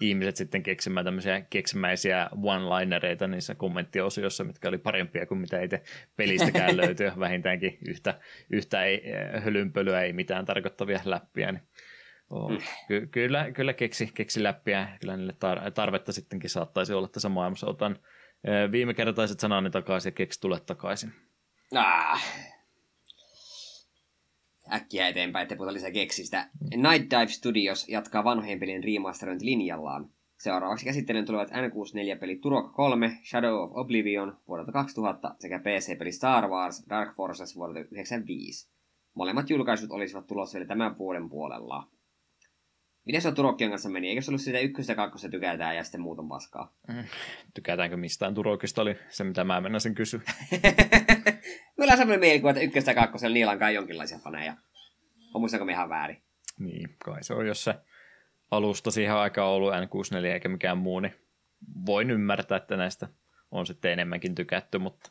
ihmiset 0.00 0.36
sitten 0.36 0.62
keksimään 0.62 1.06
tämmöisiä 1.06 1.40
keksimäisiä 1.40 2.30
one-linereita 2.32 3.26
niissä 3.26 3.54
kommenttiosiossa, 3.54 4.44
mitkä 4.44 4.68
oli 4.68 4.78
parempia 4.78 5.26
kuin 5.26 5.40
mitä 5.40 5.60
itse 5.60 5.82
pelistäkään 6.16 6.76
löytyy, 6.82 7.12
vähintäänkin 7.18 7.78
yhtä, 7.88 8.20
yhtä 8.50 8.84
ei, 8.84 9.02
hölynpölyä, 9.44 10.02
ei 10.02 10.12
mitään 10.12 10.44
tarkoittavia 10.44 11.00
läppiä, 11.04 11.52
niin 11.52 11.62
Oh. 12.30 12.52
Ky- 12.88 13.06
kyllä, 13.06 13.50
kyllä 13.52 13.72
keksi, 13.72 14.10
keksi 14.14 14.42
läppiä, 14.42 14.88
kyllä 15.00 15.16
niille 15.16 15.32
tar- 15.32 15.70
tarvetta 15.70 16.12
sittenkin 16.12 16.50
saattaisi 16.50 16.92
olla 16.92 17.08
tässä 17.08 17.28
maailmassa. 17.28 17.66
Otan 17.66 17.98
viime 18.72 18.94
kertaiset 18.94 19.40
sanani 19.40 19.70
takaisin 19.70 20.10
ja 20.10 20.14
keksi 20.14 20.40
tule 20.40 20.60
takaisin. 20.60 21.12
Ah. 21.74 22.22
äkkiä 24.72 25.08
eteenpäin, 25.08 25.42
ettei 25.42 25.56
puhuta 25.56 25.72
lisää 25.72 25.90
keksistä. 25.90 26.48
Night 26.76 27.10
Dive 27.10 27.28
Studios 27.28 27.88
jatkaa 27.88 28.24
vanhojen 28.24 28.60
pelien 28.60 28.84
remasterointilinjallaan. 28.84 30.10
Seuraavaksi 30.38 30.84
käsittelyyn 30.84 31.24
tulevat 31.24 31.50
N64-peli 31.50 32.36
Turok 32.36 32.72
3, 32.72 33.18
Shadow 33.30 33.54
of 33.54 33.70
Oblivion 33.74 34.36
vuodelta 34.48 34.72
2000 34.72 35.34
sekä 35.38 35.58
PC-peli 35.58 36.12
Star 36.12 36.48
Wars 36.48 36.84
Dark 36.88 37.16
Forces 37.16 37.56
vuodelta 37.56 37.78
1995. 37.78 38.68
Molemmat 39.14 39.50
julkaisut 39.50 39.90
olisivat 39.90 40.26
tulossa 40.26 40.56
vielä 40.56 40.68
tämän 40.68 40.98
vuoden 40.98 41.28
puolella. 41.28 41.88
Miten 43.06 43.22
se 43.22 43.28
on 43.28 43.34
Turokkien 43.34 43.70
kanssa 43.70 43.88
meni? 43.88 44.08
Eikö 44.08 44.22
se 44.22 44.30
ollut 44.30 44.40
sitä 44.40 44.58
ykköstä 44.58 44.92
ja 44.92 44.96
kakkosta 44.96 45.28
tykätään 45.28 45.76
ja 45.76 45.84
sitten 45.84 46.00
muut 46.00 46.18
on 46.18 46.28
paskaa? 46.28 46.74
Mm. 46.88 47.04
Tykätäänkö 47.54 47.96
mistään 47.96 48.34
Turokista 48.34 48.82
oli 48.82 48.96
se, 49.08 49.24
mitä 49.24 49.44
mä 49.44 49.60
mennä 49.60 49.78
sen 49.78 49.94
kysyä. 49.94 50.20
Meillä 51.78 51.92
on 51.92 51.98
sellainen 51.98 52.20
mielikuva, 52.20 52.50
että 52.50 52.62
ykköstä 52.62 52.90
ja 52.90 52.94
kakkosella 52.94 53.34
niillä 53.34 53.52
on 53.52 53.58
kai 53.58 53.74
jonkinlaisia 53.74 54.18
faneja. 54.18 54.56
On 55.34 55.42
muistanko 55.42 55.64
me 55.64 55.72
ihan 55.72 55.88
väärin? 55.88 56.22
Niin, 56.58 56.96
kai 56.98 57.24
se 57.24 57.34
on, 57.34 57.46
jos 57.46 57.64
se 57.64 57.74
alusta 58.50 58.90
siihen 58.90 59.14
aikaan 59.14 59.48
ollut 59.48 59.72
N64 59.72 60.24
eikä 60.24 60.48
mikään 60.48 60.78
muu, 60.78 61.00
niin 61.00 61.14
voin 61.86 62.10
ymmärtää, 62.10 62.56
että 62.56 62.76
näistä 62.76 63.08
on 63.50 63.66
sitten 63.66 63.92
enemmänkin 63.92 64.34
tykätty, 64.34 64.78
mutta 64.78 65.10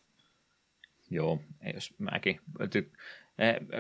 joo, 1.10 1.40
jos 1.74 1.94
mäkin 2.00 2.40
ty- 2.62 2.98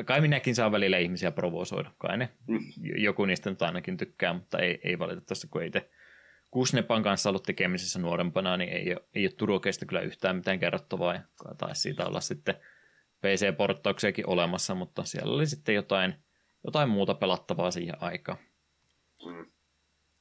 kai 0.05 0.21
minäkin 0.21 0.55
saan 0.55 0.71
välillä 0.71 0.97
ihmisiä 0.97 1.31
provosoida, 1.31 1.91
kai 1.97 2.17
ne, 2.17 2.29
mm. 2.47 2.59
joku 2.97 3.25
niistä 3.25 3.49
nyt 3.49 3.61
ainakin 3.61 3.97
tykkää, 3.97 4.33
mutta 4.33 4.59
ei, 4.59 4.79
ei 4.83 4.99
valitettavasti, 4.99 5.47
kun 5.47 5.63
ei 5.63 5.71
te 5.71 5.89
Kusnepan 6.51 7.03
kanssa 7.03 7.29
ollut 7.29 7.43
tekemisissä 7.43 7.99
nuorempana, 7.99 8.57
niin 8.57 8.69
ei 8.69 8.93
ole, 8.93 9.05
ei 9.13 9.25
ole 9.25 9.31
Turukeista 9.31 9.85
kyllä 9.85 10.01
yhtään 10.01 10.35
mitään 10.35 10.59
kerrottavaa, 10.59 11.13
ja 11.13 11.21
taisi 11.57 11.81
siitä 11.81 12.05
olla 12.05 12.21
sitten 12.21 12.55
PC-porttauksiakin 13.21 14.27
olemassa, 14.29 14.75
mutta 14.75 15.03
siellä 15.03 15.33
oli 15.33 15.47
sitten 15.47 15.75
jotain, 15.75 16.15
jotain 16.63 16.89
muuta 16.89 17.13
pelattavaa 17.13 17.71
siihen 17.71 18.03
aikaan. 18.03 18.37
Mm. 19.25 19.45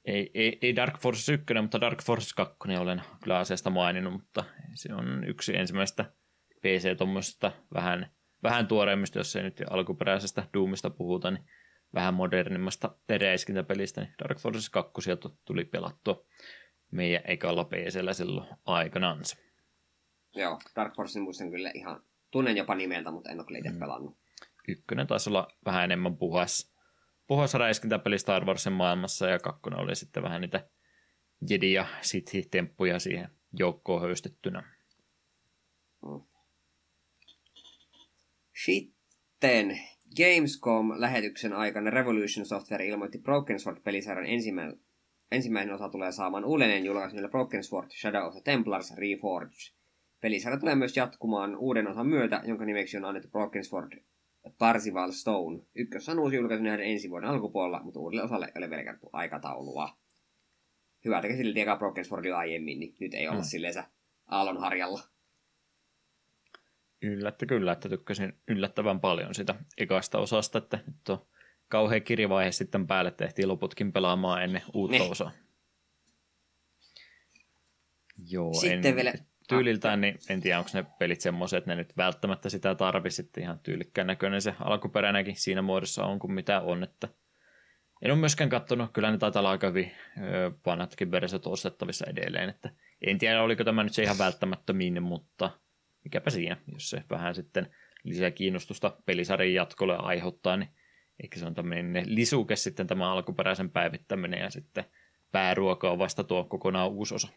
Ei, 0.05 0.31
ei, 0.35 0.59
ei 0.63 0.77
Dark 0.77 0.99
Forces 0.99 1.29
1, 1.29 1.55
mutta 1.63 1.81
Dark 1.81 2.03
Forces 2.03 2.35
2 2.35 2.57
olen 2.81 3.03
kyllä 3.23 3.39
asiasta 3.39 3.71
maininnut, 3.71 4.13
mutta 4.13 4.45
se 4.75 4.95
on 4.95 5.25
yksi 5.27 5.57
ensimmäistä 5.57 6.05
pc 6.61 6.97
tuommoisesta 6.99 7.53
vähän, 7.75 8.11
vähän 8.45 8.67
tuoreimmista, 8.67 9.19
jos 9.19 9.37
ei 9.37 9.43
nyt 9.43 9.63
alkuperäisestä 9.71 10.49
Doomista 10.55 10.91
puhuta, 10.91 11.31
niin 11.31 11.45
vähän 11.95 12.15
modernimmasta 12.15 12.97
teräiskintäpelistä, 13.07 14.01
niin 14.01 14.15
Dark 14.19 14.39
Forces 14.39 14.71
2 14.71 14.93
tuli 15.45 15.65
pelattua 15.65 16.25
meidän 16.91 17.23
ekalla 17.25 17.65
PCllä 17.65 18.13
silloin 18.13 18.49
aikanansa. 18.65 19.37
Joo, 20.35 20.59
Dark 20.77 20.95
Forces 20.97 21.23
muistan 21.23 21.51
kyllä 21.51 21.71
ihan, 21.75 22.03
tunnen 22.31 22.57
jopa 22.57 22.75
nimeltä, 22.75 23.11
mutta 23.11 23.31
en 23.31 23.39
ole 23.39 23.47
kyllä 23.47 23.59
itse 23.59 23.73
mm. 23.73 23.79
pelannut. 23.79 24.19
Ykkönen 24.69 25.07
taisi 25.07 25.31
olla 25.31 25.49
vähän 25.65 25.85
enemmän 25.85 26.17
puhas, 26.17 26.75
puhas 27.27 27.55
räiskintäpeli 27.55 28.19
Star 28.19 28.45
Warsin 28.45 28.73
maailmassa, 28.73 29.29
ja 29.29 29.39
kakkonen 29.39 29.81
oli 29.81 29.97
sitten 29.97 30.23
vähän 30.23 30.41
niitä 30.41 30.69
Jedi- 31.51 31.73
ja 31.73 31.87
Sith-temppuja 32.03 32.99
siihen 32.99 33.29
joukkoon 33.53 34.03
höystettynä. 34.03 34.75
Mm. 36.07 36.34
Sitten 38.55 39.79
Gamescom-lähetyksen 40.17 41.53
aikana 41.53 41.91
Revolution 41.91 42.47
Software 42.47 42.87
ilmoitti 42.87 43.19
Broken 43.19 43.61
Sword-pelisarjan 43.61 44.27
ensimmäinen, 44.27 44.81
ensimmäinen 45.33 45.75
osa 45.75 45.89
tulee 45.89 46.13
saamaan 46.13 46.45
uudelleen 46.45 46.85
julkaisun 46.85 47.29
Broken 47.31 47.65
Sword 47.65 47.91
Shadow 47.91 48.27
of 48.27 48.33
the 48.33 48.41
Templars 48.45 48.97
Reforged. 48.97 49.75
Pelisarja 50.21 50.61
tulee 50.61 50.75
myös 50.75 50.97
jatkumaan 50.97 51.57
uuden 51.57 51.87
osan 51.87 52.07
myötä, 52.07 52.43
jonka 52.45 52.65
nimeksi 52.65 52.97
on 52.97 53.05
annettu 53.05 53.29
Broken 53.29 53.65
Sword 53.65 53.93
Parsival 54.59 55.13
Stone. 55.13 55.59
Ykkössä 55.75 56.13
on 56.13 56.19
uusi 56.19 56.37
julkaisu 56.37 56.65
nähdä 56.65 56.83
ensi 56.83 57.11
vuoden 57.11 57.29
alkupuolella, 57.29 57.83
mutta 57.83 58.01
uudelle 58.01 58.23
osalle 58.23 58.47
ei 58.47 58.53
ole 58.57 58.71
vielä 58.71 58.85
kerrottu 58.85 59.11
aikataulua. 59.13 59.89
Hyvä, 61.05 61.19
että 61.19 61.37
silti 61.37 61.61
eka 61.61 61.77
Broken 61.77 62.05
Sword 62.05 62.25
jo 62.25 62.37
aiemmin, 62.37 62.81
niin 62.81 62.95
nyt 63.01 63.15
ei 63.15 63.29
olla 63.29 63.41
hmm. 63.41 63.49
silleen 63.49 63.85
aallonharjalla. 64.27 65.14
Yllättä 67.05 67.47
kyllä, 67.47 67.73
että 67.73 67.89
tykkäsin 67.89 68.33
yllättävän 68.49 69.01
paljon 69.01 69.35
sitä 69.35 69.55
ekasta 69.79 70.19
osasta, 70.19 70.59
että 70.59 70.79
nyt 70.87 71.09
on 71.09 71.27
kauhean 71.69 72.03
kirjavaihe 72.03 72.53
sitten 72.53 72.87
päälle, 72.87 73.11
tehtiin 73.11 73.49
loputkin 73.49 73.93
pelaamaan 73.93 74.43
ennen 74.43 74.63
uutta 74.75 74.99
ne. 74.99 75.11
osaa. 75.11 75.31
Joo, 78.31 78.55
sitten 78.55 78.87
en, 78.87 78.97
vielä... 78.97 79.13
tyyliltään 79.49 80.01
niin 80.01 80.19
en 80.29 80.41
tiedä, 80.41 80.59
onko 80.59 80.71
ne 80.75 80.85
pelit 80.99 81.21
semmoiset, 81.21 81.59
että 81.59 81.71
ne 81.71 81.77
nyt 81.77 81.97
välttämättä 81.97 82.49
sitä 82.49 82.75
tarvi 82.75 83.11
sitten 83.11 83.43
ihan 83.43 83.59
tyylikkään 83.59 84.07
näköinen 84.07 84.43
se 84.43 84.55
alkuperäinenkin 84.61 85.37
siinä 85.37 85.63
muodossa 85.63 86.05
on 86.05 86.19
kuin 86.19 86.33
mitä 86.33 86.61
on, 86.61 86.83
että 86.83 87.09
en 88.03 88.11
ole 88.11 88.21
myöskään 88.21 88.51
katsonut, 88.51 88.93
kyllä 88.93 89.11
ne 89.11 89.19
taitaa 89.19 89.41
olla 89.41 89.51
aika 89.51 89.67
hyvin 89.67 89.93
vanhatkin 90.67 91.11
versiot 91.11 91.47
ostettavissa 91.47 92.07
edelleen, 92.07 92.49
että 92.49 92.71
en 93.07 93.19
tiedä 93.19 93.43
oliko 93.43 93.65
tämä 93.65 93.83
nyt 93.83 93.93
se 93.93 94.03
ihan 94.03 94.19
välttämättömin, 94.19 95.03
mutta 95.03 95.51
mikäpä 96.05 96.31
siinä, 96.31 96.57
jos 96.73 96.91
se 96.91 97.05
vähän 97.11 97.35
sitten 97.35 97.75
lisää 98.05 98.31
kiinnostusta 98.31 98.97
pelisarjan 99.07 99.55
jatkolle 99.55 99.97
aiheuttaa, 99.97 100.57
niin 100.57 100.69
ehkä 101.23 101.39
se 101.39 101.47
on 101.47 101.55
tämmöinen 101.55 102.05
lisuke 102.07 102.57
sitten 102.57 102.87
tämä 102.87 103.13
alkuperäisen 103.13 103.71
päivittäminen 103.71 104.41
ja 104.41 104.51
sitten 104.51 104.85
pääruoka 105.33 105.91
on 105.91 105.99
vasta 105.99 106.25
tuo 106.25 106.45
kokonaan 106.45 106.91
uusi 106.91 107.15
osa. 107.15 107.29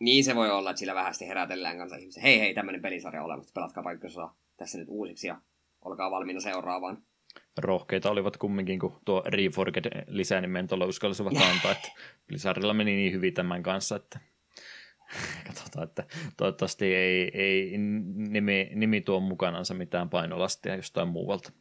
Niin 0.00 0.24
se 0.24 0.34
voi 0.34 0.50
olla, 0.50 0.70
että 0.70 0.78
sillä 0.78 0.94
vähästi 0.94 1.28
herätellään 1.28 1.78
kanssa 1.78 1.96
ihmisiä. 1.96 2.22
Hei 2.22 2.40
hei, 2.40 2.54
tämmöinen 2.54 2.82
pelisarja 2.82 3.20
on 3.20 3.26
olemassa, 3.26 3.52
pelatkaa 3.54 3.84
vaikka 3.84 4.08
tässä 4.56 4.78
nyt 4.78 4.88
uusiksi 4.90 5.26
ja 5.26 5.40
olkaa 5.84 6.10
valmiina 6.10 6.40
seuraavaan. 6.40 7.02
Rohkeita 7.58 8.10
olivat 8.10 8.36
kumminkin, 8.36 8.78
kun 8.78 9.00
tuo 9.04 9.22
Reforged 9.26 10.04
lisänimen 10.06 10.66
tuolla 10.66 10.86
uskallisevat 10.86 11.36
antaa, 11.50 11.72
että 11.72 11.88
Blizzardilla 12.26 12.74
meni 12.74 12.96
niin 12.96 13.12
hyvin 13.12 13.34
tämän 13.34 13.62
kanssa, 13.62 13.96
että 13.96 14.20
Katsotaan, 15.46 15.88
että 15.88 16.04
toivottavasti 16.36 16.94
ei, 16.94 17.30
ei 17.34 17.78
nimi, 17.78 18.70
nimi 18.74 19.00
tuo 19.00 19.20
mukanansa 19.20 19.74
mitään 19.74 20.10
painolastia 20.10 20.76
jostain 20.76 21.08
muualta. 21.08 21.52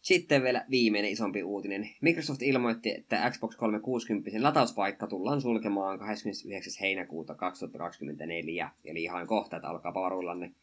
Sitten 0.00 0.42
vielä 0.42 0.64
viimeinen 0.70 1.10
isompi 1.10 1.42
uutinen. 1.42 1.90
Microsoft 2.00 2.42
ilmoitti, 2.42 2.90
että 2.90 3.30
Xbox 3.30 3.56
360 3.56 4.30
latauspaikka 4.42 5.06
tullaan 5.06 5.40
sulkemaan 5.40 5.98
29. 5.98 6.72
heinäkuuta 6.80 7.34
2024, 7.34 8.70
eli 8.84 9.02
ihan 9.02 9.26
kohta, 9.26 9.56
että 9.56 9.68
alkaa 9.68 9.94
varuillanne. 9.94 10.54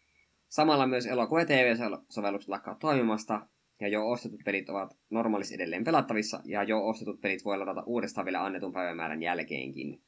Samalla 0.47 0.87
myös 0.87 1.05
elokuva- 1.05 1.39
ja 1.39 1.45
TV-sovellukset 1.45 2.49
lakkaa 2.49 2.75
toimimasta, 2.75 3.47
ja 3.79 3.87
jo 3.87 4.09
ostetut 4.09 4.39
pelit 4.45 4.69
ovat 4.69 4.97
normaalisti 5.09 5.55
edelleen 5.55 5.83
pelattavissa, 5.83 6.41
ja 6.45 6.63
jo 6.63 6.87
ostetut 6.87 7.21
pelit 7.21 7.45
voi 7.45 7.57
ladata 7.57 7.83
uudestaan 7.85 8.25
vielä 8.25 8.45
annetun 8.45 8.73
päivämäärän 8.73 9.23
jälkeenkin. 9.23 10.01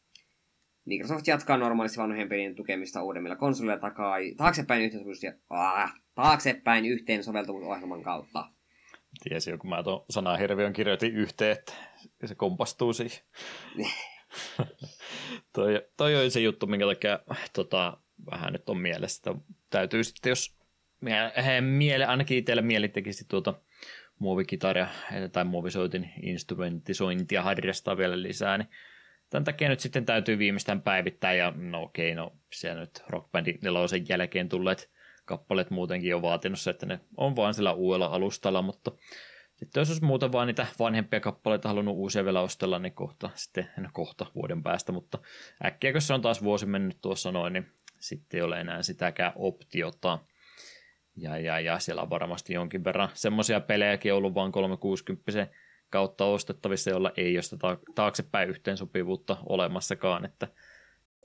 Microsoft 0.86 1.28
jatkaa 1.28 1.58
normaalisti 1.58 2.00
vanhojen 2.00 2.30
pelien 2.30 2.56
tukemista 2.56 3.04
uudemmilla 3.04 3.36
konsoleilla 3.36 3.82
takaa, 3.82 4.18
taaksepäin 4.38 4.82
yhteensoveltuvuus 4.82 5.24
ja 5.24 5.34
ah, 5.50 5.94
taaksepäin 6.16 6.86
yhteensoveltuvuusohjelman 6.86 8.04
kautta. 8.04 8.50
Tiesi 9.24 9.58
kun 9.58 9.70
mä 9.70 9.84
tuon 9.84 10.06
sanaa 10.10 10.38
hirviön 10.38 10.74
kirjoitin 10.74 11.16
yhteen, 11.16 11.52
että 11.52 11.74
se 12.26 12.36
kompastuu 12.36 12.94
siihen. 12.94 13.20
toi, 15.56 15.82
toi 15.98 16.16
on 16.16 16.32
se 16.32 16.40
juttu, 16.40 16.68
minkä 16.68 16.86
takia 16.86 17.20
tota, 17.54 17.98
vähän 18.32 18.54
nyt 18.54 18.70
on 18.70 18.78
mielessä. 18.78 19.36
Täytyy 19.70 20.04
sitten, 20.04 20.30
jos 20.30 20.59
miele, 21.62 22.06
ainakin 22.06 22.38
itsellä 22.38 22.62
mieli 22.62 22.90
tekisi 22.90 23.26
tuota 23.28 23.54
muovikitaria 24.20 24.88
tai 25.32 25.46
muovisoitin 25.46 26.10
instrumentisointia 26.22 27.44
harrastaa 27.44 27.98
vielä 27.98 28.22
lisää, 28.22 28.58
niin 28.58 28.70
tämän 29.30 29.44
takia 29.44 29.70
nyt 29.70 29.80
sitten 29.80 30.06
täytyy 30.06 30.38
viimeistään 30.38 30.82
päivittää, 30.82 31.34
ja 31.34 31.54
no 31.56 31.82
okei, 31.82 32.16
no 32.16 32.34
siellä 32.54 32.80
nyt 32.80 33.04
Rock 33.10 33.32
Bandin 33.32 33.60
nelosen 33.62 34.06
jälkeen 34.10 34.50
tulleet 34.50 34.90
kappaleet 35.26 35.70
muutenkin 35.70 36.16
on 36.16 36.22
vaatinut 36.22 36.60
se, 36.60 36.70
että 36.70 36.86
ne 36.86 37.00
on 37.18 37.36
vaan 37.36 37.54
sillä 37.54 37.74
uudella 37.74 38.06
alustalla, 38.06 38.62
mutta 38.62 38.92
sitten 39.56 39.82
jos 39.82 39.90
olisi 39.90 40.06
muuta 40.06 40.32
vaan 40.32 40.48
niitä 40.48 40.68
vanhempia 40.80 41.20
kappaleita 41.20 41.68
halunnut 41.68 41.96
uusia 41.96 42.26
vielä 42.26 42.42
ostella, 42.42 42.80
niin 42.80 42.94
kohta, 42.94 43.30
sitten, 43.36 43.70
no 43.78 43.90
kohta 43.94 44.26
vuoden 44.36 44.64
päästä, 44.64 44.92
mutta 44.92 45.20
äkkiä 45.66 45.92
kun 45.92 46.02
se 46.02 46.14
on 46.14 46.22
taas 46.22 46.44
vuosi 46.44 46.66
mennyt 46.66 46.98
tuossa 47.02 47.32
noin, 47.32 47.54
niin 47.54 47.72
sitten 48.00 48.38
ei 48.38 48.42
ole 48.42 48.60
enää 48.60 48.84
sitäkään 48.84 49.34
optiota. 49.36 50.20
Ja, 51.20 51.38
ja, 51.38 51.60
ja 51.60 51.80
siellä 51.80 52.02
on 52.02 52.10
varmasti 52.10 52.54
jonkin 52.54 52.84
verran 52.84 53.10
semmoisia 53.14 53.60
pelejäkin 53.60 54.14
ollut 54.14 54.36
vaan 54.36 54.52
360 54.52 55.48
kautta 55.90 56.26
ostettavissa, 56.26 56.90
jolla 56.90 57.12
ei 57.18 57.36
ole 57.36 57.42
sitä 57.42 57.58
taaksepäin 57.96 58.50
yhteensopivuutta 58.50 59.38
olemassakaan, 59.46 60.26
että 60.26 60.48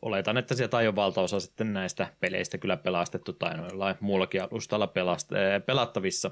oletan, 0.02 0.36
että 0.36 0.54
sieltä 0.54 0.76
on 0.76 0.84
jo 0.84 0.96
valtaosa 0.96 1.40
sitten 1.40 1.72
näistä 1.72 2.06
peleistä 2.20 2.58
kyllä 2.58 2.76
pelastettu 2.76 3.32
tai 3.32 3.56
noilla 3.56 3.96
muullakin 4.00 4.42
alustalla 4.42 4.86
pelast- 4.86 5.36
äh, 5.36 5.66
pelattavissa, 5.66 6.30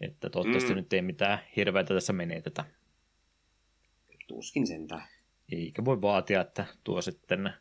että 0.00 0.30
toivottavasti 0.30 0.70
mm. 0.70 0.76
nyt 0.76 0.92
ei 0.92 1.02
mitään 1.02 1.38
hirveätä 1.56 1.94
tässä 1.94 2.12
menetetä. 2.12 2.64
Tuskin 4.28 4.66
sentään. 4.66 5.02
Eikä 5.52 5.84
voi 5.84 6.02
vaatia, 6.02 6.40
että 6.40 6.64
tuo 6.84 7.02
sitten 7.02 7.52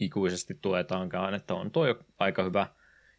ikuisesti 0.00 0.58
tuetaankaan, 0.62 1.34
että 1.34 1.54
on 1.54 1.70
tuo 1.70 1.86
jo 1.86 1.98
aika 2.18 2.42
hyvä 2.42 2.66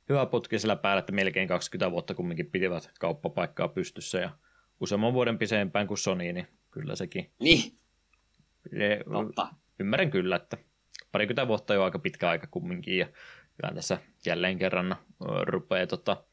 hyvä 0.09 0.25
putki 0.25 0.59
sillä 0.59 0.75
päällä, 0.75 0.99
että 0.99 1.11
melkein 1.11 1.47
20 1.47 1.91
vuotta 1.91 2.13
kumminkin 2.13 2.51
pitivät 2.51 2.91
kauppapaikkaa 2.99 3.67
pystyssä 3.67 4.19
ja 4.19 4.29
useamman 4.79 5.13
vuoden 5.13 5.37
pisempään 5.37 5.87
kuin 5.87 5.97
Sony, 5.97 6.33
niin 6.33 6.47
kyllä 6.71 6.95
sekin. 6.95 7.31
Niin. 7.39 7.79
E, 8.71 9.03
Totta. 9.11 9.47
Ymmärrän 9.79 10.11
kyllä, 10.11 10.35
että 10.35 10.57
parikymmentä 11.11 11.47
vuotta 11.47 11.73
jo 11.73 11.83
aika 11.83 11.99
pitkä 11.99 12.29
aika 12.29 12.47
kumminkin 12.51 12.97
ja 12.97 13.05
kyllä 13.55 13.75
tässä 13.75 13.97
jälleen 14.25 14.57
kerran 14.57 14.95
rupeaa 15.41 15.87
tota, 15.87 16.23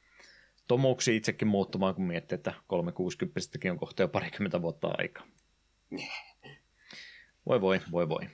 tomuksi 0.68 1.16
itsekin 1.16 1.48
muuttumaan, 1.48 1.94
kun 1.94 2.06
miettii, 2.06 2.36
että 2.36 2.54
360 2.66 3.40
on 3.70 3.78
kohta 3.78 4.02
jo 4.02 4.08
parikymmentä 4.08 4.62
vuotta 4.62 4.88
aikaa. 4.98 5.26
Voi 7.46 7.60
voi, 7.60 7.80
voi 7.90 8.08
voi. 8.08 8.28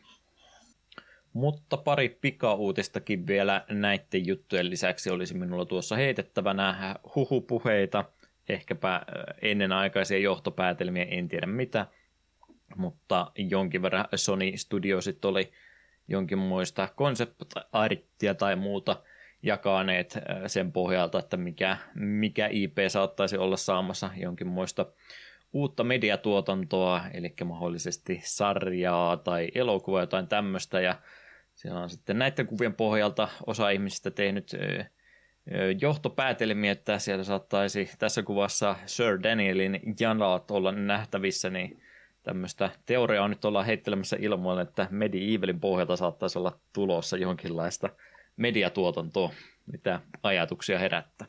Mutta 1.33 1.77
pari 1.77 2.09
pikauutistakin 2.09 3.27
vielä 3.27 3.65
näiden 3.69 4.27
juttujen 4.27 4.71
lisäksi 4.71 5.11
olisi 5.11 5.35
minulla 5.35 5.65
tuossa 5.65 5.97
heitettävänä 5.97 6.97
huhupuheita, 7.15 8.05
ehkäpä 8.49 9.03
ennenaikaisia 9.43 10.19
johtopäätelmiä, 10.19 11.05
en 11.05 11.29
tiedä 11.29 11.47
mitä, 11.47 11.87
mutta 12.77 13.33
jonkin 13.37 13.83
verran 13.83 14.05
Sony 14.15 14.57
Studiosit 14.57 15.25
oli 15.25 15.53
jonkinmoista 16.09 16.89
konseptarttia 16.97 18.35
tai 18.35 18.57
muuta 18.57 19.03
jakaneet 19.43 20.19
sen 20.47 20.73
pohjalta, 20.73 21.19
että 21.19 21.37
mikä, 21.37 21.77
mikä 21.95 22.49
IP 22.51 22.79
saattaisi 22.89 23.37
olla 23.37 23.57
saamassa 23.57 24.11
jonkinmoista 24.17 24.87
uutta 25.53 25.85
mediatuotantoa, 25.85 27.01
eli 27.15 27.35
mahdollisesti 27.45 28.21
sarjaa 28.25 29.17
tai 29.17 29.49
elokuvaa, 29.55 30.01
jotain 30.01 30.29
tämmöistä, 30.29 30.81
ja 30.81 30.95
siellä 31.55 31.81
on 31.81 31.91
sitten 31.91 32.19
näiden 32.19 32.47
kuvien 32.47 32.75
pohjalta 32.75 33.29
osa 33.47 33.71
ihmisistä 33.71 34.11
tehnyt 34.11 34.51
johtopäätelmiä, 35.81 36.73
että 36.73 36.99
siellä 36.99 37.25
saattaisi 37.25 37.91
tässä 37.99 38.23
kuvassa 38.23 38.77
Sir 38.87 39.23
Danielin 39.23 39.81
jalat 40.01 40.51
olla 40.51 40.73
nähtävissä, 40.73 41.51
niin 41.51 41.83
tämmöistä 42.23 42.71
teoriaa 42.87 43.29
nyt 43.29 43.45
ollaan 43.45 43.67
heittelemässä 43.67 44.17
ilmoille, 44.21 44.63
että 44.63 44.89
Medievalin 44.91 45.61
pohjalta 45.61 45.97
saattaisi 45.97 46.39
olla 46.39 46.59
tulossa 46.73 47.17
jonkinlaista 47.17 47.89
mediatuotantoa. 48.37 49.33
Mitä 49.73 50.01
ajatuksia 50.23 50.79
herättää? 50.79 51.27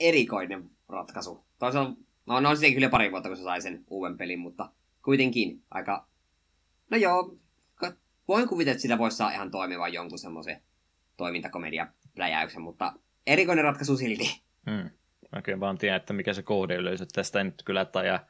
Erikoinen 0.00 0.70
ratkaisu. 0.88 1.44
Toisaalta, 1.58 2.00
no, 2.26 2.40
no 2.40 2.50
on 2.50 2.56
kyllä 2.74 2.88
pari 2.88 3.10
vuotta, 3.10 3.28
kun 3.28 3.36
se 3.36 3.42
sai 3.42 3.62
sen 3.62 3.84
uuden 3.90 4.18
pelin, 4.18 4.38
mutta 4.38 4.70
kuitenkin 5.02 5.62
aika... 5.70 6.06
No 6.90 6.96
joo, 6.96 7.36
voin 8.28 8.48
kuvitella, 8.48 8.72
että 8.72 8.82
sitä 8.82 8.98
voisi 8.98 9.16
saa 9.16 9.30
ihan 9.30 9.50
toimivan 9.50 9.92
jonkun 9.92 10.18
semmoisen 10.18 10.62
toimintakomedia-pläjäyksen, 11.16 12.62
mutta 12.62 12.92
erikoinen 13.26 13.64
ratkaisu 13.64 13.96
silti. 13.96 14.42
Hmm. 14.70 14.90
Mä 15.32 15.60
vaan 15.60 15.78
tiedän, 15.78 15.96
että 15.96 16.12
mikä 16.12 16.32
se 16.32 16.42
kohdeyleisö. 16.42 17.06
Tästä 17.12 17.38
ei 17.38 17.44
nyt 17.44 17.62
kyllä 17.64 17.84
taja 17.84 18.20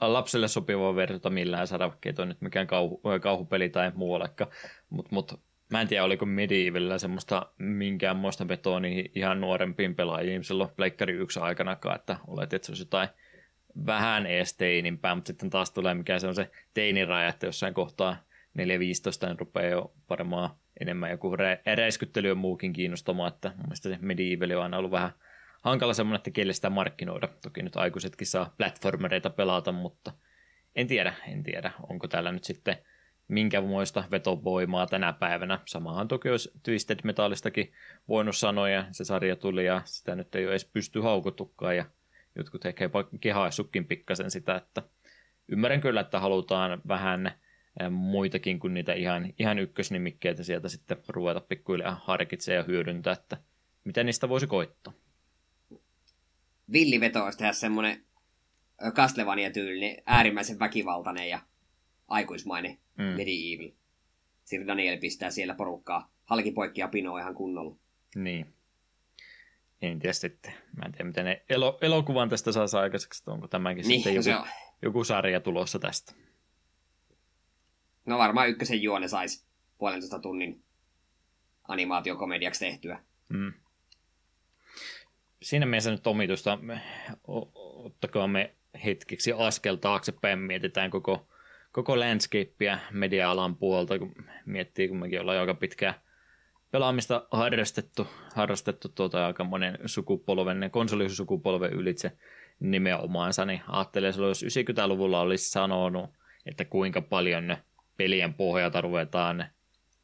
lapselle 0.00 0.48
sopivaa 0.48 0.94
versiota 0.94 1.30
millään 1.30 1.66
saada, 1.66 1.88
vaikka 1.88 2.08
ei 2.08 2.26
nyt 2.26 2.40
mikään 2.40 2.66
kauhu, 2.66 3.00
kauhupeli 3.20 3.68
tai 3.68 3.92
muuallekaan. 3.94 4.50
Mutta 4.90 5.14
mut, 5.14 5.40
mä 5.70 5.80
en 5.80 5.88
tiedä, 5.88 6.04
oliko 6.04 6.26
Medievalilla 6.26 6.98
semmoista 6.98 7.52
minkäänmoista 7.58 8.48
vetoa 8.48 8.80
niihin 8.80 9.12
ihan 9.14 9.40
nuorempiin 9.40 9.94
pelaajiin 9.94 10.44
silloin 10.44 10.70
Pleikkari 10.76 11.12
1 11.12 11.40
aikanakaan, 11.40 11.96
että 11.96 12.16
olet, 12.26 12.52
että 12.52 12.66
se 12.66 12.72
olisi 12.72 12.82
jotain 12.82 13.08
vähän 13.86 14.26
ees 14.26 14.56
teinimpää, 14.56 15.14
mutta 15.14 15.28
sitten 15.28 15.50
taas 15.50 15.70
tulee 15.70 15.94
mikä 15.94 16.18
se 16.18 16.26
on 16.26 16.34
se 16.34 16.50
teiniraja, 16.74 17.28
että 17.28 17.46
jossain 17.46 17.74
kohtaa 17.74 18.16
4-15 18.58 19.26
niin 19.26 19.38
rupeaa 19.38 19.66
jo 19.66 19.92
varmaan 20.10 20.50
enemmän 20.80 21.10
joku 21.10 21.36
räiskyttely 21.76 22.28
ja 22.28 22.34
muukin 22.34 22.72
kiinnostamaan, 22.72 23.32
että 23.32 23.48
mun 23.48 23.66
mielestä 23.66 23.88
se 23.88 23.98
Medieval 24.00 24.50
on 24.50 24.62
aina 24.62 24.78
ollut 24.78 24.90
vähän 24.90 25.10
hankala 25.62 25.94
semmoinen, 25.94 26.16
että 26.16 26.30
kelle 26.30 26.52
sitä 26.52 26.70
markkinoida. 26.70 27.28
Toki 27.42 27.62
nyt 27.62 27.76
aikuisetkin 27.76 28.26
saa 28.26 28.54
platformereita 28.58 29.30
pelata, 29.30 29.72
mutta 29.72 30.12
en 30.76 30.86
tiedä, 30.86 31.14
en 31.28 31.42
tiedä, 31.42 31.72
onko 31.88 32.08
täällä 32.08 32.32
nyt 32.32 32.44
sitten 32.44 32.76
minkämoista 33.28 34.04
vetovoimaa 34.10 34.86
tänä 34.86 35.12
päivänä. 35.12 35.58
Samahan 35.66 36.08
toki 36.08 36.28
olisi 36.28 36.50
Twisted 36.62 36.98
Metallistakin 37.04 37.72
voinut 38.08 38.36
sanoa, 38.36 38.68
ja 38.68 38.84
se 38.92 39.04
sarja 39.04 39.36
tuli, 39.36 39.64
ja 39.66 39.82
sitä 39.84 40.16
nyt 40.16 40.34
ei 40.34 40.44
ole 40.44 40.52
edes 40.52 40.64
pysty 40.64 41.00
haukutukkaan, 41.00 41.76
ja 41.76 41.84
jotkut 42.36 42.66
ehkä 42.66 42.84
jopa 42.84 43.04
kehaissutkin 43.20 43.84
pikkasen 43.84 44.30
sitä, 44.30 44.56
että 44.56 44.82
ymmärrän 45.48 45.80
kyllä, 45.80 46.00
että 46.00 46.20
halutaan 46.20 46.82
vähän 46.88 47.32
muitakin 47.90 48.60
kuin 48.60 48.74
niitä 48.74 48.92
ihan, 48.92 49.32
ihan 49.38 49.58
ykkösnimikkeitä 49.58 50.44
sieltä 50.44 50.68
sitten 50.68 50.96
ruveta 51.08 51.40
pikkuhiljaa 51.40 52.00
harkitsemaan 52.04 52.56
ja 52.56 52.64
hyödyntää, 52.64 53.12
että 53.12 53.36
mitä 53.84 54.04
niistä 54.04 54.28
voisi 54.28 54.46
koittaa. 54.46 54.92
Villiveto 56.72 57.24
olisi 57.24 57.38
tehdä 57.38 57.52
semmoinen 57.52 58.04
Castlevania-tyylinen, 58.94 60.02
äärimmäisen 60.06 60.58
väkivaltainen 60.58 61.28
ja 61.28 61.40
aikuismainen 62.08 62.78
mm. 62.98 63.04
medieval. 63.04 63.70
Sitten 64.44 64.66
Daniel 64.66 64.98
pistää 64.98 65.30
siellä 65.30 65.54
porukkaa 65.54 66.12
halkipoikkia 66.24 66.88
pinoa 66.88 67.20
ihan 67.20 67.34
kunnolla. 67.34 67.76
Niin. 68.14 68.46
En 69.82 69.98
tiedä 69.98 70.12
sitten. 70.12 70.52
Mä 70.76 70.82
en 70.86 70.92
tiedä, 70.92 71.04
miten 71.04 71.24
ne 71.24 71.42
elo- 71.48 71.78
elokuvan 71.80 72.28
tästä 72.28 72.52
saa 72.52 72.82
aikaiseksi, 72.82 73.22
onko 73.26 73.48
tämäkin 73.48 73.88
niin, 73.88 74.02
sitten 74.02 74.32
joku, 74.32 74.48
joku 74.82 75.04
sarja 75.04 75.40
tulossa 75.40 75.78
tästä. 75.78 76.14
No 78.06 78.18
varmaan 78.18 78.48
ykkösen 78.48 78.82
juone 78.82 79.08
saisi 79.08 79.46
puolentoista 79.78 80.18
tunnin 80.18 80.64
animaatiokomediaksi 81.68 82.64
tehtyä. 82.64 83.02
Mm. 83.28 83.52
Siinä 85.42 85.66
mielessä 85.66 85.90
nyt 85.90 86.06
omitusta, 86.06 86.58
ottakaa 87.84 88.28
me 88.28 88.54
hetkeksi 88.84 89.32
askel 89.32 89.76
taaksepäin, 89.76 90.38
mietitään 90.38 90.90
koko, 90.90 91.28
koko 91.72 92.00
landscapea 92.00 92.78
media-alan 92.90 93.56
puolta, 93.56 93.98
kun 93.98 94.14
miettii, 94.46 94.88
kun 94.88 94.98
mekin 94.98 95.20
ollaan 95.20 95.38
aika 95.38 95.54
pitkään 95.54 95.94
pelaamista 96.70 97.26
harrastettu, 97.30 98.06
harrastettu 98.34 98.88
tuota 98.88 99.26
aika 99.26 99.44
monen 99.44 99.78
sukupolven, 99.86 100.70
konsolisukupolven 100.70 101.72
ylitse 101.72 102.12
nimenomaansa, 102.60 103.44
niin 103.44 103.62
ajattelee, 103.68 104.10
että 104.10 104.22
jos 104.22 104.42
90-luvulla 104.42 105.20
olisi 105.20 105.50
sanonut, 105.50 106.10
että 106.46 106.64
kuinka 106.64 107.00
paljon 107.02 107.46
ne 107.46 107.62
pelien 108.00 108.34
pohjalta 108.34 108.80
ruvetaan, 108.80 109.44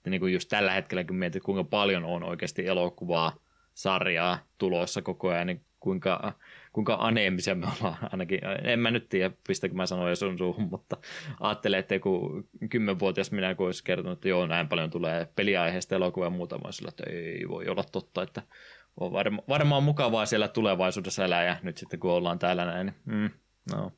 niin 0.06 0.20
kuin 0.20 0.32
just 0.32 0.48
tällä 0.48 0.72
hetkellä, 0.72 1.04
kun 1.04 1.16
mietit, 1.16 1.42
kuinka 1.42 1.64
paljon 1.64 2.04
on 2.04 2.22
oikeasti 2.22 2.66
elokuvaa, 2.66 3.32
sarjaa 3.74 4.38
tulossa 4.58 5.02
koko 5.02 5.28
ajan, 5.28 5.46
niin 5.46 5.64
kuinka, 5.80 6.32
kuinka 6.72 6.96
aneemisia 7.00 7.54
me 7.54 7.66
ollaan 7.66 7.96
ainakin. 8.12 8.40
En 8.64 8.78
mä 8.78 8.90
nyt 8.90 9.08
tiedä, 9.08 9.34
pistäkö 9.48 9.74
mä 9.74 9.86
sanoin 9.86 10.16
sun 10.16 10.38
suuhun, 10.38 10.68
mutta 10.70 10.96
ajattelen, 11.40 11.80
että 11.80 11.94
joku 11.94 12.42
kymmenvuotias 12.70 13.30
minä 13.30 13.54
kun 13.54 13.66
olisi 13.66 13.84
kertonut, 13.84 14.18
että 14.18 14.28
joo, 14.28 14.46
näin 14.46 14.68
paljon 14.68 14.90
tulee 14.90 15.28
peliaiheesta 15.36 15.94
elokuvaa 15.94 16.26
ja 16.26 16.30
muuta, 16.30 16.58
mä 16.58 16.72
sillä, 16.72 16.88
että 16.88 17.04
ei 17.10 17.48
voi 17.48 17.68
olla 17.68 17.84
totta, 17.84 18.22
että 18.22 18.42
on 19.00 19.12
varma, 19.12 19.42
varmaan 19.48 19.82
mukavaa 19.82 20.26
siellä 20.26 20.48
tulevaisuudessa 20.48 21.24
elää 21.24 21.44
ja 21.44 21.56
nyt 21.62 21.76
sitten 21.76 22.00
kun 22.00 22.10
ollaan 22.10 22.38
täällä 22.38 22.64
näin, 22.64 22.86
niin 22.86 23.20
mm, 23.20 23.30
no, 23.76 23.92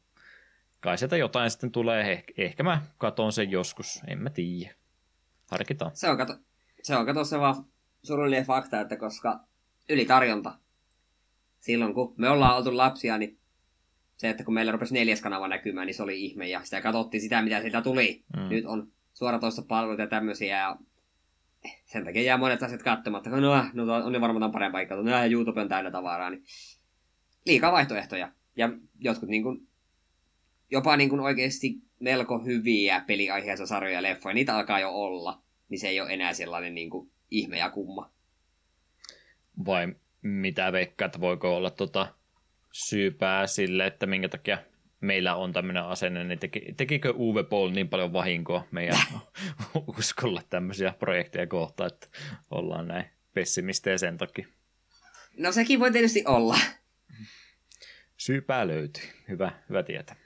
kai 0.80 0.98
sieltä 0.98 1.16
jotain 1.16 1.50
sitten 1.50 1.72
tulee. 1.72 2.12
Ehkä, 2.12 2.32
ehkä 2.36 2.62
mä 2.62 2.82
katon 2.98 3.32
sen 3.32 3.50
joskus, 3.50 4.00
en 4.06 4.18
mä 4.18 4.30
tiedä. 4.30 4.74
Harkitaan. 5.50 5.90
Se 5.94 6.10
on, 6.10 6.16
kato, 6.16 6.36
se 6.82 6.96
on 6.96 7.06
kato 7.06 7.24
se 7.24 7.38
vaan 7.40 7.64
surullinen 8.02 8.44
fakta, 8.44 8.80
että 8.80 8.96
koska 8.96 9.40
ylitarjonta. 9.88 10.54
Silloin 11.60 11.94
kun 11.94 12.14
me 12.16 12.30
ollaan 12.30 12.56
oltu 12.56 12.76
lapsia, 12.76 13.18
niin 13.18 13.38
se, 14.16 14.28
että 14.28 14.44
kun 14.44 14.54
meillä 14.54 14.72
rupesi 14.72 14.94
neljäs 14.94 15.20
kanava 15.20 15.48
näkymään, 15.48 15.86
niin 15.86 15.94
se 15.94 16.02
oli 16.02 16.24
ihme. 16.24 16.48
Ja 16.48 16.64
sitä 16.64 16.80
katsottiin 16.80 17.20
sitä, 17.20 17.42
mitä 17.42 17.60
sieltä 17.60 17.82
tuli. 17.82 18.24
Mm. 18.36 18.48
Nyt 18.48 18.66
on 18.66 18.92
suoratoista 19.14 19.62
palveluita 19.62 20.02
ja 20.02 20.08
tämmöisiä. 20.08 20.58
Ja 20.58 20.76
sen 21.84 22.04
takia 22.04 22.22
jää 22.22 22.36
monet 22.36 22.62
asiat 22.62 22.82
katsomatta. 22.82 23.30
No, 23.30 23.64
no 23.72 23.94
on 23.94 24.12
ne 24.12 24.20
varmaan 24.20 24.52
parempaa 24.52 24.78
paikka. 24.78 24.94
No, 24.94 25.24
YouTube 25.30 25.60
on 25.60 25.68
täynnä 25.68 25.90
tavaraa. 25.90 26.30
Niin 26.30 26.44
liikaa 27.46 27.72
vaihtoehtoja. 27.72 28.32
Ja 28.56 28.70
jotkut 28.98 29.28
niin 29.28 29.42
kuin 29.42 29.67
jopa 30.70 30.96
niin 30.96 31.10
kuin 31.10 31.20
oikeasti 31.20 31.74
melko 32.00 32.38
hyviä 32.38 33.04
peliaiheisia 33.06 33.66
sarjoja 33.66 33.98
ja 33.98 34.02
leffoja, 34.02 34.34
niitä 34.34 34.56
alkaa 34.56 34.80
jo 34.80 34.90
olla, 34.90 35.42
niin 35.68 35.78
se 35.78 35.88
ei 35.88 36.00
ole 36.00 36.12
enää 36.12 36.34
sellainen 36.34 36.74
niin 36.74 36.90
kuin 36.90 37.10
ihme 37.30 37.58
ja 37.58 37.70
kumma. 37.70 38.12
Vai 39.66 39.94
mitä 40.22 40.72
veikkaat, 40.72 41.20
voiko 41.20 41.56
olla 41.56 41.70
tota 41.70 42.14
syypää 42.72 43.46
sille, 43.46 43.86
että 43.86 44.06
minkä 44.06 44.28
takia 44.28 44.58
meillä 45.00 45.34
on 45.34 45.52
tämmöinen 45.52 45.82
asenne, 45.84 46.24
niin 46.24 46.38
teki, 46.38 46.74
tekikö 46.76 47.14
Uwe 47.16 47.44
Boll 47.44 47.70
niin 47.70 47.88
paljon 47.88 48.12
vahinkoa 48.12 48.66
meidän 48.70 48.98
uskolla 49.98 50.42
tämmöisiä 50.50 50.94
projekteja 50.98 51.46
kohtaan, 51.46 51.90
että 51.92 52.06
ollaan 52.50 52.88
näin 52.88 53.04
pessimistejä 53.34 53.98
sen 53.98 54.16
takia? 54.18 54.46
No 55.36 55.52
sekin 55.52 55.80
voi 55.80 55.92
tietysti 55.92 56.24
olla. 56.26 56.58
Syypää 58.16 58.66
löytyy. 58.66 59.04
Hyvä, 59.28 59.52
hyvä 59.68 59.82
tietää. 59.82 60.16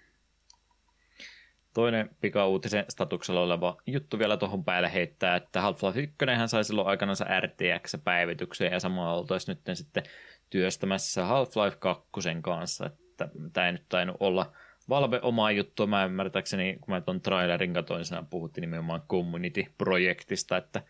Toinen 1.74 2.10
pikauutisen 2.20 2.84
statuksella 2.88 3.40
oleva 3.40 3.76
juttu 3.86 4.18
vielä 4.18 4.36
tuohon 4.36 4.64
päälle 4.64 4.92
heittää, 4.92 5.36
että 5.36 5.60
Half-Life 5.60 5.98
1 5.98 6.16
hän 6.36 6.48
sai 6.48 6.64
silloin 6.64 6.88
aikanaan 6.88 7.16
RTX-päivitykseen 7.40 8.72
ja 8.72 8.80
samaa 8.80 9.18
oltaisiin 9.18 9.58
nyt 9.66 9.76
sitten 9.76 10.02
työstämässä 10.50 11.24
Half-Life 11.24 11.76
2 11.78 12.04
kanssa, 12.42 12.86
että 12.86 13.28
tämä 13.52 13.66
ei 13.66 13.72
nyt 13.72 13.86
tainnut 13.88 14.16
olla 14.20 14.52
Valve 14.88 15.20
omaa 15.22 15.50
juttua, 15.50 15.86
mä 15.86 16.04
ymmärtääkseni, 16.04 16.78
kun 16.80 16.94
mä 16.94 17.00
tuon 17.00 17.20
trailerin 17.20 17.74
katoin, 17.74 18.04
siinä 18.04 18.24
puhuttiin 18.30 18.60
nimenomaan 18.60 19.02
Community-projektista, 19.08 20.56
että 20.56 20.82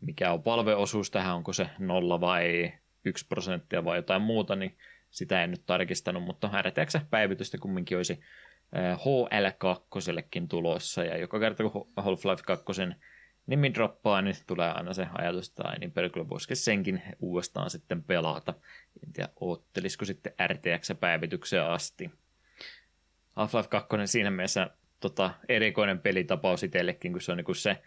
mikä 0.00 0.32
on 0.32 0.44
Valve-osuus 0.44 1.10
tähän, 1.10 1.34
onko 1.34 1.52
se 1.52 1.70
nolla 1.78 2.20
vai 2.20 2.72
yksi 3.04 3.26
prosenttia 3.26 3.84
vai 3.84 3.98
jotain 3.98 4.22
muuta, 4.22 4.56
niin 4.56 4.76
sitä 5.10 5.44
en 5.44 5.50
nyt 5.50 5.66
tarkistanut, 5.66 6.22
mutta 6.22 6.50
RTX-päivitystä 6.62 7.58
kumminkin 7.58 7.96
olisi 7.96 8.20
HL2 8.74 10.46
tulossa, 10.48 11.04
ja 11.04 11.18
joka 11.18 11.40
kerta 11.40 11.62
kun 11.62 11.88
Half-Life 12.00 12.42
2 12.46 12.64
nimi 13.46 13.74
droppaa, 13.74 14.22
niin 14.22 14.36
tulee 14.46 14.70
aina 14.70 14.94
se 14.94 15.06
ajatus, 15.18 15.48
että 15.48 15.62
ai 15.66 15.78
niin 15.78 15.92
perkele 15.92 16.28
voisikin 16.28 16.56
senkin 16.56 17.02
uudestaan 17.20 17.70
sitten 17.70 18.02
pelata. 18.02 18.54
En 19.06 19.12
tiedä, 19.12 19.28
oottelisiko 19.40 20.04
sitten 20.04 20.32
RTX-päivitykseen 20.46 21.66
asti. 21.66 22.10
Half-Life 23.36 23.68
2 23.68 23.88
siinä 24.04 24.30
mielessä 24.30 24.70
tota, 25.00 25.30
erikoinen 25.48 25.98
pelitapaus 25.98 26.62
itsellekin, 26.62 27.12
kun 27.12 27.20
se 27.20 27.32
on 27.32 27.36
niin 27.36 27.44
kuin 27.44 27.56
se 27.56 27.82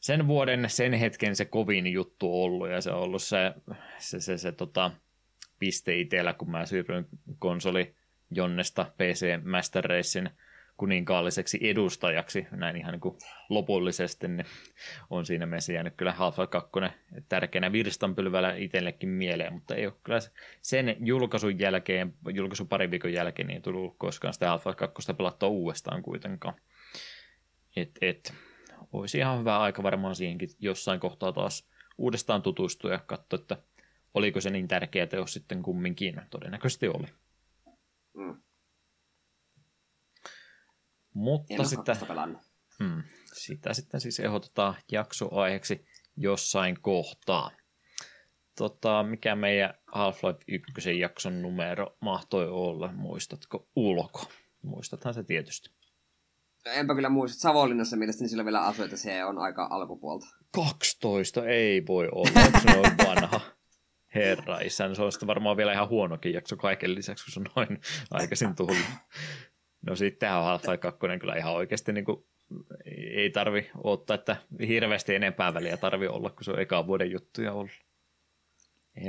sen 0.00 0.26
vuoden, 0.26 0.70
sen 0.70 0.92
hetken 0.92 1.36
se 1.36 1.44
kovin 1.44 1.86
juttu 1.86 2.42
ollut, 2.42 2.68
ja 2.68 2.80
se 2.80 2.90
on 2.90 3.00
ollut 3.00 3.22
se, 3.22 3.54
se, 3.98 4.20
se, 4.20 4.38
se 4.38 4.52
tota, 4.52 4.90
piste 5.58 5.96
itsellä, 6.00 6.32
kun 6.32 6.50
mä 6.50 6.66
siirryin 6.66 7.06
konsoli 7.38 7.94
Jonnesta 8.30 8.86
PC 8.98 9.26
Master 9.44 9.84
Racein 9.84 10.30
kuninkaalliseksi 10.76 11.58
edustajaksi, 11.62 12.46
näin 12.50 12.76
ihan 12.76 12.92
niin 12.92 13.00
kuin 13.00 13.18
lopullisesti, 13.48 14.28
niin 14.28 14.46
on 15.10 15.26
siinä 15.26 15.46
mielessä 15.46 15.72
jäänyt 15.72 15.94
kyllä 15.96 16.12
Half-Life 16.12 16.46
2 16.46 16.70
tärkeänä 17.28 17.72
virstanpylvällä 17.72 18.54
itsellekin 18.54 19.08
mieleen, 19.08 19.52
mutta 19.52 19.74
ei 19.74 19.86
ole 19.86 19.94
kyllä 20.02 20.18
sen 20.62 20.96
julkaisun 21.00 21.58
jälkeen, 21.58 22.14
julkaisun 22.34 22.68
parin 22.68 22.90
viikon 22.90 23.12
jälkeen, 23.12 23.48
niin 23.48 23.54
ei 23.54 23.60
tullut 23.60 23.94
koskaan 23.98 24.34
sitä 24.34 24.46
Half-Life 24.56 24.76
2 24.76 25.14
pelattua 25.14 25.48
uudestaan 25.48 26.02
kuitenkaan. 26.02 26.54
Et, 27.76 27.98
et, 28.00 28.34
olisi 28.92 29.18
ihan 29.18 29.38
hyvä 29.38 29.58
aika 29.58 29.82
varmaan 29.82 30.16
siihenkin 30.16 30.48
jossain 30.58 31.00
kohtaa 31.00 31.32
taas 31.32 31.68
uudestaan 31.98 32.42
tutustua 32.42 32.92
ja 32.92 32.98
katsoa, 32.98 33.38
että 33.40 33.56
oliko 34.14 34.40
se 34.40 34.50
niin 34.50 34.68
tärkeä 34.68 35.06
teos 35.06 35.32
sitten 35.32 35.62
kumminkin. 35.62 36.22
Todennäköisesti 36.30 36.88
oli. 36.88 37.06
Mm. 38.16 38.42
Mutta 41.14 41.64
sitä, 41.64 41.96
hmm, 42.78 43.02
sitä 43.32 43.74
sitten 43.74 44.00
siis 44.00 44.20
ehdotetaan 44.20 44.74
jaksoaiheeksi 44.92 45.86
jossain 46.16 46.80
kohtaa. 46.80 47.50
Tota, 48.56 49.02
mikä 49.02 49.36
meidän 49.36 49.74
Half-Life 49.86 50.44
1 50.78 50.98
jakson 51.00 51.42
numero 51.42 51.96
mahtoi 52.00 52.48
olla? 52.48 52.92
Muistatko 52.92 53.68
ulko? 53.76 54.24
Muistathan 54.62 55.14
se 55.14 55.22
tietysti. 55.22 55.70
Enpä 56.66 56.94
kyllä 56.94 57.08
muista. 57.08 57.40
Savonlinnassa 57.40 57.96
mielestäni 57.96 58.28
sillä 58.28 58.44
vielä 58.44 58.64
asuu, 58.64 58.84
että 58.84 58.96
se 58.96 59.24
on 59.24 59.38
aika 59.38 59.68
alkupuolta. 59.70 60.26
12 60.50 61.46
ei 61.46 61.86
voi 61.86 62.08
olla, 62.12 62.60
se 62.62 62.78
on 62.78 63.06
vanha. 63.06 63.40
Herra 64.16 64.60
isän, 64.60 64.96
se 64.96 65.02
on 65.02 65.10
varmaan 65.26 65.56
vielä 65.56 65.72
ihan 65.72 65.88
huonokin 65.88 66.32
jakso 66.32 66.56
kaiken 66.56 66.94
lisäksi, 66.94 67.24
kun 67.24 67.32
se 67.32 67.40
on 67.40 67.46
noin 67.56 67.80
aikaisin 68.10 68.54
tullut. 68.54 68.76
No 69.86 69.96
sittenhän 69.96 70.38
on 70.38 70.44
Half-Life 70.44 70.78
2 70.78 71.00
kyllä 71.20 71.36
ihan 71.36 71.54
oikeasti 71.54 71.92
niin 71.92 72.04
kuin, 72.04 72.24
ei 72.86 73.30
tarvi 73.30 73.70
ottaa, 73.84 74.14
että 74.14 74.36
hirveästi 74.68 75.14
enempää 75.14 75.54
väliä 75.54 75.76
tarvi 75.76 76.06
olla, 76.06 76.30
kun 76.30 76.44
se 76.44 76.50
on 76.50 76.60
eka 76.60 76.86
vuoden 76.86 77.10
juttuja 77.10 77.52
ollut. 77.52 77.70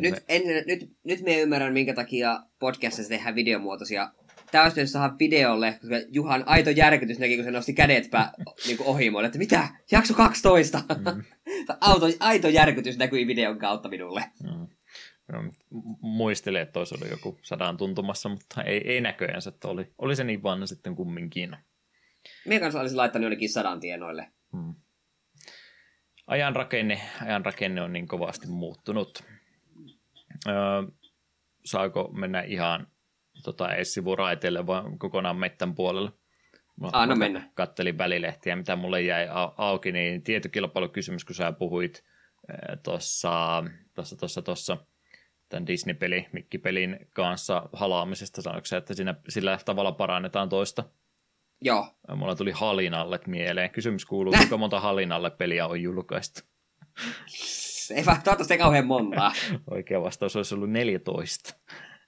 nyt, 0.01 0.11
me... 0.11 0.21
en, 0.29 0.41
nyt, 0.67 0.91
nyt 1.03 1.21
me 1.21 1.41
ymmärrän, 1.41 1.73
minkä 1.73 1.93
takia 1.93 2.39
podcastissa 2.59 3.09
tehdään 3.09 3.35
videomuotoisia. 3.35 4.11
Tämä 4.51 4.63
olisi 4.63 4.87
saada 4.87 5.15
videolle, 5.19 5.77
koska 5.81 5.95
Juhan 6.09 6.43
aito 6.45 6.69
järkytys 6.69 7.19
näki, 7.19 7.35
kun 7.35 7.45
se 7.45 7.51
nosti 7.51 7.73
kädet 7.73 8.09
pää, 8.09 8.31
niin 8.67 8.77
ohimoille, 8.81 9.25
että 9.25 9.39
mitä? 9.39 9.67
Jakso 9.91 10.13
12! 10.13 10.77
Mm. 10.77 11.23
Auto, 11.81 12.05
aito 12.19 12.49
järkytys 12.49 12.97
näkyi 12.97 13.27
videon 13.27 13.59
kautta 13.59 13.89
minulle. 13.89 14.23
Mm 14.43 14.67
muistelee, 16.01 16.61
että 16.61 16.79
olisi 16.79 16.95
ollut 16.95 17.09
joku 17.09 17.39
sadan 17.41 17.77
tuntumassa, 17.77 18.29
mutta 18.29 18.63
ei, 18.63 18.91
ei 18.91 19.01
näköjään, 19.01 19.41
että 19.47 19.67
oli, 19.67 19.93
oli 19.97 20.15
se 20.15 20.23
niin 20.23 20.43
vanha 20.43 20.65
sitten 20.65 20.95
kumminkin. 20.95 21.57
Minä 22.45 22.59
kanssa 22.59 22.79
olisin 22.79 22.97
laittanut 22.97 23.23
jonnekin 23.23 23.49
sadan 23.49 23.79
tienoille. 23.79 24.31
Hmm. 24.51 24.75
Ajan, 26.27 26.55
rakenne, 26.55 27.01
ajan 27.25 27.45
rakenne 27.45 27.81
on 27.81 27.93
niin 27.93 28.07
kovasti 28.07 28.47
muuttunut. 28.47 29.23
Öö, 30.47 30.53
saako 31.65 32.09
mennä 32.13 32.41
ihan 32.41 32.87
tota, 33.43 33.69
sivuraiteelle 33.83 34.67
vai 34.67 34.83
kokonaan 34.97 35.37
mettän 35.37 35.75
puolelle? 35.75 36.11
Mä, 36.81 36.89
Anna 36.93 37.15
mä 37.15 37.19
mennä. 37.19 37.51
Kattelin 37.53 37.97
välilehtiä, 37.97 38.55
mitä 38.55 38.75
mulle 38.75 39.01
jäi 39.01 39.27
auki, 39.57 39.91
niin 39.91 40.23
tietokilpailukysymys, 40.23 41.25
kun 41.25 41.35
sä 41.35 41.51
puhuit 41.51 42.03
tuossa, 42.83 43.63
tuossa, 43.93 44.15
tuossa, 44.15 44.41
tuossa 44.41 44.77
tämän 45.49 45.67
Disney-peli, 45.67 46.27
Mikki-pelin 46.31 47.07
kanssa 47.13 47.69
halaamisesta, 47.73 48.41
sanoiko 48.41 48.65
se, 48.65 48.77
että 48.77 48.93
siinä 48.93 49.15
sillä 49.29 49.59
tavalla 49.65 49.91
parannetaan 49.91 50.49
toista? 50.49 50.83
Joo. 51.61 51.87
Mulla 52.15 52.35
tuli 52.35 52.51
Halinalle 52.51 53.19
mieleen. 53.27 53.69
Kysymys 53.69 54.05
kuuluu, 54.05 54.33
kuinka 54.33 54.57
monta 54.57 54.79
Halinalle 54.79 55.29
peliä 55.31 55.67
on 55.67 55.81
julkaistu? 55.81 56.41
Ei 57.95 58.05
vaan 58.05 58.21
toivottavasti 58.21 58.57
kauhean 58.57 58.87
monta. 58.87 59.31
Oikea 59.71 60.01
vastaus 60.01 60.35
olisi 60.35 60.55
ollut 60.55 60.69
14. 60.69 61.53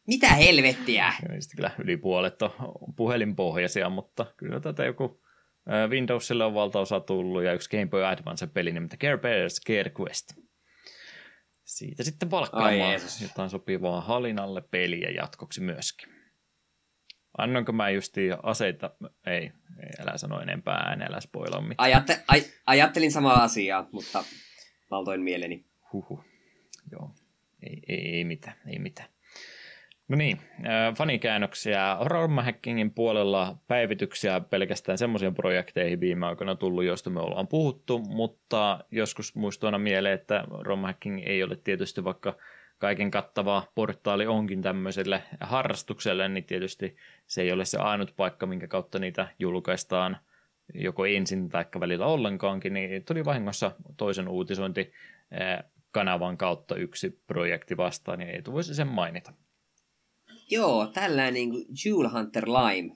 Mitä 0.08 0.28
helvettiä? 0.28 1.14
Sitten 1.40 1.56
kyllä 1.56 1.72
yli 1.78 1.98
puolet 1.98 2.42
on 2.42 2.52
puhelinpohjaisia, 2.96 3.90
mutta 3.90 4.26
kyllä 4.38 4.60
tätä 4.60 4.86
joku 4.86 5.22
Windowsille 5.90 6.46
on 6.46 6.54
valtaosa 6.54 7.00
tullut 7.00 7.44
ja 7.44 7.54
yksi 7.54 7.70
Game 7.70 7.86
Boy 7.86 8.06
Advance-peli 8.06 8.72
nimeltä 8.72 8.98
Care 8.98 9.18
Bears 9.18 9.62
Care 9.68 9.92
Quest 10.02 10.34
siitä 11.70 12.04
sitten 12.04 12.32
valkkaamaan 12.32 13.00
jotain 13.22 13.50
sopivaa 13.50 14.02
halinalle 14.02 14.62
peliä 14.62 15.10
jatkoksi 15.10 15.62
myöskin. 15.62 16.10
Annanko 17.38 17.72
mä 17.72 17.90
justi 17.90 18.30
aseita? 18.44 18.92
Ei, 19.26 19.42
ei 19.80 19.92
älä 20.00 20.18
sano 20.18 20.42
enempää 20.42 20.76
äänellä, 20.76 21.22
spoilaa 21.22 21.62
mitään. 21.62 21.86
Ajatte, 21.86 22.24
aj, 22.28 22.42
ajattelin 22.66 23.12
samaa 23.12 23.44
asiaa, 23.44 23.88
mutta 23.92 24.24
valtoin 24.92 25.22
mieleni. 25.22 25.66
Huhu. 25.94 26.24
Joo, 26.92 27.12
ei, 27.62 27.82
ei, 27.88 28.16
ei 28.16 28.24
mitään, 28.24 28.56
ei 28.68 28.80
mitään. 28.80 29.10
No 30.10 30.16
niin, 30.16 30.42
fanikäännöksiä. 30.98 31.96
Horror 31.96 32.30
Hackingin 32.42 32.92
puolella 32.92 33.58
päivityksiä 33.68 34.40
pelkästään 34.40 34.98
semmoisiin 34.98 35.36
projekteihin 35.36 36.00
viime 36.00 36.26
aikoina 36.26 36.56
tullut, 36.56 36.84
joista 36.84 37.10
me 37.10 37.20
ollaan 37.20 37.48
puhuttu, 37.48 38.00
mutta 38.00 38.84
joskus 38.92 39.36
muistuina 39.36 39.78
mieleen, 39.78 40.14
että 40.14 40.44
Rom 40.62 40.82
Hacking 40.82 41.22
ei 41.26 41.44
ole 41.44 41.56
tietysti 41.56 42.04
vaikka 42.04 42.36
kaiken 42.78 43.12
kattava 43.12 43.64
portaali 43.76 44.28
onkin 44.28 44.62
tämmöiselle 44.62 45.24
harrastukselle, 45.40 46.30
niin 46.30 46.44
tietysti 46.44 46.96
se 47.28 47.42
ei 47.42 47.52
ole 47.52 47.66
se 47.66 47.78
ainut 47.78 48.14
paikka, 48.18 48.46
minkä 48.46 48.68
kautta 48.68 49.00
niitä 49.00 49.28
julkaistaan 49.40 50.18
joko 50.74 51.06
ensin 51.06 51.50
tai 51.50 51.66
välillä 51.80 52.06
ollenkaankin, 52.06 52.74
niin 52.74 53.06
tuli 53.06 53.26
vahingossa 53.26 53.72
toisen 53.98 54.28
uutisointi 54.28 54.94
kanavan 55.92 56.38
kautta 56.38 56.76
yksi 56.76 57.22
projekti 57.28 57.78
vastaan, 57.78 58.20
niin 58.20 58.30
ei 58.30 58.42
voisi 58.52 58.76
sen 58.76 58.88
mainita. 58.88 59.34
Joo, 60.52 60.88
tällainen 60.88 61.34
niin 61.34 61.50
kuin 61.50 61.66
Jewel 61.86 62.10
Hunter 62.10 62.46
Lime. 62.46 62.96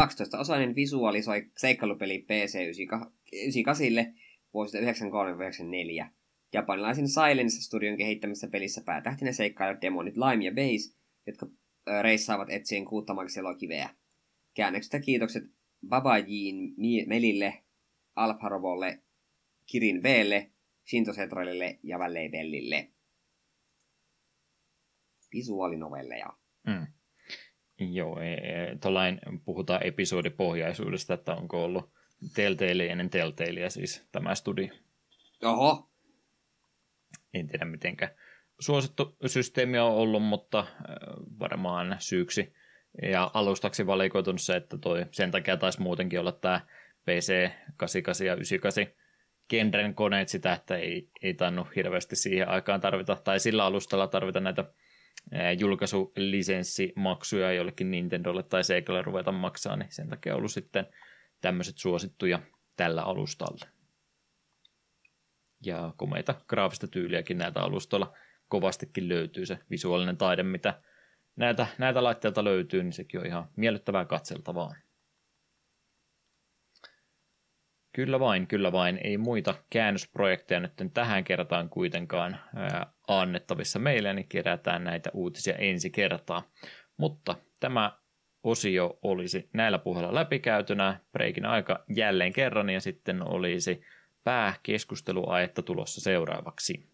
12-osainen 0.00 0.74
visuaalisoi 0.74 1.50
seikkailupeli 1.56 2.26
PC98 2.26 4.14
vuosista 4.54 4.78
93-94. 6.06 6.06
Japanilaisen 6.52 7.08
Silence 7.08 7.60
Studion 7.60 7.96
kehittämässä 7.96 8.48
pelissä 8.48 8.82
päätähtinen 8.86 9.34
seikkailu 9.34 9.78
demonit 9.80 10.16
Lime 10.16 10.44
ja 10.44 10.52
Base, 10.52 10.96
jotka 11.26 11.46
reissaavat 12.02 12.50
etsien 12.50 12.84
kuutta 12.84 13.14
magiselokiveä. 13.14 13.90
Käännöksestä 14.54 15.00
kiitokset 15.00 15.44
Babajiin 15.88 16.74
Melille, 17.06 17.64
Alpharobolle, 18.16 19.02
Kirin 19.66 20.02
Vlle, 20.02 20.50
Shinto 20.90 21.12
Setralille 21.12 21.78
ja 21.82 21.98
Valley 21.98 22.28
Bellille. 22.28 22.90
Visuaalinovelleja. 25.34 26.39
Mm. 26.66 26.86
Joo, 27.78 28.20
e, 28.20 28.32
e, 28.32 28.76
tuollain 28.82 29.20
puhutaan 29.44 29.86
episodipohjaisuudesta, 29.86 31.14
että 31.14 31.34
onko 31.34 31.64
ollut 31.64 31.90
Telltale 32.34 32.86
ennen 32.86 33.10
Telltalea 33.10 33.70
siis 33.70 34.08
tämä 34.12 34.34
studio. 34.34 34.68
Oho. 35.42 35.90
En 37.34 37.46
tiedä 37.46 37.64
mitenkä 37.64 38.14
suosittu 38.60 39.16
systeemi 39.26 39.78
on 39.78 39.92
ollut, 39.92 40.22
mutta 40.22 40.66
varmaan 41.38 41.96
syyksi 41.98 42.52
ja 43.02 43.30
alustaksi 43.34 43.86
valikoitunut 43.86 44.40
se, 44.40 44.56
että 44.56 44.78
toi, 44.78 45.06
sen 45.10 45.30
takia 45.30 45.56
taisi 45.56 45.82
muutenkin 45.82 46.20
olla 46.20 46.32
tämä 46.32 46.60
PC 47.04 47.50
88 47.76 48.26
ja 48.26 48.34
98 48.34 49.00
genren 49.48 49.94
koneet 49.94 50.28
sitä, 50.28 50.52
että 50.52 50.76
ei, 50.76 51.08
ei 51.22 51.34
tainnut 51.34 51.76
hirveästi 51.76 52.16
siihen 52.16 52.48
aikaan 52.48 52.80
tarvita, 52.80 53.16
tai 53.16 53.40
sillä 53.40 53.64
alustalla 53.64 54.06
tarvita 54.06 54.40
näitä 54.40 54.64
julkaisulisenssimaksuja 55.58 57.52
jollekin 57.52 57.90
Nintendolle 57.90 58.42
tai 58.42 58.64
Seikalle 58.64 59.02
ruveta 59.02 59.32
maksaa, 59.32 59.76
niin 59.76 59.92
sen 59.92 60.08
takia 60.08 60.32
on 60.32 60.38
ollut 60.38 60.52
sitten 60.52 60.86
tämmöiset 61.40 61.78
suosittuja 61.78 62.40
tällä 62.76 63.02
alustalla. 63.02 63.66
Ja 65.64 65.94
komeita 65.96 66.34
graafista 66.48 66.88
tyyliäkin 66.88 67.38
näitä 67.38 67.60
alustoilla 67.60 68.16
kovastikin 68.48 69.08
löytyy 69.08 69.46
se 69.46 69.58
visuaalinen 69.70 70.16
taide, 70.16 70.42
mitä 70.42 70.82
näitä, 71.36 71.66
näitä 71.78 72.04
laitteilta 72.04 72.44
löytyy, 72.44 72.82
niin 72.82 72.92
sekin 72.92 73.20
on 73.20 73.26
ihan 73.26 73.48
miellyttävää 73.56 74.04
katseltavaa. 74.04 74.74
Kyllä 78.00 78.20
vain, 78.20 78.46
kyllä 78.46 78.72
vain. 78.72 79.00
Ei 79.04 79.18
muita 79.18 79.54
käännösprojekteja 79.70 80.60
nyt 80.60 80.72
tähän 80.94 81.24
kertaan 81.24 81.68
kuitenkaan 81.68 82.36
annettavissa 83.08 83.78
meille, 83.78 84.12
niin 84.12 84.28
kerätään 84.28 84.84
näitä 84.84 85.10
uutisia 85.14 85.54
ensi 85.54 85.90
kertaa. 85.90 86.42
Mutta 86.96 87.36
tämä 87.60 87.98
osio 88.42 88.98
olisi 89.02 89.48
näillä 89.52 89.78
puheilla 89.78 90.14
läpikäytynä, 90.14 91.00
breikin 91.12 91.46
aika 91.46 91.84
jälleen 91.96 92.32
kerran, 92.32 92.70
ja 92.70 92.80
sitten 92.80 93.28
olisi 93.28 93.80
pääkeskusteluaihetta 94.24 95.62
tulossa 95.62 96.00
seuraavaksi. 96.00 96.88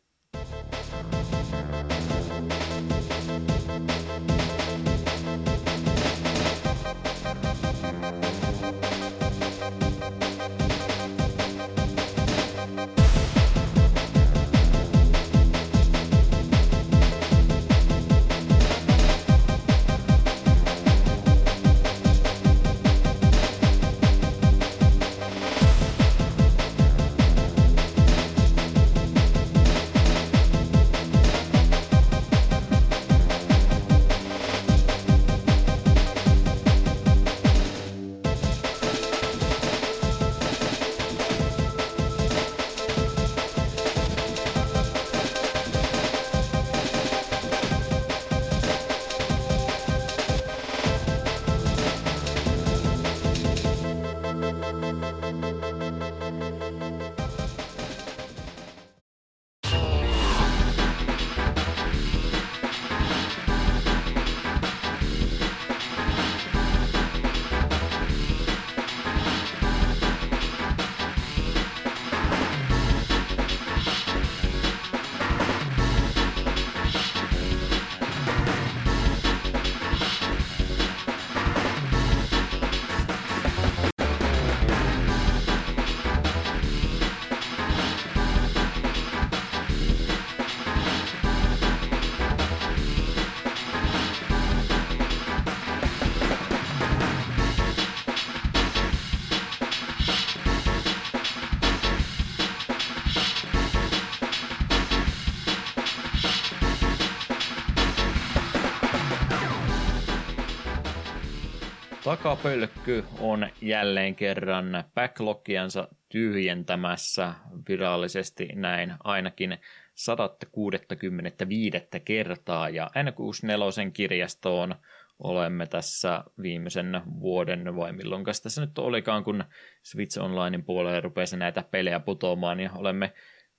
Takapölkky 112.26 113.04
on 113.20 113.48
jälleen 113.62 114.14
kerran 114.14 114.84
backlogiansa 114.94 115.88
tyhjentämässä 116.08 117.34
virallisesti 117.68 118.48
näin 118.54 118.94
ainakin 119.04 119.58
165. 119.94 121.76
kertaa 122.04 122.68
ja 122.68 122.90
N64 122.96 123.90
kirjastoon 123.92 124.74
olemme 125.18 125.66
tässä 125.66 126.24
viimeisen 126.42 127.02
vuoden 127.20 127.76
vai 127.76 127.92
milloin 127.92 128.24
tässä 128.42 128.60
nyt 128.60 128.78
olikaan, 128.78 129.24
kun 129.24 129.44
Switch 129.82 130.18
Onlinein 130.20 130.64
puolelle 130.64 131.00
rupesi 131.00 131.36
näitä 131.36 131.64
pelejä 131.70 132.00
putoamaan 132.00 132.60
ja 132.60 132.70
olemme 132.74 133.12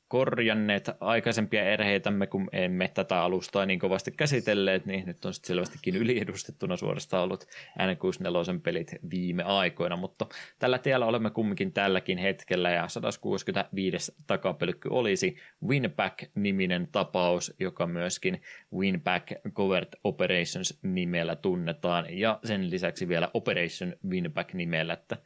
korjanneet 0.07 0.89
aikaisempia 0.99 1.63
erheitämme, 1.63 2.27
kun 2.27 2.49
emme 2.51 2.87
tätä 2.87 3.21
alustaa 3.21 3.65
niin 3.65 3.79
kovasti 3.79 4.11
käsitelleet, 4.11 4.85
niin 4.85 5.05
nyt 5.05 5.25
on 5.25 5.33
sitten 5.33 5.47
selvästikin 5.47 5.95
yliedustettuna 5.95 6.77
suorastaan 6.77 7.23
ollut 7.23 7.43
N64 7.79 8.59
pelit 8.63 8.95
viime 9.11 9.43
aikoina, 9.43 9.95
mutta 9.95 10.25
tällä 10.59 10.77
tiellä 10.77 11.05
olemme 11.05 11.29
kumminkin 11.29 11.73
tälläkin 11.73 12.17
hetkellä, 12.17 12.69
ja 12.69 12.87
165 12.87 14.15
takapelykky 14.27 14.89
olisi 14.91 15.37
Winback-niminen 15.67 16.87
tapaus, 16.91 17.53
joka 17.59 17.87
myöskin 17.87 18.41
Winback 18.73 19.31
Covert 19.53 19.95
Operations 20.03 20.79
nimellä 20.81 21.35
tunnetaan, 21.35 22.05
ja 22.09 22.39
sen 22.43 22.69
lisäksi 22.69 23.07
vielä 23.07 23.29
Operation 23.33 23.95
Winback 24.09 24.53
nimellä, 24.53 24.93
että 24.93 25.17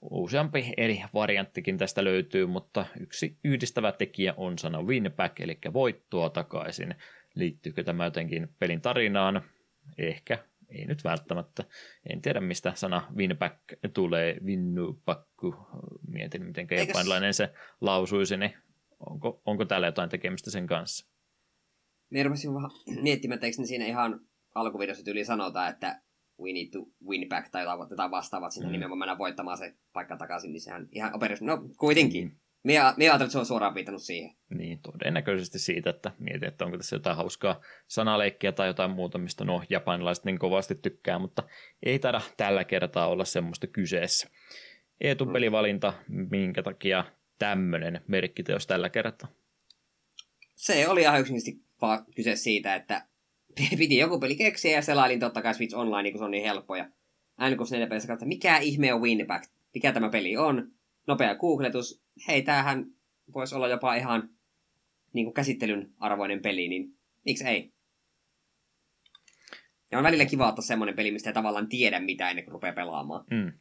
Useampi 0.00 0.72
eri 0.76 1.02
varianttikin 1.14 1.78
tästä 1.78 2.04
löytyy, 2.04 2.46
mutta 2.46 2.86
yksi 3.00 3.38
yhdistävä 3.44 3.92
tekijä 3.92 4.34
on 4.36 4.58
sana 4.58 4.82
win 4.82 5.12
back, 5.16 5.40
eli 5.40 5.58
voittoa 5.72 6.30
takaisin. 6.30 6.94
Liittyykö 7.34 7.84
tämä 7.84 8.04
jotenkin 8.04 8.48
pelin 8.58 8.80
tarinaan? 8.80 9.42
Ehkä, 9.98 10.38
ei 10.68 10.84
nyt 10.84 11.04
välttämättä. 11.04 11.64
En 12.10 12.22
tiedä, 12.22 12.40
mistä 12.40 12.72
sana 12.74 13.12
win 13.16 13.36
back 13.38 13.58
tulee, 13.94 14.36
vinnupakku. 14.46 15.54
Mietin, 16.08 16.44
miten 16.44 16.68
japanilainen 16.70 17.34
se 17.34 17.52
lausuisi, 17.80 18.36
niin 18.36 18.54
onko, 19.10 19.42
onko 19.44 19.64
täällä 19.64 19.86
jotain 19.86 20.10
tekemistä 20.10 20.50
sen 20.50 20.66
kanssa? 20.66 21.06
Minä 22.10 22.24
rupesin 22.24 22.54
vähän 22.54 22.70
miettimään, 23.02 23.34
että 23.34 23.46
eikö 23.46 23.64
siinä 23.64 23.86
ihan 23.86 24.20
alkuvideossa 24.54 25.04
tyyli 25.04 25.24
sanotaan, 25.24 25.70
että 25.70 26.00
we 26.42 26.52
need 26.52 26.70
to 26.72 26.78
win 27.08 27.28
back 27.28 27.48
tai 27.48 27.64
jotain 27.90 28.10
vastaavat 28.10 28.52
sinne 28.52 28.66
mm. 28.66 28.72
nimenomaan 28.72 28.98
mennä 28.98 29.18
voittamaan 29.18 29.58
se 29.58 29.74
paikka 29.92 30.16
takaisin, 30.16 30.52
niin 30.52 30.60
sehän 30.60 30.88
ihan 30.92 31.16
operoisi. 31.16 31.44
No 31.44 31.58
kuitenkin. 31.78 32.24
Mm. 32.24 32.36
Minä, 32.62 32.84
ajattelin, 32.84 33.12
että 33.12 33.28
se 33.28 33.38
on 33.38 33.46
suoraan 33.46 33.74
viitannut 33.74 34.02
siihen. 34.02 34.36
Niin, 34.50 34.78
todennäköisesti 34.78 35.58
siitä, 35.58 35.90
että 35.90 36.12
mietin, 36.18 36.48
että 36.48 36.64
onko 36.64 36.76
tässä 36.76 36.96
jotain 36.96 37.16
hauskaa 37.16 37.60
sanaleikkiä 37.86 38.52
tai 38.52 38.66
jotain 38.66 38.90
muuta, 38.90 39.18
mistä 39.18 39.44
no 39.44 39.62
japanilaiset 39.70 40.24
niin 40.24 40.38
kovasti 40.38 40.74
tykkää, 40.74 41.18
mutta 41.18 41.42
ei 41.82 41.98
taida 41.98 42.20
tällä 42.36 42.64
kertaa 42.64 43.08
olla 43.08 43.24
semmoista 43.24 43.66
kyseessä. 43.66 44.28
Eetun 45.00 45.28
mm. 45.28 45.32
pelivalinta, 45.32 45.92
minkä 46.08 46.62
takia 46.62 47.04
tämmöinen 47.38 48.00
merkkiteos 48.06 48.66
tällä 48.66 48.88
kertaa? 48.90 49.28
Se 50.54 50.88
oli 50.88 51.00
ihan 51.00 51.20
yksinkertaisesti 51.20 52.14
kyse 52.14 52.36
siitä, 52.36 52.74
että 52.74 53.06
piti 53.78 53.96
joku 53.96 54.20
peli 54.20 54.36
keksiä 54.36 54.72
ja 54.72 54.82
selailin 54.82 55.20
totta 55.20 55.42
kai 55.42 55.54
Switch 55.54 55.76
Online, 55.76 56.10
kun 56.10 56.18
se 56.18 56.24
on 56.24 56.30
niin 56.30 56.44
helppo. 56.44 56.76
Ja 56.76 56.84
N64 57.40 57.88
pelissä 57.88 58.08
katsoin, 58.08 58.28
mikä 58.28 58.58
ihme 58.58 58.94
on 58.94 59.02
Winback, 59.02 59.50
mikä 59.74 59.92
tämä 59.92 60.08
peli 60.08 60.36
on. 60.36 60.70
Nopea 61.06 61.34
googletus, 61.34 62.02
hei 62.28 62.42
tämähän 62.42 62.86
voisi 63.34 63.54
olla 63.54 63.68
jopa 63.68 63.94
ihan 63.94 64.30
niin 65.12 65.26
kuin 65.26 65.34
käsittelyn 65.34 65.90
arvoinen 65.98 66.42
peli, 66.42 66.68
niin 66.68 66.94
miksi 67.24 67.44
ei? 67.44 67.72
Ja 69.90 69.98
on 69.98 70.04
välillä 70.04 70.24
kiva 70.24 70.48
ottaa 70.48 70.62
semmoinen 70.62 70.96
peli, 70.96 71.10
mistä 71.10 71.30
ei 71.30 71.34
tavallaan 71.34 71.68
tiedä 71.68 72.00
mitä 72.00 72.30
ennen 72.30 72.44
kuin 72.44 72.52
rupeaa 72.52 72.74
pelaamaan. 72.74 73.24
Mm. 73.30 73.52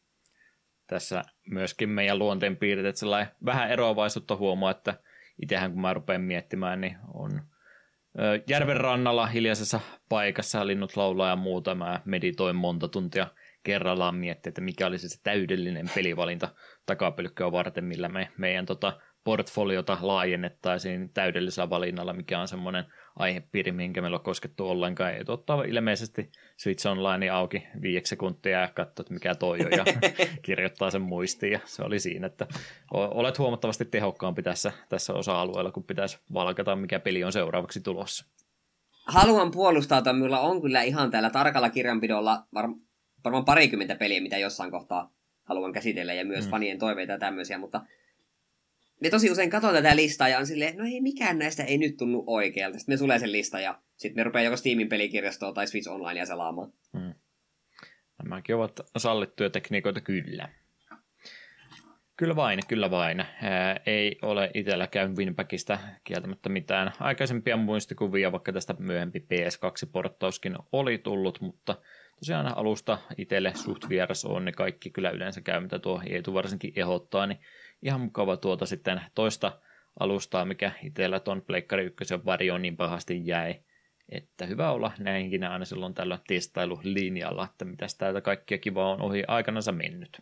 Tässä 0.88 1.24
myöskin 1.50 1.90
meidän 1.90 2.20
luonteenpiirteet 2.20 2.98
sellainen 2.98 3.34
vähän 3.46 3.72
eroavaisuutta 3.72 4.36
huomaa, 4.36 4.72
että 4.72 5.00
itsehän 5.42 5.72
kun 5.72 5.82
mä 5.82 5.94
rupean 5.94 6.22
miettimään, 6.22 6.82
niin 6.82 6.98
on 7.14 7.42
järven 8.48 8.78
rannalla 8.78 9.26
hiljaisessa 9.26 9.80
paikassa 10.10 10.68
linnut 10.68 10.98
laulaa 10.98 11.30
ja 11.30 11.36
muuta. 11.36 11.76
Mä 11.76 12.02
meditoin 12.06 12.56
monta 12.56 12.88
tuntia 12.88 13.28
kerrallaan 13.64 14.16
miettiä, 14.16 14.50
että 14.50 14.62
mikä 14.62 14.88
olisi 14.88 15.10
se 15.10 15.18
täydellinen 15.24 15.90
pelivalinta 15.96 16.50
takapelkköä 16.86 17.52
varten, 17.52 17.86
millä 17.86 18.10
me 18.10 18.32
meidän 18.38 18.66
tota, 18.66 19.00
portfoliota 19.24 19.98
laajennettaisiin 20.02 21.14
täydellisellä 21.14 21.70
valinnalla, 21.70 22.14
mikä 22.14 22.40
on 22.40 22.48
semmoinen 22.48 22.86
aihepiiri, 23.20 23.72
minkä 23.72 24.02
meillä 24.02 24.18
on 24.18 24.24
koskettu 24.24 24.70
ollenkaan. 24.70 25.14
Ei 25.14 25.22
ottaa 25.28 25.64
ilmeisesti 25.64 26.32
Switch 26.58 26.88
Online 26.88 27.30
auki 27.30 27.68
viideksi 27.82 28.10
sekuntia 28.10 28.60
ja 28.60 28.68
katsoa, 28.68 29.04
että 29.04 29.14
mikä 29.14 29.36
toi 29.36 29.60
on 29.60 29.72
ja 29.72 29.86
kirjoittaa 30.42 30.92
sen 30.92 31.02
muistiin. 31.02 31.52
Ja 31.52 31.60
se 31.66 31.84
oli 31.84 32.00
siinä, 32.00 32.28
että 32.28 32.48
olet 32.92 33.40
huomattavasti 33.40 33.86
tehokkaampi 33.86 34.44
tässä, 34.44 34.72
tässä 34.90 35.14
osa-alueella, 35.14 35.72
kun 35.72 35.84
pitäisi 35.84 36.20
valkata, 36.34 36.76
mikä 36.76 37.00
peli 37.00 37.24
on 37.24 37.32
seuraavaksi 37.32 37.82
tulossa. 37.82 38.26
Haluan 39.08 39.52
puolustautua, 39.52 40.14
minulla 40.14 40.40
on 40.40 40.62
kyllä 40.62 40.82
ihan 40.82 41.12
täällä 41.12 41.30
tarkalla 41.30 41.70
kirjanpidolla 41.70 42.44
var, 42.54 42.70
varmaan 43.24 43.46
parikymmentä 43.46 43.96
peliä, 43.96 44.22
mitä 44.22 44.38
jossain 44.38 44.72
kohtaa 44.72 45.14
haluan 45.44 45.74
käsitellä, 45.74 46.14
ja 46.14 46.26
myös 46.26 46.46
mm. 46.46 46.52
fanien 46.52 46.80
toiveita 46.80 47.12
ja 47.12 47.20
tämmöisiä, 47.20 47.58
mutta 47.58 47.82
me 49.02 49.10
tosi 49.10 49.32
usein 49.32 49.50
katson 49.50 49.74
tätä 49.74 49.96
listaa 49.96 50.30
ja 50.30 50.38
on 50.38 50.48
silleen, 50.48 50.78
no 50.78 50.86
ei 50.86 51.02
mikään 51.02 51.40
näistä 51.40 51.64
ei 51.64 51.78
nyt 51.78 51.98
tunnu 51.98 52.24
oikealta. 52.28 52.80
Sitten 52.80 52.94
me 52.94 52.98
sulee 52.98 53.20
sen 53.20 53.32
lista 53.32 53.60
ja 53.60 53.82
sitten 53.98 54.20
me 54.20 54.24
rupeaa 54.24 54.44
joko 54.44 54.58
Steamin 54.58 54.90
pelikirjastoa 54.90 55.54
tai 55.54 55.68
Switch 55.68 55.90
Online 55.90 56.20
ja 56.20 56.26
selaamaan. 56.26 56.74
Hmm. 56.98 57.14
Nämäkin 58.24 58.56
ovat 58.56 58.80
sallittuja 58.98 59.50
tekniikoita 59.50 60.02
kyllä. 60.02 60.50
Kyllä 62.18 62.36
vain, 62.36 62.60
kyllä 62.68 62.92
vain. 62.92 63.20
Ää, 63.20 63.80
ei 63.86 64.18
ole 64.22 64.52
itselläkään 64.54 65.16
Winbackista 65.18 65.80
kieltämättä 66.04 66.50
mitään 66.50 66.92
aikaisempia 67.00 67.58
muistikuvia, 67.58 68.32
vaikka 68.32 68.54
tästä 68.54 68.76
myöhempi 68.80 69.20
PS2-porttauskin 69.20 70.58
oli 70.72 70.98
tullut, 70.98 71.42
mutta 71.42 71.76
tosiaan 72.20 72.58
alusta 72.58 72.98
itselle 73.18 73.52
suht 73.56 73.90
vieras 73.90 74.26
on, 74.26 74.46
ne 74.46 74.52
kaikki 74.52 74.90
kyllä 74.90 75.10
yleensä 75.10 75.42
käy, 75.42 75.60
mitä 75.60 75.80
tuo 75.80 76.02
Eetu 76.10 76.34
varsinkin 76.34 76.74
ehdottaa, 76.76 77.28
niin 77.28 77.40
ihan 77.82 78.02
mukava 78.02 78.38
tuota 78.38 78.66
sitten 78.66 79.02
toista 79.16 79.60
alustaa, 80.00 80.46
mikä 80.46 80.72
itsellä 80.84 81.20
tuon 81.20 81.42
Pleikkari 81.42 81.86
1 81.86 82.26
varjoon 82.26 82.62
niin 82.62 82.78
pahasti 82.78 83.22
jäi. 83.28 83.56
Että 84.10 84.46
hyvä 84.46 84.72
olla 84.72 84.92
näinkin 85.00 85.44
aina 85.44 85.66
silloin 85.66 85.94
tällä 85.94 86.20
testailulinjalla, 86.28 87.48
että 87.52 87.66
mitä 87.66 87.88
täältä 87.98 88.22
kaikkia 88.22 88.58
kivaa 88.58 88.90
on 88.90 89.02
ohi 89.02 89.24
aikanansa 89.28 89.72
mennyt. 89.72 90.22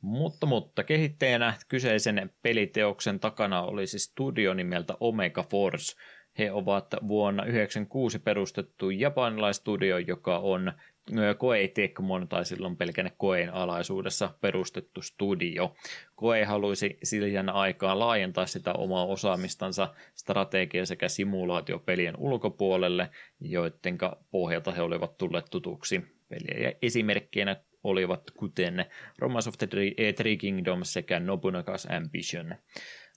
Mutta, 0.00 0.46
mutta 0.46 0.84
kehittäjänä 0.84 1.54
kyseisen 1.68 2.30
peliteoksen 2.42 3.20
takana 3.20 3.62
oli 3.62 3.86
siis 3.86 4.04
studio 4.04 4.54
nimeltä 4.54 4.94
Omega 5.00 5.42
Force. 5.42 5.96
He 6.38 6.52
ovat 6.52 6.86
vuonna 7.08 7.42
1996 7.42 8.18
perustettu 8.18 8.90
japanilaistudio, 8.90 9.98
joka 9.98 10.38
on 10.38 10.72
Koei 11.38 11.68
Tecmon 11.68 12.28
tai 12.28 12.44
silloin 12.44 12.76
pelkänne 12.76 13.12
Koeen 13.18 13.54
alaisuudessa 13.54 14.34
perustettu 14.40 15.02
studio. 15.02 15.74
Koe 16.14 16.44
haluaisi 16.44 16.98
siljan 17.02 17.48
aikaa 17.48 17.98
laajentaa 17.98 18.46
sitä 18.46 18.72
omaa 18.72 19.06
osaamistansa 19.06 19.94
strategia- 20.14 20.86
sekä 20.86 21.08
simulaatiopelien 21.08 22.16
ulkopuolelle, 22.16 23.10
joiden 23.40 23.98
pohjalta 24.30 24.72
he 24.72 24.82
olivat 24.82 25.18
tulleet 25.18 25.46
tutuksi. 25.50 26.02
Peliä 26.28 26.72
esimerkkeinä 26.82 27.56
olivat 27.84 28.22
kuten 28.30 28.84
Romance 29.18 29.48
of 29.48 29.58
the 29.58 29.66
Three 30.16 30.36
Kingdoms 30.36 30.92
sekä 30.92 31.18
Nobunaga's 31.18 31.96
Ambition. 31.96 32.54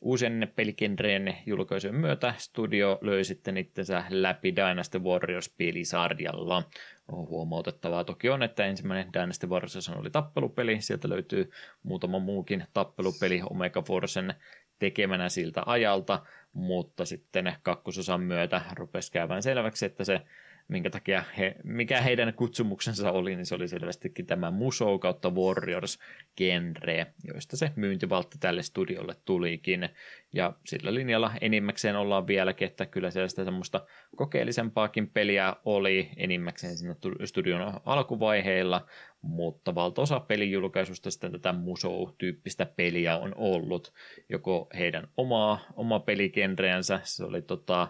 Uusien 0.04 0.52
pelikenreen 0.56 1.38
julkaisujen 1.46 1.96
myötä 1.96 2.34
studio 2.38 3.00
löi 3.02 3.24
sitten 3.24 3.58
itsensä 3.58 4.04
läpi 4.10 4.56
Dynasty 4.56 5.00
Warriors-pelisarjalla. 5.00 6.64
Huomautettavaa 7.12 8.04
toki 8.04 8.30
on, 8.30 8.44
että 8.44 8.66
ensimmäinen 8.66 9.14
Dynasty 9.14 9.48
Warriors 9.48 9.90
oli 9.90 10.10
tappelupeli, 10.10 10.82
sieltä 10.82 11.10
löytyy 11.10 11.52
muutama 11.84 12.20
muukin 12.20 12.64
tappelupeli 12.74 13.42
Omega 13.50 13.82
Forcen 13.82 14.34
tekemänä 14.80 15.30
siltä 15.30 15.64
ajalta, 15.66 16.26
mutta 16.54 17.06
sitten 17.06 17.56
kakkososan 17.62 18.22
myötä 18.22 18.62
rupesi 18.76 19.12
käymään 19.12 19.44
selväksi, 19.44 19.86
että 19.86 20.04
se 20.04 20.22
minkä 20.68 20.90
takia 20.90 21.24
he, 21.38 21.56
mikä 21.64 22.02
heidän 22.02 22.34
kutsumuksensa 22.34 23.12
oli, 23.12 23.36
niin 23.36 23.46
se 23.46 23.56
oli 23.56 23.68
selvästikin 23.68 24.26
tämä 24.26 24.52
Musou 24.52 25.00
kautta 25.00 25.30
Warriors-genre, 25.30 27.06
joista 27.24 27.58
se 27.58 27.72
myyntivaltti 27.76 28.38
tälle 28.40 28.64
studiolle 28.64 29.16
tulikin. 29.26 29.90
Ja 30.34 30.54
sillä 30.66 30.94
linjalla 30.94 31.32
enimmäkseen 31.42 31.96
ollaan 31.96 32.28
vieläkin, 32.28 32.66
että 32.66 32.86
kyllä 32.86 33.12
siellä 33.12 33.28
sitä 33.28 33.44
semmoista 33.44 33.86
kokeellisempaakin 34.16 35.10
peliä 35.10 35.56
oli 35.66 36.10
enimmäkseen 36.18 36.78
siinä 36.78 36.96
studion 37.26 37.82
alkuvaiheilla, 37.86 38.86
mutta 39.22 39.76
valtaosa 39.76 40.20
pelijulkaisusta 40.20 41.12
sitten 41.12 41.32
tätä 41.32 41.54
Musou-tyyppistä 41.54 42.66
peliä 42.66 43.18
on 43.18 43.34
ollut. 43.38 43.94
Joko 44.30 44.70
heidän 44.78 45.08
omaa, 45.18 45.60
oma 45.76 46.00
peligenreänsä, 46.00 47.00
se 47.04 47.24
oli 47.24 47.42
tota, 47.42 47.88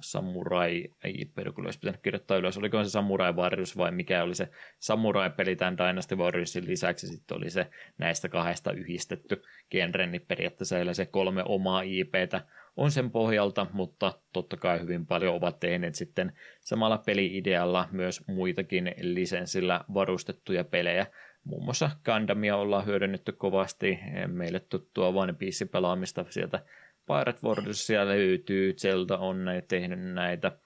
Samurai, 0.00 0.84
ei 1.04 1.30
perkulle 1.34 1.66
olisi 1.66 1.78
pitänyt 1.78 2.00
kirjoittaa 2.02 2.36
ylös, 2.36 2.58
oliko 2.58 2.84
se 2.84 2.90
Samurai 2.90 3.32
Warriors 3.32 3.76
vai 3.76 3.90
mikä 3.92 4.22
oli 4.22 4.34
se 4.34 4.48
Samurai-peli 4.78 5.56
tämän 5.56 5.78
Dynasty 5.78 6.14
Warriorsin 6.14 6.66
lisäksi, 6.66 7.08
sitten 7.08 7.36
oli 7.36 7.50
se 7.50 7.66
näistä 7.98 8.28
kahdesta 8.28 8.72
yhdistetty 8.72 9.42
genre, 9.70 10.06
niin 10.06 10.22
periaatteessa 10.28 10.94
se 10.94 11.06
kolme 11.06 11.42
omaa 11.46 11.82
IPtä 11.82 12.40
on 12.76 12.90
sen 12.90 13.10
pohjalta, 13.10 13.66
mutta 13.72 14.18
totta 14.32 14.56
kai 14.56 14.80
hyvin 14.80 15.06
paljon 15.06 15.34
ovat 15.34 15.60
tehneet 15.60 15.94
sitten 15.94 16.32
samalla 16.60 16.98
peli-idealla 16.98 17.88
myös 17.92 18.28
muitakin 18.28 18.94
lisenssillä 19.00 19.80
varustettuja 19.94 20.64
pelejä. 20.64 21.06
Muun 21.44 21.64
muassa 21.64 21.90
Gundamia 22.04 22.56
ollaan 22.56 22.86
hyödynnetty 22.86 23.32
kovasti, 23.32 23.98
meille 24.26 24.60
tuttua 24.60 25.08
One 25.08 25.32
Piece-pelaamista 25.32 26.24
sieltä 26.30 26.62
Pirate 27.06 27.40
Warriorsia 27.44 28.06
löytyy, 28.06 28.72
Zelda 28.72 29.18
on 29.18 29.44
näitä, 29.44 29.68
tehnyt 29.68 30.00
näitä 30.00 30.58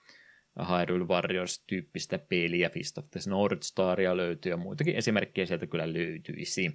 Hyrule 0.58 1.04
Warriors-tyyppistä 1.04 2.18
peliä, 2.18 2.70
Fist 2.70 2.98
of 2.98 3.10
the 3.10 3.20
North 3.28 3.62
Staria 3.62 4.16
löytyy 4.16 4.52
ja 4.52 4.56
muitakin 4.56 4.96
esimerkkejä 4.96 5.46
sieltä 5.46 5.66
kyllä 5.66 5.92
löytyisi. 5.92 6.72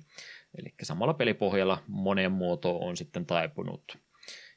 Eli 0.58 0.74
samalla 0.82 1.14
pelipohjalla 1.14 1.84
monen 1.88 2.32
muoto 2.32 2.78
on 2.78 2.98
sitten 2.98 3.26
taipunut. 3.26 3.98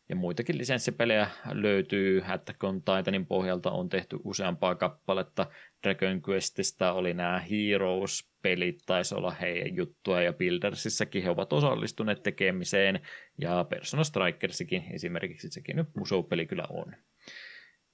Ja 0.08 0.16
muitakin 0.16 0.58
lisenssipelejä 0.58 1.30
löytyy. 1.52 2.22
Attack 2.28 2.64
on 2.64 2.82
Titanin 2.82 3.26
pohjalta 3.26 3.70
on 3.70 3.88
tehty 3.88 4.16
useampaa 4.24 4.74
kappaletta. 4.74 5.46
Dragon 5.82 6.22
Questista 6.28 6.92
oli 6.92 7.14
nämä 7.14 7.38
Heroes-pelit, 7.50 8.78
taisi 8.86 9.14
olla 9.14 9.30
heidän 9.30 9.76
juttua, 9.76 10.22
ja 10.22 10.32
Buildersissakin 10.32 11.22
he 11.22 11.30
ovat 11.30 11.52
osallistuneet 11.52 12.22
tekemiseen, 12.22 13.00
ja 13.40 13.66
Persona 13.70 14.04
Strikersikin 14.04 14.84
esimerkiksi 14.90 15.48
sekin 15.50 15.76
nyt 15.76 15.88
musoupeli 15.96 16.46
kyllä 16.46 16.64
on. 16.70 16.96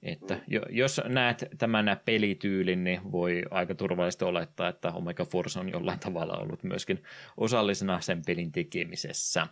Että 0.01 0.41
jos 0.69 1.01
näet 1.07 1.45
tämän 1.57 2.01
pelityylin, 2.05 2.83
niin 2.83 3.11
voi 3.11 3.43
aika 3.51 3.75
turvallisesti 3.75 4.25
olettaa, 4.25 4.69
että 4.69 4.91
Omega 4.91 5.25
Force 5.25 5.59
on 5.59 5.71
jollain 5.71 5.99
tavalla 5.99 6.37
ollut 6.37 6.63
myöskin 6.63 7.03
osallisena 7.37 8.01
sen 8.01 8.21
pelin 8.25 8.51
tekemisessä. 8.51 9.47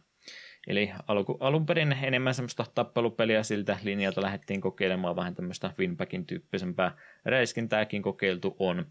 Eli 0.68 0.92
alku, 1.08 1.38
alun 1.40 1.66
perin 1.66 1.96
enemmän 2.04 2.34
semmoista 2.34 2.66
tappelupeliä 2.76 3.44
siltä 3.44 3.78
linjalta 3.84 4.22
lähdettiin 4.22 4.62
kokeilemaan 4.62 5.16
vähän 5.16 5.36
tämmöistä 5.36 5.72
Winbackin 5.80 6.26
tyyppisempää 6.26 6.98
räiskintääkin 7.26 8.02
kokeiltu 8.02 8.56
on, 8.60 8.86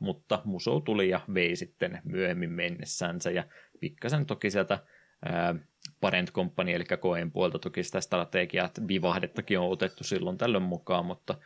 mutta 0.00 0.42
Muso 0.44 0.80
tuli 0.80 1.08
ja 1.08 1.20
vei 1.34 1.56
sitten 1.56 2.00
myöhemmin 2.04 2.52
mennessänsä 2.52 3.30
ja 3.30 3.44
pikkasen 3.80 4.26
toki 4.26 4.50
sieltä 4.50 4.78
ää, 5.24 5.54
Parent 6.00 6.32
Company, 6.32 6.72
eli 6.72 6.84
koen 7.00 7.32
puolta 7.32 7.58
toki 7.58 7.82
sitä 7.82 8.00
strategiaa, 8.00 8.66
että 8.66 8.88
vivahdettakin 8.88 9.58
on 9.58 9.70
otettu 9.70 10.04
silloin 10.04 10.38
tällöin 10.38 10.62
mukaan, 10.62 11.06
mutta 11.06 11.38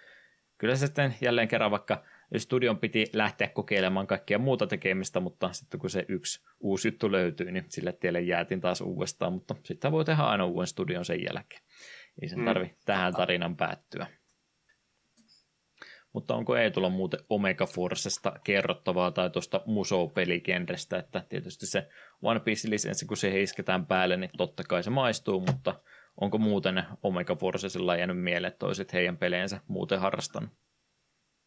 kyllä 0.58 0.76
se 0.76 0.86
sitten 0.86 1.14
jälleen 1.20 1.48
kerran 1.48 1.70
vaikka 1.70 2.04
studion 2.36 2.78
piti 2.78 3.06
lähteä 3.12 3.48
kokeilemaan 3.48 4.06
kaikkia 4.06 4.38
muuta 4.38 4.66
tekemistä, 4.66 5.20
mutta 5.20 5.52
sitten 5.52 5.80
kun 5.80 5.90
se 5.90 6.04
yksi 6.08 6.40
uusi 6.60 6.88
juttu 6.88 7.12
löytyy, 7.12 7.50
niin 7.50 7.64
sille 7.68 7.92
tielle 7.92 8.20
jäätiin 8.20 8.60
taas 8.60 8.80
uudestaan, 8.80 9.32
mutta 9.32 9.54
sitten 9.64 9.92
voi 9.92 10.04
tehdä 10.04 10.22
aina 10.22 10.46
uuden 10.46 10.66
studion 10.66 11.04
sen 11.04 11.22
jälkeen. 11.22 11.62
Ei 12.22 12.28
sen 12.28 12.38
mm. 12.38 12.44
tarvi 12.44 12.64
mm. 12.66 12.74
tähän 12.84 13.14
tarinan 13.14 13.56
päättyä. 13.56 14.06
Mutta 16.12 16.34
onko 16.34 16.56
ei 16.56 16.70
tulla 16.70 16.88
muuten 16.88 17.20
Omega 17.28 17.66
Forcesta 17.66 18.32
kerrottavaa 18.44 19.10
tai 19.10 19.30
tuosta 19.30 19.60
Musou-pelikenrestä, 19.66 20.98
että 20.98 21.24
tietysti 21.28 21.66
se 21.66 21.88
One 22.22 22.40
Piece-lisenssi, 22.40 23.06
kun 23.06 23.16
se 23.16 23.32
heisketään 23.32 23.86
päälle, 23.86 24.16
niin 24.16 24.30
totta 24.36 24.62
kai 24.64 24.82
se 24.82 24.90
maistuu, 24.90 25.40
mutta 25.40 25.80
onko 26.20 26.38
muuten 26.38 26.84
Omega 27.02 27.36
Force 27.36 27.68
sillä 27.68 27.96
jäänyt 27.96 28.22
mieleen, 28.22 28.52
että 28.52 28.66
olisit 28.66 28.92
heidän 28.92 29.16
peleensä 29.16 29.60
muuten 29.68 30.00
harrastanut? 30.00 30.50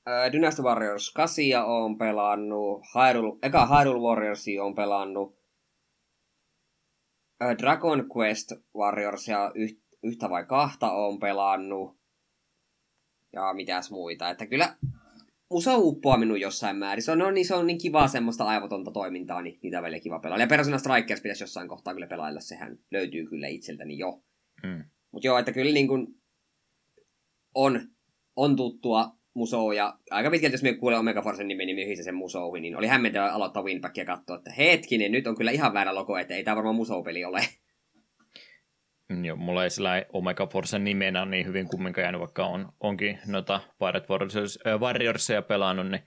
Äh, 0.07 0.32
Dynasty 0.32 0.61
Warriors 0.61 1.14
8 1.14 1.44
on 1.65 1.98
pelannut, 1.98 2.82
Hyrule, 2.95 3.40
eka 3.44 3.65
Hyrule 3.65 4.02
Warriors 4.02 4.45
on 4.61 4.76
pelannut, 4.76 5.38
äh, 7.44 7.57
Dragon 7.57 8.10
Quest 8.18 8.52
Warriorsia 8.76 9.52
yht, 9.56 9.80
yhtä 10.03 10.30
vai 10.30 10.45
kahta 10.45 10.91
on 10.91 11.19
pelannut, 11.19 11.98
ja 13.34 13.53
mitäs 13.53 13.91
muita. 13.91 14.30
Että 14.30 14.45
kyllä 14.45 14.76
musa 15.52 15.78
uppoaa 15.78 16.18
minun 16.18 16.41
jossain 16.41 16.76
määrin. 16.76 17.03
Se 17.03 17.11
on, 17.11 17.19
no, 17.19 17.32
niin, 17.32 17.45
se 17.45 17.56
on 17.56 17.68
niin 17.68 17.78
kiva 17.78 18.07
semmoista 18.07 18.44
aivotonta 18.44 18.91
toimintaa, 18.91 19.41
niin 19.41 19.60
niitä 19.64 19.82
välillä 19.82 19.99
kiva 19.99 20.19
pelaa. 20.19 20.38
Ja 20.38 20.48
Persona 20.48 20.78
Strikers 20.78 21.22
pitäisi 21.22 21.44
jossain 21.44 21.68
kohtaa 21.68 21.94
kyllä 21.94 22.07
pelailla, 22.07 22.40
sehän 22.40 22.80
löytyy 22.91 23.26
kyllä 23.26 23.48
itseltäni 23.48 23.98
jo. 23.98 24.23
Mm. 24.64 24.84
Mutta 25.11 25.28
joo, 25.28 25.38
että 25.38 25.52
kyllä 25.52 25.73
niin 25.73 25.88
kuin 25.88 26.07
on, 27.56 27.82
on 28.36 28.56
tuttua 28.56 29.20
musoa, 29.34 29.74
ja 29.74 29.98
aika 30.12 30.32
pitkälti, 30.32 30.53
jos 30.53 30.64
me 30.64 30.74
kuulee 30.74 30.99
Omega 30.99 31.22
Forcen 31.22 31.48
nimen, 31.48 31.68
niin 31.68 31.76
mihin 31.76 31.98
se 31.98 32.03
sen 32.03 32.16
musouhin, 32.16 32.62
niin 32.62 32.78
oli 32.78 32.88
hämmentävä 32.88 33.32
aloittaa 33.32 33.64
Winback 33.64 33.98
ja 33.98 34.06
katsoa, 34.06 34.36
että 34.36 34.53
hetkinen, 34.58 35.12
nyt 35.12 35.28
on 35.28 35.38
kyllä 35.38 35.52
ihan 35.52 35.74
väärä 35.74 35.95
logo, 35.95 36.18
että 36.18 36.36
ei 36.36 36.44
tämä 36.44 36.56
varmaan 36.56 36.76
musoupeli 36.76 37.26
ole. 37.26 37.41
Joo, 39.24 39.36
mulla 39.36 39.64
ei 39.64 39.70
sillä 39.70 40.06
Omega 40.14 40.48
Forcen 40.48 40.84
nimenä 40.84 41.26
niin 41.26 41.45
hyvin 41.45 41.68
kumminkaan 41.68 42.03
jäänyt, 42.03 42.22
vaikka 42.22 42.45
on, 42.45 42.74
onkin 42.80 43.20
noita 43.28 43.60
Pirate 43.80 44.08
Warriors, 44.10 44.60
äh, 44.68 44.80
Warriorsia 44.80 45.41
pelannut, 45.41 45.88
niin 45.88 46.02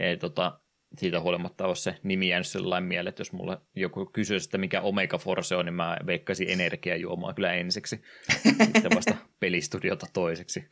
ei 0.00 0.16
tota, 0.16 0.60
siitä 0.96 1.20
huolimatta 1.20 1.66
ole 1.66 1.76
se 1.76 1.94
nimi 2.02 2.28
jäänyt 2.28 2.46
sellainen 2.46 2.88
mieleen, 2.88 3.08
että 3.08 3.20
jos 3.20 3.32
mulla 3.32 3.62
joku 3.76 4.06
kysyisi, 4.06 4.46
että 4.46 4.58
mikä 4.58 4.80
Omega 4.80 5.18
Force 5.18 5.56
on, 5.56 5.64
niin 5.64 5.74
mä 5.74 5.96
veikkaisin 6.06 6.50
energiajuomaa 6.50 7.34
kyllä 7.34 7.52
ensiksi, 7.52 8.00
sitten 8.64 8.92
vasta 8.96 9.16
pelistudiota 9.40 10.06
toiseksi. 10.12 10.64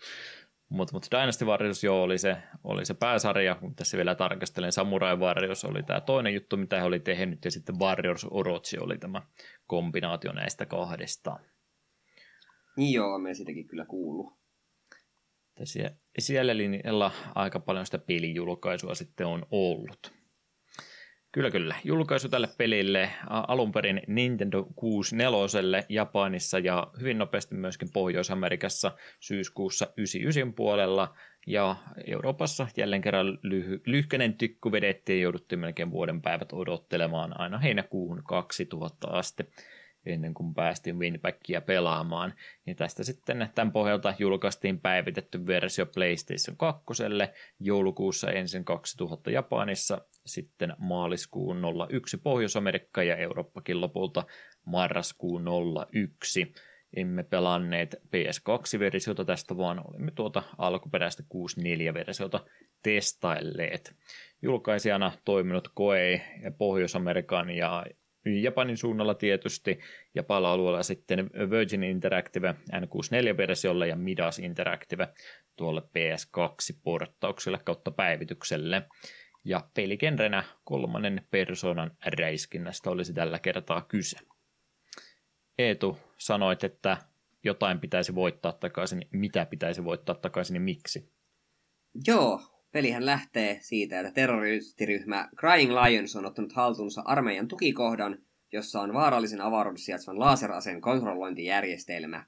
Mutta 0.69 0.93
mut 0.93 1.07
Dynasty 1.11 1.45
Warriors 1.45 1.85
joo 1.85 2.03
oli 2.03 2.19
se, 2.19 2.37
oli 2.65 2.87
se 2.87 2.95
pääsarja, 2.95 3.55
kun 3.55 3.75
tässä 3.75 3.97
vielä 3.97 4.15
tarkastelen 4.15 4.73
Samurai 4.73 5.17
Warriors 5.17 5.65
oli 5.65 5.83
tämä 5.83 6.01
toinen 6.01 6.35
juttu, 6.35 6.57
mitä 6.57 6.77
he 6.77 6.83
oli 6.83 7.01
tehnyt, 7.01 7.45
ja 7.45 7.51
sitten 7.51 7.79
Warriors 7.79 8.27
Orochi 8.31 8.79
oli 8.79 8.99
tämä 8.99 9.23
kombinaatio 9.67 10.33
näistä 10.33 10.67
kahdesta. 10.67 11.37
Niin 12.77 12.95
joo, 12.95 13.19
me 13.19 13.35
sitäkin 13.35 13.67
kyllä 13.67 13.87
kuuluu. 13.87 14.39
Siellä, 15.65 15.97
siellä 16.19 16.57
linjalla 16.57 17.13
aika 17.35 17.61
paljon 17.61 17.87
sitä 17.87 17.99
pelijulkaisua 17.99 18.95
sitten 18.95 19.27
on 19.27 19.47
ollut. 19.51 20.13
Kyllä, 21.37 21.51
kyllä. 21.51 21.75
Julkaisu 21.85 22.29
tälle 22.29 22.49
pelille 22.59 23.11
alun 23.27 23.73
perin 23.73 24.03
Nintendo 24.07 24.67
64 24.77 25.85
Japanissa 25.89 26.59
ja 26.59 26.87
hyvin 27.01 27.19
nopeasti 27.19 27.55
myöskin 27.55 27.89
Pohjois-Amerikassa 27.93 28.93
syyskuussa 29.21 29.87
99 29.97 30.53
puolella. 30.53 31.15
Ja 31.47 31.77
Euroopassa 32.07 32.67
jälleen 32.77 33.03
kerran 33.03 33.39
lyhy- 33.43 33.81
lyhkänen 33.87 34.35
tykku 34.35 34.73
vedettiin 34.73 35.19
ja 35.19 35.23
jouduttiin 35.23 35.59
melkein 35.59 35.91
vuoden 35.91 36.23
päivät 36.23 36.53
odottelemaan 36.53 37.41
aina 37.41 37.59
heinäkuuhun 37.59 38.23
2000 38.25 39.09
asti 39.09 39.45
ennen 40.07 40.35
kuin 40.35 40.55
päästiin 40.55 40.99
Winbackia 40.99 41.61
pelaamaan. 41.61 42.35
Ja 42.67 42.75
tästä 42.75 43.05
sitten 43.05 43.49
tämän 43.55 43.73
pohjalta 43.73 44.15
julkaistiin 44.19 44.81
päivitetty 44.81 45.47
versio 45.47 45.87
PlayStation 45.87 46.57
2 46.57 46.85
joulukuussa 47.61 48.31
ensin 48.31 48.65
2000 48.65 49.31
Japanissa, 49.31 50.01
sitten 50.27 50.75
maaliskuun 50.79 51.63
01 51.91 52.17
Pohjois-Amerikka 52.17 53.03
ja 53.03 53.17
Eurooppakin 53.17 53.81
lopulta 53.81 54.25
marraskuun 54.65 55.45
01 55.93 56.53
emme 56.97 57.23
pelanneet 57.23 57.97
PS2-versiota 58.07 59.25
tästä, 59.25 59.57
vaan 59.57 59.83
olimme 59.89 60.11
tuota 60.11 60.43
alkuperäistä 60.59 61.23
64-versiota 61.35 62.41
testailleet. 62.83 63.95
Julkaisijana 64.43 65.13
toiminut 65.25 65.69
Koei 65.75 66.23
ja 66.43 66.51
Pohjois-Amerikan 66.51 67.51
ja 67.51 67.85
Japanin 68.27 68.77
suunnalla 68.77 69.15
tietysti, 69.15 69.79
ja 70.15 70.23
pala-alueella 70.23 70.83
sitten 70.83 71.31
Virgin 71.51 71.83
Interactive 71.83 72.55
N64-versiolle 72.73 73.87
ja 73.87 73.97
Midas 73.97 74.39
Interactive 74.39 75.09
tuolle 75.57 75.81
PS2-porttaukselle 75.81 77.59
kautta 77.65 77.91
päivitykselle. 77.91 78.83
Ja 79.45 79.69
pelikenrenä 79.75 80.45
kolmannen 80.65 81.27
persoonan 81.31 81.91
räiskinnästä 82.19 82.91
olisi 82.91 83.13
tällä 83.15 83.39
kertaa 83.39 83.83
kyse. 83.83 84.19
Eetu, 85.59 85.99
sanoit, 86.19 86.65
että 86.65 86.97
jotain 87.45 87.81
pitäisi 87.81 88.15
voittaa 88.15 88.53
takaisin, 88.53 89.09
mitä 89.11 89.47
pitäisi 89.47 89.85
voittaa 89.85 90.15
takaisin 90.15 90.55
ja 90.55 90.61
miksi? 90.61 91.13
Joo, 92.07 92.41
Pelihän 92.73 93.07
lähtee 93.07 93.59
siitä, 93.61 94.01
että 94.01 94.13
terroristiryhmä 94.13 95.29
Crying 95.37 95.73
Lions 95.73 96.17
on 96.17 96.27
ottanut 96.27 96.53
haltuunsa 96.53 97.03
armeijan 97.05 97.49
tukikohdan, 97.49 98.19
jossa 98.53 98.81
on 98.81 98.95
vaarallisen 98.95 99.41
avaruudessa 99.41 99.85
sijaitsevan 99.85 100.21
laseraseen 100.21 100.81
kontrollointijärjestelmä. 100.81 102.25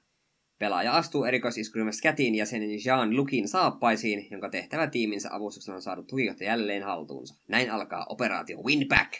Pelaaja 0.59 0.93
astuu 0.93 1.23
erikoisiskuryhmä 1.23 1.91
Scatin 1.91 2.35
jäsenen 2.35 2.69
Jean 2.85 3.15
Lukin 3.15 3.47
saappaisiin, 3.47 4.27
jonka 4.31 4.49
tehtävä 4.49 4.87
tiiminsä 4.87 5.29
avustuksena 5.31 5.75
on 5.75 5.81
saatu 5.81 6.03
tukikohta 6.03 6.43
jälleen 6.43 6.83
haltuunsa. 6.83 7.35
Näin 7.47 7.71
alkaa 7.71 8.05
operaatio 8.09 8.57
Winback. 8.63 9.13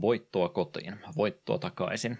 Voittoa 0.00 0.48
kotiin, 0.48 0.94
voittoa 1.16 1.58
takaisin. 1.58 2.18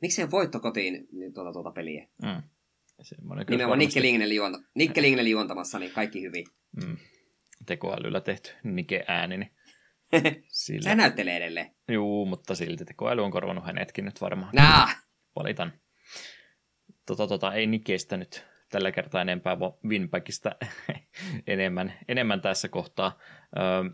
Miksei 0.00 0.30
voitto 0.30 0.60
kotiin 0.60 1.08
tuota, 1.34 1.52
tuota 1.52 1.70
peliä? 1.70 2.08
Mm. 2.22 2.42
Nimenomaan 3.48 3.78
Nikke 3.78 4.02
Lingneli, 4.02 4.34
juonta, 4.34 4.58
Nikke 4.74 5.02
Lingneli 5.02 5.30
juontamassa, 5.30 5.78
niin 5.78 5.92
kaikki 5.92 6.22
hyvin. 6.22 6.46
Mm. 6.84 6.96
Tekoälyllä 7.66 8.20
tehty 8.20 8.50
Nike 8.64 9.04
ääni, 9.08 9.36
niin 9.36 9.50
sillä... 10.48 10.90
Se 10.90 10.94
näyttelee 10.94 11.36
edelleen. 11.36 11.74
Juu, 11.88 12.26
mutta 12.26 12.54
silti 12.54 12.84
tekoäly 12.84 13.24
on 13.24 13.30
korvannut 13.30 13.66
hänetkin 13.66 14.04
nyt 14.04 14.20
varmaan. 14.20 14.50
Nää! 14.54 14.88
Valitan. 15.36 15.72
Tota, 17.06 17.26
tota, 17.26 17.54
ei 17.54 17.66
Nikestä 17.66 18.16
nyt 18.16 18.46
tällä 18.70 18.92
kertaa 18.92 19.22
enempää, 19.22 19.58
vaan 19.58 19.72
Winbackista 19.86 20.56
enemmän, 21.46 21.92
enemmän 22.08 22.40
tässä 22.40 22.68
kohtaa. 22.68 23.18
Öö, 23.58 23.90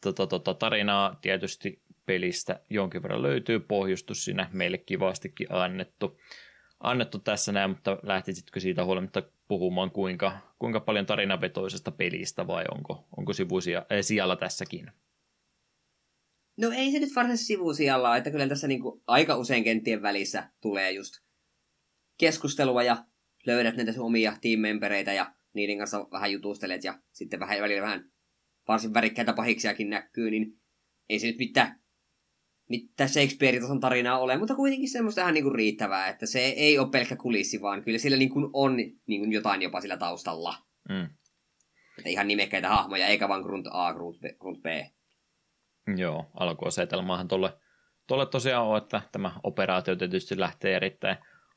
tota, 0.00 0.26
tota, 0.26 0.54
tarinaa 0.54 1.18
tietysti 1.20 1.82
pelistä 2.06 2.60
jonkin 2.70 3.02
verran 3.02 3.22
löytyy, 3.22 3.60
pohjustus 3.60 4.24
siinä 4.24 4.50
meille 4.52 4.78
kivastikin 4.78 5.46
annettu 5.50 6.18
annettu 6.82 7.18
tässä 7.18 7.52
näin, 7.52 7.70
mutta 7.70 7.98
lähtisitkö 8.02 8.60
siitä 8.60 8.84
huolimatta 8.84 9.22
puhumaan 9.48 9.90
kuinka, 9.90 10.38
kuinka 10.58 10.80
paljon 10.80 11.06
tarinavetoisesta 11.06 11.90
pelistä 11.90 12.46
vai 12.46 12.64
onko, 12.74 13.04
onko 13.16 13.32
sivusia 13.32 13.78
äh, 13.78 13.98
sijalla 14.00 14.36
tässäkin? 14.36 14.90
No 16.56 16.70
ei 16.70 16.92
se 16.92 16.98
nyt 16.98 17.16
varsinaisesti 17.16 17.46
sivusijalla, 17.46 18.16
että 18.16 18.30
kyllä 18.30 18.48
tässä 18.48 18.68
niinku 18.68 19.02
aika 19.06 19.36
usein 19.36 19.64
kenttien 19.64 20.02
välissä 20.02 20.50
tulee 20.60 20.92
just 20.92 21.14
keskustelua 22.18 22.82
ja 22.82 23.04
löydät 23.46 23.76
näitä 23.76 23.92
omia 23.98 24.36
teammembereitä 24.40 25.12
ja 25.12 25.34
niiden 25.54 25.78
kanssa 25.78 26.06
vähän 26.10 26.32
jutustelet 26.32 26.84
ja 26.84 26.98
sitten 27.12 27.40
vähän 27.40 27.60
välillä 27.60 27.82
vähän 27.82 28.12
varsin 28.68 28.94
värikkäitä 28.94 29.32
pahiksiakin 29.32 29.90
näkyy, 29.90 30.30
niin 30.30 30.60
ei 31.08 31.18
se 31.18 31.26
nyt 31.26 31.38
mitään 31.38 31.81
mitä 32.68 33.06
Shakespeare-tason 33.06 33.80
tarinaa 33.80 34.18
ole, 34.18 34.36
mutta 34.36 34.54
kuitenkin 34.54 34.90
semmoista 34.90 35.20
ihan 35.20 35.34
niinku 35.34 35.50
riittävää, 35.50 36.08
että 36.08 36.26
se 36.26 36.40
ei 36.40 36.78
ole 36.78 36.90
pelkkä 36.90 37.16
kulissi, 37.16 37.62
vaan 37.62 37.84
kyllä 37.84 37.98
sillä 37.98 38.16
niinku 38.16 38.50
on 38.52 38.76
niinku 39.06 39.30
jotain 39.30 39.62
jopa 39.62 39.80
sillä 39.80 39.96
taustalla. 39.96 40.54
Mm. 40.88 41.08
Että 41.98 42.10
ihan 42.10 42.28
nimekkäitä 42.28 42.68
hahmoja, 42.68 43.06
eikä 43.06 43.28
vaan 43.28 43.42
grunt 43.42 43.66
A, 43.70 43.94
grunt 43.94 44.20
B. 44.20 44.24
Grunt 44.40 44.62
B. 44.62 44.66
Joo, 45.96 46.30
alkuasetelmahan 46.34 47.28
tuolle, 47.28 47.52
tuolle 48.06 48.26
tosiaan 48.26 48.66
on, 48.66 48.78
että 48.78 49.02
tämä 49.12 49.32
operaatio 49.42 49.96
tietysti 49.96 50.40
lähtee 50.40 50.76
erittäin 50.76 51.16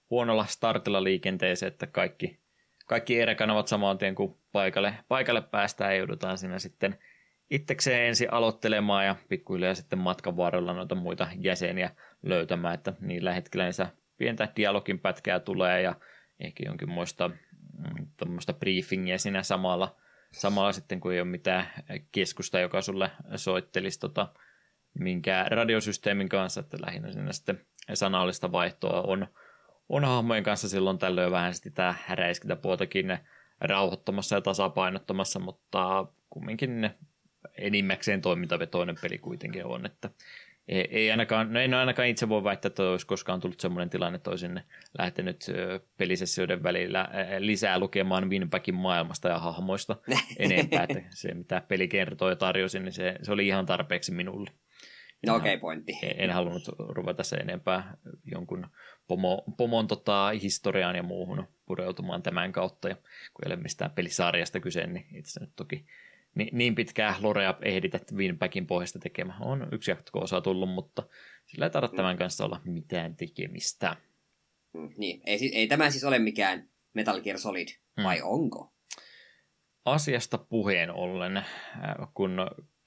huonolla 0.10 0.45
startilla 0.45 1.03
liikenteeseen, 1.03 1.72
että 1.72 1.88
kaikki, 1.88 2.40
kaikki 2.86 3.19
eräkanavat 3.19 3.68
saman 3.68 3.98
tien 3.98 4.15
kuin 4.15 4.36
paikalle, 4.52 4.94
paikalle 5.07 5.41
päästään 5.41 5.91
ja 5.91 5.98
joudutaan 5.98 6.38
siinä 6.38 6.60
sitten– 6.60 6.98
itsekseen 7.49 8.07
ensin 8.07 8.34
aloittelemaan 8.34 9.05
ja 9.05 9.15
pikkuhiljaa 9.30 9.76
sitten 9.76 9.99
matkan 9.99 10.38
varrella 10.38 10.73
noita 10.73 10.95
muita 10.95 11.27
jäseniä 11.39 11.91
löytämään, 12.23 12.73
että 12.73 12.93
niillä 12.99 13.34
hetkellä 13.34 13.63
niissä 13.63 13.88
pientä 14.17 14.49
dialogin 14.55 14.99
pätkää 14.99 15.39
tulee 15.39 15.81
ja 15.81 15.95
ehkä 16.39 16.63
jonkinmoista 16.65 17.27
mm, 17.27 18.38
briefingiä 18.59 19.17
siinä 19.17 19.43
samalla, 19.43 19.95
samalla 20.31 20.72
sitten, 20.72 20.99
kun 20.99 21.13
ei 21.13 21.22
ole 21.22 21.27
mitään 21.27 21.65
keskusta, 22.11 22.59
joka 22.59 22.81
sulle 22.81 23.11
soittelisi 23.35 23.99
tota, 23.99 24.27
minkä 24.99 25.45
radiosysteemin 25.49 26.30
kanssa, 26.30 26.59
että 26.59 26.77
lähinnä 26.85 27.11
siinä 27.11 27.34
sitten 27.34 27.65
sanallista 27.93 28.51
vaihtoa 28.51 29.01
on, 29.01 29.27
on 29.89 30.05
hahmojen 30.05 30.43
kanssa 30.43 30.69
silloin 30.69 30.97
tällöin 30.97 31.31
vähän 31.31 31.53
sitten 31.53 31.73
tämä 31.73 31.95
häräiskintä 32.05 32.55
puoltakin 32.55 33.17
rauhoittamassa 33.61 34.35
ja 34.35 34.41
tasapainottamassa, 34.41 35.39
mutta 35.39 36.07
kumminkin 36.30 36.81
ne 36.81 36.95
enimmäkseen 37.57 38.22
toimintavetoinen 38.22 38.95
peli 39.01 39.17
kuitenkin 39.17 39.65
on, 39.65 39.85
että 39.85 40.09
ei, 40.67 40.88
ei 40.91 41.11
ainakaan, 41.11 41.53
no 41.53 41.59
en 41.59 41.73
ainakaan 41.73 42.07
itse 42.07 42.30
voi 42.30 42.43
väittää, 42.43 42.67
että 42.67 42.84
olisi 42.84 43.05
koskaan 43.05 43.39
tullut 43.39 43.59
sellainen 43.59 43.89
tilanne, 43.89 44.15
että 44.15 44.30
olisin 44.30 44.61
lähtenyt 44.97 45.45
pelisessioiden 45.97 46.63
välillä 46.63 47.09
lisää 47.39 47.80
lukemaan 47.80 48.30
Winbackin 48.30 48.76
maailmasta 48.76 49.30
ja 49.30 49.39
hahmoista 49.39 49.95
enempää, 50.38 50.84
että 50.89 51.01
se 51.09 51.34
mitä 51.34 51.61
peli 51.67 51.88
kertoo 51.88 52.30
ja 52.30 52.35
tarjosi, 52.35 52.80
niin 52.80 52.93
se, 52.93 53.15
se 53.22 53.31
oli 53.31 53.47
ihan 53.47 53.65
tarpeeksi 53.65 54.11
minulle. 54.11 54.51
No 55.26 55.35
okei, 55.35 55.53
okay, 55.53 55.61
pointti. 55.61 55.93
En, 56.03 56.15
en 56.17 56.31
halunnut 56.31 56.63
ruveta 56.80 57.23
se 57.23 57.35
enempää 57.35 57.97
jonkun 58.31 58.67
pomo, 59.07 59.43
pomon 59.57 59.88
tota, 59.88 60.31
historiaan 60.41 60.95
ja 60.95 61.03
muuhun 61.03 61.47
pureutumaan 61.65 62.23
tämän 62.23 62.51
kautta. 62.51 62.89
Ja 62.89 62.95
kun 63.34 63.45
ei 63.45 63.47
ole 63.47 63.55
mistään 63.55 63.91
pelisarjasta 63.91 64.59
kyse, 64.59 64.88
niin 64.88 65.05
itse 65.15 65.39
nyt 65.39 65.55
toki 65.55 65.85
niin, 66.35 66.49
niin 66.57 66.75
pitkää 66.75 67.15
lorea 67.21 67.57
ehditä 67.61 67.99
Winbackin 68.13 68.67
pohjasta 68.67 68.99
tekemään. 68.99 69.41
On 69.41 69.67
yksi 69.71 69.91
jatko-osa 69.91 70.41
tullut, 70.41 70.69
mutta 70.69 71.03
sillä 71.45 71.65
ei 71.65 71.69
tarvitse 71.69 71.97
tämän 71.97 72.17
kanssa 72.17 72.45
olla 72.45 72.61
mitään 72.65 73.15
tekemistä. 73.15 73.95
Mm, 74.73 74.89
niin, 74.97 75.21
ei, 75.25 75.51
ei 75.53 75.67
tämä 75.67 75.89
siis 75.89 76.03
ole 76.03 76.19
mikään 76.19 76.69
Metal 76.93 77.21
Gear 77.21 77.37
Solid, 77.37 77.67
vai 78.03 78.17
hmm. 78.17 78.27
onko? 78.27 78.73
Asiasta 79.85 80.37
puheen 80.37 80.91
ollen, 80.91 81.37
äh, 81.37 81.45
kun 82.13 82.37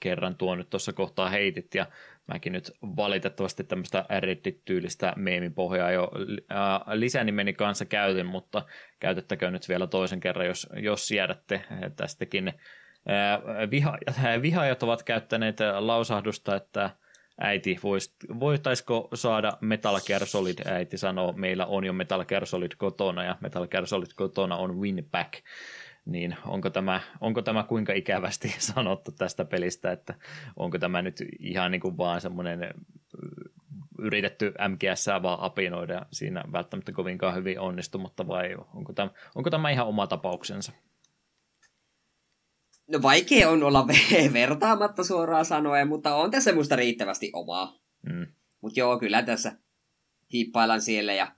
kerran 0.01 0.37
tuo 0.37 0.57
nyt 0.57 0.71
tuossa 0.71 0.93
kohtaa 0.93 1.29
heitit, 1.29 1.75
ja 1.75 1.87
mäkin 2.27 2.53
nyt 2.53 2.73
valitettavasti 2.83 3.65
tämmöistä 3.65 4.05
Reddit-tyylistä 4.21 5.13
meemipohjaa 5.17 5.91
jo 5.91 6.11
äh, 6.53 6.81
lisänimeni 6.93 7.53
kanssa 7.53 7.85
käytin, 7.85 8.27
mutta 8.27 8.67
käytettäkö 9.01 9.51
nyt 9.51 9.69
vielä 9.69 9.87
toisen 9.87 10.21
kerran, 10.21 10.47
jos, 10.47 10.69
jos 10.83 11.09
siedätte 11.09 11.65
tästäkin. 11.97 12.53
Äh, 13.11 13.71
viha, 13.71 13.99
vihaajat 14.43 14.83
ovat 14.83 15.03
käyttäneet 15.03 15.59
lausahdusta, 15.79 16.57
että 16.57 16.91
äiti, 17.41 17.79
vois, 17.83 18.17
voitaisiko 18.41 19.09
saada 19.15 19.59
Metal 19.61 20.01
Gear 20.07 20.27
Solid, 20.27 20.59
äiti 20.67 20.99
sanoo, 20.99 21.33
meillä 21.33 21.67
on 21.67 21.85
jo 21.85 21.93
Metal 21.93 22.25
Gear 22.25 22.47
Solid 22.47 22.73
kotona, 22.79 23.25
ja 23.25 23.37
Metal 23.41 23.67
Gear 23.67 23.87
Solid 23.87 24.11
kotona 24.17 24.57
on 24.57 24.81
Winback 24.81 25.33
niin 26.09 26.37
onko 26.47 26.71
tämä, 26.71 27.01
onko 27.21 27.43
tämä 27.43 27.63
kuinka 27.63 27.93
ikävästi 27.93 28.49
sanottu 28.59 29.13
tästä 29.13 29.45
pelistä, 29.45 29.93
että 29.93 30.15
onko 30.57 30.79
tämä 30.79 31.03
nyt 31.03 31.25
ihan 31.39 31.71
niin 31.71 31.81
kuin 31.81 31.97
vaan 31.99 32.21
semmoinen 32.21 32.75
yritetty 33.99 34.55
MGS 34.69 35.07
vaan 35.23 35.41
apinoida 35.41 36.07
siinä 36.13 36.45
välttämättä 36.53 36.93
kovinkaan 36.93 37.35
hyvin 37.35 37.61
onnistumatta 37.61 38.27
vai 38.29 38.57
onko 38.75 38.93
tämä, 38.93 39.11
onko 39.35 39.51
tämä 39.51 39.71
ihan 39.71 39.87
oma 39.87 40.07
tapauksensa? 40.07 40.73
No 42.89 43.03
vaikea 43.03 43.51
on 43.51 43.63
olla 43.63 43.87
vertaamatta 44.33 45.05
suoraan 45.05 45.45
sanoen, 45.45 45.89
mutta 45.89 46.15
on 46.15 46.31
tässä 46.31 46.55
musta 46.55 46.77
riittävästi 46.77 47.31
omaa. 47.33 47.79
Mm. 48.03 48.27
Mutta 48.61 48.81
joo, 48.81 48.99
kyllä 48.99 49.23
tässä 49.23 49.53
hiippailan 50.33 50.83
siellä 50.83 51.15
ja 51.15 51.33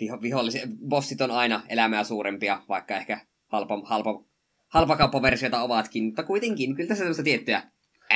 viho, 0.00 0.22
vihollisia, 0.22 0.66
bossit 0.88 1.20
on 1.20 1.30
aina 1.30 1.62
elämää 1.68 2.04
suurempia, 2.04 2.62
vaikka 2.68 2.96
ehkä 2.96 3.20
halpa, 3.46 3.82
halpa, 3.84 4.24
halpakauppaversioita 4.68 5.62
ovatkin, 5.62 6.04
mutta 6.04 6.22
kuitenkin 6.22 6.74
kyllä 6.74 6.88
tässä 6.88 7.02
sellaista 7.02 7.22
tiettyä 7.22 7.62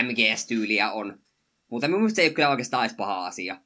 MGS-tyyliä 0.02 0.92
on. 0.92 1.20
Mutta 1.70 1.88
mun 1.88 1.98
mielestä 1.98 2.16
se 2.16 2.22
ei 2.22 2.28
ole 2.28 2.34
kyllä 2.34 2.50
oikeastaan 2.50 2.84
edes 2.84 2.96
paha 2.96 3.26
asia. 3.26 3.60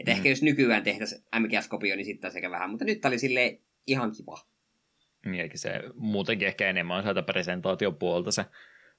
Että 0.00 0.12
mm. 0.12 0.16
ehkä 0.16 0.28
jos 0.28 0.42
nykyään 0.42 0.82
tehtäisiin 0.82 1.22
MGS-kopio, 1.38 1.96
niin 1.96 2.04
sitten 2.06 2.32
sekä 2.32 2.50
vähän, 2.50 2.70
mutta 2.70 2.84
nyt 2.84 3.04
oli 3.04 3.18
sille 3.18 3.60
ihan 3.86 4.12
kiva. 4.12 4.38
Niin, 5.26 5.50
se 5.54 5.82
muutenkin 5.94 6.48
ehkä 6.48 6.68
enemmän 6.68 6.96
on 6.96 7.02
sieltä 7.02 7.22
presentaatiopuolta 7.22 8.30
se, 8.30 8.44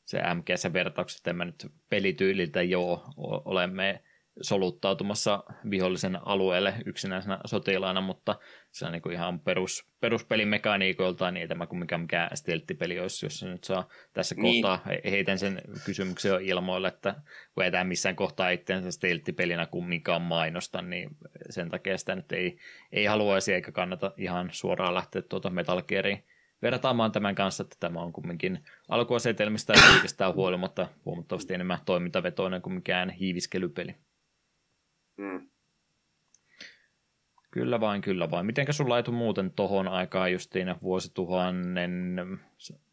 se 0.06 0.22
MGS-vertaukset, 0.34 1.18
että 1.18 1.34
mä 1.34 1.46
nyt 1.46 1.72
pelityyliltä 1.90 2.62
joo 2.62 3.14
olemme 3.46 4.04
soluttautumassa 4.42 5.44
vihollisen 5.70 6.28
alueelle 6.28 6.74
yksinäisenä 6.86 7.40
sotilaana, 7.46 8.02
mutta 8.02 8.36
se 8.72 8.86
on 8.86 8.92
niin 8.92 9.12
ihan 9.12 9.40
perus, 9.40 9.86
peruspelin 10.00 10.48
mekaniikoiltaan, 10.48 11.34
niin 11.34 11.42
ei 11.42 11.48
tämä 11.48 11.68
kuin 11.68 11.80
mikään, 11.80 12.02
mikään 12.02 12.38
stelttipeli 12.38 13.00
olisi, 13.00 13.26
jos 13.26 13.40
se 13.40 13.48
nyt 13.48 13.64
saa 13.64 13.88
tässä 14.14 14.36
niin. 14.36 14.62
kohtaa 14.62 14.94
heitän 15.06 15.40
sen 15.40 15.62
kysymyksen 15.86 16.30
jo 16.30 16.40
ilmoille, 16.42 16.88
että 16.88 17.16
kun 17.54 17.64
ei 17.64 17.72
tämä 17.72 17.84
missään 17.84 18.16
kohtaa 18.16 18.50
itseänsä 18.50 18.92
stelttipelinä 18.92 19.66
kumminkaan 19.66 20.22
mainosta, 20.22 20.82
niin 20.82 21.10
sen 21.50 21.70
takia 21.70 21.98
sitä 21.98 22.16
nyt 22.16 22.32
ei, 22.32 22.58
ei 22.92 23.06
haluaisi 23.06 23.54
eikä 23.54 23.72
kannata 23.72 24.12
ihan 24.18 24.50
suoraan 24.52 24.94
lähteä 24.94 25.22
tuota 25.22 25.50
Metal 25.50 25.82
Geariin 25.82 26.24
vertaamaan 26.62 27.12
tämän 27.12 27.36
kanssa, 27.36 27.64
että 27.64 27.76
tämä 27.80 28.02
on 28.02 28.14
kumminkin 28.14 28.60
alkuasetelmista 28.90 29.74
ja 30.20 30.34
huolimatta 30.34 30.88
huomattavasti 31.06 31.54
enemmän 31.54 31.80
toimintavetoinen 31.86 32.62
kuin 32.62 32.74
mikään 32.74 33.10
hiiviskelypeli. 33.10 33.96
Mm. 35.18 35.50
Kyllä 37.52 37.80
vain, 37.80 38.02
kyllä 38.02 38.32
vain. 38.32 38.46
Mitenkä 38.46 38.74
sulla 38.74 38.94
laitu 38.94 39.12
muuten 39.12 39.52
tohon 39.52 39.88
aikaan 39.88 40.32
justiin 40.32 40.76
vuosituhannen, 40.82 42.16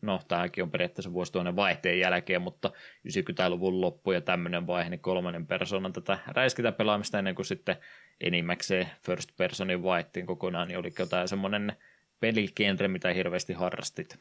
no 0.03 0.21
tämäkin 0.29 0.65
on 0.65 0.71
periaatteessa 0.71 1.13
vuosituhannen 1.13 1.57
vaihteen 1.57 1.99
jälkeen, 1.99 2.43
mutta 2.43 2.71
90-luvun 3.09 3.81
loppu 3.81 4.13
ja 4.13 4.21
tämmöinen 4.21 4.67
vaihe, 4.67 4.91
niin 4.91 5.01
kolmannen 5.01 5.47
persoonan 5.47 5.93
tätä 5.93 6.19
räiskitä 6.27 6.73
pelaamista 6.73 7.19
ennen 7.19 7.35
kuin 7.35 7.47
sitten 7.47 7.77
enimmäkseen 8.21 8.89
first 9.03 9.31
personin 9.37 9.83
vaihtiin 9.83 10.27
kokonaan, 10.27 10.69
niin 10.69 10.79
oliko 10.79 11.03
jotain 11.03 11.29
semmoinen 11.29 11.77
peligenre, 12.21 12.89
mitä 12.89 13.13
hirveästi 13.13 13.53
harrastit? 13.53 14.19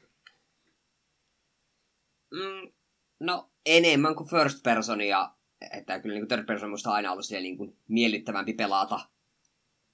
Mm, 2.31 2.71
no 3.19 3.49
enemmän 3.65 4.15
kuin 4.15 4.29
first 4.29 4.63
personia 4.63 5.29
että 5.71 5.99
kyllä 5.99 6.15
niin 6.15 6.27
third 6.27 6.45
person 6.45 6.69
musta 6.69 6.89
on 6.89 6.95
aina 6.95 7.11
ollut 7.11 7.25
niin 7.31 7.57
kuin 7.57 7.77
miellyttävämpi 7.87 8.53
pelata. 8.53 8.99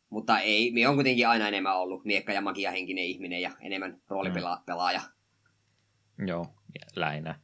Mutta 0.10 0.40
ei, 0.40 0.72
me 0.72 0.88
on 0.88 0.96
kuitenkin 0.96 1.28
aina 1.28 1.48
enemmän 1.48 1.78
ollut 1.78 2.06
miekka- 2.06 2.34
ja 2.34 2.42
magia-henkinen 2.42 3.04
ihminen 3.04 3.42
ja 3.42 3.52
enemmän 3.62 4.02
roolipelaaja. 4.08 5.02
Mm. 6.18 6.28
Joo, 6.28 6.46
lähinnä. 6.96 7.40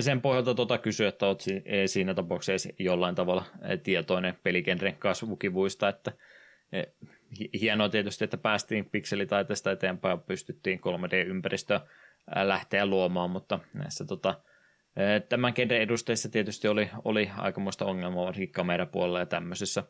Sen 0.00 0.20
pohjalta 0.20 0.54
tuota 0.54 0.78
kysyä, 0.78 1.08
että 1.08 1.26
olet 1.26 1.44
siinä 1.86 2.14
tapauksessa 2.14 2.68
jollain 2.78 3.14
tavalla 3.14 3.44
tietoinen 3.82 4.38
peligenren 4.42 4.96
kasvukivuista, 4.96 5.88
että 5.88 6.12
e, 6.72 6.82
hienoa 7.60 7.88
tietysti, 7.88 8.24
että 8.24 8.38
päästiin 8.38 8.90
pikselitaiteesta 8.90 9.72
eteenpäin 9.72 10.12
ja 10.12 10.16
pystyttiin 10.16 10.80
3D-ympäristöä 10.80 11.80
lähteä 12.42 12.86
luomaan, 12.86 13.30
mutta 13.30 13.58
näissä 13.74 14.04
tota, 14.04 14.40
Tämän 15.28 15.54
kentän 15.54 15.78
edustajissa 15.78 16.28
tietysti 16.28 16.68
oli, 16.68 16.90
oli 17.04 17.30
aikamoista 17.36 17.84
ongelmaa, 17.84 18.26
varsinkin 18.26 18.52
kamerapuolella 18.52 19.18
ja 19.18 19.26
tämmöisessä. 19.26 19.84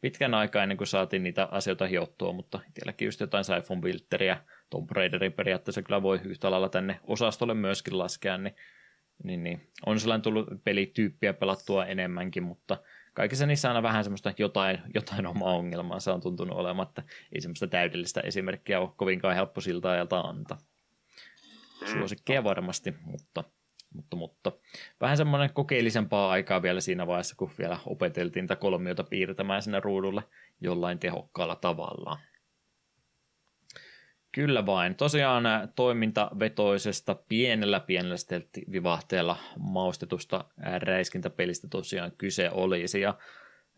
Pitkän 0.00 0.34
aikaa 0.34 0.62
ennen 0.62 0.78
kuin 0.78 0.88
saatiin 0.88 1.22
niitä 1.22 1.48
asioita 1.50 1.86
hiottua, 1.86 2.32
mutta 2.32 2.60
itselläkin 2.68 3.06
just 3.06 3.20
jotain 3.20 3.44
Siphon 3.44 3.80
Filteriä, 3.80 4.38
Tomb 4.70 4.90
Raiderin 4.90 5.32
periaatteessa 5.32 5.82
kyllä 5.82 6.02
voi 6.02 6.20
yhtä 6.24 6.50
lailla 6.50 6.68
tänne 6.68 7.00
osastolle 7.02 7.54
myöskin 7.54 7.98
laskea, 7.98 8.38
niin, 8.38 8.54
niin, 9.24 9.42
niin. 9.42 9.70
on 9.86 10.00
sellainen 10.00 10.22
tullut 10.22 10.48
pelityyppiä 10.64 11.34
pelattua 11.34 11.86
enemmänkin, 11.86 12.42
mutta 12.42 12.78
kaikissa 13.14 13.46
niissä 13.46 13.68
aina 13.68 13.82
vähän 13.82 14.04
semmoista 14.04 14.34
jotain, 14.38 14.78
jotain 14.94 15.26
omaa 15.26 15.54
ongelmaa, 15.54 16.00
se 16.00 16.10
on 16.10 16.20
tuntunut 16.20 16.58
olemaan, 16.58 16.88
että 16.88 17.02
ei 17.32 17.40
semmoista 17.40 17.66
täydellistä 17.66 18.20
esimerkkiä 18.20 18.80
ole 18.80 18.90
kovinkaan 18.96 19.34
helppo 19.34 19.60
siltä 19.60 19.90
ajalta 19.90 20.20
antaa. 20.20 20.58
Suosikkeja 21.92 22.44
varmasti, 22.44 22.94
mutta 23.04 23.44
mutta, 23.94 24.16
mutta 24.16 24.52
vähän 25.00 25.16
semmoinen 25.16 25.50
kokeellisempaa 25.52 26.30
aikaa 26.30 26.62
vielä 26.62 26.80
siinä 26.80 27.06
vaiheessa, 27.06 27.34
kun 27.36 27.50
vielä 27.58 27.78
opeteltiin 27.86 28.46
tätä 28.46 28.60
kolmiota 28.60 29.04
piirtämään 29.04 29.62
sinne 29.62 29.80
ruudulle 29.80 30.22
jollain 30.60 30.98
tehokkaalla 30.98 31.56
tavalla. 31.56 32.18
Kyllä 34.32 34.66
vain. 34.66 34.94
Tosiaan 34.94 35.44
toimintavetoisesta 35.76 37.14
pienellä 37.28 37.80
pienellä 37.80 38.16
vivahteella 38.72 39.36
maustetusta 39.58 40.44
räiskintäpelistä 40.78 41.68
tosiaan 41.68 42.12
kyse 42.18 42.50
olisi. 42.50 43.00
Ja 43.00 43.14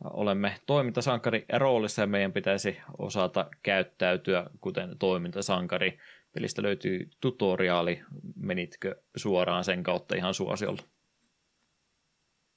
olemme 0.04 0.56
toimintasankari 0.66 1.44
roolissa 1.52 2.02
ja 2.02 2.06
meidän 2.06 2.32
pitäisi 2.32 2.76
osata 2.98 3.46
käyttäytyä 3.62 4.46
kuten 4.60 4.98
toimintasankari. 4.98 5.98
Pelistä 6.34 6.62
löytyy 6.62 7.10
tutoriaali. 7.20 8.02
Menitkö 8.36 9.02
suoraan 9.16 9.64
sen 9.64 9.82
kautta 9.82 10.14
ihan 10.14 10.34
suosiolla? 10.34 10.82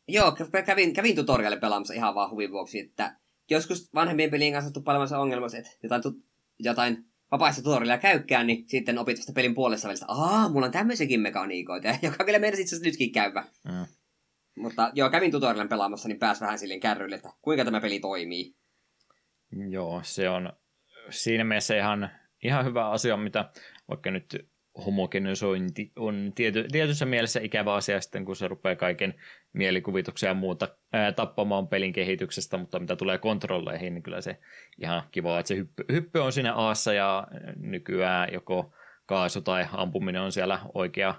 Joo, 0.07 0.35
kävin, 0.65 0.93
kävin 0.93 1.15
tutoriaali 1.15 1.57
pelaamassa 1.57 1.93
ihan 1.93 2.15
vaan 2.15 2.31
huvin 2.31 2.51
vuoksi, 2.51 2.79
että 2.79 3.17
joskus 3.49 3.93
vanhempien 3.93 4.31
pelien 4.31 4.53
kanssa 4.53 4.71
tuppailemassa 4.71 5.19
ongelmassa, 5.19 5.57
että 5.57 5.71
jotain, 5.83 6.01
tu, 6.01 6.13
jotain 6.59 7.05
vapaista 7.31 7.61
tutorialia 7.61 7.97
käykkään, 7.97 8.47
niin 8.47 8.69
sitten 8.69 8.97
opit 8.97 9.17
vasta 9.17 9.33
pelin 9.33 9.55
puolessa 9.55 9.87
välissä, 9.87 10.05
aah, 10.09 10.51
mulla 10.51 10.65
on 10.65 10.71
tämmöisiäkin 10.71 11.21
mekaniikoita, 11.21 11.87
joka 12.01 12.25
kyllä 12.25 12.39
meidän 12.39 12.59
itse 12.59 12.75
asiassa 12.75 12.89
nytkin 12.89 13.11
käyvä. 13.11 13.43
Mm. 13.63 13.85
Mutta 14.55 14.91
joo, 14.93 15.09
kävin 15.09 15.31
tutorialin 15.31 15.69
pelaamassa, 15.69 16.07
niin 16.07 16.19
pääs 16.19 16.41
vähän 16.41 16.59
silleen 16.59 16.79
kärryille, 16.79 17.15
että 17.15 17.33
kuinka 17.41 17.65
tämä 17.65 17.81
peli 17.81 17.99
toimii. 17.99 18.55
Joo, 19.69 20.01
se 20.03 20.29
on 20.29 20.53
siinä 21.09 21.43
mielessä 21.43 21.75
ihan 21.75 22.09
ihan 22.47 22.65
hyvä 22.65 22.89
asia, 22.89 23.17
mitä 23.17 23.49
vaikka 23.89 24.11
nyt 24.11 24.47
homogenisointi 24.85 25.91
on 25.95 26.31
tiety, 26.35 26.65
tietyssä 26.71 27.05
mielessä 27.05 27.39
ikävä 27.39 27.73
asia 27.73 28.01
sitten, 28.01 28.25
kun 28.25 28.35
se 28.35 28.47
rupeaa 28.47 28.75
kaiken 28.75 29.13
mielikuvituksia 29.53 30.29
ja 30.29 30.33
muuta 30.33 30.67
ää, 30.93 31.11
tappamaan 31.11 31.67
pelin 31.67 31.93
kehityksestä, 31.93 32.57
mutta 32.57 32.79
mitä 32.79 32.95
tulee 32.95 33.17
kontrolleihin, 33.17 33.93
niin 33.93 34.03
kyllä 34.03 34.21
se 34.21 34.39
ihan 34.81 35.03
kiva, 35.11 35.39
että 35.39 35.47
se 35.47 35.55
hyppy, 35.55 35.85
hyppy 35.91 36.19
on 36.19 36.31
siinä 36.31 36.53
aassa 36.53 36.93
ja 36.93 37.27
nykyään 37.55 38.33
joko 38.33 38.73
kaasu 39.05 39.41
tai 39.41 39.65
ampuminen 39.71 40.21
on 40.21 40.31
siellä 40.31 40.59
oikea, 40.73 41.15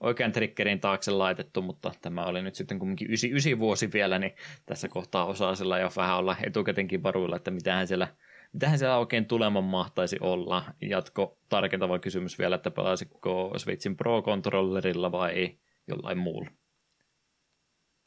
oikean 0.00 0.32
triggerin 0.32 0.80
taakse 0.80 1.10
laitettu, 1.10 1.62
mutta 1.62 1.92
tämä 2.00 2.24
oli 2.24 2.42
nyt 2.42 2.54
sitten 2.54 2.78
kumminkin 2.78 3.06
99 3.06 3.58
vuosi 3.58 3.92
vielä, 3.92 4.18
niin 4.18 4.34
tässä 4.66 4.88
kohtaa 4.88 5.24
osaa 5.24 5.54
sillä 5.54 5.78
jo 5.78 5.90
vähän 5.96 6.16
olla 6.16 6.36
etukätenkin 6.42 7.02
varuilla, 7.02 7.36
että 7.36 7.50
mitähän 7.50 7.86
siellä 7.86 8.08
mitähän 8.52 8.78
siellä 8.78 8.98
oikein 8.98 9.26
tuleman 9.26 9.64
mahtaisi 9.64 10.16
olla? 10.20 10.64
Jatko 10.82 11.38
tarkentava 11.48 11.98
kysymys 11.98 12.38
vielä, 12.38 12.56
että 12.56 12.70
pelasitko 12.70 13.54
Switchin 13.56 13.96
Pro-controllerilla 13.96 15.12
vai 15.12 15.58
jollain 15.88 16.18
muulla? 16.18 16.50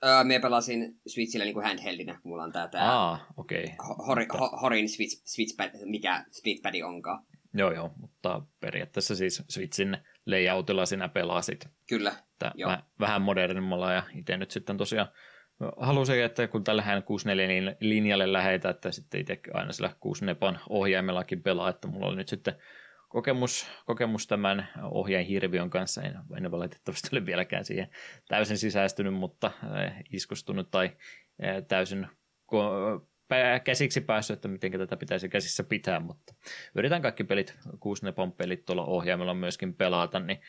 Öö, 0.05 0.23
minä 0.23 0.39
pelasin 0.39 0.99
Switchillä 1.07 1.45
niin 1.45 1.63
handheldinä, 1.63 2.19
mulla 2.23 2.43
on 2.43 2.51
tää, 2.51 2.67
tää 2.67 2.91
Aa, 2.91 3.25
okei. 3.37 3.63
Okay. 3.63 4.05
Hori, 4.07 4.25
ho, 4.39 4.47
Horin 4.61 4.89
Switch, 4.89 5.21
Switchpad, 5.25 5.71
mikä 5.85 6.25
Splitpadi 6.31 6.83
onkaan. 6.83 7.25
Joo, 7.53 7.71
joo, 7.71 7.93
mutta 7.97 8.41
periaatteessa 8.59 9.15
siis 9.15 9.43
Switchin 9.49 9.97
layoutilla 10.25 10.85
sinä 10.85 11.09
pelasit. 11.09 11.69
Kyllä, 11.89 12.15
joo. 12.55 12.69
Väh, 12.69 12.83
vähän 12.99 13.21
modernimmalla 13.21 13.93
ja 13.93 14.03
itse 14.15 14.37
nyt 14.37 14.51
sitten 14.51 14.77
tosiaan 14.77 15.07
halusin, 15.77 16.23
että 16.23 16.47
kun 16.47 16.63
tällä 16.63 17.01
64 17.05 17.47
niin 17.47 17.75
linjalle 17.79 18.33
lähetä, 18.33 18.69
että 18.69 18.91
sitten 18.91 19.21
itse 19.21 19.39
aina 19.53 19.71
sillä 19.71 19.95
64 19.99 20.59
ohjaimellakin 20.69 21.43
pelaa, 21.43 21.69
että 21.69 21.87
mulla 21.87 22.07
oli 22.07 22.15
nyt 22.15 22.27
sitten 22.27 22.55
kokemus, 23.09 23.67
kokemus 23.85 24.27
tämän 24.27 24.67
ohjaajan 24.83 25.27
hirviön 25.27 25.69
kanssa. 25.69 26.01
En, 26.01 26.13
en 26.37 26.51
valitettavasti 26.51 27.09
ole 27.11 27.25
vieläkään 27.25 27.65
siihen 27.65 27.87
täysin 28.27 28.57
sisäistynyt, 28.57 29.13
mutta 29.13 29.51
äh, 29.63 30.03
iskustunut 30.11 30.71
tai 30.71 30.91
äh, 31.43 31.63
täysin 31.67 32.07
käsiksi 33.63 34.01
päässyt, 34.01 34.33
että 34.33 34.47
miten 34.47 34.71
tätä 34.71 34.97
pitäisi 34.97 35.29
käsissä 35.29 35.63
pitää, 35.63 35.99
mutta 35.99 36.33
yritän 36.75 37.01
kaikki 37.01 37.23
pelit, 37.23 37.55
kuusi 37.79 38.05
pelit 38.37 38.65
tuolla 38.65 38.85
ohjaimella 38.85 39.33
myöskin 39.33 39.73
pelata, 39.73 40.19
niin, 40.19 40.41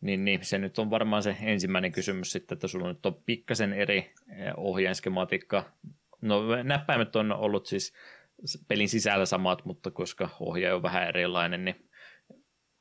niin, 0.00 0.24
niin, 0.24 0.44
se 0.44 0.58
nyt 0.58 0.78
on 0.78 0.90
varmaan 0.90 1.22
se 1.22 1.36
ensimmäinen 1.42 1.92
kysymys 1.92 2.32
sitten, 2.32 2.56
että 2.56 2.68
sulla 2.68 2.88
nyt 2.88 3.06
on 3.06 3.22
pikkasen 3.26 3.72
eri 3.72 4.12
äh, 4.30 4.52
ohjainskematiikka. 4.56 5.72
No 6.20 6.62
näppäimet 6.62 7.16
on 7.16 7.32
ollut 7.32 7.66
siis 7.66 7.92
pelin 8.68 8.88
sisällä 8.88 9.26
samat, 9.26 9.64
mutta 9.64 9.90
koska 9.90 10.28
ohjaaja 10.40 10.76
on 10.76 10.82
vähän 10.82 11.08
erilainen, 11.08 11.64
niin 11.64 11.90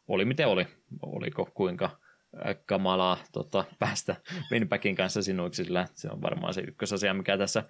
oli 0.08 0.26
miten 0.26 0.48
oli. 0.48 0.68
Oliko 1.02 1.52
kuinka 1.54 1.86
äh, 1.86 2.56
kamalaa 2.66 3.18
tota, 3.32 3.66
päästä 3.80 4.16
Winbackin 4.52 4.96
kanssa 4.96 5.22
sinuiksi, 5.22 5.64
sillä 5.64 5.88
se 5.94 6.10
on 6.12 6.22
varmaan 6.22 6.54
se 6.54 6.62
ykkösasia, 6.62 7.14
mikä 7.14 7.38
tässä 7.38 7.64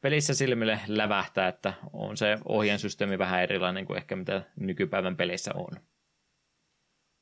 pelissä 0.00 0.34
silmille 0.34 0.80
lävähtää, 0.86 1.48
että 1.48 1.74
on 1.92 2.16
se 2.16 2.38
ohjeensysteemi 2.44 3.18
vähän 3.18 3.42
erilainen 3.42 3.86
kuin 3.86 3.96
ehkä 3.96 4.16
mitä 4.16 4.42
nykypäivän 4.56 5.16
peleissä 5.16 5.54
on. 5.54 5.70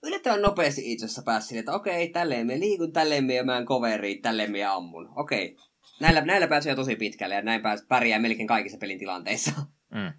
Yllättävän 0.03 0.43
nopeasti 0.43 0.93
itse 0.93 1.05
asiassa 1.05 1.23
pääsi 1.23 1.59
että 1.59 1.73
okei, 1.73 2.09
tälleen 2.09 2.47
me 2.47 2.61
liikun, 2.61 2.93
tälleen 2.93 3.25
me 3.25 3.43
mä 3.43 3.65
coveriin, 3.65 4.23
tälleen 4.23 4.53
me 4.53 4.65
ammun. 4.65 5.13
Okei, 5.17 5.57
näillä, 6.01 6.21
näillä 6.21 6.47
pääsee 6.47 6.75
tosi 6.75 6.97
pitkälle 6.97 7.35
ja 7.35 7.43
näin 7.43 7.63
pääs, 7.63 7.87
pärjää 7.89 8.19
melkein 8.19 8.47
kaikissa 8.47 8.79
pelin 8.79 8.99
tilanteissa. 8.99 9.51
Mm. 9.95 10.13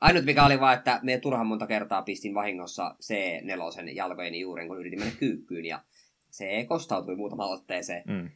Ainut 0.00 0.24
mikä 0.24 0.44
oli 0.44 0.60
vaan, 0.60 0.78
että 0.78 1.00
me 1.02 1.18
turhan 1.18 1.46
monta 1.46 1.66
kertaa 1.66 2.02
pistin 2.02 2.34
vahingossa 2.34 2.96
C4 3.02 3.88
jalkojeni 3.94 4.40
juuren, 4.40 4.68
kun 4.68 4.80
yritin 4.80 4.98
mennä 4.98 5.14
kyykkyyn, 5.18 5.64
ja 5.64 5.82
se 6.30 6.64
kostautui 6.68 7.16
muutama 7.16 7.46
otteeseen. 7.46 8.02
Mm. 8.06 8.30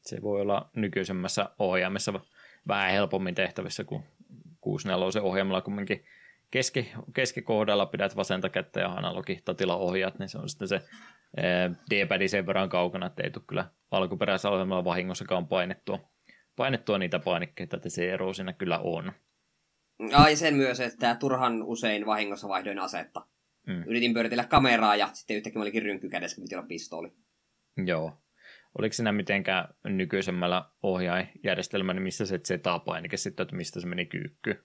Se 0.00 0.22
voi 0.22 0.40
olla 0.40 0.70
nykyisemmässä 0.76 1.50
ohjaamessa 1.58 2.20
vähän 2.68 2.90
helpommin 2.90 3.34
tehtävissä 3.34 3.84
kuin 3.84 4.02
64 4.60 5.22
ohjaamalla 5.22 5.60
kumminkin 5.60 6.04
keski, 6.50 6.92
keskikohdalla 7.14 7.86
pidät 7.86 8.16
vasenta 8.16 8.48
kättä 8.48 8.80
ja 8.80 8.88
analogitatilla 8.88 9.76
ohjaat, 9.76 10.18
niin 10.18 10.28
se 10.28 10.38
on 10.38 10.48
sitten 10.48 10.68
se 10.68 10.80
D-pad 11.90 12.28
sen 12.28 12.46
verran 12.46 12.68
kaukana, 12.68 13.06
että 13.06 13.22
ei 13.22 13.30
tule 13.30 13.44
kyllä 13.48 13.70
alkuperäisellä 13.90 14.54
ohjelmalla 14.54 14.84
vahingossakaan 14.84 15.46
painettua, 15.46 15.98
painettua 16.56 16.98
niitä 16.98 17.18
painikkeita, 17.18 17.76
että 17.76 17.88
se 17.88 18.10
ero 18.10 18.32
siinä 18.32 18.52
kyllä 18.52 18.78
on. 18.78 19.12
Ai 20.12 20.36
sen 20.36 20.54
myös, 20.54 20.80
että 20.80 21.14
turhan 21.14 21.62
usein 21.62 22.06
vahingossa 22.06 22.48
vaihdoin 22.48 22.78
asetta. 22.78 23.26
Mm. 23.66 23.84
Yritin 23.86 24.14
pyöritellä 24.14 24.44
kameraa 24.44 24.96
ja 24.96 25.10
sitten 25.12 25.36
yhtäkkiä 25.36 25.62
olikin 25.62 25.82
rynkky 25.82 26.08
kädessä, 26.08 26.36
kun 26.36 26.44
piti 26.44 26.54
olla 26.54 26.66
pistooli. 26.66 27.12
Joo. 27.84 28.22
Oliko 28.78 28.92
siinä 28.92 29.12
mitenkään 29.12 29.74
nykyisemmällä 29.84 30.64
ohjaajärjestelmällä, 30.82 31.94
niin 31.94 32.02
missä 32.02 32.26
se 32.26 32.38
Z-painike 32.38 33.16
sitten, 33.16 33.44
että 33.44 33.56
mistä 33.56 33.80
se 33.80 33.86
meni 33.86 34.06
kyykky? 34.06 34.64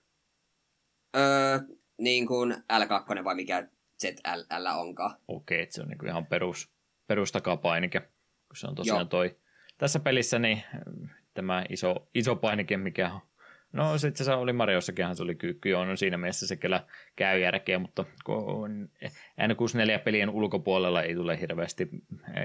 Öö, 1.16 1.58
niin 1.98 2.26
kuin 2.26 2.52
L2 2.52 3.24
vai 3.24 3.34
mikä 3.34 3.68
ZL 4.00 4.66
onkaan. 4.76 5.16
Okei, 5.28 5.62
että 5.62 5.74
se 5.74 5.82
on 5.82 5.88
niin 5.88 5.98
kuin 5.98 6.08
ihan 6.08 6.26
perus, 6.26 6.72
perustakapainike, 7.06 8.00
kun 8.00 8.56
se 8.56 8.66
on 8.66 8.74
tosiaan 8.74 8.98
Joo. 8.98 9.04
toi. 9.04 9.36
Tässä 9.78 10.00
pelissä 10.00 10.38
niin 10.38 10.62
tämä 11.34 11.64
iso, 11.68 12.08
iso 12.14 12.36
painike, 12.36 12.76
mikä 12.76 13.10
No 13.72 13.98
sitten 13.98 14.26
se 14.26 14.32
oli 14.32 14.52
Mariossakin, 14.52 15.16
se 15.16 15.22
oli 15.22 15.34
kyykky, 15.34 15.68
joo, 15.68 15.84
no 15.84 15.96
siinä 15.96 16.16
mielessä 16.16 16.46
se 16.46 16.56
kyllä 16.56 16.84
käy 17.16 17.40
järkeä, 17.40 17.78
mutta 17.78 18.04
kun 18.24 18.88
N64-pelien 19.40 20.30
ulkopuolella 20.30 21.02
ei 21.02 21.14
tule 21.14 21.40
hirveästi 21.40 21.88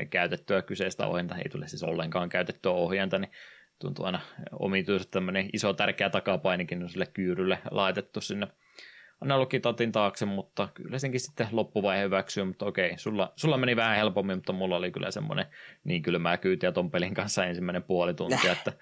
käytettyä 0.09 0.61
kyseistä 0.61 1.07
ohjainta, 1.07 1.35
ei 1.35 1.49
tule 1.49 1.67
siis 1.67 1.83
ollenkaan 1.83 2.29
käytettyä 2.29 2.71
ohjainta, 2.71 3.19
niin 3.19 3.31
tuntuu 3.79 4.05
aina 4.05 4.19
omituisesti 4.51 5.11
tämmöinen 5.11 5.49
iso 5.53 5.73
tärkeä 5.73 6.09
takapainikin 6.09 6.83
on 6.83 6.89
sille 6.89 7.05
kyyrylle 7.05 7.59
laitettu 7.71 8.21
sinne 8.21 8.47
analogitatin 9.21 9.91
taakse, 9.91 10.25
mutta 10.25 10.67
kyllä 10.73 10.99
senkin 10.99 11.19
sitten 11.19 11.47
loppuvaihe 11.51 12.03
hyväksyy, 12.03 12.43
mutta 12.43 12.65
okei, 12.65 12.97
sulla, 12.97 13.33
sulla 13.35 13.57
meni 13.57 13.75
vähän 13.75 13.97
helpommin, 13.97 14.37
mutta 14.37 14.53
mulla 14.53 14.75
oli 14.75 14.91
kyllä 14.91 15.11
semmoinen 15.11 15.45
niin 15.83 16.01
kylmää 16.01 16.37
kyytiä 16.37 16.71
ton 16.71 16.91
pelin 16.91 17.13
kanssa 17.13 17.45
ensimmäinen 17.45 17.83
puoli 17.83 18.13
tuntia, 18.13 18.51
että 18.51 18.73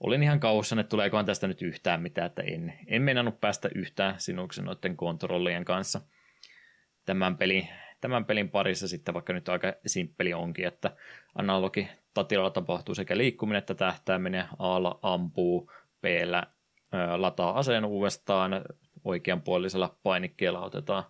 olin 0.00 0.22
ihan 0.22 0.40
kauhussa, 0.40 0.80
että 0.80 0.90
tuleekohan 0.90 1.26
tästä 1.26 1.46
nyt 1.46 1.62
yhtään 1.62 2.02
mitään, 2.02 2.26
että 2.26 2.42
en, 2.42 2.78
en 2.86 3.02
meinannut 3.02 3.40
päästä 3.40 3.68
yhtään 3.74 4.14
sinuksi 4.18 4.62
noiden 4.62 4.96
kontrollien 4.96 5.64
kanssa. 5.64 6.00
Tämän 7.04 7.36
pelin, 7.36 7.68
tämän 8.00 8.24
pelin 8.24 8.48
parissa 8.48 8.88
sitten, 8.88 9.14
vaikka 9.14 9.32
nyt 9.32 9.48
aika 9.48 9.74
simppeli 9.86 10.34
onkin, 10.34 10.66
että 10.66 10.96
analogi 11.34 11.88
tatilalla 12.14 12.50
tapahtuu 12.50 12.94
sekä 12.94 13.16
liikkuminen 13.16 13.58
että 13.58 13.74
tähtääminen, 13.74 14.44
A 14.58 14.76
ampuu, 15.02 15.70
b 16.00 16.04
lataa 17.16 17.58
aseen 17.58 17.84
uudestaan, 17.84 18.52
oikeanpuolisella 19.06 19.98
painikkeella 20.02 20.64
otetaan 20.64 21.04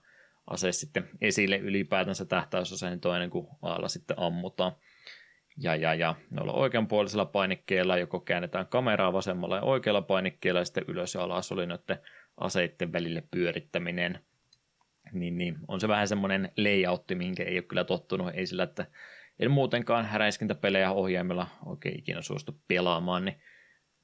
ase 0.47 0.73
sitten 0.73 1.09
esille 1.20 1.56
ylipäätänsä 1.56 2.24
tähtäysaseen 2.24 3.01
toinen, 3.01 3.31
kun 3.31 3.48
A 3.62 3.89
sitten 3.89 4.18
ammutaan 4.18 4.73
ja, 5.59 5.77
ja, 5.77 5.94
ja 5.94 6.14
noilla 6.31 6.52
oikeanpuolisella 6.52 7.24
painikkeella 7.24 7.97
joko 7.97 8.20
käännetään 8.20 8.66
kameraa 8.66 9.12
vasemmalla 9.12 9.56
ja 9.56 9.62
oikealla 9.62 10.02
painikkeella 10.02 10.60
ja 10.60 10.64
sitten 10.64 10.85
ylös 10.89 11.14
ja 11.14 11.23
alas 11.23 11.52
oli 11.52 11.66
noiden 11.66 11.98
aseiden 12.36 12.93
välille 12.93 13.23
pyörittäminen. 13.31 14.20
Niin, 15.12 15.39
niin 15.39 15.56
on 15.68 15.81
se 15.81 15.89
vähän 15.89 16.09
semmoinen 16.09 16.52
layoutti, 16.56 17.14
mihinkä 17.14 17.44
ei 17.44 17.59
ole 17.59 17.62
kyllä 17.62 17.85
tottunut, 17.85 18.35
ei 18.35 18.47
sillä, 18.47 18.62
että 18.62 18.86
en 19.39 19.51
muutenkaan 19.51 20.05
häräiskintäpelejä 20.05 20.93
ohjaimella 20.93 21.47
oikein 21.66 21.98
ikinä 21.98 22.23
suostu 22.23 22.60
pelaamaan, 22.68 23.24
niin, 23.24 23.40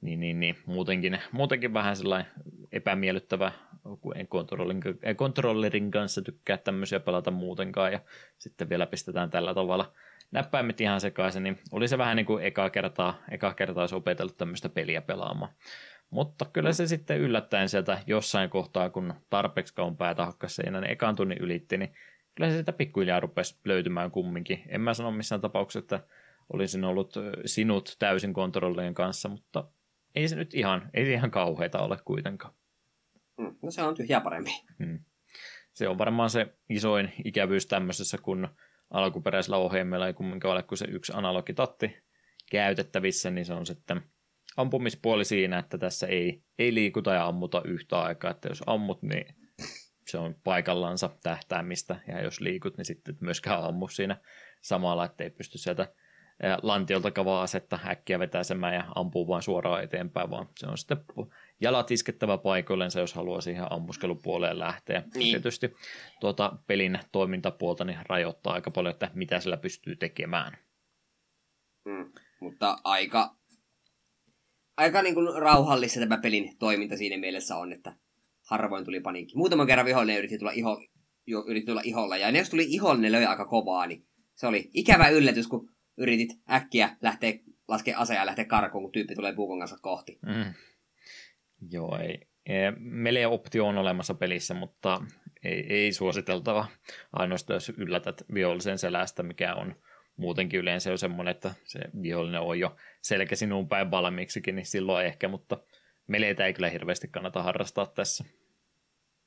niin, 0.01 0.19
niin, 0.19 0.39
niin 0.39 0.55
muutenkin, 0.65 1.19
muutenkin 1.31 1.73
vähän 1.73 1.95
sellainen 1.95 2.31
epämiellyttävä, 2.71 3.51
kun 4.01 4.17
en 4.17 5.15
kontrollerin 5.15 5.91
kanssa 5.91 6.21
tykkää 6.21 6.57
tämmöisiä 6.57 6.99
pelata 6.99 7.31
muutenkaan, 7.31 7.91
ja 7.91 7.99
sitten 8.37 8.69
vielä 8.69 8.85
pistetään 8.85 9.29
tällä 9.29 9.53
tavalla 9.53 9.93
näppäimet 10.31 10.81
ihan 10.81 11.01
sekaisin, 11.01 11.43
niin 11.43 11.59
oli 11.71 11.87
se 11.87 11.97
vähän 11.97 12.17
niin 12.17 12.25
kuin 12.25 12.43
eka 12.43 12.69
kertaa, 12.69 13.19
eka 13.31 13.53
kertaa 13.53 13.81
olisi 13.81 13.95
opetellut 13.95 14.37
tämmöistä 14.37 14.69
peliä 14.69 15.01
pelaamaan. 15.01 15.51
Mutta 16.09 16.45
kyllä 16.45 16.73
se 16.73 16.87
sitten 16.87 17.19
yllättäen 17.19 17.69
sieltä 17.69 17.99
jossain 18.07 18.49
kohtaa, 18.49 18.89
kun 18.89 19.13
tarpeeksi 19.29 19.73
kauan 19.73 19.97
päätä 19.97 20.25
hakkas 20.25 20.55
seinä, 20.55 20.81
niin 20.81 20.91
ekan 20.91 21.15
tunnin 21.15 21.37
ylitti, 21.37 21.77
niin 21.77 21.93
kyllä 22.35 22.49
se 22.49 22.57
sitä 22.57 22.73
pikkuhiljaa 22.73 23.19
rupesi 23.19 23.59
löytymään 23.65 24.11
kumminkin. 24.11 24.63
En 24.67 24.81
mä 24.81 24.93
sano 24.93 25.11
missään 25.11 25.41
tapauksessa, 25.41 25.79
että 25.79 25.99
olisin 26.53 26.83
ollut 26.83 27.13
sinut 27.45 27.95
täysin 27.99 28.33
kontrollien 28.33 28.93
kanssa, 28.93 29.29
mutta 29.29 29.65
ei 30.15 30.27
se 30.27 30.35
nyt 30.35 30.53
ihan, 30.53 30.89
ei 30.93 31.13
ihan 31.13 31.31
kauheita 31.31 31.79
ole 31.79 31.97
kuitenkaan. 32.05 32.53
Mm, 33.37 33.55
no 33.61 33.71
se 33.71 33.83
on 33.83 33.95
tyhjää 33.95 34.21
parempi. 34.21 34.51
Hmm. 34.79 34.99
Se 35.73 35.87
on 35.87 35.97
varmaan 35.97 36.29
se 36.29 36.53
isoin 36.69 37.13
ikävyys 37.25 37.67
tämmöisessä, 37.67 38.17
kun 38.17 38.47
alkuperäisellä 38.89 39.57
ohjelmilla 39.57 40.07
ei 40.07 40.13
kumminkaan 40.13 40.51
ole 40.51 40.63
kuin 40.63 40.77
se 40.77 40.85
yksi 40.85 41.13
analogitatti 41.15 41.97
käytettävissä, 42.51 43.31
niin 43.31 43.45
se 43.45 43.53
on 43.53 43.65
sitten 43.65 44.01
ampumispuoli 44.57 45.25
siinä, 45.25 45.59
että 45.59 45.77
tässä 45.77 46.07
ei, 46.07 46.43
ei 46.59 46.73
liikuta 46.73 47.13
ja 47.13 47.27
ammuta 47.27 47.61
yhtä 47.65 48.01
aikaa, 48.01 48.31
että 48.31 48.49
jos 48.49 48.63
ammut, 48.67 49.01
niin 49.01 49.35
se 50.07 50.17
on 50.17 50.35
paikallansa 50.43 51.09
tähtäämistä, 51.23 51.99
ja 52.07 52.21
jos 52.21 52.41
liikut, 52.41 52.77
niin 52.77 52.85
sitten 52.85 53.17
myöskään 53.19 53.63
ammu 53.63 53.87
siinä 53.87 54.17
samalla, 54.61 55.05
ettei 55.05 55.29
pysty 55.29 55.57
sieltä 55.57 55.93
lantiolta 56.61 57.11
kavaa 57.11 57.41
asetta 57.41 57.79
äkkiä 57.87 58.19
vetäisemään 58.19 58.73
ja 58.73 58.83
ampuu 58.95 59.27
vain 59.27 59.43
suoraan 59.43 59.83
eteenpäin, 59.83 60.29
vaan 60.29 60.49
se 60.57 60.67
on 60.67 60.77
sitten 60.77 60.97
jalat 61.63 61.91
iskettävä 61.91 62.37
paikoillensa, 62.37 62.99
jos 62.99 63.13
haluaa 63.13 63.41
siihen 63.41 63.71
ammuskelupuoleen 63.71 64.59
lähteä. 64.59 65.03
Niin. 65.15 65.31
Tietysti 65.31 65.73
tuota 66.19 66.57
pelin 66.67 66.99
toimintapuolta 67.11 67.85
niin 67.85 67.99
rajoittaa 68.09 68.53
aika 68.53 68.71
paljon, 68.71 68.91
että 68.91 69.11
mitä 69.13 69.39
sillä 69.39 69.57
pystyy 69.57 69.95
tekemään. 69.95 70.57
Mm, 71.85 72.11
mutta 72.39 72.77
aika, 72.83 73.35
aika 74.77 75.01
niin 75.01 75.15
kuin 75.15 75.41
rauhallista 75.41 75.99
tämä 75.99 76.17
pelin 76.17 76.57
toiminta 76.59 76.97
siinä 76.97 77.17
mielessä 77.17 77.55
on, 77.55 77.73
että 77.73 77.95
harvoin 78.49 78.85
tuli 78.85 78.99
paniikki. 78.99 79.35
Muutaman 79.35 79.67
kerran 79.67 79.85
vihollinen 79.85 80.17
yritti 80.17 80.37
tulla, 80.37 80.51
iho, 80.51 80.83
jo, 81.27 81.45
yritti 81.47 81.65
tulla 81.65 81.81
iholla, 81.83 82.17
ja 82.17 82.31
ne 82.31 82.39
jos 82.39 82.49
tuli 82.49 82.65
iholle, 82.67 83.01
ne 83.01 83.11
löi 83.11 83.25
aika 83.25 83.45
kovaa, 83.45 83.87
niin 83.87 84.05
se 84.35 84.47
oli 84.47 84.69
ikävä 84.73 85.09
yllätys, 85.09 85.47
kun 85.47 85.69
yritit 85.97 86.29
äkkiä 86.51 86.97
lähteä 87.01 87.33
laskea 87.67 87.97
asea 87.97 88.19
ja 88.19 88.25
lähteä 88.25 88.45
karkuun, 88.45 88.83
kun 88.83 88.91
tyyppi 88.91 89.15
tulee 89.15 89.35
puukon 89.35 89.59
kanssa 89.59 89.77
kohti. 89.81 90.19
Mm. 90.21 90.53
Joo, 91.71 91.97
ei. 91.97 92.27
Melee-optio 92.79 93.67
on 93.67 93.77
olemassa 93.77 94.13
pelissä, 94.13 94.53
mutta 94.53 95.01
ei, 95.43 95.65
ei 95.69 95.93
suositeltava. 95.93 96.67
Ainoastaan 97.13 97.55
jos 97.55 97.69
yllätät 97.77 98.23
vihollisen 98.33 98.77
selästä, 98.77 99.23
mikä 99.23 99.55
on 99.55 99.75
muutenkin 100.17 100.59
yleensä 100.59 100.89
jo 100.89 100.97
semmoinen, 100.97 101.31
että 101.31 101.53
se 101.63 101.79
vihollinen 102.01 102.41
on 102.41 102.59
jo 102.59 102.75
selkä 103.01 103.35
sinuun 103.35 103.69
päin 103.69 103.91
valmiiksikin, 103.91 104.55
niin 104.55 104.65
silloin 104.65 105.05
ehkä, 105.05 105.27
mutta 105.27 105.57
meleitä 106.07 106.45
ei 106.45 106.53
kyllä 106.53 106.69
hirveästi 106.69 107.07
kannata 107.07 107.43
harrastaa 107.43 107.85
tässä. 107.85 108.23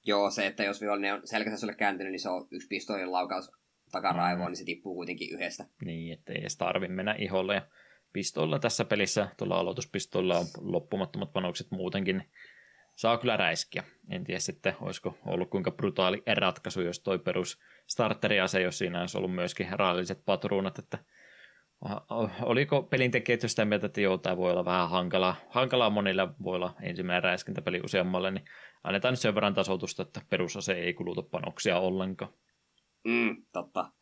Joo, 0.05 0.31
se, 0.31 0.47
että 0.47 0.65
jos 0.65 0.81
vihollinen 0.81 1.15
on 1.15 1.21
selkänsä 1.25 1.61
sulle 1.61 1.75
kääntynyt, 1.75 2.11
niin 2.11 2.21
se 2.21 2.29
on 2.29 2.49
yksi 2.51 2.69
pistoolin 2.69 3.13
laukaus 3.13 3.51
takaraivoon, 3.93 4.47
mm. 4.47 4.51
niin 4.51 4.57
se 4.57 4.65
tippuu 4.65 4.95
kuitenkin 4.95 5.35
yhdestä. 5.35 5.65
Niin, 5.85 6.13
että 6.13 6.33
ei 6.33 6.41
edes 6.41 6.57
tarvi 6.57 6.89
mennä 6.89 7.15
iholle. 7.19 7.55
Ja 7.55 7.63
pistoilla 8.17 8.59
tässä 8.59 8.85
pelissä, 8.85 9.29
tuolla 9.37 9.59
aloituspistoilla 9.59 10.39
on 10.39 10.47
loppumattomat 10.61 11.33
panokset 11.33 11.71
muutenkin, 11.71 12.23
saa 12.95 13.19
kyllä 13.19 13.37
räiskiä. 13.37 13.85
En 14.11 14.25
tiedä 14.25 14.41
sitten, 14.41 14.77
olisiko 14.81 15.19
ollut 15.27 15.51
kuinka 15.51 15.71
brutaali 15.71 16.23
ratkaisu, 16.37 16.81
jos 16.81 17.01
toi 17.01 17.19
perus 17.19 17.59
starteriase, 17.87 18.63
jos 18.63 18.79
siinä 18.79 19.01
olisi 19.01 19.19
ollut 19.19 19.35
myöskin 19.35 19.69
raalliset 19.73 20.25
patruunat, 20.25 20.79
että 20.79 20.99
oliko 22.43 22.83
pelintekijät 22.83 23.43
jo 23.43 23.49
sitä 23.49 23.65
mieltä, 23.65 23.87
että 23.87 24.01
joo, 24.01 24.19
tämä 24.19 24.37
voi 24.37 24.53
olla 24.53 24.65
vähän 24.65 24.91
hankalaa, 24.91 25.37
hankalaa 25.51 25.91
monille, 25.91 26.29
voi 26.43 26.57
olla 26.57 26.75
ensimmäinen 26.83 27.23
räiskintäpeli 27.23 27.81
useammalle, 27.85 28.31
niin 28.31 28.45
annetaan 28.85 29.13
nyt 29.13 29.21
sen 29.21 29.35
verran 29.35 29.55
tasoitusta, 29.55 30.03
että 30.03 30.21
perusase 30.31 30.73
ei 30.73 30.95
kuluta 30.95 31.23
panoksia 31.23 31.79
ollenkaan. 31.79 32.33
Mm, 33.05 33.45
totta. 33.53 33.93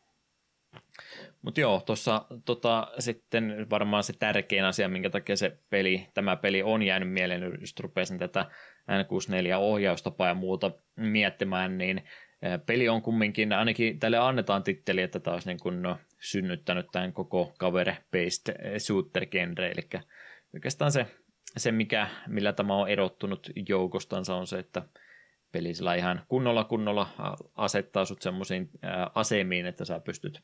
Mutta 1.43 1.61
joo, 1.61 1.83
tuossa 1.87 2.25
tota, 2.45 2.89
sitten 2.99 3.67
varmaan 3.71 4.05
se 4.05 4.13
tärkein 4.13 4.65
asia, 4.65 4.89
minkä 4.89 5.11
takia 5.11 5.37
se 5.37 5.59
peli, 5.71 6.09
tämä 6.15 6.37
peli 6.37 6.63
on 6.63 6.83
jäänyt 6.83 7.13
mieleen, 7.13 7.61
just 7.61 7.81
rupesin 7.81 8.19
tätä 8.19 8.47
N64-ohjaustapaa 8.91 10.29
ja 10.29 10.35
muuta 10.35 10.71
miettimään, 10.97 11.79
niin 11.79 12.03
peli 12.67 12.89
on 12.89 13.03
kumminkin, 13.03 13.53
ainakin 13.53 13.99
tälle 13.99 14.19
annetaan 14.19 14.63
titteli, 14.63 15.03
että 15.03 15.21
tämä 15.21 15.35
olisi 15.35 15.49
niin 15.49 15.61
kuin 15.61 15.83
no, 15.83 15.99
synnyttänyt 16.21 16.87
tämän 16.93 17.13
koko 17.13 17.55
cover-based 17.59 18.79
shooter-genre, 18.79 19.71
eli 19.71 20.03
oikeastaan 20.55 20.93
se, 20.93 21.07
se 21.57 21.73
mikä, 21.73 22.09
millä 22.29 22.53
tämä 22.53 22.75
on 22.75 22.89
erottunut 22.89 23.51
joukostansa 23.69 24.35
on 24.35 24.47
se, 24.47 24.59
että 24.59 24.83
peli 25.55 25.74
sillä 25.74 25.94
ihan 25.94 26.22
kunnolla 26.28 26.64
kunnolla 26.64 27.06
asettaa 27.55 28.05
sut 28.05 28.22
semmoisiin 28.22 28.70
asemiin, 29.14 29.66
että 29.66 29.85
sä 29.85 30.01
pystyt 30.01 30.43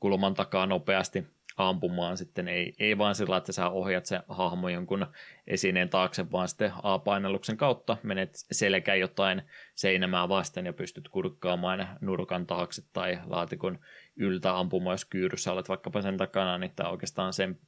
kulman 0.00 0.34
takaa 0.34 0.66
nopeasti 0.66 1.24
ampumaan. 1.56 2.16
Sitten, 2.16 2.48
ei, 2.48 2.72
ei 2.78 2.98
vaan 2.98 3.14
sillä, 3.14 3.36
että 3.36 3.52
sä 3.52 3.68
ohjat 3.68 4.06
se 4.06 4.20
hahmo 4.28 4.68
jonkun 4.68 5.06
esineen 5.46 5.88
taakse, 5.88 6.30
vaan 6.32 6.48
sitten 6.48 6.72
A-painalluksen 6.82 7.56
kautta 7.56 7.96
menet 8.02 8.30
selkä 8.34 8.94
jotain 8.94 9.42
seinämää 9.74 10.28
vasten 10.28 10.66
ja 10.66 10.72
pystyt 10.72 11.08
kurkkaamaan 11.08 11.88
nurkan 12.00 12.46
taakse 12.46 12.82
tai 12.92 13.18
laatikon 13.26 13.78
yltä 14.16 14.58
ampumaan, 14.58 14.94
jos 14.94 15.04
kyyryssä 15.04 15.52
olet 15.52 15.68
vaikkapa 15.68 16.02
sen 16.02 16.16
takana, 16.16 16.58
niin 16.58 16.72
tämä 16.76 16.88
oikeastaan 16.90 17.32
sen, 17.32 17.58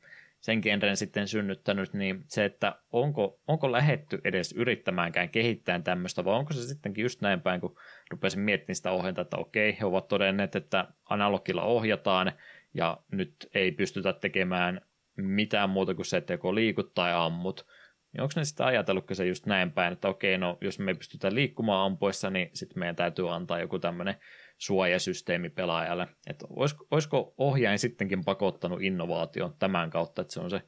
sen 0.40 0.60
genren 0.62 0.96
sitten 0.96 1.28
synnyttänyt, 1.28 1.92
niin 1.92 2.24
se, 2.26 2.44
että 2.44 2.76
onko, 2.92 3.40
onko 3.48 3.72
lähetty 3.72 4.20
edes 4.24 4.52
yrittämäänkään 4.52 5.28
kehittää 5.28 5.80
tämmöistä, 5.80 6.24
vai 6.24 6.34
onko 6.34 6.52
se 6.52 6.66
sittenkin 6.66 7.02
just 7.02 7.20
näin 7.20 7.40
päin, 7.40 7.60
kun 7.60 7.76
rupesin 8.10 8.40
miettimään 8.40 8.76
sitä 8.76 8.90
ohjenta, 8.90 9.20
että 9.20 9.36
okei, 9.36 9.76
he 9.80 9.86
ovat 9.86 10.08
todenneet, 10.08 10.56
että 10.56 10.88
analogilla 11.04 11.62
ohjataan, 11.62 12.32
ja 12.74 12.98
nyt 13.12 13.50
ei 13.54 13.72
pystytä 13.72 14.12
tekemään 14.12 14.80
mitään 15.16 15.70
muuta 15.70 15.94
kuin 15.94 16.06
se, 16.06 16.16
että 16.16 16.32
joko 16.32 16.54
liikut 16.54 16.94
tai 16.94 17.12
ammut. 17.14 17.66
Niin 18.12 18.22
onko 18.22 18.32
ne 18.36 18.44
sitten 18.44 18.66
ajatellutko 18.66 19.14
se 19.14 19.26
just 19.26 19.46
näin 19.46 19.72
päin, 19.72 19.92
että 19.92 20.08
okei, 20.08 20.38
no 20.38 20.58
jos 20.60 20.78
me 20.78 20.90
ei 20.90 20.94
pystytä 20.94 21.34
liikkumaan 21.34 21.86
ampuessa, 21.86 22.30
niin 22.30 22.50
sitten 22.52 22.78
meidän 22.78 22.96
täytyy 22.96 23.34
antaa 23.34 23.60
joku 23.60 23.78
tämmöinen 23.78 24.14
suojasysteemi 24.58 25.50
pelaajalle. 25.50 26.08
Että 26.26 26.46
olisiko, 26.50 26.86
olisiko 26.90 27.34
ohjain 27.38 27.78
sittenkin 27.78 28.24
pakottanut 28.24 28.82
innovaation 28.82 29.54
tämän 29.58 29.90
kautta, 29.90 30.22
että 30.22 30.34
se 30.34 30.40
on 30.40 30.50
se 30.50 30.62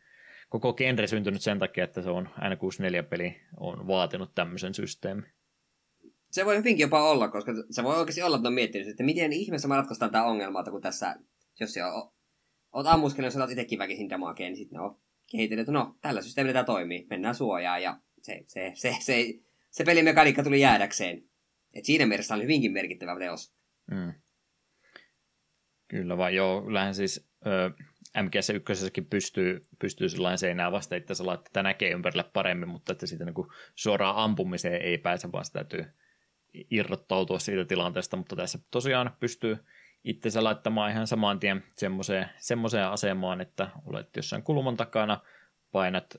koko 0.48 0.72
genre 0.72 1.06
syntynyt 1.06 1.42
sen 1.42 1.58
takia, 1.58 1.84
että 1.84 2.02
se 2.02 2.10
on 2.10 2.28
N64-peli 2.38 3.40
on 3.56 3.86
vaatinut 3.86 4.34
tämmöisen 4.34 4.74
systeemin. 4.74 5.26
Se 6.30 6.44
voi 6.44 6.56
hyvinkin 6.56 6.84
jopa 6.84 7.10
olla, 7.10 7.28
koska 7.28 7.52
se 7.70 7.84
voi 7.84 7.96
oikeasti 7.96 8.22
olla, 8.22 8.36
että 8.36 8.48
on 8.48 8.54
miettinyt, 8.54 8.88
että 8.88 9.02
miten 9.02 9.32
ihmeessä 9.32 9.68
me 9.68 9.76
ratkaistaan 9.76 10.10
tämä 10.10 10.24
ongelma, 10.24 10.60
että 10.60 10.70
kun 10.70 10.82
tässä 10.82 11.16
jos 11.60 11.72
sä 11.72 11.92
oot 12.72 12.86
ammuskellut, 12.86 13.26
jos 13.26 13.36
otat 13.36 13.50
itsekin 13.50 13.78
väkisin 13.78 14.10
damakeen, 14.10 14.52
niin 14.52 14.56
sitten 14.56 14.80
on 14.80 15.00
kehitellyt, 15.30 15.62
että 15.62 15.72
no, 15.72 15.98
tällä 16.00 16.22
systeemillä 16.22 16.52
tämä 16.52 16.64
toimii, 16.64 17.06
mennään 17.10 17.34
suojaan, 17.34 17.82
ja 17.82 18.00
se, 18.22 18.44
se, 18.46 18.72
se, 18.74 18.96
se, 19.00 19.34
se 19.70 19.84
pelimekaniikka 19.84 20.42
tuli 20.42 20.60
jäädäkseen. 20.60 21.24
Et 21.74 21.84
siinä 21.84 22.06
mielessä 22.06 22.34
on 22.34 22.42
hyvinkin 22.42 22.72
merkittävä 22.72 23.18
teos. 23.18 23.54
Mm. 23.90 24.14
Kyllä 25.88 26.16
vaan, 26.16 26.34
joo, 26.34 26.62
kyllähän 26.62 26.94
siis 26.94 27.30
ö, 27.46 27.70
MGS 28.22 28.50
1 28.50 29.02
pystyy, 29.02 29.66
pystyy 29.78 30.08
sellainen 30.08 30.38
seinään 30.38 30.72
vasta, 30.72 30.96
että 30.96 31.14
se 31.14 31.22
laittaa, 31.22 31.48
että 31.48 31.62
näkee 31.62 31.90
ympärille 31.90 32.24
paremmin, 32.32 32.68
mutta 32.68 32.92
että 32.92 33.06
siitä 33.06 33.24
niin 33.24 33.34
suoraan 33.74 34.16
ampumiseen 34.16 34.82
ei 34.82 34.98
pääse, 34.98 35.32
vaan 35.32 35.44
täytyy 35.52 35.84
irrottautua 36.70 37.38
siitä 37.38 37.64
tilanteesta, 37.64 38.16
mutta 38.16 38.36
tässä 38.36 38.58
tosiaan 38.70 39.16
pystyy 39.20 39.58
itsensä 40.04 40.44
laittamaan 40.44 40.90
ihan 40.90 41.06
saman 41.06 41.40
tien 41.40 41.64
semmoiseen, 41.76 42.28
semmoiseen 42.38 42.88
asemaan, 42.88 43.40
että 43.40 43.70
olet 43.86 44.16
jossain 44.16 44.42
kulman 44.42 44.76
takana, 44.76 45.20
painat 45.72 46.16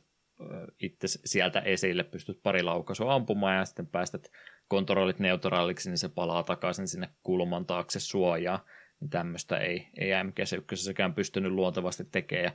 itse 0.79 1.07
sieltä 1.07 1.59
esille, 1.59 2.03
pystyt 2.03 2.43
pari 2.43 2.63
laukaisua 2.63 3.13
ampumaan 3.13 3.57
ja 3.57 3.65
sitten 3.65 3.87
päästät 3.87 4.31
kontrollit 4.69 5.19
neutraaliksi, 5.19 5.89
niin 5.89 5.97
se 5.97 6.09
palaa 6.09 6.43
takaisin 6.43 6.87
sinne 6.87 7.09
kulman 7.23 7.65
taakse 7.65 7.99
suojaa. 7.99 8.65
Niin 8.99 9.09
tämmöistä 9.09 9.57
ei, 9.57 9.87
ei 9.97 10.11
MGS1 10.11 11.13
pystynyt 11.15 11.51
luontevasti 11.51 12.03
tekemään. 12.11 12.51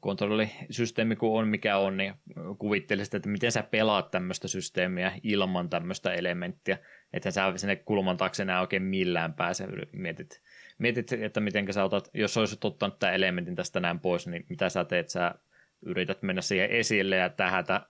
Kontrollisysteemi 0.00 1.16
kun 1.16 1.38
on 1.38 1.48
mikä 1.48 1.76
on, 1.76 1.96
niin 1.96 2.14
kuvittelisit, 2.58 3.14
että 3.14 3.28
miten 3.28 3.52
sä 3.52 3.62
pelaat 3.62 4.10
tämmöistä 4.10 4.48
systeemiä 4.48 5.12
ilman 5.22 5.70
tämmöistä 5.70 6.12
elementtiä, 6.12 6.78
että 7.12 7.30
sä 7.30 7.52
sinne 7.56 7.76
kulman 7.76 8.16
taakse 8.16 8.42
enää 8.42 8.60
oikein 8.60 8.82
millään 8.82 9.34
pääse, 9.34 9.68
mietit, 9.92 10.42
mietit 10.78 11.12
että 11.12 11.40
miten 11.40 11.72
sä 11.72 11.84
otat, 11.84 12.10
jos 12.14 12.36
olisit 12.36 12.64
ottanut 12.64 12.98
tämän 12.98 13.14
elementin 13.14 13.56
tästä 13.56 13.80
näin 13.80 14.00
pois, 14.00 14.26
niin 14.26 14.46
mitä 14.48 14.68
sä 14.68 14.84
teet, 14.84 15.08
sä 15.08 15.34
yrität 15.82 16.22
mennä 16.22 16.42
siihen 16.42 16.70
esille 16.70 17.16
ja 17.16 17.28
tähätä 17.28 17.80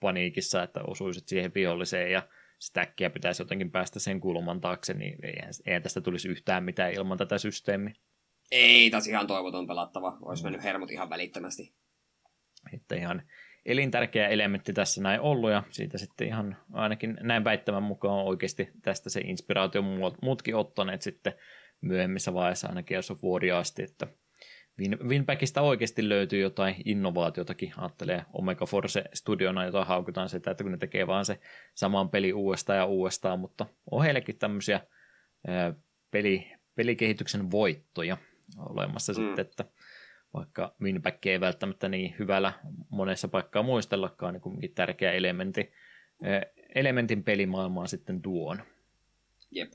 paniikissa, 0.00 0.62
että 0.62 0.80
osuisit 0.86 1.28
siihen 1.28 1.52
viholliseen 1.54 2.12
ja 2.12 2.22
äkkiä 2.78 3.10
pitäisi 3.10 3.42
jotenkin 3.42 3.70
päästä 3.70 4.00
sen 4.00 4.20
kulman 4.20 4.60
taakse, 4.60 4.94
niin 4.94 5.24
eihän, 5.24 5.52
eihän 5.66 5.82
tästä 5.82 6.00
tulisi 6.00 6.28
yhtään 6.28 6.64
mitään 6.64 6.92
ilman 6.92 7.18
tätä 7.18 7.38
systeemiä. 7.38 7.94
Ei, 8.50 8.90
taas 8.90 9.06
ihan 9.06 9.26
toivoton 9.26 9.66
pelattava. 9.66 10.18
Olisi 10.22 10.42
mennyt 10.42 10.62
hermot 10.62 10.90
ihan 10.90 11.10
välittömästi. 11.10 11.74
Että 12.74 12.94
ihan 12.94 13.22
elintärkeä 13.66 14.28
elementti 14.28 14.72
tässä 14.72 15.02
näin 15.02 15.20
ollut, 15.20 15.50
ja 15.50 15.62
siitä 15.70 15.98
sitten 15.98 16.26
ihan 16.26 16.56
ainakin 16.72 17.18
näin 17.20 17.44
väittämän 17.44 17.82
mukaan 17.82 18.24
oikeasti 18.24 18.68
tästä 18.82 19.10
se 19.10 19.20
inspiraatio 19.20 19.82
muutkin 20.22 20.54
ottaneet 20.54 21.02
sitten 21.02 21.32
myöhemmissä 21.80 22.34
vaiheissa 22.34 22.68
ainakin 22.68 22.94
jos 22.94 23.10
on 23.10 23.18
vuodia 23.22 23.58
asti, 23.58 23.82
että 23.82 24.06
Winbackista 25.08 25.60
oikeasti 25.60 26.08
löytyy 26.08 26.40
jotain 26.40 26.74
innovaatiotakin, 26.84 27.72
ajattelee 27.76 28.24
Omega 28.32 28.66
Force 28.66 29.04
Studiona, 29.14 29.64
jota 29.64 29.84
haukutaan 29.84 30.28
sitä, 30.28 30.50
että 30.50 30.64
kun 30.64 30.72
ne 30.72 30.78
tekee 30.78 31.06
vaan 31.06 31.24
se 31.24 31.40
saman 31.74 32.10
peli 32.10 32.32
uudestaan 32.32 32.76
ja 32.76 32.84
uudestaan, 32.84 33.40
mutta 33.40 33.66
on 33.90 34.02
heillekin 34.02 34.38
tämmöisiä 34.38 34.80
peli, 36.10 36.52
pelikehityksen 36.74 37.50
voittoja 37.50 38.16
olemassa 38.58 39.12
mm. 39.12 39.16
sitten, 39.16 39.46
että 39.46 39.64
vaikka 40.34 40.74
Winback 40.82 41.26
ei 41.26 41.40
välttämättä 41.40 41.88
niin 41.88 42.14
hyvällä 42.18 42.52
monessa 42.88 43.28
paikkaa 43.28 43.62
muistellakaan, 43.62 44.34
niin 44.34 44.40
kuin 44.42 44.74
tärkeä 44.74 45.12
elementti, 45.12 45.72
elementin 46.74 47.24
pelimaailmaa 47.24 47.86
sitten 47.86 48.22
tuon. 48.22 48.62
Jep. 49.50 49.72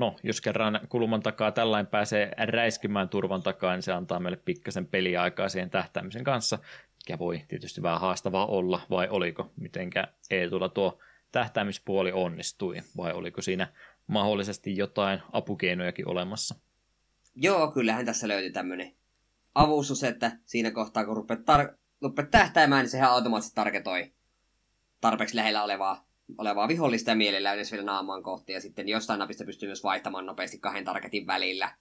No, 0.00 0.16
jos 0.22 0.40
kerran 0.40 0.80
kulman 0.88 1.22
takaa 1.22 1.52
tällainen 1.52 1.90
pääsee 1.90 2.32
räiskimään 2.38 3.08
turvan 3.08 3.42
takaa, 3.42 3.74
niin 3.74 3.82
se 3.82 3.92
antaa 3.92 4.20
meille 4.20 4.36
pikkasen 4.44 4.86
peliaikaa 4.86 5.48
siihen 5.48 5.70
tähtäämisen 5.70 6.24
kanssa, 6.24 6.58
mikä 6.96 7.18
voi 7.18 7.44
tietysti 7.48 7.82
vähän 7.82 8.00
haastavaa 8.00 8.46
olla, 8.46 8.80
vai 8.90 9.08
oliko, 9.08 9.52
mitenkä 9.56 10.08
Eetulla 10.30 10.68
tuo 10.68 10.98
tähtäämispuoli 11.32 12.12
onnistui, 12.12 12.76
vai 12.96 13.12
oliko 13.12 13.42
siinä 13.42 13.68
mahdollisesti 14.06 14.76
jotain 14.76 15.22
apukeinojakin 15.32 16.08
olemassa? 16.08 16.54
Joo, 17.34 17.72
kyllähän 17.72 18.06
tässä 18.06 18.28
löytyy 18.28 18.50
tämmöinen 18.50 18.94
avustus, 19.54 20.04
että 20.04 20.32
siinä 20.44 20.70
kohtaa 20.70 21.04
kun 21.04 21.16
rupeat, 21.16 21.40
tar- 21.40 21.76
rupeat 22.02 22.30
tähtäämään, 22.30 22.82
niin 22.82 22.90
sehän 22.90 23.10
automaattisesti 23.10 23.54
tarketoi 23.54 24.12
tarpeeksi 25.00 25.36
lähellä 25.36 25.62
olevaa 25.62 26.09
olevaa 26.38 26.68
vihollista 26.68 27.10
ja 27.10 27.16
mielellään 27.16 27.56
edes 27.56 27.72
vielä 27.72 27.84
naamaan 27.84 28.22
kohti. 28.22 28.52
Ja 28.52 28.60
sitten 28.60 28.88
jostain 28.88 29.18
napista 29.18 29.44
pystyy 29.44 29.68
myös 29.68 29.84
vaihtamaan 29.84 30.26
nopeasti 30.26 30.58
kahden 30.58 30.84
targetin 30.84 31.26
välillä. 31.26 31.74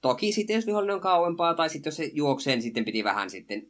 Toki 0.00 0.32
sitten 0.32 0.54
jos 0.54 0.66
vihollinen 0.66 0.94
on 0.94 1.00
kauempaa 1.00 1.54
tai 1.54 1.70
sitten 1.70 1.90
jos 1.90 1.96
se 1.96 2.10
juoksee, 2.12 2.54
niin 2.54 2.62
sitten 2.62 2.84
piti 2.84 3.04
vähän 3.04 3.30
sitten 3.30 3.66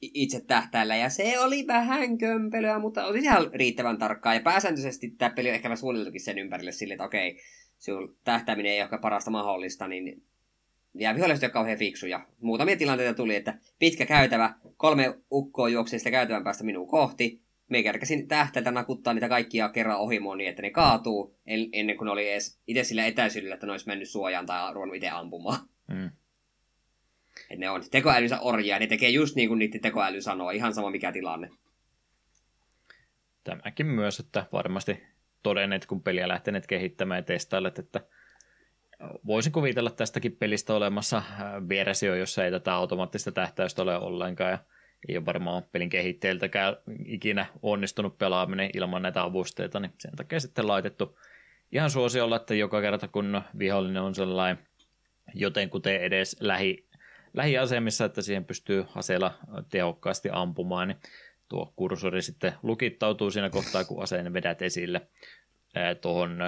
itse 0.00 0.40
tähtäillä. 0.40 0.96
Ja 0.96 1.08
se 1.10 1.40
oli 1.40 1.66
vähän 1.66 2.18
kömpelöä, 2.18 2.78
mutta 2.78 3.06
oli 3.06 3.18
ihan 3.18 3.50
riittävän 3.54 3.98
tarkkaa. 3.98 4.34
Ja 4.34 4.40
pääsääntöisesti 4.40 5.10
tämä 5.10 5.30
peli 5.30 5.48
on 5.48 5.54
ehkä 5.54 5.76
suunniteltukin 5.76 6.20
sen 6.20 6.38
ympärille 6.38 6.72
sille, 6.72 6.94
että 6.94 7.04
okei, 7.04 7.40
sinun 7.78 8.16
tähtääminen 8.24 8.72
ei 8.72 8.82
ole 8.82 9.00
parasta 9.00 9.30
mahdollista, 9.30 9.88
niin 9.88 10.22
ja 10.94 11.14
viholliset 11.14 11.44
on 11.44 11.50
kauhean 11.50 11.78
fiksuja. 11.78 12.26
Muutamia 12.40 12.76
tilanteita 12.76 13.14
tuli, 13.14 13.36
että 13.36 13.58
pitkä 13.78 14.06
käytävä, 14.06 14.54
kolme 14.76 15.18
ukkoa 15.32 15.68
juoksee 15.68 15.98
sitä 15.98 16.10
käytävän 16.10 16.44
päästä 16.44 16.64
minun 16.64 16.88
kohti. 16.88 17.42
Me 17.68 17.82
kerkäsin 17.82 18.28
tähtäiltä 18.28 18.70
nakuttaa 18.70 19.14
niitä 19.14 19.28
kaikkia 19.28 19.68
kerran 19.68 19.98
ohimoon 19.98 20.38
niin, 20.38 20.50
että 20.50 20.62
ne 20.62 20.70
kaatuu, 20.70 21.36
ennen 21.72 21.96
kuin 21.96 22.06
ne 22.06 22.12
oli 22.12 22.30
edes 22.30 22.60
itse 22.66 22.84
sillä 22.84 23.06
etäisyydellä, 23.06 23.54
että 23.54 23.66
ne 23.66 23.72
olisi 23.72 23.86
mennyt 23.86 24.08
suojaan 24.08 24.46
tai 24.46 24.74
ruvennut 24.74 24.96
itse 24.96 25.08
ampumaan. 25.08 25.58
Mm. 25.86 26.10
Et 27.50 27.58
ne 27.58 27.70
on 27.70 27.82
tekoälynsä 27.90 28.40
orjia, 28.40 28.78
ne 28.78 28.86
tekee 28.86 29.08
just 29.08 29.36
niin 29.36 29.48
kuin 29.48 29.58
niiden 29.58 29.80
tekoäly 29.80 30.20
sanoo, 30.20 30.50
ihan 30.50 30.74
sama 30.74 30.90
mikä 30.90 31.12
tilanne. 31.12 31.50
Tämäkin 33.44 33.86
myös, 33.86 34.20
että 34.20 34.46
varmasti 34.52 35.02
todenneet, 35.42 35.86
kun 35.86 36.02
peliä 36.02 36.28
lähteneet 36.28 36.66
kehittämään 36.66 37.18
ja 37.18 37.22
testailleet, 37.22 37.78
että 37.78 38.00
voisin 39.26 39.52
kuvitella 39.52 39.90
tästäkin 39.90 40.36
pelistä 40.36 40.74
olemassa 40.74 41.22
versio, 41.68 42.14
jossa 42.14 42.44
ei 42.44 42.50
tätä 42.50 42.74
automaattista 42.74 43.32
tähtäystä 43.32 43.82
ole 43.82 43.98
ollenkaan, 43.98 44.50
ja 44.50 44.58
ei 45.08 45.16
ole 45.16 45.26
varmaan 45.26 45.62
pelin 45.72 45.88
kehittäjiltäkään 45.88 46.76
ikinä 47.06 47.46
onnistunut 47.62 48.18
pelaaminen 48.18 48.70
ilman 48.74 49.02
näitä 49.02 49.22
avusteita, 49.22 49.80
niin 49.80 49.92
sen 49.98 50.16
takia 50.16 50.40
sitten 50.40 50.68
laitettu 50.68 51.18
ihan 51.72 51.90
suosiolla, 51.90 52.36
että 52.36 52.54
joka 52.54 52.80
kerta 52.80 53.08
kun 53.08 53.42
vihollinen 53.58 54.02
on 54.02 54.14
sellainen 54.14 54.68
jotenkuten 55.34 56.00
edes 56.00 56.36
lähi, 56.40 56.88
lähiasemissa, 57.34 58.04
että 58.04 58.22
siihen 58.22 58.44
pystyy 58.44 58.86
aseella 58.94 59.34
tehokkaasti 59.70 60.28
ampumaan, 60.32 60.88
niin 60.88 60.98
tuo 61.48 61.72
kursori 61.76 62.22
sitten 62.22 62.52
lukittautuu 62.62 63.30
siinä 63.30 63.50
kohtaa, 63.50 63.84
kun 63.84 64.02
aseen 64.02 64.32
vedät 64.32 64.62
esille 64.62 65.08
tuohon 66.00 66.38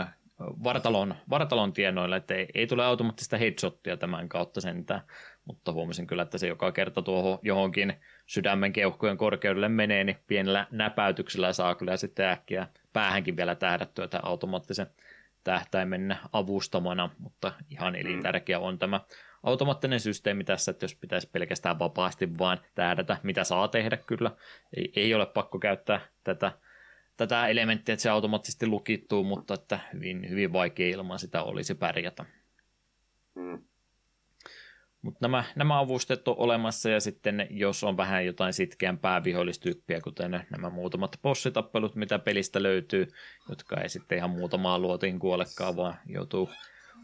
vartalon, 0.40 1.14
vartalon 1.30 1.72
tienoilla, 1.72 2.16
että 2.16 2.34
ei, 2.34 2.48
ei 2.54 2.66
tule 2.66 2.84
automaattista 2.84 3.36
headshottia 3.36 3.96
tämän 3.96 4.28
kautta 4.28 4.60
sentään, 4.60 5.00
mutta 5.44 5.72
huomasin 5.72 6.06
kyllä, 6.06 6.22
että 6.22 6.38
se 6.38 6.48
joka 6.48 6.72
kerta 6.72 7.02
tuohon 7.02 7.38
johonkin 7.42 7.94
sydämen 8.26 8.72
keuhkojen 8.72 9.16
korkeudelle 9.16 9.68
menee, 9.68 10.04
niin 10.04 10.18
pienellä 10.26 10.66
näpäytyksellä 10.70 11.52
saa 11.52 11.74
kyllä 11.74 11.96
sitten 11.96 12.28
äkkiä 12.28 12.66
päähänkin 12.92 13.36
vielä 13.36 13.54
tähdättyä 13.54 14.08
tämän 14.08 14.24
automaattisen 14.24 14.86
tähtäimen 15.44 16.18
avustamana, 16.32 17.10
mutta 17.18 17.52
ihan 17.70 17.94
elintärkeä 17.94 18.58
on 18.58 18.78
tämä 18.78 19.00
automaattinen 19.42 20.00
systeemi 20.00 20.44
tässä, 20.44 20.70
että 20.70 20.84
jos 20.84 20.94
pitäisi 20.94 21.28
pelkästään 21.32 21.78
vapaasti 21.78 22.38
vaan 22.38 22.58
tähdätä, 22.74 23.16
mitä 23.22 23.44
saa 23.44 23.68
tehdä 23.68 23.96
kyllä, 23.96 24.30
ei, 24.76 24.92
ei 24.96 25.14
ole 25.14 25.26
pakko 25.26 25.58
käyttää 25.58 26.00
tätä 26.24 26.52
tätä 27.20 27.46
elementtiä, 27.46 27.92
että 27.92 28.02
se 28.02 28.10
automaattisesti 28.10 28.66
lukittuu, 28.66 29.24
mutta 29.24 29.54
että 29.54 29.80
hyvin, 29.92 30.30
hyvin 30.30 30.52
vaikea 30.52 30.88
ilman 30.88 31.18
sitä 31.18 31.42
olisi 31.42 31.74
pärjätä. 31.74 32.24
Mm. 33.34 33.62
Mutta 35.02 35.18
nämä, 35.20 35.44
nämä 35.56 35.78
avusteet 35.78 36.28
on 36.28 36.34
olemassa 36.38 36.90
ja 36.90 37.00
sitten 37.00 37.46
jos 37.50 37.84
on 37.84 37.96
vähän 37.96 38.26
jotain 38.26 38.52
sitkeämpää 38.52 39.24
vihollistyyppiä, 39.24 40.00
kuten 40.00 40.46
nämä 40.50 40.70
muutamat 40.70 41.18
bossitappelut, 41.22 41.94
mitä 41.94 42.18
pelistä 42.18 42.62
löytyy, 42.62 43.08
jotka 43.48 43.80
ei 43.80 43.88
sitten 43.88 44.18
ihan 44.18 44.30
muutamaa 44.30 44.78
luotiin 44.78 45.18
kuolekaan, 45.18 45.76
vaan 45.76 45.94
joutuu 46.06 46.50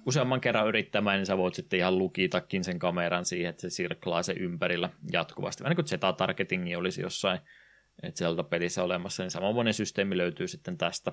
useamman 0.07 0.41
kerran 0.41 0.69
yrittämään, 0.69 1.19
niin 1.19 1.27
sä 1.27 1.39
voit 1.39 1.55
sitten 1.55 1.79
ihan 1.79 1.99
lukitakin 1.99 2.65
sen 2.65 2.79
kameran 2.79 3.25
siihen, 3.25 3.51
että 3.51 3.63
se 3.63 3.71
sirklaa 3.71 4.23
se 4.23 4.33
ympärillä 4.33 4.91
jatkuvasti. 5.13 5.63
Vähän 5.63 5.77
niin 5.77 5.87
kuin 5.87 5.99
Z-targetingi 5.99 6.77
olisi 6.77 7.03
jossain 7.03 7.39
että 8.03 8.19
Zelda-pelissä 8.19 8.83
olemassa, 8.83 9.23
niin 9.23 9.31
samanlainen 9.31 9.75
systeemi 9.75 10.17
löytyy 10.17 10.49
sitten 10.49 10.79
tästä, 10.79 11.13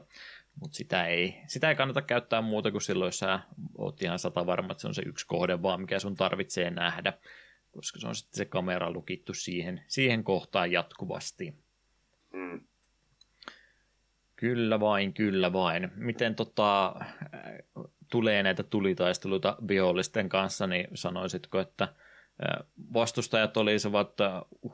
mutta 0.60 0.78
sitä 0.78 1.08
ei, 1.08 1.42
sitä 1.48 1.70
ei 1.70 1.76
kannata 1.76 2.02
käyttää 2.02 2.42
muuta 2.42 2.72
kuin 2.72 2.82
silloin, 2.82 3.08
jos 3.08 3.20
sä 3.20 3.40
oot 3.78 4.02
ihan 4.02 4.20
sata 4.20 4.46
varma, 4.46 4.72
että 4.72 4.82
se 4.82 4.88
on 4.88 4.96
se 4.96 5.02
yksi 5.06 5.28
kohde 5.28 5.62
vaan, 5.62 5.82
mikä 5.82 6.00
sun 6.00 6.16
tarvitsee 6.16 6.70
nähdä, 6.70 7.14
koska 7.72 8.00
se 8.00 8.08
on 8.08 8.16
sitten 8.16 8.38
se 8.38 8.46
kamera 8.46 8.92
lukittu 8.92 9.34
siihen, 9.34 9.84
siihen 9.88 10.24
kohtaan 10.24 10.72
jatkuvasti. 10.72 11.56
Mm. 12.34 12.62
Kyllä 14.36 14.80
vain, 14.80 15.14
kyllä 15.14 15.54
vain. 15.54 15.92
Miten 15.96 16.36
tota, 16.36 16.96
tulee 18.12 18.44
näitä 18.44 18.64
tulitaisteluita 18.64 19.58
vihollisten 19.68 20.30
kanssa, 20.30 20.68
niin 20.68 20.88
sanoisitko, 20.94 21.60
että– 21.60 21.88
vastustajat 22.94 23.58
olisivat 23.58 24.12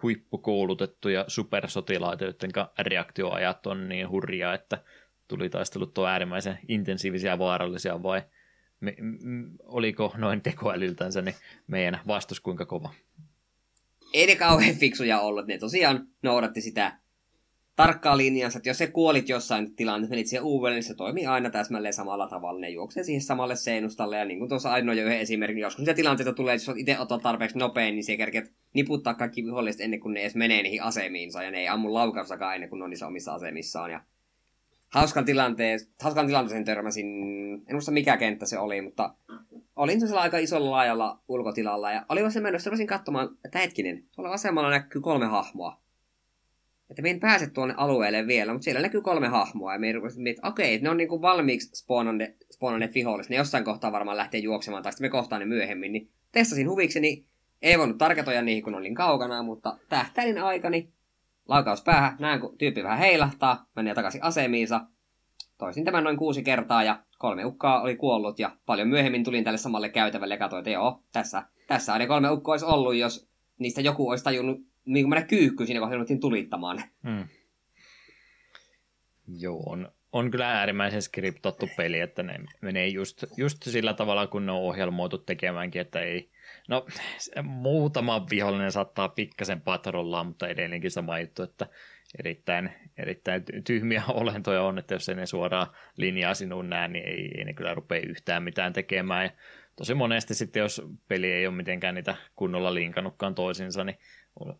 huippukoulutettuja 0.04 1.26
supersotilaita, 1.28 2.24
joiden 2.24 2.52
reaktioajat 2.80 3.68
on 3.68 3.90
niin 3.90 4.10
hurjaa, 4.10 4.54
että 4.54 4.84
tulitaistelut 5.28 5.98
on 5.98 6.10
äärimmäisen 6.10 6.60
intensiivisiä 6.68 7.32
ja 7.32 7.40
vaarallisia, 7.40 8.04
vai 8.04 8.22
me, 8.80 8.96
m, 9.02 9.46
oliko 9.64 10.14
noin 10.18 10.42
tekoälyltänsä 10.42 11.22
niin 11.22 11.36
meidän 11.68 12.00
vastus 12.08 12.40
kuinka 12.40 12.66
kova? 12.66 12.94
Ei 14.14 14.28
ne 14.28 14.36
kauhean 14.36 14.76
fiksuja 14.76 15.20
ollut, 15.20 15.48
ne 15.48 15.58
tosiaan 15.58 16.08
noudatti 16.22 16.62
sitä 16.62 16.98
tarkkaa 17.84 18.18
linjansa, 18.18 18.60
että 18.60 18.70
jos 18.70 18.78
se 18.78 18.88
kuolit 18.88 19.30
jossain 19.30 19.76
tilanteessa, 19.76 20.10
menit 20.10 20.28
siihen 20.28 20.44
uudelleen, 20.44 20.76
niin 20.76 20.84
se 20.84 20.94
toimii 20.94 21.26
aina 21.26 21.50
täsmälleen 21.50 21.94
samalla 21.94 22.28
tavalla. 22.28 22.60
Ne 22.60 22.70
juoksee 22.70 23.04
siihen 23.04 23.22
samalle 23.22 23.56
seinustalle, 23.56 24.18
ja 24.18 24.26
niin 24.26 24.40
kuin 24.40 24.50
tuossa 24.50 24.72
ainoa 24.72 24.96
jo 24.96 25.06
yhden 25.06 25.20
esimerkin, 25.20 25.62
joskus 25.62 25.80
niitä 25.80 25.94
tilanteita 25.94 26.34
tulee, 26.34 26.56
jos 26.56 26.72
itse 26.76 27.00
otat 27.00 27.22
tarpeeksi 27.22 27.58
nopein, 27.58 27.96
niin 27.96 28.04
se 28.04 28.18
kerkeät 28.18 28.52
niputtaa 28.74 29.14
kaikki 29.14 29.46
viholliset 29.46 29.82
ennen 29.82 30.00
kuin 30.00 30.14
ne 30.14 30.22
edes 30.22 30.36
menee 30.36 30.64
niihin 30.64 30.84
asemiinsa, 30.84 31.44
ja 31.44 31.52
ne 31.52 31.60
ei 31.60 31.68
ammu 31.68 31.94
laukausakaan 31.94 32.56
ennen 32.56 32.70
kuin 32.70 32.80
ne 32.80 32.84
on 32.84 32.90
niissä 32.90 33.08
omissa 33.08 33.34
asemissaan. 33.34 33.92
Ja 33.92 34.02
hauskan, 34.90 35.26
tilanteen, 35.26 35.80
hauskan 36.02 36.28
tilanteeseen 36.28 36.66
törmäsin, 36.66 37.08
en 37.54 37.76
muista 37.76 37.92
mikä 37.92 38.18
kenttä 38.18 38.46
se 38.46 38.60
oli, 38.60 38.82
mutta 38.82 39.14
olin 39.76 40.00
tuossa 40.00 40.20
aika 40.20 40.38
isolla 40.38 40.72
laajalla 40.72 41.20
ulkotilalla, 41.28 41.92
ja 41.92 42.06
oli 42.10 42.32
se 42.32 42.40
menossa, 42.40 42.72
katsomaan, 42.88 43.30
että 43.46 43.60
hetkinen, 43.60 44.04
tuolla 44.16 44.32
vasemmalla 44.32 44.70
näkyy 44.70 45.02
kolme 45.02 45.26
hahmoa 45.26 45.89
että 46.90 47.02
me 47.02 47.10
en 47.10 47.20
pääse 47.20 47.50
tuonne 47.50 47.74
alueelle 47.78 48.28
vielä, 48.28 48.54
mutta 48.54 48.64
siellä 48.64 48.82
näkyy 48.82 49.02
kolme 49.02 49.28
hahmoa, 49.28 49.74
ja 49.74 49.80
me 49.80 49.92
rupesin 49.92 50.28
että 50.28 50.48
okei, 50.48 50.80
ne 50.80 50.90
on 50.90 50.98
niin 50.98 51.10
kuin 51.10 51.22
valmiiksi 51.22 51.76
spawnanneet, 51.76 52.94
viholliset, 52.94 53.30
ne 53.30 53.36
jossain 53.36 53.64
kohtaa 53.64 53.92
varmaan 53.92 54.18
lähtee 54.18 54.40
juoksemaan, 54.40 54.84
tai 54.84 54.92
sitten 54.92 55.06
me 55.06 55.10
kohtaan 55.10 55.40
ne 55.40 55.46
myöhemmin, 55.46 55.92
niin 55.92 56.10
testasin 56.32 56.70
huvikseni, 56.70 57.26
ei 57.62 57.78
voinut 57.78 57.98
tarketoja 57.98 58.42
niihin, 58.42 58.64
kun 58.64 58.76
olin 58.76 58.96
kaukana, 58.96 59.44
mutta 59.44 59.78
tähtäilin 59.90 60.44
aikani, 60.44 60.90
laukaus 61.48 61.84
päähän, 61.84 62.16
näen, 62.20 62.40
kun 62.40 62.58
tyyppi 62.58 62.84
vähän 62.84 63.00
heilahtaa, 63.00 63.66
menee 63.76 63.96
takaisin 63.96 64.24
asemiinsa, 64.24 64.82
toisin 65.58 65.86
tämän 65.86 66.04
noin 66.04 66.18
kuusi 66.18 66.44
kertaa, 66.44 66.84
ja 66.84 67.04
kolme 67.18 67.46
ukkaa 67.46 67.82
oli 67.82 67.96
kuollut, 67.96 68.40
ja 68.40 68.52
paljon 68.66 68.88
myöhemmin 68.88 69.24
tulin 69.24 69.44
tälle 69.44 69.58
samalle 69.58 69.90
käytävälle 69.90 70.34
ja 70.34 70.38
katsoin, 70.38 70.60
että 70.60 70.70
joo, 70.70 71.04
tässä, 71.12 71.44
tässä 71.68 71.98
ne 71.98 72.08
kolme 72.08 72.32
ukkoa 72.32 72.54
olisi 72.54 72.66
ollut, 72.66 72.96
jos 72.96 73.30
niistä 73.60 73.82
joku 73.82 74.10
olisi 74.10 74.24
tajunnut 74.24 74.70
niin 74.94 75.04
kuin 75.04 75.10
mennä 75.10 75.28
kyykkyyn 75.28 75.68
siinä 75.68 75.82
vaiheessa 75.82 75.96
ruvettiin 75.96 76.20
tulittamaan. 76.20 76.84
Hmm. 77.04 77.28
Joo, 79.38 79.64
on, 79.66 79.92
on 80.12 80.32
kyllä 80.32 80.52
äärimmäisen 80.52 81.02
skriptattu 81.02 81.70
peli, 81.78 82.00
että 82.00 82.24
ne 82.24 82.40
menee 82.62 82.88
just, 82.88 83.24
just 83.38 83.64
sillä 83.64 83.94
tavalla, 83.94 84.28
kun 84.28 84.46
ne 84.46 84.52
on 84.52 84.62
ohjelmoitu 84.62 85.18
tekemäänkin, 85.18 85.82
että 85.82 86.00
ei, 86.00 86.30
no 86.68 86.86
muutama 87.44 88.26
vihollinen 88.30 88.72
saattaa 88.72 89.10
pikkasen 89.10 89.62
patrollaa, 89.62 90.24
mutta 90.24 90.48
edelleenkin 90.48 90.92
sama 90.92 91.20
juttu, 91.20 91.44
että 91.44 91.68
erittäin, 92.20 92.70
erittäin 92.98 93.44
tyhmiä 93.64 94.04
olentoja 94.22 94.64
on, 94.64 94.78
että 94.78 94.96
jos 94.96 95.10
ei 95.10 95.16
ne 95.16 95.26
suoraan 95.26 95.68
linjaa 95.98 96.34
sinun 96.34 96.70
näe, 96.70 96.88
niin 96.88 97.06
ei, 97.06 97.32
ei 97.38 97.46
ne 97.46 97.54
kyllä 97.54 97.74
rupea 97.74 98.02
yhtään 98.02 98.44
mitään 98.44 98.74
tekemään. 98.74 99.24
Ja 99.24 99.32
tosi 99.76 99.94
monesti 99.94 100.34
sitten, 100.34 100.60
jos 100.60 100.82
peli 101.08 101.32
ei 101.32 101.48
ole 101.48 101.56
mitenkään 101.56 101.96
niitä 101.96 102.16
kunnolla 102.36 102.74
linkannutkaan 102.74 103.36
toisinsa, 103.36 103.84
niin 103.84 103.98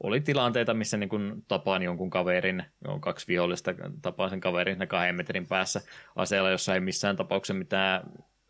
oli 0.04 0.22
tilanteita, 0.22 0.74
missä 0.74 0.98
niin 0.98 1.10
kun 1.10 1.44
tapaan 1.48 1.84
jonkun 1.84 2.10
kaverin, 2.10 2.64
on 2.88 3.02
kaksi 3.02 3.28
vihollista, 3.28 3.74
tapaan 4.02 4.30
sen 4.30 4.40
kaverin 4.40 4.80
ne 4.80 4.88
kahden 4.88 5.16
metrin 5.16 5.48
päässä 5.48 5.82
aseella, 6.16 6.50
jossa 6.50 6.74
ei 6.74 6.80
missään 6.80 7.16
tapauksessa 7.16 7.54
mitään 7.54 8.02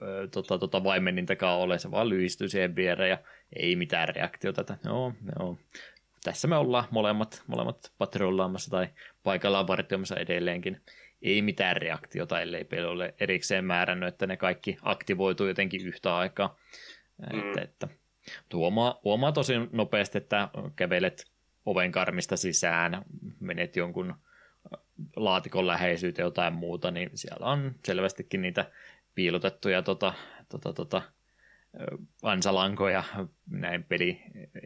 ö, 0.01 0.27
tota, 0.27 0.57
tota 0.57 0.83
vaimennintakaan 0.83 1.59
ole, 1.59 1.79
se 1.79 1.91
vaan 1.91 2.09
lyhistyy 2.09 2.49
siihen 2.49 2.75
viereen 2.75 3.09
ja 3.09 3.17
ei 3.55 3.75
mitään 3.75 4.09
reaktiota. 4.09 4.77
Joo, 4.85 5.13
joo. 5.39 5.57
Tässä 6.23 6.47
me 6.47 6.57
ollaan 6.57 6.85
molemmat, 6.91 7.43
molemmat 7.47 7.91
patrollaamassa 7.97 8.71
tai 8.71 8.87
paikallaan 9.23 9.67
vartioimassa 9.67 10.15
edelleenkin. 10.15 10.81
Ei 11.21 11.41
mitään 11.41 11.77
reaktiota, 11.77 12.41
ellei 12.41 12.63
peli 12.63 12.85
ole 12.85 13.13
erikseen 13.19 13.65
määrännyt, 13.65 14.09
että 14.09 14.27
ne 14.27 14.37
kaikki 14.37 14.77
aktivoituu 14.81 15.47
jotenkin 15.47 15.87
yhtä 15.87 16.17
aikaa. 16.17 16.57
Mm. 17.33 17.39
Että, 17.39 17.61
että 17.61 17.87
Huomaa, 18.53 18.99
huomaa 19.03 19.31
tosi 19.31 19.53
nopeasti, 19.71 20.17
että 20.17 20.49
kävelet 20.75 21.25
oven 21.65 21.91
karmista 21.91 22.37
sisään, 22.37 23.01
menet 23.39 23.75
jonkun 23.75 24.15
laatikon 25.15 25.67
läheisyyteen 25.67 26.23
jotain 26.23 26.53
muuta, 26.53 26.91
niin 26.91 27.09
siellä 27.15 27.45
on 27.45 27.75
selvästikin 27.85 28.41
niitä 28.41 28.71
piilotettuja 29.15 29.81
tota, 29.81 30.13
tota, 30.49 30.73
tota, 30.73 31.01
ansalankoja 32.23 33.03
näin 33.49 33.83
peli. 33.83 34.21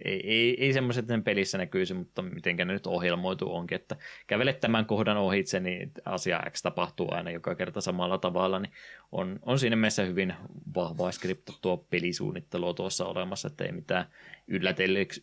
Ei, 0.05 0.30
ei, 0.30 0.65
ei 0.65 0.73
semmoiset 0.73 1.07
sen 1.07 1.23
pelissä 1.23 1.57
näkyisi, 1.57 1.93
mutta 1.93 2.21
miten 2.21 2.57
ne 2.57 2.65
nyt 2.65 2.88
ohjelmoitu 2.88 3.55
onkin, 3.55 3.75
että 3.75 3.95
kävelet 4.27 4.59
tämän 4.59 4.85
kohdan 4.85 5.17
ohitse, 5.17 5.59
niin 5.59 5.91
asia 6.05 6.43
X 6.49 6.61
tapahtuu 6.61 7.07
aina 7.11 7.31
joka 7.31 7.55
kerta 7.55 7.81
samalla 7.81 8.17
tavalla, 8.17 8.59
niin 8.59 8.71
on, 9.11 9.39
on 9.41 9.59
siinä 9.59 9.75
mielessä 9.75 10.03
hyvin 10.03 10.34
vahvaa 10.75 11.11
skriptattua 11.11 11.77
pelisuunnittelua 11.77 12.73
tuossa 12.73 13.05
olemassa, 13.05 13.47
että 13.47 13.63
ei 13.63 13.71
mitään 13.71 14.05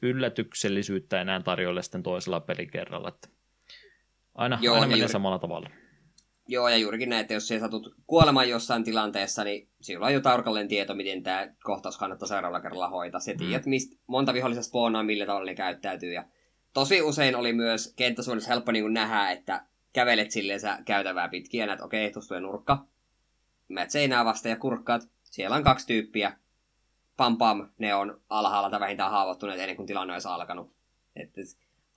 yllätyksellisyyttä 0.02 1.20
enää 1.20 1.40
tarjolle 1.40 1.82
sitten 1.82 2.02
toisella 2.02 2.40
pelikerralla, 2.40 3.08
että 3.08 3.28
aina, 4.34 4.58
Joo, 4.62 4.74
aina 4.74 4.86
menee 4.86 4.98
juuri, 4.98 5.12
samalla 5.12 5.38
tavalla. 5.38 5.70
Joo, 6.50 6.68
ja 6.68 6.76
juurikin 6.76 7.08
näin, 7.08 7.20
että 7.20 7.34
jos 7.34 7.48
sä 7.48 7.58
satut 7.58 7.94
kuolemaan 8.06 8.48
jossain 8.48 8.84
tilanteessa, 8.84 9.44
niin 9.44 9.68
sinulla 9.80 10.06
on 10.06 10.14
jo 10.14 10.20
tarkalleen 10.20 10.68
tieto, 10.68 10.94
miten 10.94 11.22
tämä 11.22 11.48
kohtaus 11.62 11.98
kannattaa 11.98 12.28
seuraavalla 12.28 12.60
kerralla 12.60 12.88
hoitaa. 12.88 13.20
Se 13.20 13.32
mm. 13.32 13.38
tiedät, 13.38 13.66
mistä 13.66 13.96
monta 14.06 14.34
vihollista 14.34 14.62
spoonaa, 14.62 15.02
millä 15.02 15.26
tavalla 15.26 15.46
ne 15.46 15.54
käyttäytyy. 15.54 16.12
Ja 16.12 16.24
tosi 16.72 17.02
usein 17.02 17.36
oli 17.36 17.52
myös 17.52 17.94
kenttäsuunnassa 17.96 18.50
helppo 18.50 18.72
niin 18.72 18.94
nähdä, 18.94 19.30
että 19.30 19.64
kävelet 19.92 20.30
silleen 20.30 20.60
sä 20.60 20.78
käytävää 20.84 21.28
pitkin 21.28 21.58
ja 21.60 21.66
näet, 21.66 21.80
okei, 21.80 22.04
okay, 22.04 22.12
tuossa 22.12 22.40
nurkka. 22.40 22.86
Menet 23.68 23.90
seinää 23.90 24.24
vasta 24.24 24.48
ja 24.48 24.56
kurkkaat. 24.56 25.02
Siellä 25.22 25.56
on 25.56 25.64
kaksi 25.64 25.86
tyyppiä. 25.86 26.36
Pam 27.16 27.38
pam, 27.38 27.68
ne 27.78 27.94
on 27.94 28.20
alhaalla 28.28 28.70
tai 28.70 28.80
vähintään 28.80 29.10
haavoittuneet 29.10 29.60
ennen 29.60 29.76
kuin 29.76 29.86
tilanne 29.86 30.12
olisi 30.12 30.28
alkanut. 30.28 30.72
Että 31.16 31.40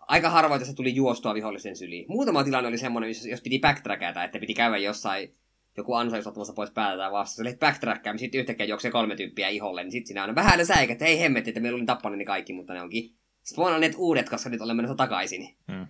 aika 0.07 0.29
harvoin 0.29 0.59
tässä 0.59 0.75
tuli 0.75 0.95
juostua 0.95 1.33
vihollisen 1.33 1.75
syliin. 1.75 2.05
Muutama 2.07 2.43
tilanne 2.43 2.67
oli 2.67 2.77
semmoinen, 2.77 3.11
jos 3.29 3.41
piti 3.41 3.59
backtrackata, 3.59 4.23
että 4.23 4.39
piti 4.39 4.53
käydä 4.53 4.77
jossain 4.77 5.35
joku 5.77 5.93
ansa 5.93 6.17
jos 6.17 6.27
ottamassa 6.27 6.53
pois 6.53 6.71
päätä 6.71 6.97
tai 6.97 7.11
vasta. 7.11 7.43
Se 7.43 7.57
backtrackaa, 7.59 8.13
niin 8.13 8.19
sitten 8.19 8.39
yhtäkkiä 8.39 8.65
juoksee 8.65 8.91
kolme 8.91 9.15
tyyppiä 9.15 9.47
iholle, 9.47 9.83
niin 9.83 9.91
sitten 9.91 10.07
siinä 10.07 10.23
on 10.23 10.35
vähän 10.35 10.65
säikä, 10.65 10.93
että 10.93 11.05
ei 11.05 11.19
hemmetti, 11.19 11.49
että 11.49 11.61
meillä 11.61 11.77
oli 11.77 11.85
tappanut 11.85 12.17
ne 12.17 12.25
kaikki, 12.25 12.53
mutta 12.53 12.73
ne 12.73 12.81
onkin 12.81 13.15
spawnanneet 13.43 13.95
uudet, 13.97 14.29
koska 14.29 14.49
nyt 14.49 14.61
olemme 14.61 14.81
menossa 14.81 14.95
takaisin. 14.95 15.55
Hmm 15.71 15.87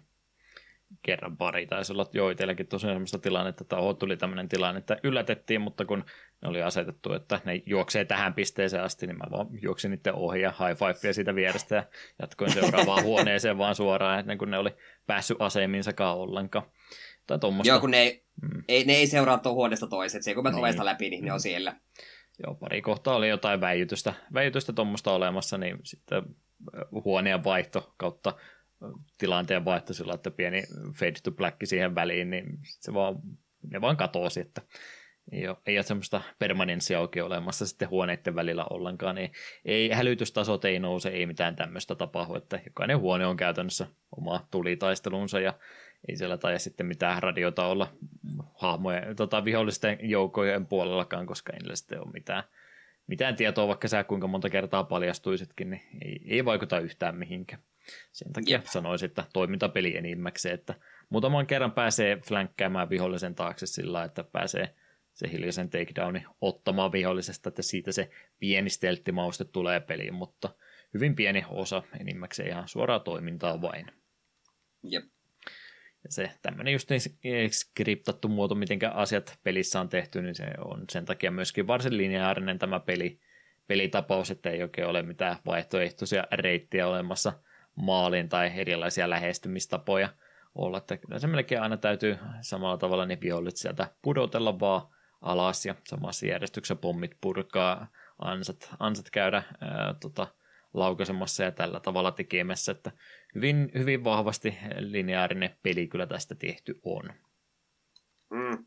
kerran 1.04 1.38
pari 1.38 1.68
taisi 1.68 1.94
olla 1.94 2.06
jo 2.14 2.30
itselläkin 2.30 2.68
tosiaan 2.68 2.96
sellaista 2.96 3.20
tilannetta, 3.20 3.64
että 3.64 3.78
oho, 3.78 3.94
tuli 3.94 4.18
tämmöinen 4.18 4.50
tilanne, 4.50 4.80
että 4.80 4.98
yllätettiin, 5.04 5.62
mutta 5.62 5.86
kun 5.86 6.06
ne 6.42 6.50
oli 6.50 6.62
asetettu, 6.62 7.14
että 7.14 7.40
ne 7.46 7.62
juoksee 7.66 8.06
tähän 8.06 8.34
pisteeseen 8.34 8.84
asti, 8.84 9.08
niin 9.08 9.18
mä 9.18 9.24
vaan 9.32 9.48
juoksin 9.62 9.92
niiden 9.92 10.14
ohi 10.14 10.42
ja 10.42 10.50
high 10.50 10.80
fivea 10.80 11.14
siitä 11.14 11.36
vierestä 11.36 11.76
ja 11.76 11.84
jatkoin 12.20 12.52
seuraavaan 12.52 13.04
huoneeseen 13.10 13.58
vaan 13.58 13.76
suoraan, 13.76 14.20
ennen 14.20 14.38
kuin 14.38 14.52
ne 14.52 14.58
oli 14.58 14.76
päässyt 15.08 15.38
asemiinsakaan 15.40 16.18
ollenkaan. 16.18 16.66
Tai 17.28 17.40
tommosta. 17.40 17.70
Joo, 17.70 17.80
kun 17.80 17.92
ne 17.92 18.02
ei, 18.02 18.26
mm. 18.42 18.64
ei, 18.68 18.86
ne 18.86 18.94
ei 18.94 19.08
seuraa 19.08 19.38
tuon 19.38 19.56
huoneesta 19.56 19.88
toiset, 19.88 20.24
se 20.24 20.34
kun 20.34 20.44
niin. 20.44 20.56
ovesta 20.56 20.86
läpi, 20.86 21.10
niin 21.10 21.24
mm. 21.24 21.26
ne 21.26 21.34
on 21.34 21.40
siellä. 21.40 21.76
Joo, 22.44 22.56
pari 22.56 22.82
kohtaa 22.82 23.16
oli 23.16 23.30
jotain 23.30 23.62
väijytystä, 23.62 24.14
väijytystä 24.34 24.74
tuommoista 24.74 25.12
olemassa, 25.12 25.58
niin 25.58 25.78
sitten 25.84 26.24
huoneen 26.92 27.44
vaihto 27.44 27.94
kautta 27.98 28.34
tilanteen 29.18 29.66
vaihto 29.66 29.94
sillä, 29.94 30.14
että 30.14 30.32
pieni 30.32 30.64
fade 30.96 31.20
to 31.24 31.32
black 31.32 31.58
siihen 31.64 31.96
väliin, 31.96 32.30
niin 32.30 32.46
se 32.64 32.94
vaan, 32.94 33.16
ne 33.72 33.82
vaan 33.82 33.98
katosi, 33.98 34.40
että 34.40 34.62
ei 35.32 35.48
ole, 35.48 35.58
ei 35.66 35.78
ole 35.78 35.84
semmoista 35.84 36.22
permanenssia 36.40 37.00
oikein 37.00 37.26
olemassa 37.26 37.66
sitten 37.66 37.90
huoneiden 37.90 38.36
välillä 38.36 38.66
ollenkaan, 38.70 39.16
niin 39.16 39.32
ei 39.66 39.90
hälytystasot 39.90 40.66
ei 40.66 40.80
nouse, 40.80 41.10
ei 41.10 41.26
mitään 41.26 41.56
tämmöistä 41.56 41.96
tapahdu, 41.96 42.36
että 42.36 42.60
jokainen 42.66 43.00
huone 43.00 43.26
on 43.26 43.38
käytännössä 43.38 43.88
oma 44.18 44.48
tulitaistelunsa 44.52 45.40
ja 45.40 45.54
ei 46.08 46.16
siellä 46.16 46.38
tai 46.38 46.60
sitten 46.60 46.86
mitään 46.86 47.24
radiota 47.24 47.66
olla 47.66 47.94
hahmojen, 48.54 49.16
tota, 49.16 49.46
vihollisten 49.46 49.98
joukkojen 50.02 50.66
puolellakaan, 50.66 51.26
koska 51.26 51.54
ei 51.54 51.76
sitten 51.76 52.00
ole 52.00 52.12
mitään, 52.14 52.44
mitään 53.08 53.36
tietoa, 53.36 53.68
vaikka 53.68 53.88
sä 53.88 54.04
kuinka 54.04 54.28
monta 54.28 54.50
kertaa 54.50 54.84
paljastuisitkin, 54.84 55.70
niin 55.70 55.82
ei, 56.06 56.22
ei 56.28 56.46
vaikuta 56.46 56.80
yhtään 56.80 57.16
mihinkään. 57.16 57.62
Sen 58.12 58.34
takia 58.34 58.58
Jep. 58.58 58.66
sanoisin, 58.66 59.06
että 59.06 59.26
toimintapeli 59.34 59.98
enimmäkseen, 59.98 60.56
että 60.56 60.74
muutaman 61.10 61.48
kerran 61.48 61.72
pääsee 61.72 62.16
flänkkäämään 62.16 62.90
vihollisen 62.90 63.36
taakse 63.36 63.66
sillä, 63.66 64.04
että 64.04 64.24
pääsee 64.24 64.76
se 65.14 65.32
hiljaisen 65.32 65.70
takedowni 65.70 66.26
ottamaan 66.42 66.92
vihollisesta, 66.92 67.50
että 67.50 67.62
siitä 67.62 67.92
se 67.92 68.10
pieni 68.40 68.70
stelttimauste 68.70 69.46
tulee 69.46 69.80
peliin, 69.80 70.14
mutta 70.14 70.50
hyvin 70.94 71.16
pieni 71.16 71.46
osa 71.50 71.84
enimmäkseen 72.00 72.50
ihan 72.50 72.68
suoraa 72.68 73.00
toimintaa 73.00 73.62
vain. 73.62 73.86
Jep. 74.84 75.04
Se 76.10 76.32
tämmöinen 76.42 76.74
just 76.74 76.90
niin 76.90 77.02
skriptattu 77.52 78.28
muoto, 78.28 78.56
miten 78.56 78.80
asiat 78.94 79.40
pelissä 79.44 79.80
on 79.80 79.90
tehty, 79.90 80.22
niin 80.22 80.36
se 80.36 80.46
on 80.66 80.84
sen 80.92 81.06
takia 81.06 81.32
myöskin 81.32 81.68
varsin 81.68 81.98
lineaarinen 81.98 82.60
tämä 82.60 82.80
peli, 82.80 83.20
pelitapaus, 83.68 84.32
että 84.32 84.50
ei 84.50 84.62
oikein 84.62 84.88
ole 84.88 85.04
mitään 85.04 85.38
vaihtoehtoisia 85.46 86.24
reittiä 86.32 86.88
olemassa– 86.88 87.34
maalin 87.76 88.30
tai 88.30 88.52
erilaisia 88.56 89.10
lähestymistapoja 89.10 90.10
olla, 90.56 90.78
että 90.78 90.98
kyllä 90.98 91.20
se 91.20 91.28
melkein 91.28 91.62
aina 91.62 91.78
täytyy 91.78 92.18
samalla 92.42 92.78
tavalla 92.78 93.06
ne 93.06 93.18
vihollit 93.22 93.58
sieltä 93.58 93.88
pudotella 94.02 94.60
vaan 94.60 94.82
alas 95.22 95.66
ja 95.66 95.76
samassa 95.88 96.26
järjestyksessä 96.26 96.76
pommit 96.76 97.12
purkaa, 97.22 97.88
ansat, 98.20 98.70
ansat 98.80 99.10
käydä 99.10 99.44
ää, 99.62 99.96
tota, 100.02 100.28
laukaisemassa 100.74 101.44
ja 101.44 101.52
tällä 101.52 101.80
tavalla 101.80 102.12
tekemässä, 102.12 102.72
että 102.72 102.92
hyvin, 103.36 103.72
hyvin 103.78 104.04
vahvasti 104.04 104.58
lineaarinen 104.80 105.58
peli 105.64 105.88
kyllä 105.88 106.08
tästä 106.08 106.36
tehty 106.36 106.80
on. 106.84 107.14
Mm. 108.30 108.66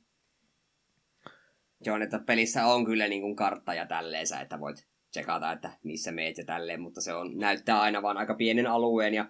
Joo, 1.84 1.96
että 2.02 2.18
pelissä 2.18 2.66
on 2.66 2.84
kyllä 2.84 3.08
niin 3.08 3.22
kuin 3.22 3.36
kartta 3.36 3.74
ja 3.74 3.86
tälleensä, 3.86 4.40
että 4.40 4.60
voit 4.60 4.86
tsekata, 5.10 5.52
että 5.52 5.70
missä 5.82 6.12
meet 6.12 6.38
ja 6.38 6.44
tälleen, 6.44 6.80
mutta 6.80 7.00
se 7.00 7.14
on, 7.14 7.38
näyttää 7.38 7.80
aina 7.80 8.02
vaan 8.02 8.16
aika 8.16 8.34
pienen 8.34 8.66
alueen 8.66 9.14
ja 9.14 9.28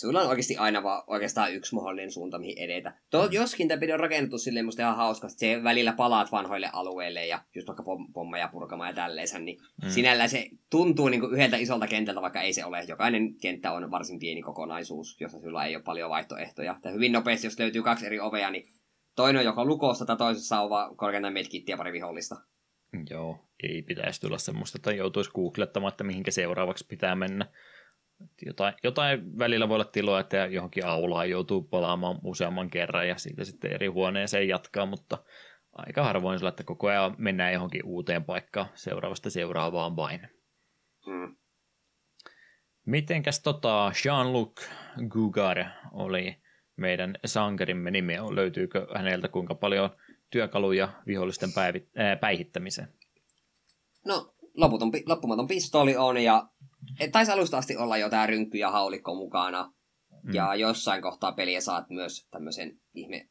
sulla 0.00 0.20
on 0.20 0.28
oikeasti 0.28 0.56
aina 0.56 0.82
vaan 0.82 1.02
oikeastaan 1.06 1.54
yksi 1.54 1.74
mahdollinen 1.74 2.12
suunta, 2.12 2.38
mihin 2.38 2.58
edetä. 2.58 2.92
Tuo, 3.10 3.26
mm. 3.26 3.32
Joskin 3.32 3.68
tämä 3.68 3.80
peli 3.80 3.92
on 3.92 4.00
rakennettu 4.00 4.38
silleen 4.38 4.64
musta 4.64 4.82
ihan 4.82 4.96
hauska, 4.96 5.26
että 5.26 5.38
se 5.38 5.62
välillä 5.64 5.92
palaat 5.92 6.32
vanhoille 6.32 6.70
alueille 6.72 7.26
ja 7.26 7.44
just 7.54 7.68
vaikka 7.68 7.82
pom- 7.82 8.12
pommeja 8.12 8.48
purkamaan 8.48 8.90
ja 8.90 8.94
tälleensä, 8.94 9.38
niin 9.38 9.58
mm. 9.82 9.90
sinällä 9.90 10.28
se 10.28 10.48
tuntuu 10.70 11.08
niin 11.08 11.20
kuin 11.20 11.32
yhdeltä 11.32 11.56
isolta 11.56 11.86
kentältä, 11.86 12.22
vaikka 12.22 12.40
ei 12.40 12.52
se 12.52 12.64
ole. 12.64 12.84
Jokainen 12.88 13.34
kenttä 13.42 13.72
on 13.72 13.90
varsin 13.90 14.18
pieni 14.18 14.42
kokonaisuus, 14.42 15.16
jossa 15.20 15.40
sulla 15.40 15.64
ei 15.64 15.76
ole 15.76 15.82
paljon 15.82 16.10
vaihtoehtoja. 16.10 16.76
Ja 16.84 16.90
hyvin 16.90 17.12
nopeasti, 17.12 17.46
jos 17.46 17.58
löytyy 17.58 17.82
kaksi 17.82 18.06
eri 18.06 18.20
ovea, 18.20 18.50
niin 18.50 18.68
toinen 19.16 19.40
on 19.40 19.44
joko 19.44 19.64
lukossa 19.64 20.04
tai 20.06 20.16
toisessa 20.16 20.60
on 20.60 20.70
vaan 20.70 20.96
korkeintaan 20.96 21.34
medkittiä 21.34 21.76
pari 21.76 21.92
vihollista. 21.92 22.36
Joo, 23.10 23.38
ei 23.62 23.82
pitäisi 23.82 24.20
tulla 24.20 24.38
semmoista, 24.38 24.78
että 24.78 24.92
joutuisi 24.92 25.30
googlettamaan, 25.30 25.92
että 25.92 26.04
mihinkä 26.04 26.30
seuraavaksi 26.30 26.86
pitää 26.88 27.14
mennä. 27.14 27.46
Jotain, 28.46 28.74
jotain 28.82 29.38
välillä 29.38 29.68
voi 29.68 29.74
olla 29.74 29.84
tiloa, 29.84 30.20
että 30.20 30.36
johonkin 30.46 30.86
aulaan 30.86 31.30
joutuu 31.30 31.62
palaamaan 31.62 32.18
useamman 32.24 32.70
kerran 32.70 33.08
ja 33.08 33.18
siitä 33.18 33.44
sitten 33.44 33.72
eri 33.72 33.86
huoneeseen 33.86 34.48
jatkaa, 34.48 34.86
mutta 34.86 35.18
aika 35.72 36.04
harvoin 36.04 36.38
sillä, 36.38 36.48
että 36.48 36.64
koko 36.64 36.88
ajan 36.88 37.14
mennään 37.18 37.52
johonkin 37.52 37.84
uuteen 37.84 38.24
paikkaan 38.24 38.68
seuraavasta 38.74 39.30
seuraavaan 39.30 39.96
vain. 39.96 40.28
Hmm. 41.06 41.36
Mitenkäs 42.86 43.42
tota 43.42 43.92
Jean-Luc 44.04 44.62
Gugar 45.08 45.64
oli 45.92 46.36
meidän 46.76 47.16
sankarimme 47.24 47.90
nimi? 47.90 48.14
Löytyykö 48.14 48.86
häneltä 48.96 49.28
kuinka 49.28 49.54
paljon 49.54 49.90
työkaluja 50.30 50.88
vihollisten 51.06 51.52
päivi, 51.52 51.88
ää, 51.96 52.16
päihittämiseen? 52.16 52.88
No, 54.06 54.34
loputon, 54.54 54.90
loppumaton 55.06 55.46
pistooli 55.46 55.96
on 55.96 56.18
ja 56.18 56.48
taisi 57.12 57.32
alusta 57.32 57.58
asti 57.58 57.76
olla 57.76 57.96
jo 57.96 58.10
tämä 58.10 58.26
rynkky 58.26 58.58
ja 58.58 58.70
haulikko 58.70 59.14
mukana. 59.14 59.72
Mm. 60.22 60.34
Ja 60.34 60.54
jossain 60.54 61.02
kohtaa 61.02 61.32
peliä 61.32 61.60
saat 61.60 61.90
myös 61.90 62.28
tämmöisen 62.30 62.80
ihme 62.94 63.28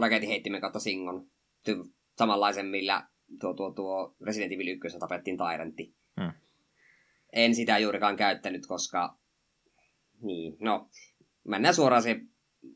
raketiheittimen 0.00 0.60
kautta 0.60 0.80
singon 0.80 1.26
ty- 1.68 1.92
samanlaisen, 2.18 2.66
millä 2.66 3.08
tuo, 3.40 3.54
tuo, 3.54 3.70
tuo 3.70 4.16
Resident 4.26 4.52
Evil 4.52 4.68
1 4.68 4.98
tapettiin 4.98 5.36
Tyrantti. 5.36 5.94
Mm. 6.16 6.32
En 7.32 7.54
sitä 7.54 7.78
juurikaan 7.78 8.16
käyttänyt, 8.16 8.66
koska 8.66 9.18
niin, 10.22 10.56
no, 10.60 10.88
mennään 11.44 11.74
suoraan 11.74 12.02
se 12.02 12.20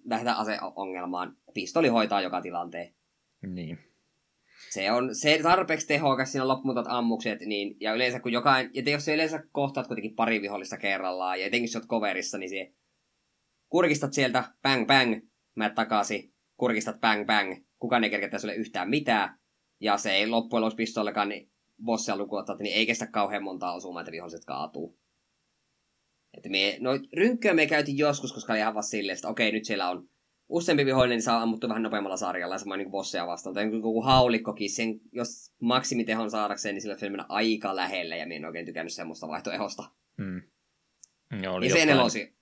lähdetään 0.05 0.37
aseongelmaan. 0.37 1.37
Pistoli 1.55 1.89
hoitaa 1.89 2.21
joka 2.21 2.43
tilanteen. 2.43 2.95
Niin. 3.47 3.90
Se 4.71 4.93
on 4.93 5.15
se 5.15 5.39
tarpeeksi 5.43 5.87
tehokas, 5.87 6.33
siinä 6.33 6.49
loppumatot 6.49 6.87
ammukset, 6.89 7.41
niin, 7.41 7.77
ja 7.81 7.95
yleensä 7.95 8.21
kun 8.21 8.33
jokainen, 8.33 8.71
ja 8.75 8.93
jos 8.93 9.05
se 9.05 9.15
yleensä 9.15 9.43
kohtaat 9.53 9.87
kuitenkin 9.87 10.15
pari 10.15 10.43
vihollista 10.43 10.77
kerrallaan, 10.77 11.41
ja 11.41 11.47
etenkin 11.47 11.69
jos 11.69 11.77
olet 11.77 11.89
coverissa, 11.89 12.39
niin 12.39 12.51
se 12.51 12.73
kurkistat 13.69 14.13
sieltä, 14.13 14.45
bang 14.63 14.87
bang, 14.87 15.21
mä 15.55 15.71
takaisin, 15.71 16.35
kurkistat 16.57 17.01
bang 17.01 17.27
bang, 17.27 17.65
kukaan 17.79 18.05
ei 18.05 18.11
kerkeä 18.11 18.39
sulle 18.39 18.55
yhtään 18.55 18.91
mitään, 18.91 19.39
ja 19.81 19.97
se 19.97 20.13
ei 20.13 20.27
loppujen 20.27 20.61
lopuksi 20.61 20.77
pistollekaan, 20.77 21.29
niin 21.29 21.51
bossia 21.85 22.17
lukuottaa, 22.17 22.57
niin 22.57 22.77
ei 22.77 22.87
kestä 22.87 23.07
kauhean 23.07 23.43
montaa 23.43 23.75
osumaa, 23.75 24.03
että 24.03 24.13
viholliset 24.13 24.45
kaatuu. 24.45 24.99
Että 26.37 26.49
me, 26.49 26.77
no, 26.81 26.91
rynkkyä 27.17 27.55
me 27.55 27.67
käytiin 27.67 27.99
joskus, 27.99 28.33
koska 28.33 28.53
oli 28.53 28.61
ihan 28.61 28.75
vaan 28.75 28.85
silleen, 28.85 29.15
että 29.17 29.29
okei, 29.29 29.53
nyt 29.53 29.65
siellä 29.65 29.91
on 29.91 30.09
useampi 30.51 30.87
vihollinen 30.87 31.17
niin 31.17 31.23
saa 31.23 31.43
ammuttu 31.43 31.69
vähän 31.69 31.83
nopeammalla 31.83 32.17
sarjalla 32.17 32.55
ja 32.55 32.59
samoin 32.59 32.79
niin 32.79 32.91
bosseja 32.91 33.27
vastaan. 33.27 33.55
Tai 33.55 33.73
joku 33.73 34.03
haulikkokin, 34.03 34.71
sen, 34.71 35.01
jos 35.13 35.55
maksimitehon 35.61 36.31
saadakseen, 36.31 36.75
niin 36.75 36.83
sillä 36.83 36.97
se 36.97 37.11
mennä 37.11 37.27
aika 37.29 37.77
lähelle 37.77 38.17
ja 38.17 38.27
minä 38.27 38.37
en 38.37 38.45
oikein 38.45 38.67
tykännyt 38.67 38.93
semmoista 38.93 39.29
vaihtoehosta. 39.29 39.83
Mm. 40.17 40.43
Joo, 41.43 41.55
oli 41.55 41.69
ja 41.69 41.73
se 41.73 41.87
nelosi. 41.87 42.41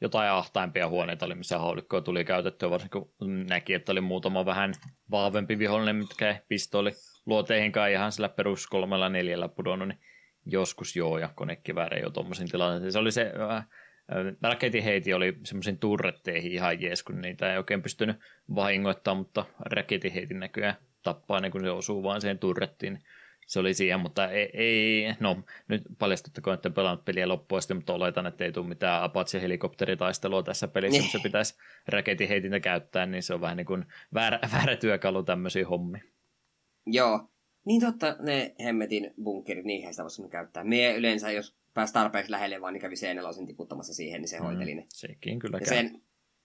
Jotain 0.00 0.30
ahtaimpia 0.30 0.88
huoneita 0.88 1.26
oli, 1.26 1.34
missä 1.34 1.58
haulikkoa 1.58 2.00
tuli 2.00 2.24
käytettyä, 2.24 2.70
varsinkin 2.70 3.02
kun 3.18 3.46
näki, 3.46 3.74
että 3.74 3.92
oli 3.92 4.00
muutama 4.00 4.46
vähän 4.46 4.72
vahvempi 5.10 5.58
vihollinen, 5.58 5.96
mitkä 5.96 6.40
pistoli 6.48 6.92
luoteihinkaan 7.26 7.90
ihan 7.90 8.12
sillä 8.12 8.28
perus 8.28 8.66
kolmella 8.66 9.08
neljällä 9.08 9.48
pudonnut, 9.48 9.88
niin 9.88 10.00
joskus 10.46 10.96
joo, 10.96 11.18
ja 11.18 11.28
konekivääri 11.34 12.00
jo 12.00 12.10
tuommoisen 12.10 12.50
tilanteen. 12.50 12.92
Se 12.92 12.98
oli 12.98 13.12
se, 13.12 13.32
äh, 13.50 13.66
raketin 14.42 14.82
heiti 14.82 15.14
oli 15.14 15.38
semmoisiin 15.44 15.78
turretteihin 15.78 16.52
ihan 16.52 16.82
jees, 16.82 17.02
kun 17.02 17.20
niitä 17.20 17.52
ei 17.52 17.58
oikein 17.58 17.82
pystynyt 17.82 18.16
vahingoittamaan, 18.54 19.18
mutta 19.18 19.44
raketin 19.58 20.12
heitin 20.12 20.40
näköjään 20.40 20.76
tappaa 21.02 21.40
ne, 21.40 21.50
kun 21.50 21.60
se 21.60 21.70
osuu 21.70 22.02
vaan 22.02 22.20
siihen 22.20 22.38
turrettiin. 22.38 22.98
Se 23.46 23.60
oli 23.60 23.74
siihen, 23.74 24.00
mutta 24.00 24.30
ei, 24.30 24.50
ei 24.54 25.14
no 25.20 25.42
nyt 25.68 25.82
paljastuttakoon, 25.98 26.54
että 26.54 26.70
pelannut 26.70 27.04
peliä 27.04 27.28
loppuun 27.28 27.58
asti, 27.58 27.74
mutta 27.74 27.94
oletan, 27.94 28.26
että 28.26 28.44
ei 28.44 28.52
tule 28.52 28.66
mitään 28.66 29.02
Apache-helikopteritaistelua 29.02 30.42
tässä 30.42 30.68
pelissä, 30.68 31.02
missä 31.02 31.18
pitäisi 31.22 31.54
raketin 31.88 32.28
heitintä 32.28 32.60
käyttää, 32.60 33.06
niin 33.06 33.22
se 33.22 33.34
on 33.34 33.40
vähän 33.40 33.56
niin 33.56 33.66
kuin 33.66 33.84
väärä, 34.14 34.38
väärä 34.52 34.76
työkalu 34.76 35.22
tämmöisiin 35.22 35.66
hommiin. 35.66 36.04
Joo, 36.86 37.30
niin 37.64 37.80
totta, 37.80 38.16
ne 38.18 38.54
hemmetin 38.64 39.14
bunkerit, 39.22 39.64
niihin 39.64 39.92
sitä 39.92 40.02
voisi 40.02 40.28
käyttää. 40.28 40.64
Mie 40.64 40.96
yleensä, 40.96 41.30
jos 41.30 41.59
pääsi 41.74 41.92
tarpeeksi 41.92 42.30
lähelle, 42.30 42.60
vaan 42.60 42.72
niin 42.72 42.80
kävi 42.80 42.94
C4 42.94 43.46
tiputtamassa 43.46 43.94
siihen, 43.94 44.20
niin 44.20 44.28
se 44.28 44.38
mm, 44.38 44.44
hoiteli 44.44 44.74
ne. 44.74 44.86
Sekin 44.88 45.38
kyllä 45.38 45.58
ja, 45.60 45.66
sen, 45.66 46.02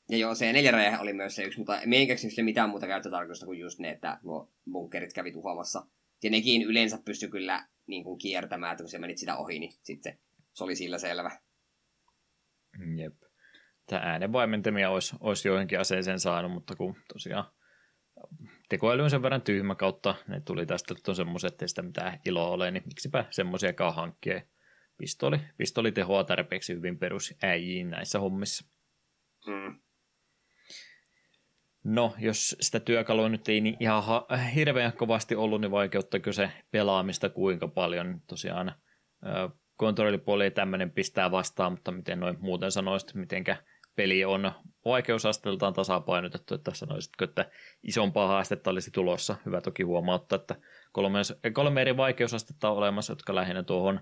ja 0.10 0.18
joo, 0.18 0.34
C4 0.34 1.02
oli 1.02 1.14
myös 1.14 1.35
se 1.35 1.43
yksi, 1.43 1.60
mutta 1.60 1.81
me 1.85 1.97
ei 1.97 2.07
keksinyt 2.07 2.34
sille 2.34 2.45
mitään 2.45 2.69
muuta 2.69 2.88
käyttötarkoitusta 2.88 3.45
kuin 3.45 3.60
just 3.60 3.80
ne, 3.80 3.89
että 3.89 4.19
nuo 4.23 4.52
bunkerit 4.72 5.14
kävi 5.14 5.31
tuhoamassa. 5.31 5.85
Ja 6.23 6.30
nekin 6.30 6.61
yleensä 6.61 6.99
pystyi 7.06 7.30
kyllä 7.30 7.68
niin 7.88 8.03
kuin 8.03 8.19
kiertämään, 8.19 8.72
että 8.72 8.84
kun 8.84 8.89
se 8.89 8.99
menit 8.99 9.18
sitä 9.18 9.38
ohi, 9.38 9.60
niin 9.60 9.73
sitten 9.84 10.19
se 10.53 10.64
oli 10.64 10.76
sillä 10.76 10.97
selvä. 10.97 11.31
Jep. 12.95 13.14
Tämä 13.85 14.02
äänenvaimentamia 14.02 14.89
olisi, 14.89 15.15
olisi 15.19 15.47
joihinkin 15.47 15.80
aseeseen 15.80 16.19
saanut, 16.19 16.52
mutta 16.52 16.76
kun 16.76 16.95
tosiaan 17.14 17.45
tekoäly 18.69 19.03
on 19.03 19.10
sen 19.10 19.22
verran 19.22 19.41
tyhmä 19.41 19.76
kautta, 19.76 20.15
ne 20.27 20.41
tuli 20.41 20.65
tästä 20.65 20.95
on 21.07 21.15
semmoiset, 21.15 21.52
ettei 21.52 21.68
sitä 21.68 21.81
mitään 21.81 22.19
iloa 22.26 22.49
ole, 22.49 22.72
niin 22.72 22.84
miksipä 22.85 23.26
semmoisiakaan 23.30 23.95
hankkia. 23.95 24.41
Pistoli, 24.97 25.39
pistoli 25.57 25.91
tehoa 25.91 26.23
tarpeeksi 26.23 26.73
hyvin 26.73 26.99
perus 26.99 27.34
äijiin 27.41 27.89
näissä 27.89 28.19
hommissa. 28.19 28.65
Mm. 29.47 29.80
No, 31.84 32.15
jos 32.17 32.55
sitä 32.59 32.80
työkalua 32.80 33.30
nyt 33.30 33.49
ei 33.49 33.61
niin 33.61 33.77
ihan 33.80 34.03
ha- 34.03 34.27
hirveän 34.55 34.93
kovasti 34.93 35.35
ollut, 35.35 35.61
niin 35.61 35.72
vaikeuttaako 35.72 36.31
se 36.31 36.49
pelaamista 36.72 37.30
kuinka 37.30 37.67
paljon? 37.67 38.22
Tosiaan 38.27 38.76
kontrollipuoli 39.76 40.43
ei 40.43 40.51
tämmöinen 40.51 40.91
pistää 40.91 41.31
vastaan, 41.31 41.72
mutta 41.72 41.91
miten 41.91 42.19
noin 42.19 42.38
muuten 42.39 42.72
sanoisit, 42.72 43.13
mitenkä 43.13 43.57
peli 43.95 44.26
on 44.26 44.51
vaikeusasteeltaan 44.85 45.73
tasapainotettu, 45.73 46.55
että 46.55 46.73
sanoisitko, 46.73 47.23
että 47.23 47.49
isompaa 47.84 48.27
haastetta 48.27 48.69
olisi 48.69 48.91
tulossa. 48.91 49.35
Hyvä 49.45 49.61
toki 49.61 49.84
huomauttaa, 49.84 50.35
että 50.35 50.55
kolme, 50.91 51.19
kolme 51.53 51.81
eri 51.81 51.97
vaikeusastetta 51.97 52.69
on 52.69 52.77
olemassa, 52.77 53.11
jotka 53.11 53.35
lähinnä 53.35 53.63
tuohon 53.63 53.99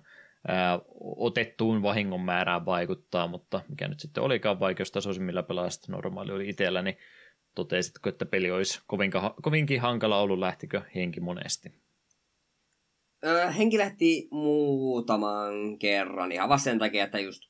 ää, 0.47 0.79
otettuun 0.99 1.81
vahingon 1.81 2.21
määrään 2.21 2.65
vaikuttaa, 2.65 3.27
mutta 3.27 3.61
mikä 3.69 3.87
nyt 3.87 3.99
sitten 3.99 4.23
olikaan 4.23 4.59
vaikeustasoisimmilla 4.59 5.43
pelaajista 5.43 5.91
normaali 5.91 6.31
oli 6.31 6.49
itsellä, 6.49 6.81
niin 6.81 6.97
totesitko, 7.55 8.09
että 8.09 8.25
peli 8.25 8.51
olisi 8.51 8.81
kovinka, 8.87 9.35
kovinkin 9.41 9.81
hankala 9.81 10.19
ollut, 10.19 10.39
lähtikö 10.39 10.81
henki 10.95 11.19
monesti? 11.19 11.83
Öö, 13.25 13.51
henki 13.51 13.77
lähti 13.77 14.27
muutaman 14.31 15.79
kerran 15.79 16.31
ihan 16.31 16.49
vaan 16.49 16.59
sen 16.59 16.79
takia, 16.79 17.03
että 17.03 17.19
just 17.19 17.43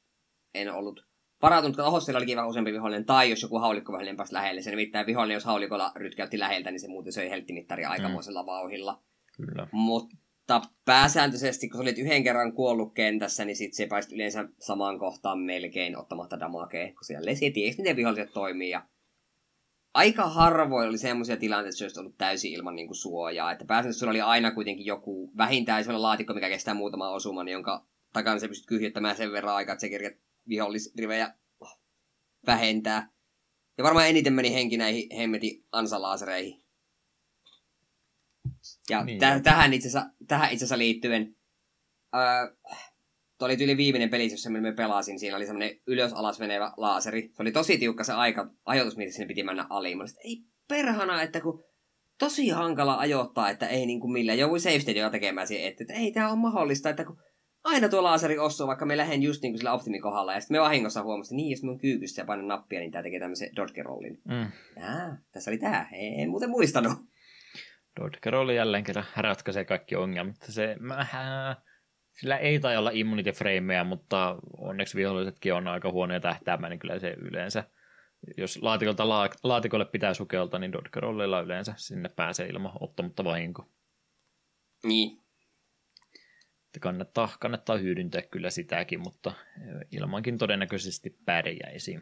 en 0.54 0.74
ollut 0.74 1.06
varautunut, 1.42 1.76
että 1.76 1.86
oho, 1.86 2.00
siellä 2.00 2.18
olikin 2.18 2.36
vähän 2.36 2.50
useampi 2.50 2.74
vihollinen, 2.74 3.06
tai 3.06 3.30
jos 3.30 3.42
joku 3.42 3.60
haulikko 3.60 3.92
vihollinen 3.92 4.18
pääsi 4.18 4.34
lähelle, 4.34 4.62
se 4.62 4.70
nimittäin 4.70 5.06
vihollinen, 5.06 5.36
jos 5.36 5.46
haulikolla 5.46 5.92
rytkäytti 5.96 6.40
läheltä, 6.40 6.72
niin 6.72 6.80
se 6.80 6.88
muuten 6.88 7.14
söi 7.14 7.30
helttimittaria 7.30 7.90
aikamoisella 7.90 8.42
mm. 8.44 8.46
vauhilla. 8.46 9.04
Kyllä. 9.38 9.68
Mutta 9.72 10.16
pääsääntöisesti, 10.86 11.70
kun 11.70 11.82
olit 11.82 11.98
yhden 11.98 12.24
kerran 12.24 12.54
kuollut 12.54 12.94
kentässä, 12.94 13.46
niin 13.46 13.56
sit 13.56 13.74
se 13.74 13.88
pääsi 13.88 14.16
yleensä 14.16 14.50
samaan 14.60 15.00
kohtaan 15.00 15.40
melkein 15.40 15.98
ottamatta 15.98 16.40
damakea, 16.40 16.88
kun 16.88 17.04
siellä 17.04 17.36
se 17.36 17.50
tiesi, 17.50 17.78
miten 17.78 17.96
viholliset 17.96 18.34
toimii. 18.34 18.70
Ja 18.70 18.88
aika 19.94 20.30
harvoin 20.30 20.90
oli 20.90 20.98
semmoisia 20.98 21.38
tilanteita, 21.38 21.70
että 21.70 21.78
se 21.78 21.86
olisi 21.86 22.00
ollut 22.00 22.18
täysin 22.18 22.54
ilman 22.54 22.76
niin 22.76 22.88
kuin 22.88 22.96
suojaa. 22.96 23.52
Että 23.52 23.66
pääsääntöisesti 23.66 24.00
sulla 24.00 24.12
oli 24.12 24.22
aina 24.22 24.52
kuitenkin 24.52 24.86
joku 24.86 25.32
vähintään 25.38 25.84
sellainen 25.84 26.02
laatikko, 26.02 26.34
mikä 26.34 26.50
kestää 26.50 26.74
muutama 26.74 27.10
osuman, 27.10 27.48
jonka 27.48 27.86
takana 28.14 28.40
se 28.40 28.48
pystyt 28.48 28.68
kyhjyttämään 28.68 29.18
sen 29.18 29.32
verran 29.32 29.56
aikaa, 29.56 29.74
että 29.74 29.82
se 29.82 29.90
kerkeät 29.90 30.20
vihollisrivejä 30.48 31.34
vähentää. 32.48 33.10
Ja 33.78 33.84
varmaan 33.84 34.08
eniten 34.08 34.34
meni 34.34 34.54
henki 34.54 34.78
näihin 34.78 35.16
hemmetin 35.18 35.66
ansalaasereihin. 35.72 36.63
Ja 38.90 39.04
niin 39.04 39.22
täh- 39.22 39.42
tähän, 39.44 39.74
itse 39.74 39.88
asiassa, 39.88 40.10
tähän 40.28 40.52
itse 40.52 40.66
asiassa 40.66 40.78
liittyen, 40.78 41.36
öö, 42.16 42.56
Tuo 43.38 43.46
oli 43.46 43.58
tyyli 43.58 43.78
viimeinen 43.78 44.10
peli, 44.10 44.32
jossa 44.32 44.50
me 44.50 44.74
pelasin. 44.74 45.20
Siinä 45.20 45.38
oli 45.38 45.46
semmoinen 45.46 45.80
ylös-alas 45.88 46.40
menevä 46.40 46.74
laaseri. 46.78 47.30
Se 47.34 47.42
oli 47.42 47.52
tosi 47.52 47.78
tiukka 47.78 48.04
se 48.04 48.14
aika, 48.14 48.50
ajoitus, 48.66 48.98
mitä 48.98 49.12
sinne 49.12 49.28
piti 49.28 49.44
mennä 49.44 49.66
aliin. 49.70 49.98
Mä 49.98 50.04
ei 50.24 50.44
perhana, 50.68 51.22
että 51.22 51.42
kun 51.42 51.64
tosi 52.20 52.50
hankala 52.50 52.98
ajoittaa, 52.98 53.50
että 53.50 53.68
ei 53.68 53.86
niin 53.86 54.00
kuin 54.00 54.14
millään. 54.14 54.40
Joku 54.40 54.60
save 54.60 55.10
tekemään 55.12 55.48
siihen, 55.48 55.68
että, 55.68 55.84
että 55.84 55.94
ei 55.94 56.12
tämä 56.12 56.32
on 56.32 56.38
mahdollista, 56.38 56.90
että 56.90 57.06
kun 57.06 57.18
aina 57.64 57.90
tuo 57.90 58.04
laaseri 58.04 58.40
osuu, 58.40 58.68
vaikka 58.68 58.86
me 58.86 58.98
lähden 58.98 59.24
just 59.24 59.42
niin 59.42 59.54
kuin 59.54 59.60
sillä 59.60 59.74
optimikohdalla. 59.74 60.34
Ja 60.34 60.40
sitten 60.40 60.58
me 60.58 60.62
vahingossa 60.62 61.04
huomasin, 61.04 61.38
niin 61.38 61.52
jos 61.52 61.64
me 61.64 61.72
on 61.72 61.80
kyykyssä 61.80 62.22
ja 62.22 62.26
painan 62.26 62.48
nappia, 62.48 62.80
niin 62.80 62.92
tämä 62.92 63.04
tekee 63.04 63.20
tämmöisen 63.20 63.56
dodge 63.56 63.84
rollin. 63.84 64.22
Mm. 64.26 64.52
Jaa, 64.82 65.18
tässä 65.32 65.52
oli 65.52 65.58
tämä. 65.58 65.88
En 65.92 66.30
muuten 66.30 66.50
muistanut. 66.50 66.94
Dodge 68.00 68.30
rolli 68.30 68.56
jälleen 68.56 68.84
kerran 68.84 69.06
ratkaisee 69.18 69.66
kaikki 69.66 69.96
ongelmat. 69.96 70.36
Se, 70.42 70.76
mä, 70.80 71.06
sillä 72.12 72.38
ei 72.38 72.60
tai 72.60 72.78
olla 72.78 72.92
immunity 72.94 73.32
frameja, 73.32 73.84
mutta 73.84 74.36
onneksi 74.58 74.98
vihollisetkin 74.98 75.54
on 75.54 75.68
aika 75.68 75.92
huonoja 75.92 76.20
tähtäämään, 76.20 76.70
niin 76.70 76.80
kyllä 76.80 77.00
se 77.00 77.10
yleensä, 77.10 77.64
jos 78.38 78.60
laatikolta 78.62 79.10
la, 79.10 79.30
laatikolle 79.44 79.86
pitää 79.86 80.14
sukelta, 80.14 80.60
niin 80.60 80.72
dodge 80.72 81.00
rollilla 81.00 81.42
yleensä 81.42 81.74
sinne 81.78 82.10
pääsee 82.10 82.48
ilman 82.48 82.72
ottamatta 82.80 83.24
vahinko. 83.24 83.66
Niin, 84.84 85.24
että 86.74 86.80
kannattaa, 86.80 87.30
kannattaa 87.40 87.78
hyödyntää 87.78 88.22
kyllä 88.22 88.50
sitäkin, 88.50 89.00
mutta 89.00 89.34
ilmankin 89.92 90.38
todennäköisesti 90.38 91.18
pärjäisi. 91.26 92.00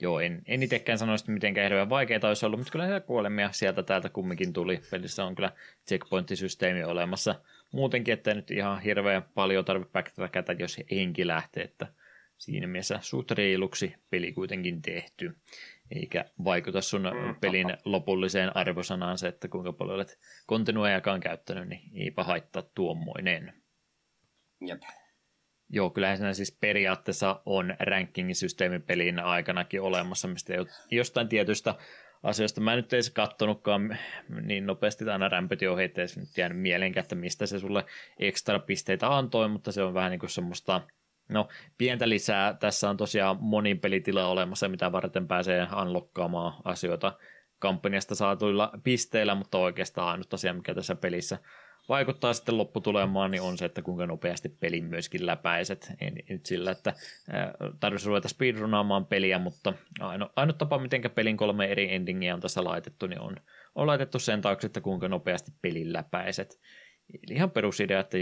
Joo, 0.00 0.20
en, 0.20 0.42
en 0.46 0.62
itsekään 0.62 0.98
sanoisi, 0.98 1.22
että 1.22 1.32
mitenkään 1.32 1.64
hirveän 1.64 1.90
vaikeaa 1.90 2.20
olisi 2.28 2.46
ollut, 2.46 2.60
mutta 2.60 2.72
kyllä 2.72 2.84
siellä 2.84 3.00
kuolemia 3.00 3.52
sieltä 3.52 3.82
täältä 3.82 4.08
kumminkin 4.08 4.52
tuli. 4.52 4.80
Pelissä 4.90 5.24
on 5.24 5.34
kyllä 5.34 5.52
checkpointtisysteemi 5.88 6.84
olemassa 6.84 7.34
muutenkin, 7.72 8.14
että 8.14 8.34
nyt 8.34 8.50
ihan 8.50 8.80
hirveän 8.80 9.22
paljon 9.34 9.64
tarvitse 9.64 9.92
backtrackätä, 9.92 10.52
jos 10.52 10.80
henki 10.90 11.26
lähtee, 11.26 11.64
että 11.64 11.86
siinä 12.38 12.66
mielessä 12.66 12.98
suht 13.02 13.30
reiluksi 13.30 13.94
peli 14.10 14.32
kuitenkin 14.32 14.82
tehty, 14.82 15.36
eikä 15.90 16.24
vaikuta 16.44 16.80
sun 16.80 17.02
mm, 17.02 17.34
pelin 17.40 17.76
lopulliseen 17.84 18.56
arvosanaan 18.56 19.18
se, 19.18 19.28
että 19.28 19.48
kuinka 19.48 19.72
paljon 19.72 19.94
olet 19.94 20.18
kontinuajakaan 20.46 21.20
käyttänyt, 21.20 21.68
niin 21.68 21.90
eipä 21.94 22.24
haittaa 22.24 22.62
tuommoinen. 22.74 23.52
Jep. 24.60 24.82
Joo, 25.70 25.90
kyllähän 25.90 26.16
siinä 26.16 26.34
siis 26.34 26.58
periaatteessa 26.60 27.42
on 27.46 27.74
ranking-systeemi 27.80 28.78
pelin 28.78 29.18
aikanakin 29.18 29.80
olemassa, 29.80 30.28
mistä 30.28 30.54
jostain 30.90 31.28
tietystä 31.28 31.74
asioista 32.22 32.60
mä 32.60 32.76
nyt 32.76 32.92
ei 32.92 33.00
kattonutkaan 33.14 33.98
niin 34.42 34.66
nopeasti, 34.66 35.10
aina 35.10 35.28
rämpöti 35.28 35.68
ohi, 35.68 35.84
ettei 35.84 36.08
se 36.08 36.20
nyt 36.20 36.38
jäänyt 36.38 36.60
mieleenkään, 36.60 37.02
että 37.02 37.14
mistä 37.14 37.46
se 37.46 37.58
sulle 37.58 37.84
ekstra 38.18 38.58
pisteitä 38.58 39.16
antoi, 39.16 39.48
mutta 39.48 39.72
se 39.72 39.82
on 39.82 39.94
vähän 39.94 40.10
niin 40.10 40.20
kuin 40.20 40.30
semmoista, 40.30 40.80
no 41.28 41.48
pientä 41.78 42.08
lisää, 42.08 42.54
tässä 42.54 42.90
on 42.90 42.96
tosiaan 42.96 43.36
monin 43.40 43.80
pelitila 43.80 44.26
olemassa, 44.26 44.68
mitä 44.68 44.92
varten 44.92 45.28
pääsee 45.28 45.66
unlockkaamaan 45.82 46.54
asioita 46.64 47.18
kampanjasta 47.58 48.14
saatuilla 48.14 48.72
pisteillä, 48.84 49.34
mutta 49.34 49.58
oikeastaan 49.58 50.08
ainut 50.08 50.34
asia, 50.34 50.54
mikä 50.54 50.74
tässä 50.74 50.94
pelissä 50.94 51.38
vaikuttaa 51.88 52.32
sitten 52.32 52.58
lopputulemaan, 52.58 53.30
niin 53.30 53.42
on 53.42 53.58
se, 53.58 53.64
että 53.64 53.82
kuinka 53.82 54.06
nopeasti 54.06 54.48
pelin 54.48 54.84
myöskin 54.84 55.26
läpäiset. 55.26 55.92
Ei 56.00 56.10
nyt 56.28 56.46
sillä, 56.46 56.70
että 56.70 56.92
tarvitsisi 57.80 58.08
ruveta 58.08 58.28
speedrunaamaan 58.28 59.06
peliä, 59.06 59.38
mutta 59.38 59.72
aino, 60.00 60.30
ainut 60.36 60.58
tapa, 60.58 60.78
miten 60.78 61.10
pelin 61.14 61.36
kolme 61.36 61.66
eri 61.66 61.94
endingiä 61.94 62.34
on 62.34 62.40
tässä 62.40 62.64
laitettu, 62.64 63.06
niin 63.06 63.20
on, 63.20 63.36
on 63.74 63.86
laitettu 63.86 64.18
sen 64.18 64.40
taakse, 64.40 64.66
että 64.66 64.80
kuinka 64.80 65.08
nopeasti 65.08 65.52
pelin 65.62 65.92
läpäiset. 65.92 66.60
Eli 67.14 67.36
ihan 67.36 67.50
perusidea, 67.50 68.00
että 68.00 68.18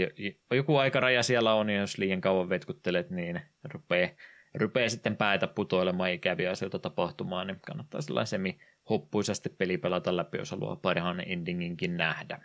joku 0.51 0.77
aikaraja 0.77 1.23
siellä 1.23 1.53
on, 1.53 1.69
ja 1.69 1.79
jos 1.79 1.97
liian 1.97 2.21
kauan 2.21 2.49
vetkuttelet, 2.49 3.09
niin 3.09 3.41
rupeaa 3.73 4.09
rypeää 4.55 4.89
sitten 4.89 5.17
päätä 5.17 5.47
putoilemaan 5.47 6.11
ikäviä 6.11 6.51
asioita 6.51 6.79
tapahtumaan, 6.79 7.47
niin 7.47 7.59
kannattaa 7.67 8.01
sellainen 8.01 8.27
semi 8.27 8.57
hoppuisasti 8.89 9.49
peli 9.49 9.77
pelata 9.77 10.17
läpi, 10.17 10.37
jos 10.37 10.51
haluaa 10.51 10.75
parhaan 10.75 11.23
endinginkin 11.25 11.97
nähdä. 11.97 12.39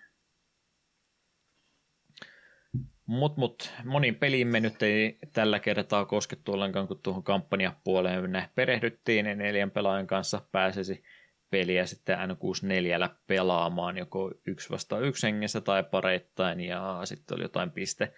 Mut, 3.10 3.36
mut, 3.36 3.72
monin 3.84 4.14
peliin 4.14 4.48
me 4.48 4.60
nyt 4.60 4.82
ei 4.82 5.18
tällä 5.32 5.58
kertaa 5.58 6.04
koskettu 6.04 6.52
ollenkaan, 6.52 6.88
kun 6.88 7.00
tuohon 7.02 7.22
kampanjapuoleen 7.22 8.48
perehdyttiin, 8.54 9.24
niin 9.24 9.38
neljän 9.38 9.70
pelaajan 9.70 10.06
kanssa 10.06 10.42
pääsisi 10.52 11.02
peliä 11.50 11.86
sitten 11.86 12.18
N64 12.18 13.08
pelaamaan 13.26 13.98
joko 13.98 14.32
yksi 14.46 14.70
vasta 14.70 14.98
yksi 14.98 15.26
hengessä 15.26 15.60
tai 15.60 15.84
pareittain, 15.84 16.60
ja 16.60 17.00
sitten 17.04 17.34
oli 17.34 17.44
jotain 17.44 17.70
piste, 17.70 18.12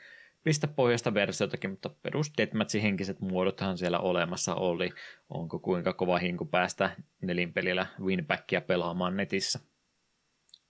pistepohjaista 0.44 1.14
versiotakin, 1.14 1.70
mutta 1.70 1.88
perus 1.88 2.32
henkiset 2.82 3.20
muodothan 3.20 3.78
siellä 3.78 3.98
olemassa 3.98 4.54
oli. 4.54 4.90
Onko 5.28 5.58
kuinka 5.58 5.92
kova 5.92 6.18
hinku 6.18 6.44
päästä 6.44 6.90
nelinpelillä 7.22 7.86
winbackia 8.00 8.60
pelaamaan 8.60 9.16
netissä? 9.16 9.60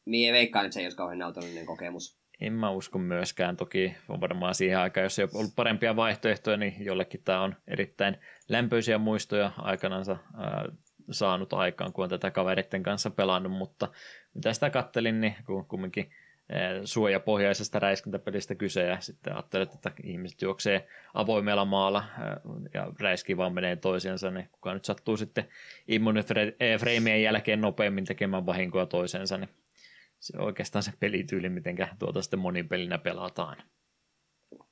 Mie 0.04 0.32
veikkaan, 0.32 0.64
että 0.64 0.74
se 0.74 0.80
ei 0.80 0.86
olisi 0.86 0.96
kauhean 0.96 1.18
nautollinen 1.18 1.66
kokemus. 1.66 2.21
En 2.42 2.52
mä 2.52 2.70
usko 2.70 2.98
myöskään. 2.98 3.56
Toki 3.56 3.96
on 4.08 4.20
varmaan 4.20 4.54
siihen 4.54 4.78
aikaan, 4.78 5.04
jos 5.04 5.18
ei 5.18 5.22
ole 5.22 5.30
ollut 5.34 5.56
parempia 5.56 5.96
vaihtoehtoja, 5.96 6.56
niin 6.56 6.74
jollekin 6.78 7.22
tämä 7.24 7.40
on 7.40 7.54
erittäin 7.68 8.16
lämpöisiä 8.48 8.98
muistoja 8.98 9.52
aikanansa 9.58 10.16
ää, 10.36 10.64
saanut 11.10 11.52
aikaan, 11.52 11.92
kun 11.92 12.04
on 12.04 12.10
tätä 12.10 12.30
kaveritten 12.30 12.82
kanssa 12.82 13.10
pelannut, 13.10 13.52
mutta 13.52 13.88
mitä 14.34 14.52
sitä 14.52 14.70
kattelin, 14.70 15.20
niin 15.20 15.34
kun 15.46 15.66
kumminkin 15.66 16.10
suojapohjaisesta 16.84 17.78
räiskintäpelistä 17.78 18.54
kyse 18.54 18.86
ja 18.86 19.00
sitten 19.00 19.32
ajattelet, 19.32 19.74
että 19.74 19.92
ihmiset 20.02 20.42
juoksee 20.42 20.86
avoimella 21.14 21.64
maalla 21.64 22.04
ja 22.74 22.92
räiski 23.00 23.36
vaan 23.36 23.54
menee 23.54 23.76
toisiansa, 23.76 24.30
niin 24.30 24.48
kuka 24.52 24.74
nyt 24.74 24.84
sattuu 24.84 25.16
sitten 25.16 25.48
immunifreimien 25.88 27.22
jälkeen 27.22 27.60
nopeammin 27.60 28.04
tekemään 28.04 28.46
vahinkoa 28.46 28.86
toisensa, 28.86 29.38
niin 29.38 29.48
se 30.22 30.38
on 30.38 30.44
oikeastaan 30.44 30.82
se 30.82 30.92
pelityyli, 31.00 31.48
miten 31.48 31.76
tuota 31.98 32.22
sitten 32.22 32.38
monipelinä 32.38 32.98
pelataan. 32.98 33.56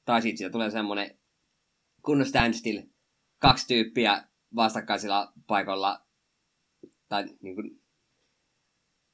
Tai 0.04 0.22
sitten 0.22 0.38
siitä 0.38 0.52
tulee 0.52 0.70
semmoinen 0.70 1.18
kunnon 2.02 2.26
standstill, 2.26 2.82
kaksi 3.38 3.68
tyyppiä 3.68 4.24
vastakkaisilla 4.56 5.32
paikoilla, 5.46 6.06
tai 7.08 7.24
niin 7.42 7.54
kuin, 7.54 7.82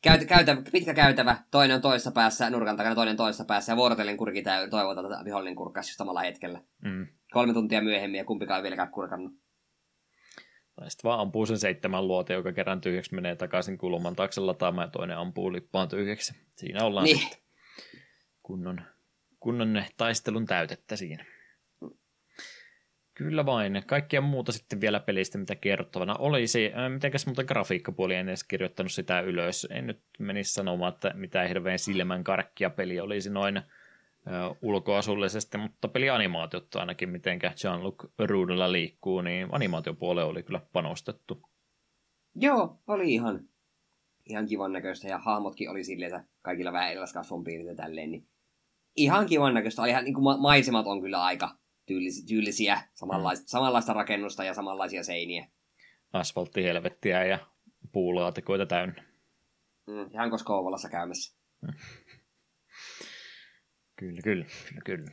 käytä, 0.03 0.25
käytä, 0.25 0.57
pitkä 0.73 0.95
käytävä, 0.95 1.37
toinen 1.51 1.75
on 1.75 1.83
toisessa 1.83 2.11
päässä, 2.11 2.51
nurkan 2.51 2.77
takana 2.77 2.95
toinen 2.95 3.17
toisessa 3.17 3.45
päässä, 3.45 3.73
ja 3.73 3.77
vuorotellen 3.77 4.17
kurkitaan 4.17 4.61
ja 4.61 4.71
toivotaan, 4.71 5.13
että 5.13 5.25
vihollinen 5.25 5.57
kurkkaisi 5.57 5.95
samalla 5.95 6.21
hetkellä. 6.21 6.63
Mm. 6.85 7.07
Kolme 7.33 7.53
tuntia 7.53 7.83
myöhemmin, 7.83 8.19
ja 8.19 8.25
kumpikaan 8.25 8.59
ei 8.59 8.63
vieläkään 8.63 8.91
kurkannut. 8.91 9.33
Tai 10.77 10.91
sitten 10.91 11.09
vaan 11.09 11.21
ampuu 11.21 11.47
sen 11.47 11.59
seitsemän 11.59 12.09
luote, 12.09 12.35
joka 12.35 12.53
kerran 12.53 12.81
tyhjäksi 12.81 13.15
menee 13.15 13.37
takaisin 13.37 13.79
kulman 13.79 14.17
taakse 14.17 14.41
lataamaan 14.41 14.87
ja 14.87 14.91
toinen 14.91 15.19
ampuu 15.19 15.53
lippaan 15.53 15.89
tyhjäksi. 15.89 16.35
Siinä 16.57 16.85
ollaan 16.85 17.05
niin. 17.05 17.19
sitten 17.19 17.39
kunnon, 18.43 18.81
kunnon 19.41 19.83
taistelun 19.97 20.47
täytettä 20.47 20.97
siinä. 20.97 21.25
Kyllä 23.15 23.47
vain. 23.47 23.83
Kaikkia 23.87 24.21
muuta 24.21 24.53
sitten 24.53 24.81
vielä 24.81 25.01
pelistä, 25.01 25.39
mitä 25.39 25.55
kerrottavana 25.55 26.15
olisi. 26.19 26.73
Mitenkäs 26.93 27.27
muuten 27.27 27.47
grafiikkapuoli 27.49 28.15
en 28.15 28.29
edes 28.29 28.45
kirjoittanut 28.45 28.93
sitä 28.93 29.21
ylös. 29.21 29.67
En 29.71 29.87
nyt 29.87 30.03
menisi 30.19 30.53
sanomaan, 30.53 30.93
että 30.93 31.13
mitä 31.15 31.43
hirveän 31.43 31.79
silmän 31.79 32.25
karkkia 32.25 32.71
peli 32.71 33.01
olisi 33.01 33.31
noin 33.31 33.63
ulkoasullisesti, 34.63 35.59
mutta 35.59 35.89
pelianimaatiot 35.89 36.77
ainakin, 36.77 37.09
miten 37.09 37.39
Jean-Luc 37.39 38.11
ruudulla 38.19 38.73
liikkuu, 38.73 39.21
niin 39.21 39.49
animaatiopuolelle 39.53 40.31
oli 40.31 40.43
kyllä 40.43 40.61
panostettu. 40.73 41.43
Joo, 42.35 42.83
oli 42.87 43.15
ihan, 43.15 43.49
ihan 44.29 44.47
kivan 44.47 44.73
näköistä 44.73 45.09
ja 45.09 45.19
hahmotkin 45.19 45.71
oli 45.71 45.85
silleen, 45.85 46.15
että 46.15 46.29
kaikilla 46.43 46.73
vähän 46.73 46.91
erilais 46.91 47.13
kasvonpiirteitä 47.13 47.83
tälleen, 47.83 48.11
niin 48.11 48.29
ihan 48.97 49.27
kivan 49.27 49.55
näköistä. 49.55 49.87
Ihan, 49.87 50.05
niin 50.05 50.15
kuin 50.15 50.41
maisemat 50.41 50.87
on 50.87 51.01
kyllä 51.01 51.23
aika 51.25 51.57
tyylisiä, 51.87 52.27
tyylisiä 52.29 52.83
samanlaista, 52.95 53.45
mm. 53.45 53.49
samanlaista 53.49 53.93
rakennusta 53.93 54.45
ja 54.45 54.55
samanlaisia 54.55 55.03
seiniä. 55.03 55.49
Asfalttihelvettiä 56.13 57.25
ja 57.25 57.39
puulaatikoita 57.93 58.67
täynnä. 58.67 59.05
Mm, 59.87 60.11
ihan 60.13 60.31
koska 60.31 60.57
Ouvolassa 60.57 60.89
käymässä. 60.89 61.37
Kyllä, 61.61 61.73
kyllä, 63.97 64.21
kyllä, 64.25 64.47
kyllä. 64.85 65.11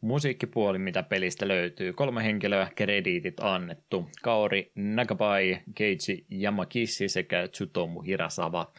Musiikkipuoli, 0.00 0.78
mitä 0.78 1.02
pelistä 1.02 1.48
löytyy. 1.48 1.92
Kolme 1.92 2.24
henkilöä, 2.24 2.68
krediitit 2.76 3.40
annettu. 3.40 4.10
Kaori 4.22 4.72
Nagabai, 4.74 5.58
Keiji 5.74 6.26
Yamakissi 6.42 7.08
sekä 7.08 7.48
Tsutomu 7.48 8.00
Hirasawa. 8.00 8.72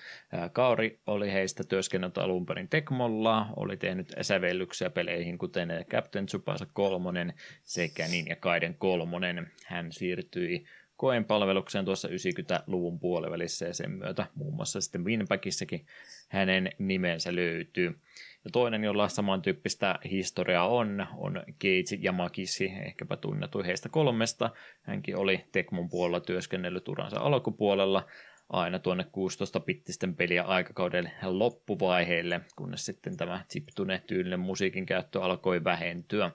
Kaori 0.54 1.00
oli 1.08 1.32
heistä 1.32 1.64
työskennellyt 1.64 2.18
alun 2.18 2.46
perin 2.46 2.70
Tekmolla, 2.70 3.48
oli 3.56 3.78
tehnyt 3.78 4.14
sävellyksiä 4.22 4.90
peleihin, 4.90 5.38
kuten 5.38 5.70
Captain 5.90 6.26
Tsubasa 6.26 6.68
kolmonen 6.74 7.34
sekä 7.64 8.08
Ninja 8.08 8.36
Kaiden 8.36 8.76
kolmonen. 8.78 9.52
Hän 9.66 9.92
siirtyi 9.92 10.66
koen 10.98 11.26
palvelukseen 11.26 11.86
tuossa 11.86 12.08
90-luvun 12.08 13.00
puolivälissä 13.00 13.66
ja 13.66 13.74
sen 13.74 13.92
myötä 13.92 14.26
muun 14.36 14.56
muassa 14.56 14.82
sitten 14.82 15.06
Winbackissakin 15.06 15.86
hänen 16.30 16.70
nimensä 16.80 17.36
löytyy. 17.36 18.00
Ja 18.46 18.52
toinen, 18.52 18.84
jolla 18.84 19.08
samantyyppistä 19.08 20.00
historiaa 20.12 20.68
on, 20.68 21.08
on 21.18 21.44
Keiji 21.60 22.00
Yamakisi, 22.04 22.72
ehkäpä 22.86 23.18
tunnetu 23.18 23.64
heistä 23.64 23.90
kolmesta. 23.90 24.50
Hänkin 24.82 25.18
oli 25.18 25.46
Tekmon 25.52 25.90
puolella 25.90 26.20
työskennellyt 26.20 26.88
uransa 26.88 27.20
alkupuolella 27.20 28.08
aina 28.50 28.80
tuonne 28.80 29.04
16-pittisten 29.04 30.16
peliä 30.16 30.44
aikakauden 30.44 31.12
loppuvaiheelle, 31.24 32.42
kunnes 32.56 32.86
sitten 32.86 33.18
tämä 33.18 33.46
chiptune-tyylinen 33.54 34.40
musiikin 34.40 34.86
käyttö 34.86 35.22
alkoi 35.22 35.64
vähentyä. 35.64 36.32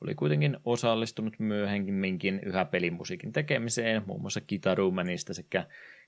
Oli 0.00 0.14
kuitenkin 0.14 0.56
osallistunut 0.64 1.38
myöhemminkin 1.38 2.40
yhä 2.44 2.64
pelimusiikin 2.64 3.32
tekemiseen, 3.32 4.02
muun 4.06 4.20
muassa 4.20 4.40
Kitarumanista 4.40 5.34
sekä 5.34 5.66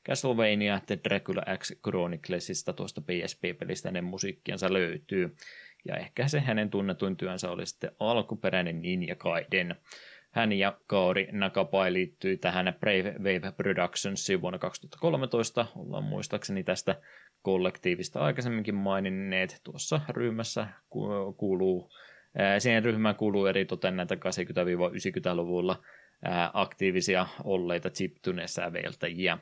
Castlevania 0.08 0.74
että 0.76 0.96
Dracula 1.04 1.42
X 1.58 1.72
Chroniclesista 1.82 2.72
tuosta 2.72 3.00
PSP-pelistä 3.00 3.88
hänen 3.88 4.04
musiikkiansa 4.04 4.72
löytyy. 4.72 5.36
Ja 5.84 5.96
ehkä 5.96 6.28
se 6.28 6.40
hänen 6.40 6.70
tunnetuin 6.70 7.16
työnsä 7.16 7.50
oli 7.50 7.66
sitten 7.66 7.92
alkuperäinen 7.98 8.82
Ninja 8.82 9.16
Gaiden. 9.16 9.76
Hän 10.30 10.52
ja 10.52 10.78
Kaori 10.86 11.28
Nakapai 11.32 11.92
liittyi 11.92 12.36
tähän 12.36 12.74
Brave 12.80 13.14
Wave 13.18 13.52
Productionsiin 13.56 14.40
vuonna 14.40 14.58
2013. 14.58 15.66
Ollaan 15.76 16.04
muistaakseni 16.04 16.64
tästä 16.64 16.96
kollektiivista 17.42 18.20
aikaisemminkin 18.20 18.74
maininneet. 18.74 19.60
Tuossa 19.64 20.00
ryhmässä 20.08 20.66
kuuluu, 21.36 21.90
siihen 22.58 22.84
ryhmään 22.84 23.14
kuuluu 23.16 23.46
eri 23.46 23.64
toten 23.64 23.96
näitä 23.96 24.14
80-90-luvulla 24.14 25.82
aktiivisia 26.52 27.26
olleita 27.44 27.90
chiptune-säveltäjiä. 27.90 29.38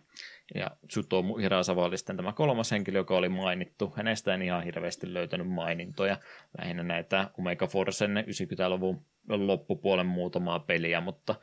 Ja 0.55 0.71
Tsutomu 0.89 1.37
Hirasawa 1.37 1.85
oli 1.85 1.99
sitten 1.99 2.17
tämä 2.17 2.33
kolmas 2.33 2.71
henkilö, 2.71 2.99
joka 2.99 3.17
oli 3.17 3.29
mainittu. 3.29 3.93
Hänestä 3.97 4.35
en 4.35 4.43
ihan 4.43 4.65
hirveästi 4.65 5.15
löytänyt 5.15 5.49
mainintoja. 5.49 6.17
Lähinnä 6.59 6.83
näitä 6.83 7.31
Omega 7.39 7.67
Forcen 7.67 8.25
90-luvun 8.27 9.07
loppupuolen 9.29 10.07
muutamaa 10.07 10.59
peliä, 10.59 11.01
mutta 11.01 11.35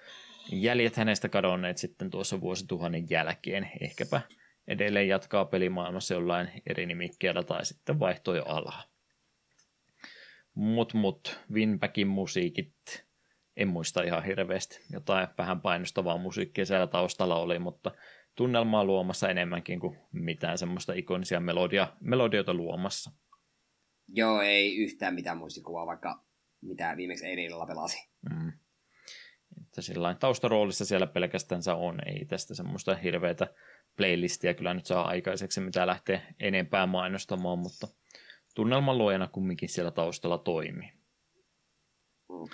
jäljet 0.51 0.95
hänestä 0.95 1.29
kadonneet 1.29 1.77
sitten 1.77 2.09
tuossa 2.09 2.41
vuosituhannen 2.41 3.05
jälkeen. 3.09 3.71
Ehkäpä 3.81 4.21
edelleen 4.67 5.07
jatkaa 5.07 5.45
pelimaailmassa 5.45 6.13
jollain 6.13 6.47
eri 6.69 6.85
nimikkeellä 6.85 7.43
tai 7.43 7.65
sitten 7.65 7.99
vaihtoi 7.99 8.41
alaa. 8.45 8.83
Mut 10.55 10.93
mut, 10.93 11.39
Winbackin 11.51 12.07
musiikit, 12.07 13.04
en 13.57 13.67
muista 13.67 14.03
ihan 14.03 14.23
hirveästi. 14.23 14.79
Jotain 14.91 15.27
vähän 15.37 15.61
painostavaa 15.61 16.17
musiikkia 16.17 16.65
siellä 16.65 16.87
taustalla 16.87 17.35
oli, 17.35 17.59
mutta 17.59 17.91
tunnelmaa 18.35 18.85
luomassa 18.85 19.29
enemmänkin 19.29 19.79
kuin 19.79 19.97
mitään 20.11 20.57
semmoista 20.57 20.93
ikonisia 20.93 21.39
melodia, 21.39 21.93
melodioita 21.99 22.53
luomassa. 22.53 23.11
Joo, 24.07 24.41
ei 24.41 24.77
yhtään 24.77 25.13
mitään 25.15 25.37
muistikuvaa, 25.37 25.85
vaikka 25.85 26.23
mitä 26.61 26.93
viimeksi 26.97 27.33
illalla 27.33 27.65
pelasi. 27.65 28.09
Mm. 28.29 28.53
Että 29.61 29.81
sillain 29.81 30.17
taustaroolissa 30.17 30.85
siellä 30.85 31.07
pelkästään 31.07 31.61
on, 31.75 31.99
ei 32.07 32.25
tästä 32.25 32.55
semmoista 32.55 32.95
hirveätä 32.95 33.47
playlistia 33.97 34.53
kyllä 34.53 34.73
nyt 34.73 34.85
saa 34.85 35.07
aikaiseksi, 35.07 35.61
mitä 35.61 35.87
lähtee 35.87 36.21
enempää 36.39 36.85
mainostamaan, 36.85 37.59
mutta 37.59 37.87
tunnelman 38.55 38.97
luojana 38.97 39.27
kumminkin 39.27 39.69
siellä 39.69 39.91
taustalla 39.91 40.37
toimii. 40.37 40.91
Mm. 42.29 42.49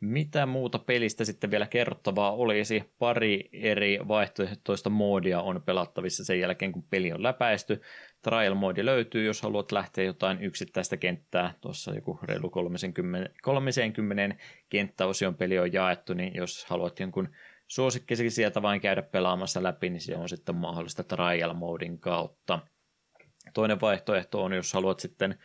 Mitä 0.00 0.46
muuta 0.46 0.78
pelistä 0.78 1.24
sitten 1.24 1.50
vielä 1.50 1.66
kerrottavaa 1.66 2.32
olisi? 2.32 2.92
Pari 2.98 3.48
eri 3.52 3.98
vaihtoehtoista 4.08 4.90
moodia 4.90 5.40
on 5.40 5.62
pelattavissa 5.66 6.24
sen 6.24 6.40
jälkeen, 6.40 6.72
kun 6.72 6.82
peli 6.82 7.12
on 7.12 7.22
läpäisty. 7.22 7.80
trial 8.22 8.54
mode 8.54 8.84
löytyy, 8.84 9.24
jos 9.24 9.42
haluat 9.42 9.72
lähteä 9.72 10.04
jotain 10.04 10.42
yksittäistä 10.42 10.96
kenttää. 10.96 11.54
Tuossa 11.60 11.94
joku 11.94 12.18
reilu 12.22 12.50
30, 12.50 13.30
30 13.42 14.36
kenttäosion 14.68 15.34
peli 15.34 15.58
on 15.58 15.72
jaettu, 15.72 16.14
niin 16.14 16.34
jos 16.34 16.64
haluat 16.64 17.00
jonkun 17.00 17.28
suosikkisi 17.66 18.30
sieltä 18.30 18.62
vain 18.62 18.80
käydä 18.80 19.02
pelaamassa 19.02 19.62
läpi, 19.62 19.90
niin 19.90 20.00
se 20.00 20.16
on 20.16 20.28
sitten 20.28 20.54
mahdollista 20.54 21.04
trial 21.04 21.54
modin 21.54 21.98
kautta. 21.98 22.58
Toinen 23.54 23.80
vaihtoehto 23.80 24.44
on, 24.44 24.52
jos 24.52 24.72
haluat 24.72 25.00
sitten 25.00 25.38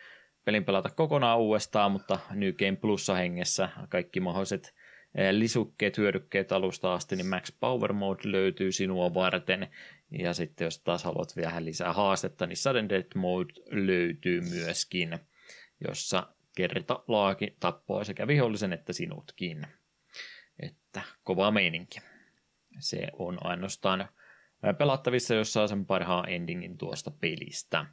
pelin 0.46 0.64
pelata 0.64 0.90
kokonaan 0.90 1.38
uudestaan, 1.38 1.92
mutta 1.92 2.18
New 2.30 2.52
Game 2.52 2.76
Plussa 2.76 3.14
hengessä 3.14 3.68
kaikki 3.88 4.20
mahdolliset 4.20 4.74
eh, 5.14 5.32
lisukkeet, 5.32 5.98
hyödykkeet 5.98 6.52
alusta 6.52 6.94
asti, 6.94 7.16
niin 7.16 7.26
Max 7.26 7.52
Power 7.60 7.92
Mode 7.92 8.20
löytyy 8.24 8.72
sinua 8.72 9.14
varten. 9.14 9.68
Ja 10.10 10.34
sitten 10.34 10.64
jos 10.64 10.78
taas 10.78 11.04
haluat 11.04 11.36
vähän 11.36 11.64
lisää 11.64 11.92
haastetta, 11.92 12.46
niin 12.46 12.56
Sudden 12.56 12.88
Death 12.88 13.16
Mode 13.16 13.52
löytyy 13.70 14.40
myöskin, 14.40 15.18
jossa 15.88 16.26
kerta 16.56 17.04
laaki 17.08 17.56
tappoi 17.60 18.04
sekä 18.04 18.26
vihollisen 18.26 18.72
että 18.72 18.92
sinutkin. 18.92 19.66
Että 20.60 21.02
kova 21.24 21.50
meininki. 21.50 21.98
Se 22.78 23.06
on 23.12 23.46
ainoastaan 23.46 24.00
eh, 24.00 24.08
pelattavissa, 24.78 25.34
jos 25.34 25.52
saa 25.52 25.68
sen 25.68 25.86
parhaan 25.86 26.28
endingin 26.28 26.78
tuosta 26.78 27.10
pelistä. 27.10 27.86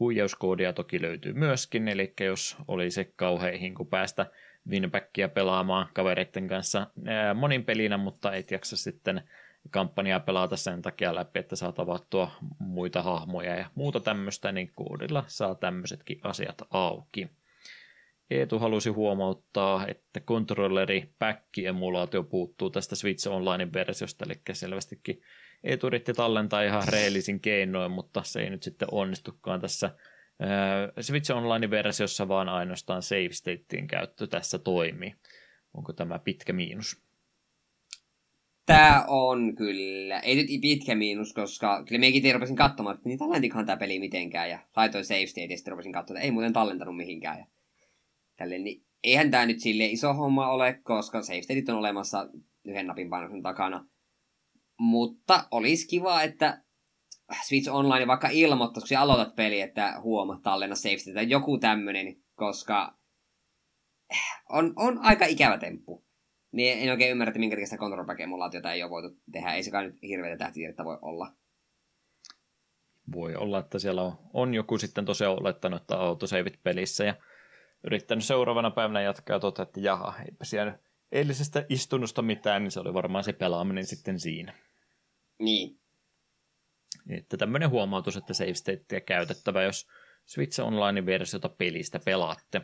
Huijauskoodia 0.00 0.72
toki 0.72 1.02
löytyy 1.02 1.32
myöskin, 1.32 1.88
eli 1.88 2.12
jos 2.20 2.56
oli 2.68 2.90
se 2.90 3.12
kauheihin, 3.16 3.74
kun 3.74 3.86
päästä 3.86 4.26
winbackia 4.68 5.28
pelaamaan 5.28 5.88
kavereiden 5.92 6.48
kanssa 6.48 6.86
monin 7.34 7.64
pelinä, 7.64 7.96
mutta 7.96 8.32
et 8.32 8.50
jaksa 8.50 8.76
sitten 8.76 9.22
kampanjaa 9.70 10.20
pelata 10.20 10.56
sen 10.56 10.82
takia 10.82 11.14
läpi, 11.14 11.38
että 11.38 11.56
saa 11.56 11.72
tavattua 11.72 12.30
muita 12.58 13.02
hahmoja 13.02 13.54
ja 13.54 13.70
muuta 13.74 14.00
tämmöistä, 14.00 14.52
niin 14.52 14.72
koodilla 14.74 15.24
saa 15.26 15.54
tämmöisetkin 15.54 16.20
asiat 16.22 16.62
auki. 16.70 17.28
Eetu 18.30 18.58
halusi 18.58 18.90
huomauttaa, 18.90 19.86
että 19.86 20.20
kontrolleri 20.20 21.14
päkki 21.18 21.66
emulaatio 21.66 22.22
puuttuu 22.22 22.70
tästä 22.70 22.96
Switch 22.96 23.28
Online-versiosta, 23.28 24.24
eli 24.24 24.34
selvästikin 24.52 25.22
Eetu 25.64 25.86
yritti 25.86 26.12
tallentaa 26.12 26.62
ihan 26.62 26.82
rehellisin 26.88 27.40
keinoin, 27.40 27.90
mutta 27.92 28.22
se 28.22 28.40
ei 28.40 28.50
nyt 28.50 28.62
sitten 28.62 28.88
onnistukaan 28.92 29.60
tässä 29.60 29.90
Switch 31.00 31.30
Online-versiossa, 31.30 32.28
vaan 32.28 32.48
ainoastaan 32.48 33.02
save 33.02 33.32
statein 33.32 33.86
käyttö 33.86 34.26
tässä 34.26 34.58
toimii. 34.58 35.14
Onko 35.74 35.92
tämä 35.92 36.18
pitkä 36.18 36.52
miinus? 36.52 37.02
Tämä 38.66 39.04
on 39.08 39.56
kyllä, 39.56 40.20
ei 40.20 40.36
nyt 40.36 40.46
pitkä 40.60 40.94
miinus, 40.94 41.32
koska 41.32 41.84
kyllä 41.84 42.00
mekin 42.00 42.34
rupesin 42.34 42.56
katsomaan, 42.56 42.96
että 42.96 43.08
niin 43.08 43.18
tallentikohan 43.18 43.66
tämä 43.66 43.76
peli 43.76 43.98
mitenkään, 43.98 44.50
ja 44.50 44.58
laitoin 44.76 45.04
save 45.04 45.26
state, 45.26 45.46
ja 45.50 45.56
sitten 45.56 45.70
rupesin 45.70 45.92
katsomaan, 45.92 46.18
että 46.20 46.24
ei 46.24 46.30
muuten 46.30 46.52
tallentanut 46.52 46.96
mihinkään. 46.96 47.38
Ja 47.38 47.46
tälleen, 48.36 48.64
niin 48.64 48.84
eihän 49.04 49.30
tämä 49.30 49.46
nyt 49.46 49.60
sille 49.60 49.86
iso 49.86 50.14
homma 50.14 50.50
ole, 50.50 50.80
koska 50.82 51.22
save 51.22 51.42
stateit 51.42 51.68
on 51.68 51.78
olemassa 51.78 52.28
yhden 52.64 52.86
napin 52.86 53.10
painoksen 53.10 53.42
takana. 53.42 53.86
Mutta 54.78 55.48
olisi 55.50 55.88
kiva, 55.88 56.22
että 56.22 56.62
Switch 57.46 57.70
Online 57.74 58.06
vaikka 58.06 58.28
ilmoittaisi, 58.32 58.94
kun 58.94 59.02
aloitat 59.02 59.36
peli, 59.36 59.60
että 59.60 60.00
huoma, 60.02 60.40
tallenna 60.42 60.76
save 60.76 61.14
tai 61.14 61.30
joku 61.30 61.58
tämmöinen, 61.58 62.16
koska 62.34 62.98
on, 64.48 64.72
on 64.76 64.98
aika 64.98 65.24
ikävä 65.24 65.58
temppu. 65.58 66.04
Niin 66.52 66.78
en 66.78 66.90
oikein 66.90 67.10
ymmärrä, 67.10 67.30
että 67.30 67.40
minkä 67.40 67.56
takia 67.56 67.66
sitä 67.66 67.78
control 67.78 68.04
emulaatiota 68.18 68.72
ei 68.72 68.82
ole 68.82 68.90
voitu 68.90 69.20
tehdä. 69.32 69.54
Ei 69.54 69.62
sekaan 69.62 69.84
nyt 69.84 70.02
hirveätä 70.02 70.36
tähtitiedettä 70.36 70.84
voi 70.84 70.98
olla. 71.02 71.32
Voi 73.12 73.36
olla, 73.36 73.58
että 73.58 73.78
siellä 73.78 74.02
on, 74.02 74.18
on 74.32 74.54
joku 74.54 74.78
sitten 74.78 75.04
tosiaan 75.04 75.40
olettanut, 75.40 75.82
että 75.82 75.96
autosavit 75.96 76.62
pelissä 76.62 77.04
ja 77.04 77.14
yrittänyt 77.84 78.24
seuraavana 78.24 78.70
päivänä 78.70 79.00
jatkaa 79.00 79.36
ja 79.36 79.40
toteaa, 79.40 79.62
että 79.62 79.80
jaha, 79.80 80.14
eipä 80.18 80.44
siellä 80.44 80.78
eilisestä 81.12 81.66
istunnosta 81.68 82.22
mitään, 82.22 82.62
niin 82.62 82.70
se 82.70 82.80
oli 82.80 82.94
varmaan 82.94 83.24
se 83.24 83.32
pelaaminen 83.32 83.86
sitten 83.86 84.20
siinä. 84.20 84.67
Niin. 85.38 85.80
Että 87.10 87.36
tämmöinen 87.36 87.70
huomautus, 87.70 88.16
että 88.16 88.34
save 88.34 88.54
statea 88.54 89.00
käytettävä, 89.00 89.62
jos 89.62 89.86
Switch 90.26 90.60
Online-versiota 90.60 91.48
pelistä 91.48 91.98
pelaatte. 92.04 92.60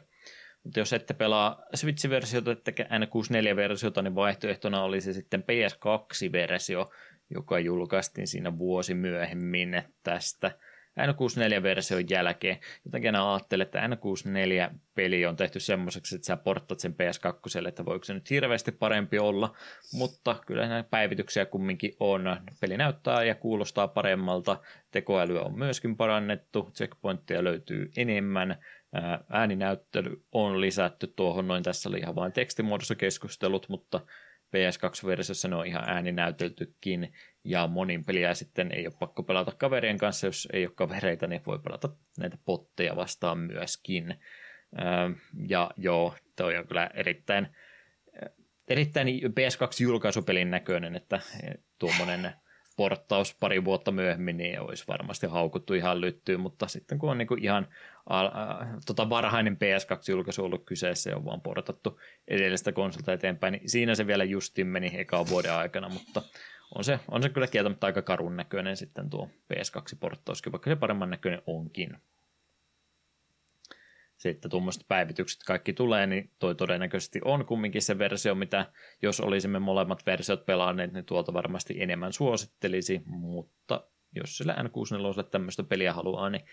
Mutta 0.64 0.80
jos 0.80 0.92
ette 0.92 1.14
pelaa 1.14 1.62
Switch-versiota, 1.74 2.52
ettekä 2.52 2.82
N64-versiota, 2.84 4.02
niin 4.02 4.14
vaihtoehtona 4.14 4.82
olisi 4.82 5.14
sitten 5.14 5.40
PS2-versio, 5.40 6.90
joka 7.30 7.58
julkaistiin 7.58 8.26
siinä 8.26 8.58
vuosi 8.58 8.94
myöhemmin 8.94 9.82
tästä 10.02 10.58
N64-version 11.00 12.10
jälkeen. 12.10 12.58
Jotenkin 12.84 13.14
ajattelen, 13.14 13.66
että 13.66 13.86
N64-peli 13.86 15.26
on 15.26 15.36
tehty 15.36 15.60
semmoiseksi, 15.60 16.14
että 16.14 16.26
sä 16.26 16.36
porttat 16.36 16.80
sen 16.80 16.94
PS2, 16.94 17.68
että 17.68 17.84
voiko 17.84 18.04
se 18.04 18.14
nyt 18.14 18.30
hirveästi 18.30 18.72
parempi 18.72 19.18
olla, 19.18 19.56
mutta 19.92 20.36
kyllä 20.46 20.68
näitä 20.68 20.88
päivityksiä 20.88 21.46
kumminkin 21.46 21.96
on. 22.00 22.36
Peli 22.60 22.76
näyttää 22.76 23.24
ja 23.24 23.34
kuulostaa 23.34 23.88
paremmalta, 23.88 24.60
tekoälyä 24.90 25.40
on 25.40 25.58
myöskin 25.58 25.96
parannettu, 25.96 26.70
checkpointteja 26.74 27.44
löytyy 27.44 27.90
enemmän, 27.96 28.56
ääninäyttely 29.28 30.24
on 30.32 30.60
lisätty 30.60 31.06
tuohon, 31.06 31.48
noin 31.48 31.62
tässä 31.62 31.88
oli 31.88 31.98
ihan 31.98 32.14
vain 32.14 32.32
tekstimuodossa 32.32 32.94
keskustelut, 32.94 33.68
mutta 33.68 34.00
PS2-versiossa 34.54 35.48
ne 35.48 35.56
on 35.56 35.66
ihan 35.66 35.88
ääninäyteltykin, 35.88 37.12
ja 37.44 37.66
monin 37.66 38.04
peliä 38.04 38.34
sitten 38.34 38.72
ei 38.72 38.86
ole 38.86 38.94
pakko 38.98 39.22
pelata 39.22 39.52
kaverien 39.58 39.98
kanssa, 39.98 40.26
jos 40.26 40.48
ei 40.52 40.66
ole 40.66 40.74
kavereita, 40.74 41.26
niin 41.26 41.42
voi 41.46 41.58
pelata 41.58 41.88
näitä 42.18 42.38
potteja 42.44 42.96
vastaan 42.96 43.38
myöskin. 43.38 44.14
Ja 45.48 45.70
joo, 45.76 46.14
toi 46.36 46.58
on 46.58 46.66
kyllä 46.68 46.90
erittäin, 46.94 47.48
erittäin 48.68 49.08
PS2-julkaisupelin 49.08 50.50
näköinen, 50.50 50.96
että 50.96 51.20
tuommoinen 51.78 52.32
porttaus 52.76 53.36
pari 53.40 53.64
vuotta 53.64 53.92
myöhemmin, 53.92 54.36
niin 54.36 54.60
olisi 54.60 54.84
varmasti 54.88 55.26
haukuttu 55.26 55.74
ihan 55.74 56.00
lyttyyn, 56.00 56.40
mutta 56.40 56.68
sitten 56.68 56.98
kun 56.98 57.10
on 57.10 57.18
niin 57.18 57.28
kuin 57.28 57.44
ihan 57.44 57.68
äh, 58.12 58.68
tota 58.86 59.10
varhainen 59.10 59.56
PS2-julkaisu 59.56 60.44
ollut 60.44 60.64
kyseessä 60.64 61.10
ja 61.10 61.16
on 61.16 61.24
vaan 61.24 61.40
portattu 61.40 62.00
edellisestä 62.28 62.72
konsolta 62.72 63.12
eteenpäin, 63.12 63.52
niin 63.52 63.70
siinä 63.70 63.94
se 63.94 64.06
vielä 64.06 64.24
justin 64.24 64.66
meni 64.66 64.90
ekaan 64.94 65.28
vuoden 65.28 65.52
aikana, 65.52 65.88
mutta 65.88 66.22
on 66.74 66.84
se, 66.84 67.00
on 67.08 67.22
se 67.22 67.28
kyllä 67.28 67.46
kieltämättä 67.46 67.86
aika 67.86 68.02
karun 68.02 68.36
näköinen 68.36 68.76
sitten 68.76 69.10
tuo 69.10 69.28
PS2-porttauskin, 69.52 70.52
vaikka 70.52 70.70
se 70.70 70.76
paremman 70.76 71.10
näköinen 71.10 71.42
onkin 71.46 71.96
sitten 74.32 74.50
tuommoiset 74.50 74.84
päivitykset 74.88 75.40
kaikki 75.46 75.72
tulee, 75.72 76.06
niin 76.06 76.30
toi 76.38 76.54
todennäköisesti 76.54 77.20
on 77.24 77.46
kumminkin 77.46 77.82
se 77.82 77.98
versio, 77.98 78.34
mitä 78.34 78.66
jos 79.02 79.20
olisimme 79.20 79.58
molemmat 79.58 80.06
versiot 80.06 80.46
pelanneet, 80.46 80.92
niin 80.92 81.04
tuolta 81.04 81.32
varmasti 81.32 81.82
enemmän 81.82 82.12
suosittelisi, 82.12 83.02
mutta 83.06 83.88
jos 84.14 84.36
sillä 84.36 84.54
N64 84.54 85.28
tämmöistä 85.30 85.62
peliä 85.62 85.92
haluaa, 85.92 86.30
niin 86.30 86.44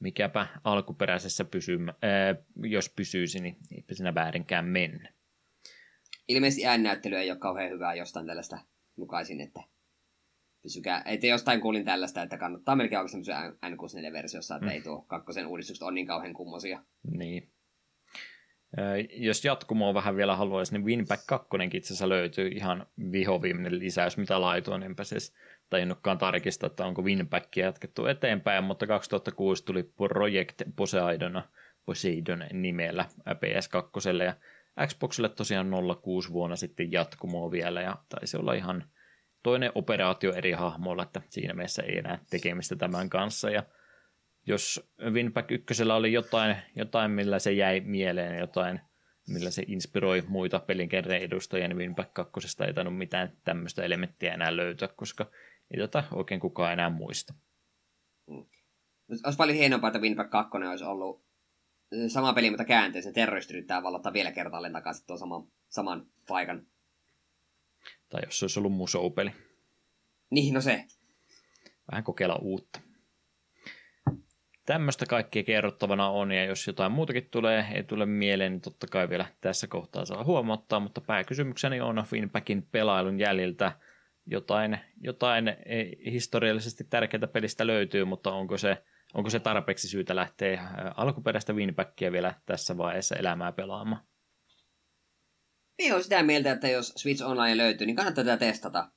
mikäpä 0.00 0.46
alkuperäisessä 0.64 1.44
pysyy, 1.44 1.78
ää, 2.02 2.34
jos 2.62 2.92
pysyisi, 2.96 3.40
niin 3.40 3.56
eipä 3.74 3.94
siinä 3.94 4.14
väärinkään 4.14 4.64
mennä. 4.64 5.12
Ilmeisesti 6.28 6.66
ääninäyttely 6.66 7.16
ei 7.16 7.30
ole 7.30 7.38
kauhean 7.38 7.70
hyvää 7.70 7.94
jostain 7.94 8.26
tällaista 8.26 8.58
lukaisin, 8.96 9.40
että 9.40 9.60
pysykää. 10.62 11.02
Että 11.06 11.26
jostain 11.26 11.60
kuulin 11.60 11.84
tällaista, 11.84 12.22
että 12.22 12.38
kannattaa 12.38 12.76
melkein 12.76 13.00
oikeasti 13.00 13.24
semmoisen 13.24 13.52
N64-versiossa, 13.76 14.56
että 14.56 14.66
mm. 14.66 14.72
ei 14.72 14.80
tuo 14.80 15.02
kakkosen 15.02 15.46
uudistukset 15.46 15.82
ole 15.82 15.92
niin 15.92 16.06
kauhean 16.06 16.34
kummosia. 16.34 16.82
Niin. 17.10 17.50
Jos 19.12 19.44
jatkumoa 19.44 19.94
vähän 19.94 20.16
vielä 20.16 20.36
haluaisi, 20.36 20.72
niin 20.72 20.84
Winback 20.84 21.26
2 21.26 21.48
itse 21.72 21.86
asiassa 21.86 22.08
löytyy 22.08 22.48
ihan 22.48 22.86
vihoviimeinen 23.12 23.78
lisäys, 23.78 24.16
mitä 24.16 24.40
laitoin. 24.40 24.82
Enpä 24.82 25.04
siis 25.04 25.34
tajunnutkaan 25.70 26.18
tarkistaa, 26.18 26.66
että 26.66 26.86
onko 26.86 27.02
Winbackia 27.02 27.64
jatkettu 27.64 28.06
eteenpäin, 28.06 28.64
mutta 28.64 28.86
2006 28.86 29.64
tuli 29.64 29.82
Project 29.82 30.62
Poseidon, 30.76 31.42
Poseidon 31.86 32.44
nimellä 32.52 33.04
PS2 33.28 34.24
ja 34.24 34.34
Xboxille 34.86 35.28
tosiaan 35.28 35.70
06 36.02 36.32
vuonna 36.32 36.56
sitten 36.56 36.92
jatkumoa 36.92 37.50
vielä 37.50 37.80
ja 37.82 37.96
taisi 38.08 38.36
olla 38.36 38.54
ihan– 38.54 38.84
toinen 39.42 39.72
operaatio 39.74 40.32
eri 40.32 40.52
hahmoilla, 40.52 41.02
että 41.02 41.22
siinä 41.28 41.54
mielessä 41.54 41.82
ei 41.82 41.98
enää 41.98 42.18
tekemistä 42.30 42.76
tämän 42.76 43.10
kanssa. 43.10 43.50
Ja 43.50 43.62
jos 44.46 44.90
Winback 45.10 45.50
1 45.50 45.82
oli 45.82 46.12
jotain, 46.12 46.56
jotain, 46.76 47.10
millä 47.10 47.38
se 47.38 47.52
jäi 47.52 47.80
mieleen, 47.80 48.38
jotain, 48.38 48.80
millä 49.28 49.50
se 49.50 49.64
inspiroi 49.66 50.24
muita 50.28 50.58
pelinkerreen 50.58 51.22
edustajia, 51.22 51.68
niin 51.68 51.78
Winback 51.78 52.14
2 52.14 52.32
ei 52.66 52.74
tainnut 52.74 52.98
mitään 52.98 53.32
tämmöistä 53.44 53.82
elementtiä 53.82 54.34
enää 54.34 54.56
löytyä, 54.56 54.88
koska 54.88 55.30
ei 55.70 55.80
tota 55.80 56.04
oikein 56.12 56.40
kukaan 56.40 56.72
enää 56.72 56.90
muista. 56.90 57.34
Mm. 58.26 58.44
Olisi 59.24 59.36
paljon 59.36 59.58
hienompaa, 59.58 59.88
että 59.88 59.98
Winback 59.98 60.30
2 60.30 60.56
olisi 60.56 60.84
ollut 60.84 61.28
sama 62.08 62.32
peli, 62.32 62.50
mutta 62.50 62.64
käänteisen 62.64 63.14
terroristi 63.14 63.54
yrittää 63.54 63.82
vielä 64.12 64.32
kertaalleen 64.32 64.72
takaisin 64.72 65.06
tuon 65.06 65.18
saman, 65.18 65.42
saman 65.68 66.06
paikan. 66.28 66.66
Tai 68.08 68.20
jos 68.24 68.38
se 68.38 68.44
olisi 68.44 68.58
ollut 68.58 68.72
musoupeli. 68.72 69.30
Niin, 70.30 70.54
no 70.54 70.60
se. 70.60 70.84
Vähän 71.90 72.04
kokeilla 72.04 72.36
uutta. 72.42 72.80
tämmöistä 74.66 75.06
kaikkea 75.06 75.42
kerrottavana 75.42 76.08
on, 76.08 76.32
ja 76.32 76.44
jos 76.44 76.66
jotain 76.66 76.92
muutakin 76.92 77.28
tulee, 77.30 77.66
ei 77.74 77.82
tule 77.82 78.06
mieleen, 78.06 78.52
niin 78.52 78.60
totta 78.60 78.86
kai 78.86 79.08
vielä 79.08 79.26
tässä 79.40 79.66
kohtaa 79.66 80.04
saa 80.04 80.24
huomauttaa, 80.24 80.80
mutta 80.80 81.00
pääkysymykseni 81.00 81.80
on 81.80 82.04
Finbackin 82.06 82.62
pelailun 82.62 83.18
jäljiltä 83.18 83.72
jotain, 84.26 84.78
jotain 85.00 85.56
historiallisesti 86.10 86.84
tärkeää 86.84 87.26
pelistä 87.26 87.66
löytyy, 87.66 88.04
mutta 88.04 88.32
onko 88.32 88.58
se, 88.58 88.82
onko 89.14 89.30
se 89.30 89.40
tarpeeksi 89.40 89.88
syytä 89.88 90.16
lähteä 90.16 90.68
alkuperäistä 90.96 91.52
Winbackia 91.52 92.12
vielä 92.12 92.34
tässä 92.46 92.76
vaiheessa 92.76 93.16
elämää 93.16 93.52
pelaamaan? 93.52 94.02
Minä 95.78 95.94
olen 95.94 96.04
sitä 96.04 96.22
mieltä, 96.22 96.52
että 96.52 96.68
jos 96.68 96.92
Switch 96.96 97.26
Online 97.26 97.56
löytyy, 97.56 97.86
niin 97.86 97.96
kannattaa 97.96 98.24
tätä 98.24 98.36
testata 98.36 98.90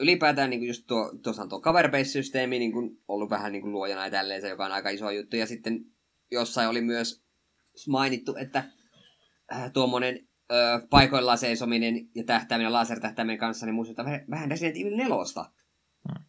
ylipäätään 0.00 0.50
niin 0.50 0.60
kuin 0.60 0.68
just 0.68 0.84
tuo, 0.86 1.12
tuossa 1.22 1.42
on 1.42 1.48
tuo 1.48 1.60
cover-based-systeemi 1.60 2.58
niin 2.58 2.72
kuin 2.72 2.98
ollut 3.08 3.30
vähän 3.30 3.52
niin 3.52 3.62
kuin 3.62 3.72
luojana 3.72 4.04
ja 4.04 4.10
tälleen, 4.10 4.40
se, 4.40 4.48
joka 4.48 4.64
on 4.64 4.72
aika 4.72 4.90
iso 4.90 5.10
juttu. 5.10 5.36
Ja 5.36 5.46
sitten 5.46 5.84
jossain 6.30 6.68
oli 6.68 6.80
myös 6.80 7.24
mainittu, 7.88 8.36
että 8.36 8.64
äh, 9.52 9.72
tuommoinen 9.72 10.28
äh, 10.52 10.82
paikoillaan 10.90 11.38
seisominen 11.38 12.08
ja 12.14 12.24
tähtäiminen 12.24 12.72
lasertähtäimen 12.72 13.38
kanssa, 13.38 13.66
niin 13.66 13.74
muistuttaa 13.74 14.06
vähän 14.30 14.50
Resident 14.50 14.76
Evil 14.76 14.96
4. 14.96 15.16
Hmm. 16.08 16.24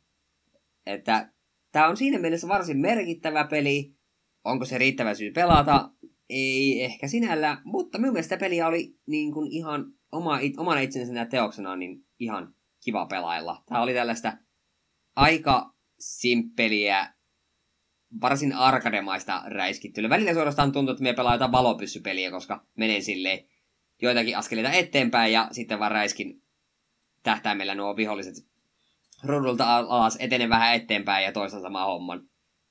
Että 0.85 1.33
tämä 1.71 1.87
on 1.87 1.97
siinä 1.97 2.19
mielessä 2.19 2.47
varsin 2.47 2.77
merkittävä 2.77 3.43
peli. 3.43 3.95
Onko 4.43 4.65
se 4.65 4.77
riittävä 4.77 5.13
syy 5.13 5.31
pelata? 5.31 5.89
Ei 6.35 6.83
ehkä 6.83 7.07
sinällä, 7.07 7.57
mutta 7.63 7.97
minun 7.97 8.13
mielestä 8.13 8.37
peliä 8.37 8.67
oli 8.67 8.95
niin 9.07 9.33
kuin 9.33 9.51
ihan 9.51 9.85
oma, 10.11 10.39
omana 10.57 10.79
itsensä 10.79 11.25
teoksena 11.25 11.75
niin 11.75 12.05
ihan 12.19 12.55
kiva 12.83 13.05
pelailla. 13.05 13.63
Tämä 13.65 13.81
oli 13.81 13.93
tällaista 13.93 14.33
aika 15.15 15.73
simppeliä, 15.99 17.13
varsin 18.21 18.53
arkademaista 18.53 19.43
räiskittelyä. 19.45 20.09
Välillä 20.09 20.33
suorastaan 20.33 20.71
tuntuu, 20.71 20.91
että 20.91 21.03
me 21.03 21.13
pelaa 21.13 21.35
jotain 21.35 21.51
valopyssypeliä, 21.51 22.31
koska 22.31 22.65
menen 22.77 23.03
silleen 23.03 23.39
joitakin 24.01 24.37
askeleita 24.37 24.71
eteenpäin 24.71 25.33
ja 25.33 25.47
sitten 25.51 25.79
vaan 25.79 25.91
räiskin 25.91 26.41
tähtäimellä 27.23 27.75
nuo 27.75 27.95
viholliset 27.95 28.35
rudulta 29.23 29.77
alas, 29.77 30.17
etenen 30.19 30.49
vähän 30.49 30.75
eteenpäin 30.75 31.25
ja 31.25 31.31
toisaalta 31.31 31.67
sama 31.67 31.85
homman. 31.85 32.29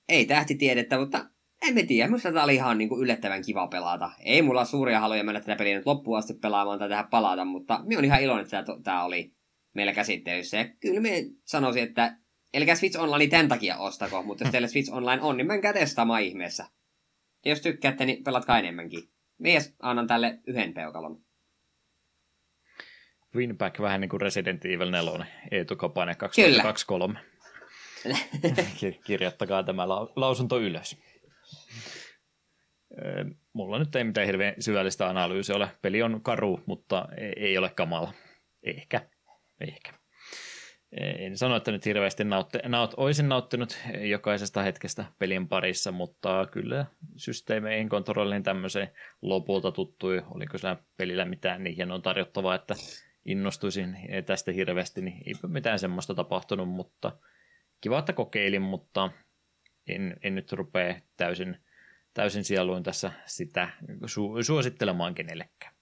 Ei 0.08 0.26
tähtitiedettä, 0.26 0.99
mutta 0.99 1.31
en 1.62 1.74
mä 1.74 1.81
tiedä, 1.82 2.08
minusta 2.08 2.32
tämä 2.32 2.44
oli 2.44 2.55
ihan 2.55 2.78
niin 2.78 2.89
kuin 2.89 3.02
yllättävän 3.02 3.44
kiva 3.44 3.66
pelata. 3.66 4.10
Ei 4.24 4.42
mulla 4.42 4.65
suuria 4.65 5.00
haluja 5.00 5.24
mennä 5.24 5.41
tätä 5.41 5.57
peliä 5.57 5.76
nyt 5.76 5.86
loppuun 5.86 6.18
asti 6.18 6.34
pelaamaan 6.34 6.78
tai 6.78 6.89
tähän 6.89 7.08
palata, 7.08 7.44
mutta 7.44 7.81
minä 7.84 7.99
on 7.99 8.05
ihan 8.05 8.23
iloinen, 8.23 8.44
että 8.44 8.65
tämä 8.82 9.05
oli 9.05 9.32
meillä 9.74 9.92
käsittelyssä. 9.92 10.57
Ja 10.57 10.68
kyllä 10.81 11.00
me 11.00 11.24
sanoisin, 11.44 11.82
että 11.82 12.16
ellei 12.55 12.76
Switch 12.76 13.00
Online 13.00 13.26
tämän 13.26 13.49
takia 13.49 13.78
ostako, 13.78 14.23
mutta 14.23 14.44
jos 14.44 14.50
teillä 14.50 14.68
Switch 14.73 14.94
Online 14.94 15.23
on, 15.23 15.36
niin 15.36 15.47
menkää 15.47 15.73
testaamaan 15.73 16.23
ihmeessä. 16.23 16.66
Ja 17.44 17.50
jos 17.50 17.60
tykkäätte, 17.60 18.07
niin 18.07 18.24
pelatkaa 18.24 18.58
enemmänkin. 18.58 19.02
Mies 19.39 19.74
annan 19.82 20.07
tälle 20.07 20.39
yhden 20.47 20.74
peukalon. 20.74 21.23
Winback 23.34 23.81
vähän 23.81 24.00
niin 24.00 24.08
kuin 24.08 24.20
Resident 24.20 24.65
Evil 24.65 24.91
4, 24.91 25.26
Eetu 25.50 25.76
Kopanen 25.76 26.16
2023. 26.16 27.20
Kirjoittakaa 29.07 29.62
tämä 29.62 29.89
lausunto 30.16 30.60
ylös. 30.60 30.97
Mulla 33.52 33.78
nyt 33.78 33.97
ei 33.97 34.05
mitään 34.05 34.26
hirveän 34.26 34.55
syvällistä 34.58 35.08
analyysiä 35.08 35.56
ole. 35.56 35.68
Peli 35.82 36.02
on 36.02 36.22
karu, 36.22 36.60
mutta 36.66 37.08
ei 37.36 37.58
ole 37.58 37.70
kamala. 37.70 38.12
Ehkä. 38.62 39.08
Ehkä. 39.60 39.92
En 41.18 41.39
sano, 41.39 41.56
että 41.56 41.72
nyt 41.72 41.86
hirveästi 41.86 42.24
nautti, 42.24 42.58
naut, 42.64 42.94
olisin 42.97 43.28
nauttinut 43.28 43.78
jokaisesta 44.00 44.62
hetkestä 44.62 45.05
pelin 45.18 45.48
parissa, 45.48 45.92
mutta 45.92 46.48
kyllä 46.50 46.86
systeemeihin 47.16 47.89
kontrolliin 47.89 48.42
tämmöiseen 48.42 48.89
lopulta 49.22 49.72
tuttui. 49.72 50.22
Oliko 50.34 50.58
sillä 50.58 50.76
pelillä 50.97 51.24
mitään 51.24 51.64
niin 51.64 51.76
hienoa 51.76 51.98
tarjottavaa, 51.98 52.55
että 52.55 52.74
innostuisin 53.24 53.97
tästä 54.26 54.52
hirveästi, 54.52 55.00
niin 55.00 55.22
eipä 55.26 55.48
mitään 55.48 55.78
semmoista 55.78 56.14
tapahtunut, 56.14 56.68
mutta 56.68 57.18
kiva, 57.81 57.98
että 57.98 58.12
kokeilin, 58.12 58.62
mutta 58.62 59.10
en, 59.86 60.16
en 60.22 60.34
nyt 60.34 60.52
rupea 60.52 61.00
täysin, 61.16 61.56
täysin 62.14 62.44
sieluin 62.44 62.82
tässä 62.82 63.12
sitä 63.26 63.68
su, 64.06 64.42
suosittelemaan 64.42 65.14
kenellekään 65.14 65.74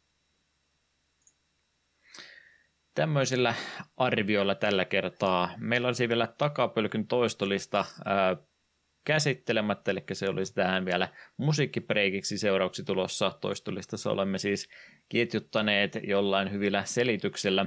tämmöisillä 2.95 3.55
arvioilla 3.97 4.55
tällä 4.55 4.85
kertaa. 4.85 5.55
Meillä 5.57 5.87
olisi 5.87 6.09
vielä 6.09 6.27
takapölkyn 6.39 7.07
toistolista 7.07 7.85
ää, 8.05 8.37
käsittelemättä, 9.05 9.91
eli 9.91 10.05
se 10.13 10.29
olisi 10.29 10.55
tähän 10.55 10.85
vielä 10.85 11.09
musiikkipreikiksi 11.37 12.39
seuraavaksi 12.39 12.85
tulossa. 12.85 13.39
Toistolistassa 13.41 14.11
olemme 14.11 14.39
siis 14.39 14.69
ketjuttaneet 15.09 15.99
jollain 16.03 16.53
hyvillä 16.53 16.85
selityksellä 16.85 17.67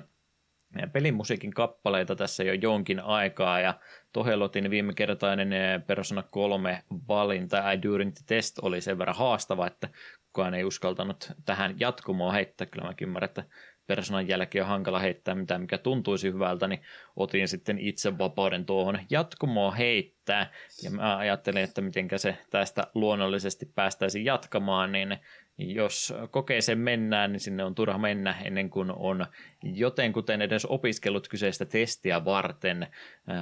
pelimusiikin 0.93 1.53
kappaleita 1.53 2.15
tässä 2.15 2.43
jo 2.43 2.53
jonkin 2.53 2.99
aikaa, 2.99 3.59
ja 3.59 3.73
Tohelotin 4.13 4.69
viimekertainen 4.69 5.49
Persona 5.87 6.23
3 6.23 6.83
valinta 7.07 7.63
During 7.83 8.11
the 8.13 8.23
Test 8.25 8.59
oli 8.59 8.81
sen 8.81 8.97
verran 8.97 9.15
haastava, 9.15 9.67
että 9.67 9.89
kukaan 10.25 10.53
ei 10.53 10.63
uskaltanut 10.63 11.31
tähän 11.45 11.75
jatkumoa 11.79 12.31
heittää. 12.31 12.67
Kyllä 12.67 12.87
mäkin 12.87 13.07
ymmärrän, 13.07 13.29
että 13.29 13.43
persoonan 13.87 14.27
jälkeen 14.27 14.63
on 14.63 14.69
hankala 14.69 14.99
heittää 14.99 15.35
mitään, 15.35 15.61
mikä 15.61 15.77
tuntuisi 15.77 16.31
hyvältä, 16.31 16.67
niin 16.67 16.81
otin 17.15 17.47
sitten 17.47 17.79
itse 17.79 18.17
vapauden 18.17 18.65
tuohon 18.65 18.99
jatkumoa 19.09 19.71
heittää. 19.71 20.51
Ja 20.83 20.91
mä 20.91 21.17
ajattelin, 21.17 21.63
että 21.63 21.81
miten 21.81 22.07
se 22.15 22.37
tästä 22.49 22.87
luonnollisesti 22.93 23.65
päästäisiin 23.65 24.25
jatkamaan, 24.25 24.91
niin 24.91 25.17
jos 25.57 26.13
kokeeseen 26.31 26.79
mennään, 26.79 27.31
niin 27.31 27.39
sinne 27.39 27.63
on 27.63 27.75
turha 27.75 27.97
mennä 27.97 28.35
ennen 28.43 28.69
kuin 28.69 28.91
on 28.91 29.25
jotenkuten 29.63 30.41
edes 30.41 30.65
opiskellut 30.65 31.27
kyseistä 31.27 31.65
testiä 31.65 32.25
varten. 32.25 32.87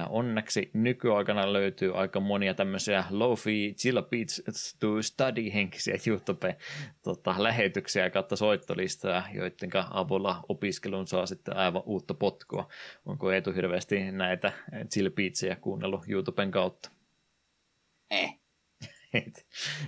Onneksi 0.08 0.70
nykyaikana 0.72 1.52
löytyy 1.52 1.98
aika 1.98 2.20
monia 2.20 2.54
tämmöisiä 2.54 3.04
Lofi 3.10 3.74
Chill 3.78 4.02
Beats 4.02 4.42
to 4.80 5.02
Study 5.02 5.52
henkisiä 5.54 5.94
YouTube-lähetyksiä 6.06 8.02
tota, 8.04 8.12
kautta 8.12 8.36
soittolistoja, 8.36 9.22
joiden 9.34 9.70
avulla 9.90 10.40
opiskelun 10.48 11.06
saa 11.06 11.26
sitten 11.26 11.56
aivan 11.56 11.82
uutta 11.86 12.14
potkua. 12.14 12.68
Onko 13.06 13.32
Eetu 13.32 13.52
hirveästi 13.52 14.12
näitä 14.12 14.52
Chill 14.92 15.10
Beatsia 15.10 15.56
kuunnellut 15.56 16.04
YouTuben 16.08 16.50
kautta? 16.50 16.90
Eh. 18.10 18.38
et, 19.26 19.46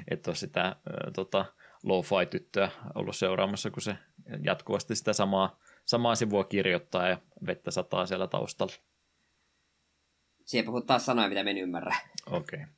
et 0.09 0.27
ole 0.27 0.36
sitä 0.36 0.67
äh, 0.67 0.77
tota, 1.15 1.44
lo-fi-tyttöä 1.85 2.71
ollut 2.95 3.17
seuraamassa, 3.17 3.71
kun 3.71 3.83
se 3.83 3.97
jatkuvasti 4.45 4.97
sitä 4.97 5.13
samaa, 5.13 5.59
samaa 5.85 6.15
sivua 6.15 6.45
kirjoittaa 6.45 7.09
ja 7.09 7.19
vettä 7.47 7.71
sataa 7.71 8.07
siellä 8.07 8.27
taustalla. 8.27 8.75
Siellä 10.45 10.67
puhut 10.67 10.87
taas 10.87 11.07
sanoja, 11.07 11.29
mitä 11.29 11.41
en 11.41 11.59
ymmärrä. 11.59 11.97
Okei. 12.27 12.61
Okay. 12.61 12.75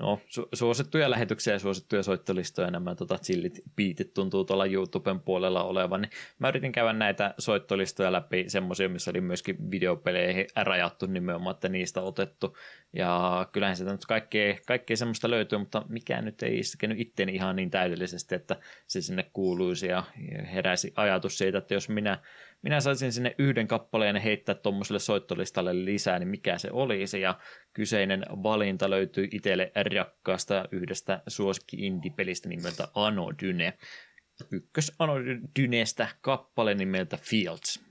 No, 0.00 0.20
su- 0.26 0.48
suosittuja 0.52 1.10
lähetyksiä 1.10 1.52
ja 1.52 1.58
suosittuja 1.58 2.02
soittolistoja 2.02 2.70
nämä 2.70 2.94
tota, 2.94 3.18
chillit 3.18 3.60
beatit 3.76 4.14
tuntuu 4.14 4.44
tuolla 4.44 4.66
YouTuben 4.66 5.20
puolella 5.20 5.64
olevan. 5.64 6.00
Niin 6.00 6.10
mä 6.38 6.48
yritin 6.48 6.72
käydä 6.72 6.92
näitä 6.92 7.34
soittolistoja 7.38 8.12
läpi, 8.12 8.44
semmoisia, 8.48 8.88
missä 8.88 9.10
oli 9.10 9.20
myöskin 9.20 9.70
videopeleihin 9.70 10.46
rajattu 10.56 11.06
nimenomaan, 11.06 11.54
että 11.54 11.68
niistä 11.68 12.02
otettu. 12.02 12.56
Ja 12.92 13.48
kyllähän 13.52 13.76
sitä 13.76 13.92
nyt 13.92 14.06
kaikkea, 14.06 14.56
kaikkea 14.66 14.96
semmoista 14.96 15.30
löytyy, 15.30 15.58
mutta 15.58 15.82
mikään 15.88 16.24
nyt 16.24 16.42
ei 16.42 16.58
iskenyt 16.58 17.00
itteeni 17.00 17.34
ihan 17.34 17.56
niin 17.56 17.70
täydellisesti, 17.70 18.34
että 18.34 18.56
se 18.86 19.02
sinne 19.02 19.30
kuuluisi 19.32 19.86
ja 19.86 20.04
heräsi 20.52 20.92
ajatus 20.96 21.38
siitä, 21.38 21.58
että 21.58 21.74
jos 21.74 21.88
minä 21.88 22.18
minä 22.62 22.80
saisin 22.80 23.12
sinne 23.12 23.34
yhden 23.38 23.68
kappaleen 23.68 24.16
heittää 24.16 24.54
tuommoiselle 24.54 24.98
soittolistalle 24.98 25.84
lisää, 25.84 26.18
niin 26.18 26.28
mikä 26.28 26.58
se 26.58 26.68
olisi, 26.72 27.20
ja 27.20 27.38
kyseinen 27.72 28.26
valinta 28.30 28.90
löytyy 28.90 29.28
itselle 29.32 29.72
rakkaasta 29.94 30.68
yhdestä 30.72 31.22
suosikki 31.28 31.76
indie-pelistä 31.76 32.48
nimeltä 32.48 32.88
Anodyne. 32.94 33.78
Ykkös 34.50 34.92
Anodynestä 34.98 36.08
kappale 36.20 36.74
nimeltä 36.74 37.16
Fields. 37.16 37.89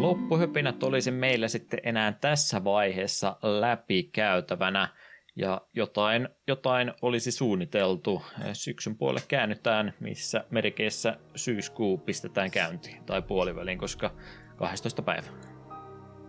Loppuhypinät 0.00 0.82
olisi 0.82 1.10
meillä 1.10 1.48
sitten 1.48 1.80
enää 1.82 2.12
tässä 2.12 2.64
vaiheessa 2.64 3.36
läpikäytävänä 3.42 4.88
ja 5.36 5.60
jotain, 5.74 6.28
jotain 6.46 6.92
olisi 7.02 7.32
suunniteltu. 7.32 8.22
Syksyn 8.52 8.96
puolelle 8.96 9.22
käännytään, 9.28 9.94
missä 10.00 10.44
merkeissä 10.50 11.16
syyskuu 11.36 11.98
pistetään 11.98 12.50
käyntiin 12.50 13.04
tai 13.04 13.22
puoliväliin, 13.22 13.78
koska 13.78 14.10
12. 14.56 15.02
päivä. 15.02 15.26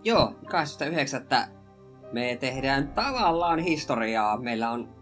Joo, 0.04 0.36
12.9. 0.46 1.50
me 2.12 2.38
tehdään 2.40 2.88
tavallaan 2.88 3.60
historiaa. 3.60 4.38
Meillä 4.38 4.70
on 4.72 4.96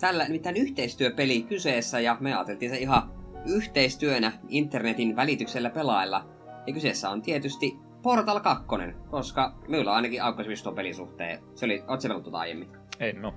tällä 0.00 0.24
nimittäin 0.24 0.56
yhteistyöpeli 0.56 1.42
kyseessä 1.42 2.00
ja 2.00 2.16
me 2.20 2.34
ajateltiin 2.34 2.70
se 2.70 2.76
ihan 2.78 3.12
yhteistyönä 3.46 4.32
internetin 4.48 5.16
välityksellä 5.16 5.70
pelailla. 5.70 6.28
Ja 6.66 6.72
kyseessä 6.72 7.10
on 7.10 7.22
tietysti 7.22 7.78
Portal 8.02 8.40
2, 8.40 8.64
koska 9.10 9.54
on 9.80 9.88
ainakin 9.88 10.22
aukkasi 10.22 10.62
tuon 10.62 10.74
pelin 10.74 10.94
suhteen. 10.94 11.38
Se 11.54 11.64
oli, 11.64 11.84
oot 11.88 12.00
se 12.00 12.08
tuota 12.08 12.38
aiemmin? 12.38 12.68
Ei, 13.00 13.12
no. 13.12 13.34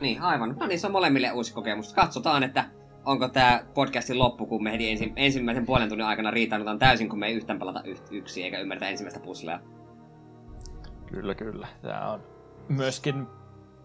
Niin, 0.00 0.22
aivan. 0.22 0.56
No 0.60 0.66
niin, 0.66 0.80
se 0.80 0.86
on 0.86 0.92
molemmille 0.92 1.32
uusi 1.32 1.54
kokemus. 1.54 1.94
Katsotaan, 1.94 2.42
että 2.42 2.64
onko 3.04 3.28
tämä 3.28 3.64
podcastin 3.74 4.18
loppu, 4.18 4.46
kun 4.46 4.62
me 4.62 4.72
heti 4.72 4.90
ensi, 4.90 5.12
ensimmäisen 5.16 5.66
puolen 5.66 5.88
tunnin 5.88 6.06
aikana 6.06 6.30
riitaudutaan 6.30 6.78
täysin, 6.78 7.08
kun 7.08 7.18
me 7.18 7.26
ei 7.26 7.34
yhtään 7.34 7.58
pelata 7.58 7.82
yksi 8.10 8.42
eikä 8.42 8.58
ymmärtä 8.58 8.88
ensimmäistä 8.88 9.20
puslea. 9.20 9.60
Kyllä, 11.06 11.34
kyllä. 11.34 11.68
Tämä 11.82 12.12
on 12.12 12.22
myöskin 12.68 13.26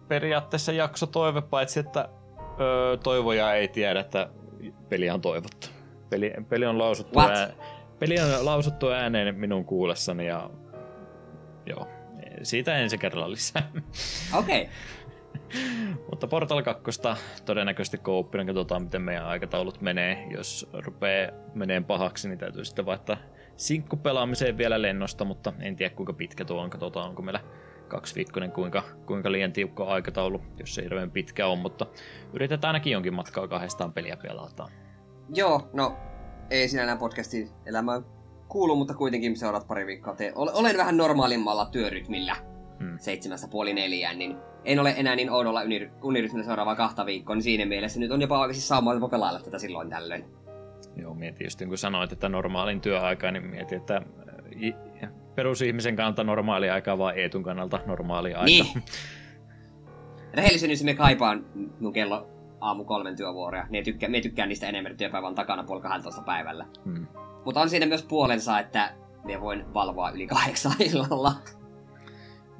periaatteessa 0.08 0.72
jakso 0.72 1.06
toive, 1.06 1.42
paitsi 1.42 1.80
että 1.80 2.08
öö, 2.60 2.96
toivoja 2.96 3.54
ei 3.54 3.68
tiedä, 3.68 4.00
että 4.00 4.28
peli 4.88 5.10
on 5.10 5.20
toivottu. 5.20 5.66
Peli, 6.10 6.32
peli, 6.48 6.66
on 6.66 6.78
lausuttu 6.78 7.20
ää, 7.20 7.48
peli 8.02 8.20
on 8.20 8.44
lausuttu 8.44 8.90
ääneen 8.90 9.34
minun 9.34 9.64
kuulessani 9.64 10.26
ja 10.26 10.50
joo, 11.66 11.88
siitä 12.42 12.76
ensi 12.76 12.98
kerralla 12.98 13.30
lisää. 13.30 13.70
Okei. 14.38 14.62
Okay. 14.62 14.74
Mutta 16.10 16.26
Portal 16.26 16.62
2 16.62 17.00
todennäköisesti 17.44 17.98
kooppina, 17.98 18.44
katsotaan 18.44 18.82
miten 18.82 19.02
meidän 19.02 19.26
aikataulut 19.26 19.80
menee. 19.80 20.26
Jos 20.30 20.70
rupeaa 20.72 21.32
menee 21.54 21.80
pahaksi, 21.80 22.28
niin 22.28 22.38
täytyy 22.38 22.64
sitten 22.64 22.86
vaihtaa 22.86 23.16
sinkkupelaamiseen 23.56 24.58
vielä 24.58 24.82
lennosta, 24.82 25.24
mutta 25.24 25.52
en 25.60 25.76
tiedä 25.76 25.94
kuinka 25.94 26.12
pitkä 26.12 26.44
tuo 26.44 26.62
on. 26.62 26.70
Katsotaan, 26.70 27.08
onko 27.08 27.22
meillä 27.22 27.40
kaksiviikkoinen, 27.88 28.52
kuinka, 28.52 28.82
kuinka 29.06 29.32
liian 29.32 29.52
tiukka 29.52 29.84
aikataulu, 29.84 30.42
jos 30.58 30.74
se 30.74 30.82
hirveän 30.82 31.10
pitkä 31.10 31.46
on, 31.46 31.58
mutta 31.58 31.86
yritetään 32.32 32.68
ainakin 32.68 32.92
jonkin 32.92 33.14
matkaa 33.14 33.48
kahdestaan 33.48 33.92
peliä 33.92 34.16
pelata. 34.16 34.68
Joo, 35.34 35.70
no 35.72 35.96
ei 36.52 36.68
enää 36.82 36.96
podcastin 36.96 37.48
elämään 37.66 38.04
kuulu, 38.48 38.76
mutta 38.76 38.94
kuitenkin 38.94 39.36
seuraat 39.36 39.66
pari 39.66 39.86
viikkoa. 39.86 40.14
Te- 40.14 40.32
olen 40.34 40.76
vähän 40.76 40.96
normaalimmalla 40.96 41.66
työrytmillä 41.66 42.36
hmm. 42.78 42.98
seitsemästä 42.98 43.48
puoli 43.48 43.74
neljään, 43.74 44.18
niin 44.18 44.36
en 44.64 44.80
ole 44.80 44.94
enää 44.96 45.16
niin 45.16 45.30
oudolla 45.30 45.60
unirytmillä 46.02 46.44
seuraavaa 46.44 46.76
kahta 46.76 47.06
viikkoa, 47.06 47.36
niin 47.36 47.42
siinä 47.42 47.66
mielessä 47.66 48.00
nyt 48.00 48.10
on 48.10 48.20
jopa 48.20 48.40
oikeasti 48.40 48.64
saamaan 48.64 49.10
pelailla 49.10 49.40
tätä 49.40 49.58
silloin 49.58 49.90
tällöin. 49.90 50.24
Joo, 50.96 51.14
mietin 51.14 51.44
just 51.44 51.62
kun 51.68 51.78
sanoit, 51.78 52.12
että 52.12 52.28
normaalin 52.28 52.80
työaika, 52.80 53.30
niin 53.30 53.46
mietin, 53.46 53.78
että 53.78 54.02
perusihmisen 55.34 55.96
kannalta 55.96 56.24
normaali 56.24 56.70
aika, 56.70 56.98
vaan 56.98 57.18
Eetun 57.18 57.42
kannalta 57.42 57.80
normaali 57.86 58.34
aika. 58.34 58.44
Niin. 58.44 58.66
Rehellisyyden 60.34 60.84
me 60.84 60.94
kaipaan 60.94 61.46
mun 61.80 61.92
kello 61.92 62.31
aamu 62.62 62.84
kolmen 62.84 63.16
työvuoroja. 63.16 63.66
Me 63.70 63.82
tykkää, 63.82 64.08
me 64.08 64.20
tykkään 64.20 64.48
niistä 64.48 64.68
enemmän 64.68 64.96
työpäivän 64.96 65.34
takana 65.34 65.64
puoli 65.64 65.80
12 65.80 66.22
päivällä. 66.22 66.66
Hmm. 66.84 67.06
Mutta 67.44 67.60
on 67.60 67.70
siinä 67.70 67.86
myös 67.86 68.02
puolensa, 68.02 68.58
että 68.58 68.94
me 69.24 69.40
voin 69.40 69.74
valvoa 69.74 70.10
yli 70.10 70.26
kahdeksan 70.26 70.72
illalla. 70.78 71.32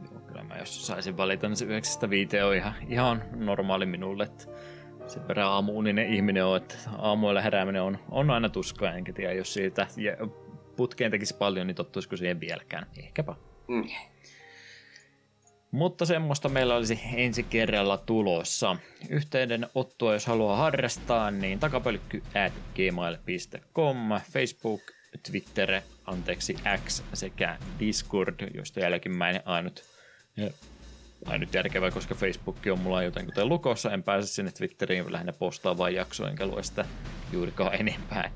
Joo, 0.03 0.21
kyllä 0.21 0.43
mä 0.43 0.57
jos 0.57 0.87
saisin 0.87 1.17
valita, 1.17 1.49
niin 1.49 1.57
se 1.57 1.65
9 1.65 2.11
viite 2.11 2.45
on 2.45 2.55
ihan, 2.55 2.75
ihan 2.89 3.23
normaali 3.37 3.87
minulle. 3.87 4.25
Että 4.25 4.45
sen 5.07 5.29
verran 5.29 5.49
aamuuninen 5.49 6.07
ihminen 6.07 6.45
on, 6.45 6.57
että 6.57 6.75
aamuilla 6.99 7.41
herääminen 7.41 7.83
on, 7.83 7.99
on 8.11 8.31
aina 8.31 8.49
tuskaa, 8.49 8.95
enkä 8.95 9.13
tiedä, 9.13 9.33
jos 9.33 9.55
siitä 9.55 9.87
putkeen 10.77 11.11
tekisi 11.11 11.37
paljon, 11.37 11.67
niin 11.67 11.75
tottuisiko 11.75 12.17
siihen 12.17 12.41
vieläkään? 12.41 12.87
Ehkäpä. 12.99 13.35
Mm. 13.69 13.85
Mutta 15.73 16.07
semmoista 16.07 16.49
meillä 16.49 16.77
olisi 16.77 17.01
ensi 17.15 17.43
kerralla 17.43 17.97
tulossa. 17.97 18.77
Yhteydenottoa, 19.09 20.13
jos 20.13 20.27
haluaa 20.27 20.57
harrastaa, 20.57 21.31
niin 21.31 21.59
takapölkky 21.59 22.23
at 22.47 22.53
gmail.com, 22.75 23.97
Facebook, 24.33 24.81
Twitter, 25.31 25.81
anteeksi 26.05 26.57
X 26.87 27.03
sekä 27.15 27.59
Discord, 27.79 28.51
josta 28.55 28.81
jälkimmäinen 28.81 29.43
ainut 29.45 29.85
ainut 31.27 31.55
järkevää, 31.55 31.91
koska 31.91 32.15
Facebook 32.15 32.57
on 32.73 32.79
mulla 32.79 33.03
joten 33.03 33.27
kuten 33.27 33.49
lukossa, 33.49 33.93
en 33.93 34.03
pääse 34.03 34.29
sinne 34.29 34.53
Twitteriin 34.53 35.13
lähinnä 35.13 35.33
postaa 35.33 35.79
vain 35.79 35.95
jaksoa, 35.95 36.29
enkä 36.29 36.47
lue 36.47 36.63
sitä 36.63 36.85
juurikaan 37.33 37.75
enempää. 37.75 38.31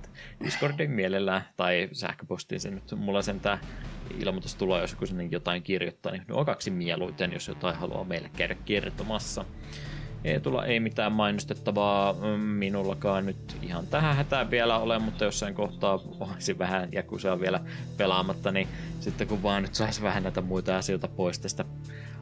Discordin 0.45 0.91
mielellään 0.91 1.49
tai 1.57 1.89
sähköpostiin 1.93 2.61
sen 2.61 2.75
nyt 2.75 2.99
mulla 2.99 3.23
sen 3.23 3.41
tää 3.41 3.59
ilmoitus 4.21 4.55
tulee, 4.55 4.81
jos 4.81 4.91
joku 4.91 5.07
sinne 5.07 5.25
jotain 5.25 5.63
kirjoittaa, 5.63 6.13
niin 6.13 6.25
nuo 6.29 6.45
kaksi 6.45 6.71
mieluiten, 6.71 7.33
jos 7.33 7.49
jotain 7.49 7.77
haluaa 7.77 8.05
meille 8.05 8.31
käydä 8.37 8.55
kertomassa. 8.55 9.45
Ei 10.25 10.41
tulla 10.41 10.67
ei 10.67 10.81
mitään 10.81 11.13
mainostettavaa 11.13 12.13
mm, 12.13 12.41
minullakaan 12.41 13.27
nyt 13.27 13.57
ihan 13.63 13.87
tähän 13.87 14.17
hätään 14.17 14.51
vielä 14.51 14.79
ole, 14.79 14.99
mutta 14.99 15.25
jossain 15.25 15.55
kohtaa 15.55 16.01
olisi 16.21 16.59
vähän 16.59 16.89
Jakusaa 16.93 17.41
vielä 17.41 17.61
pelaamatta, 17.97 18.53
niin 18.53 18.69
sitten 19.01 19.29
kun 19.29 19.43
vaan 19.43 19.63
nyt 19.63 19.75
saisi 19.75 20.03
vähän 20.03 20.23
näitä 20.23 20.41
muita 20.41 20.77
asioita 20.77 21.09
pois 21.09 21.39
tästä 21.39 21.65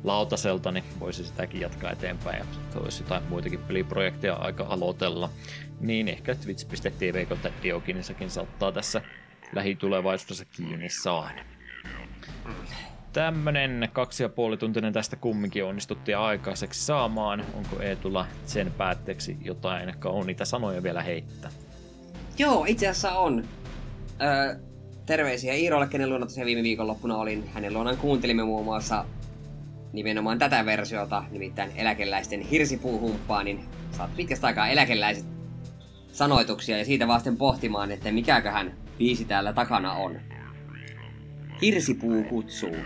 lautaselta, 0.05 0.71
niin 0.71 0.85
voisi 1.01 1.25
sitäkin 1.25 1.61
jatkaa 1.61 1.91
eteenpäin 1.91 2.39
ja 2.39 2.45
olisi 2.81 3.03
jotain 3.03 3.23
muitakin 3.29 3.61
peliprojekteja 3.61 4.35
aika 4.35 4.67
aloitella. 4.69 5.31
Niin 5.81 6.09
ehkä 6.09 6.35
twitch.tv 6.35 7.27
kautta 7.27 7.51
Diokinissakin 7.63 8.31
saattaa 8.31 8.73
tässä 8.73 9.03
lähitulevaisuudessa 9.53 10.45
kiinni 10.45 10.89
saada. 10.89 11.54
Tämmönen 13.13 13.89
kaksi 13.93 14.23
ja 14.23 14.29
puoli 14.29 14.57
tuntinen 14.57 14.93
tästä 14.93 15.17
kumminkin 15.17 15.65
onnistuttiin 15.65 16.19
aikaiseksi 16.19 16.85
saamaan. 16.85 17.45
Onko 17.55 17.83
Eetulla 17.83 18.27
sen 18.47 18.73
päätteeksi 18.79 19.37
jotain 19.41 19.95
kauniita 19.99 20.45
sanoja 20.45 20.83
vielä 20.83 21.03
heittää? 21.03 21.51
Joo, 22.39 22.65
itse 22.65 22.89
asiassa 22.89 23.13
on. 23.13 23.45
Öö, 24.23 24.57
terveisiä 25.07 25.55
Iirolle, 25.55 25.87
kenen 25.87 26.09
luona 26.09 26.27
tosiaan 26.27 26.47
viime 26.47 26.63
viikonloppuna 26.63 27.17
olin. 27.17 27.49
Hänen 27.55 27.75
luonaan 27.75 27.97
kuuntelimme 27.97 28.45
muun 28.45 28.65
muassa 28.65 29.05
nimenomaan 29.93 30.39
tätä 30.39 30.67
versiota, 30.67 31.25
nimittäin 31.31 31.73
eläkeläisten 31.77 32.41
hirsipuuhumppaa, 32.41 33.43
niin 33.43 33.65
saat 33.91 34.17
pitkästä 34.17 34.47
aikaa 34.47 34.69
eläkeläiset 34.69 35.27
sanoituksia 36.13 36.79
ja 36.79 36.85
siitä 36.85 37.09
vasten 37.09 37.37
pohtimaan, 37.37 37.93
että 37.93 38.13
mikäköhän 38.13 38.75
biisi 38.99 39.25
täällä 39.25 39.53
takana 39.53 39.93
on. 39.93 40.21
Hirsipuu 41.65 42.25
kutsuu. 42.25 42.77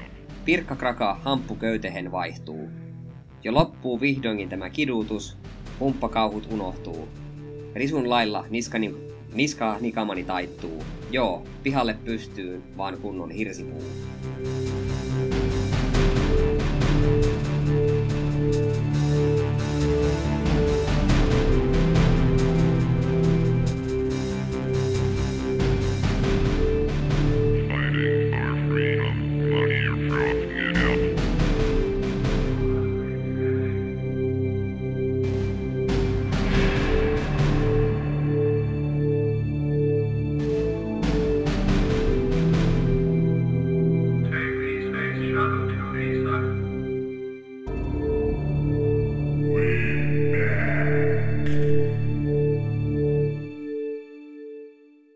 Pirkka 0.45 0.77
kraka 0.77 1.15
hamppu 1.15 1.55
köytehen 1.55 2.13
vaihtuu. 2.13 2.69
Jo 3.45 3.55
loppuu 3.55 4.01
vihdoinkin 4.01 4.49
tämä 4.49 4.71
kidutus, 4.71 5.39
humppakauhut 5.81 6.53
unohtuu. 6.53 7.09
Risun 7.75 8.11
lailla 8.11 8.45
niskani, 8.51 8.95
niska 9.35 9.77
nikamani 9.81 10.25
taittuu. 10.25 10.85
Joo, 11.11 11.47
pihalle 11.63 11.97
pystyy 12.05 12.63
vaan 12.77 12.99
kunnon 12.99 13.31
hirsipuu. 13.31 13.83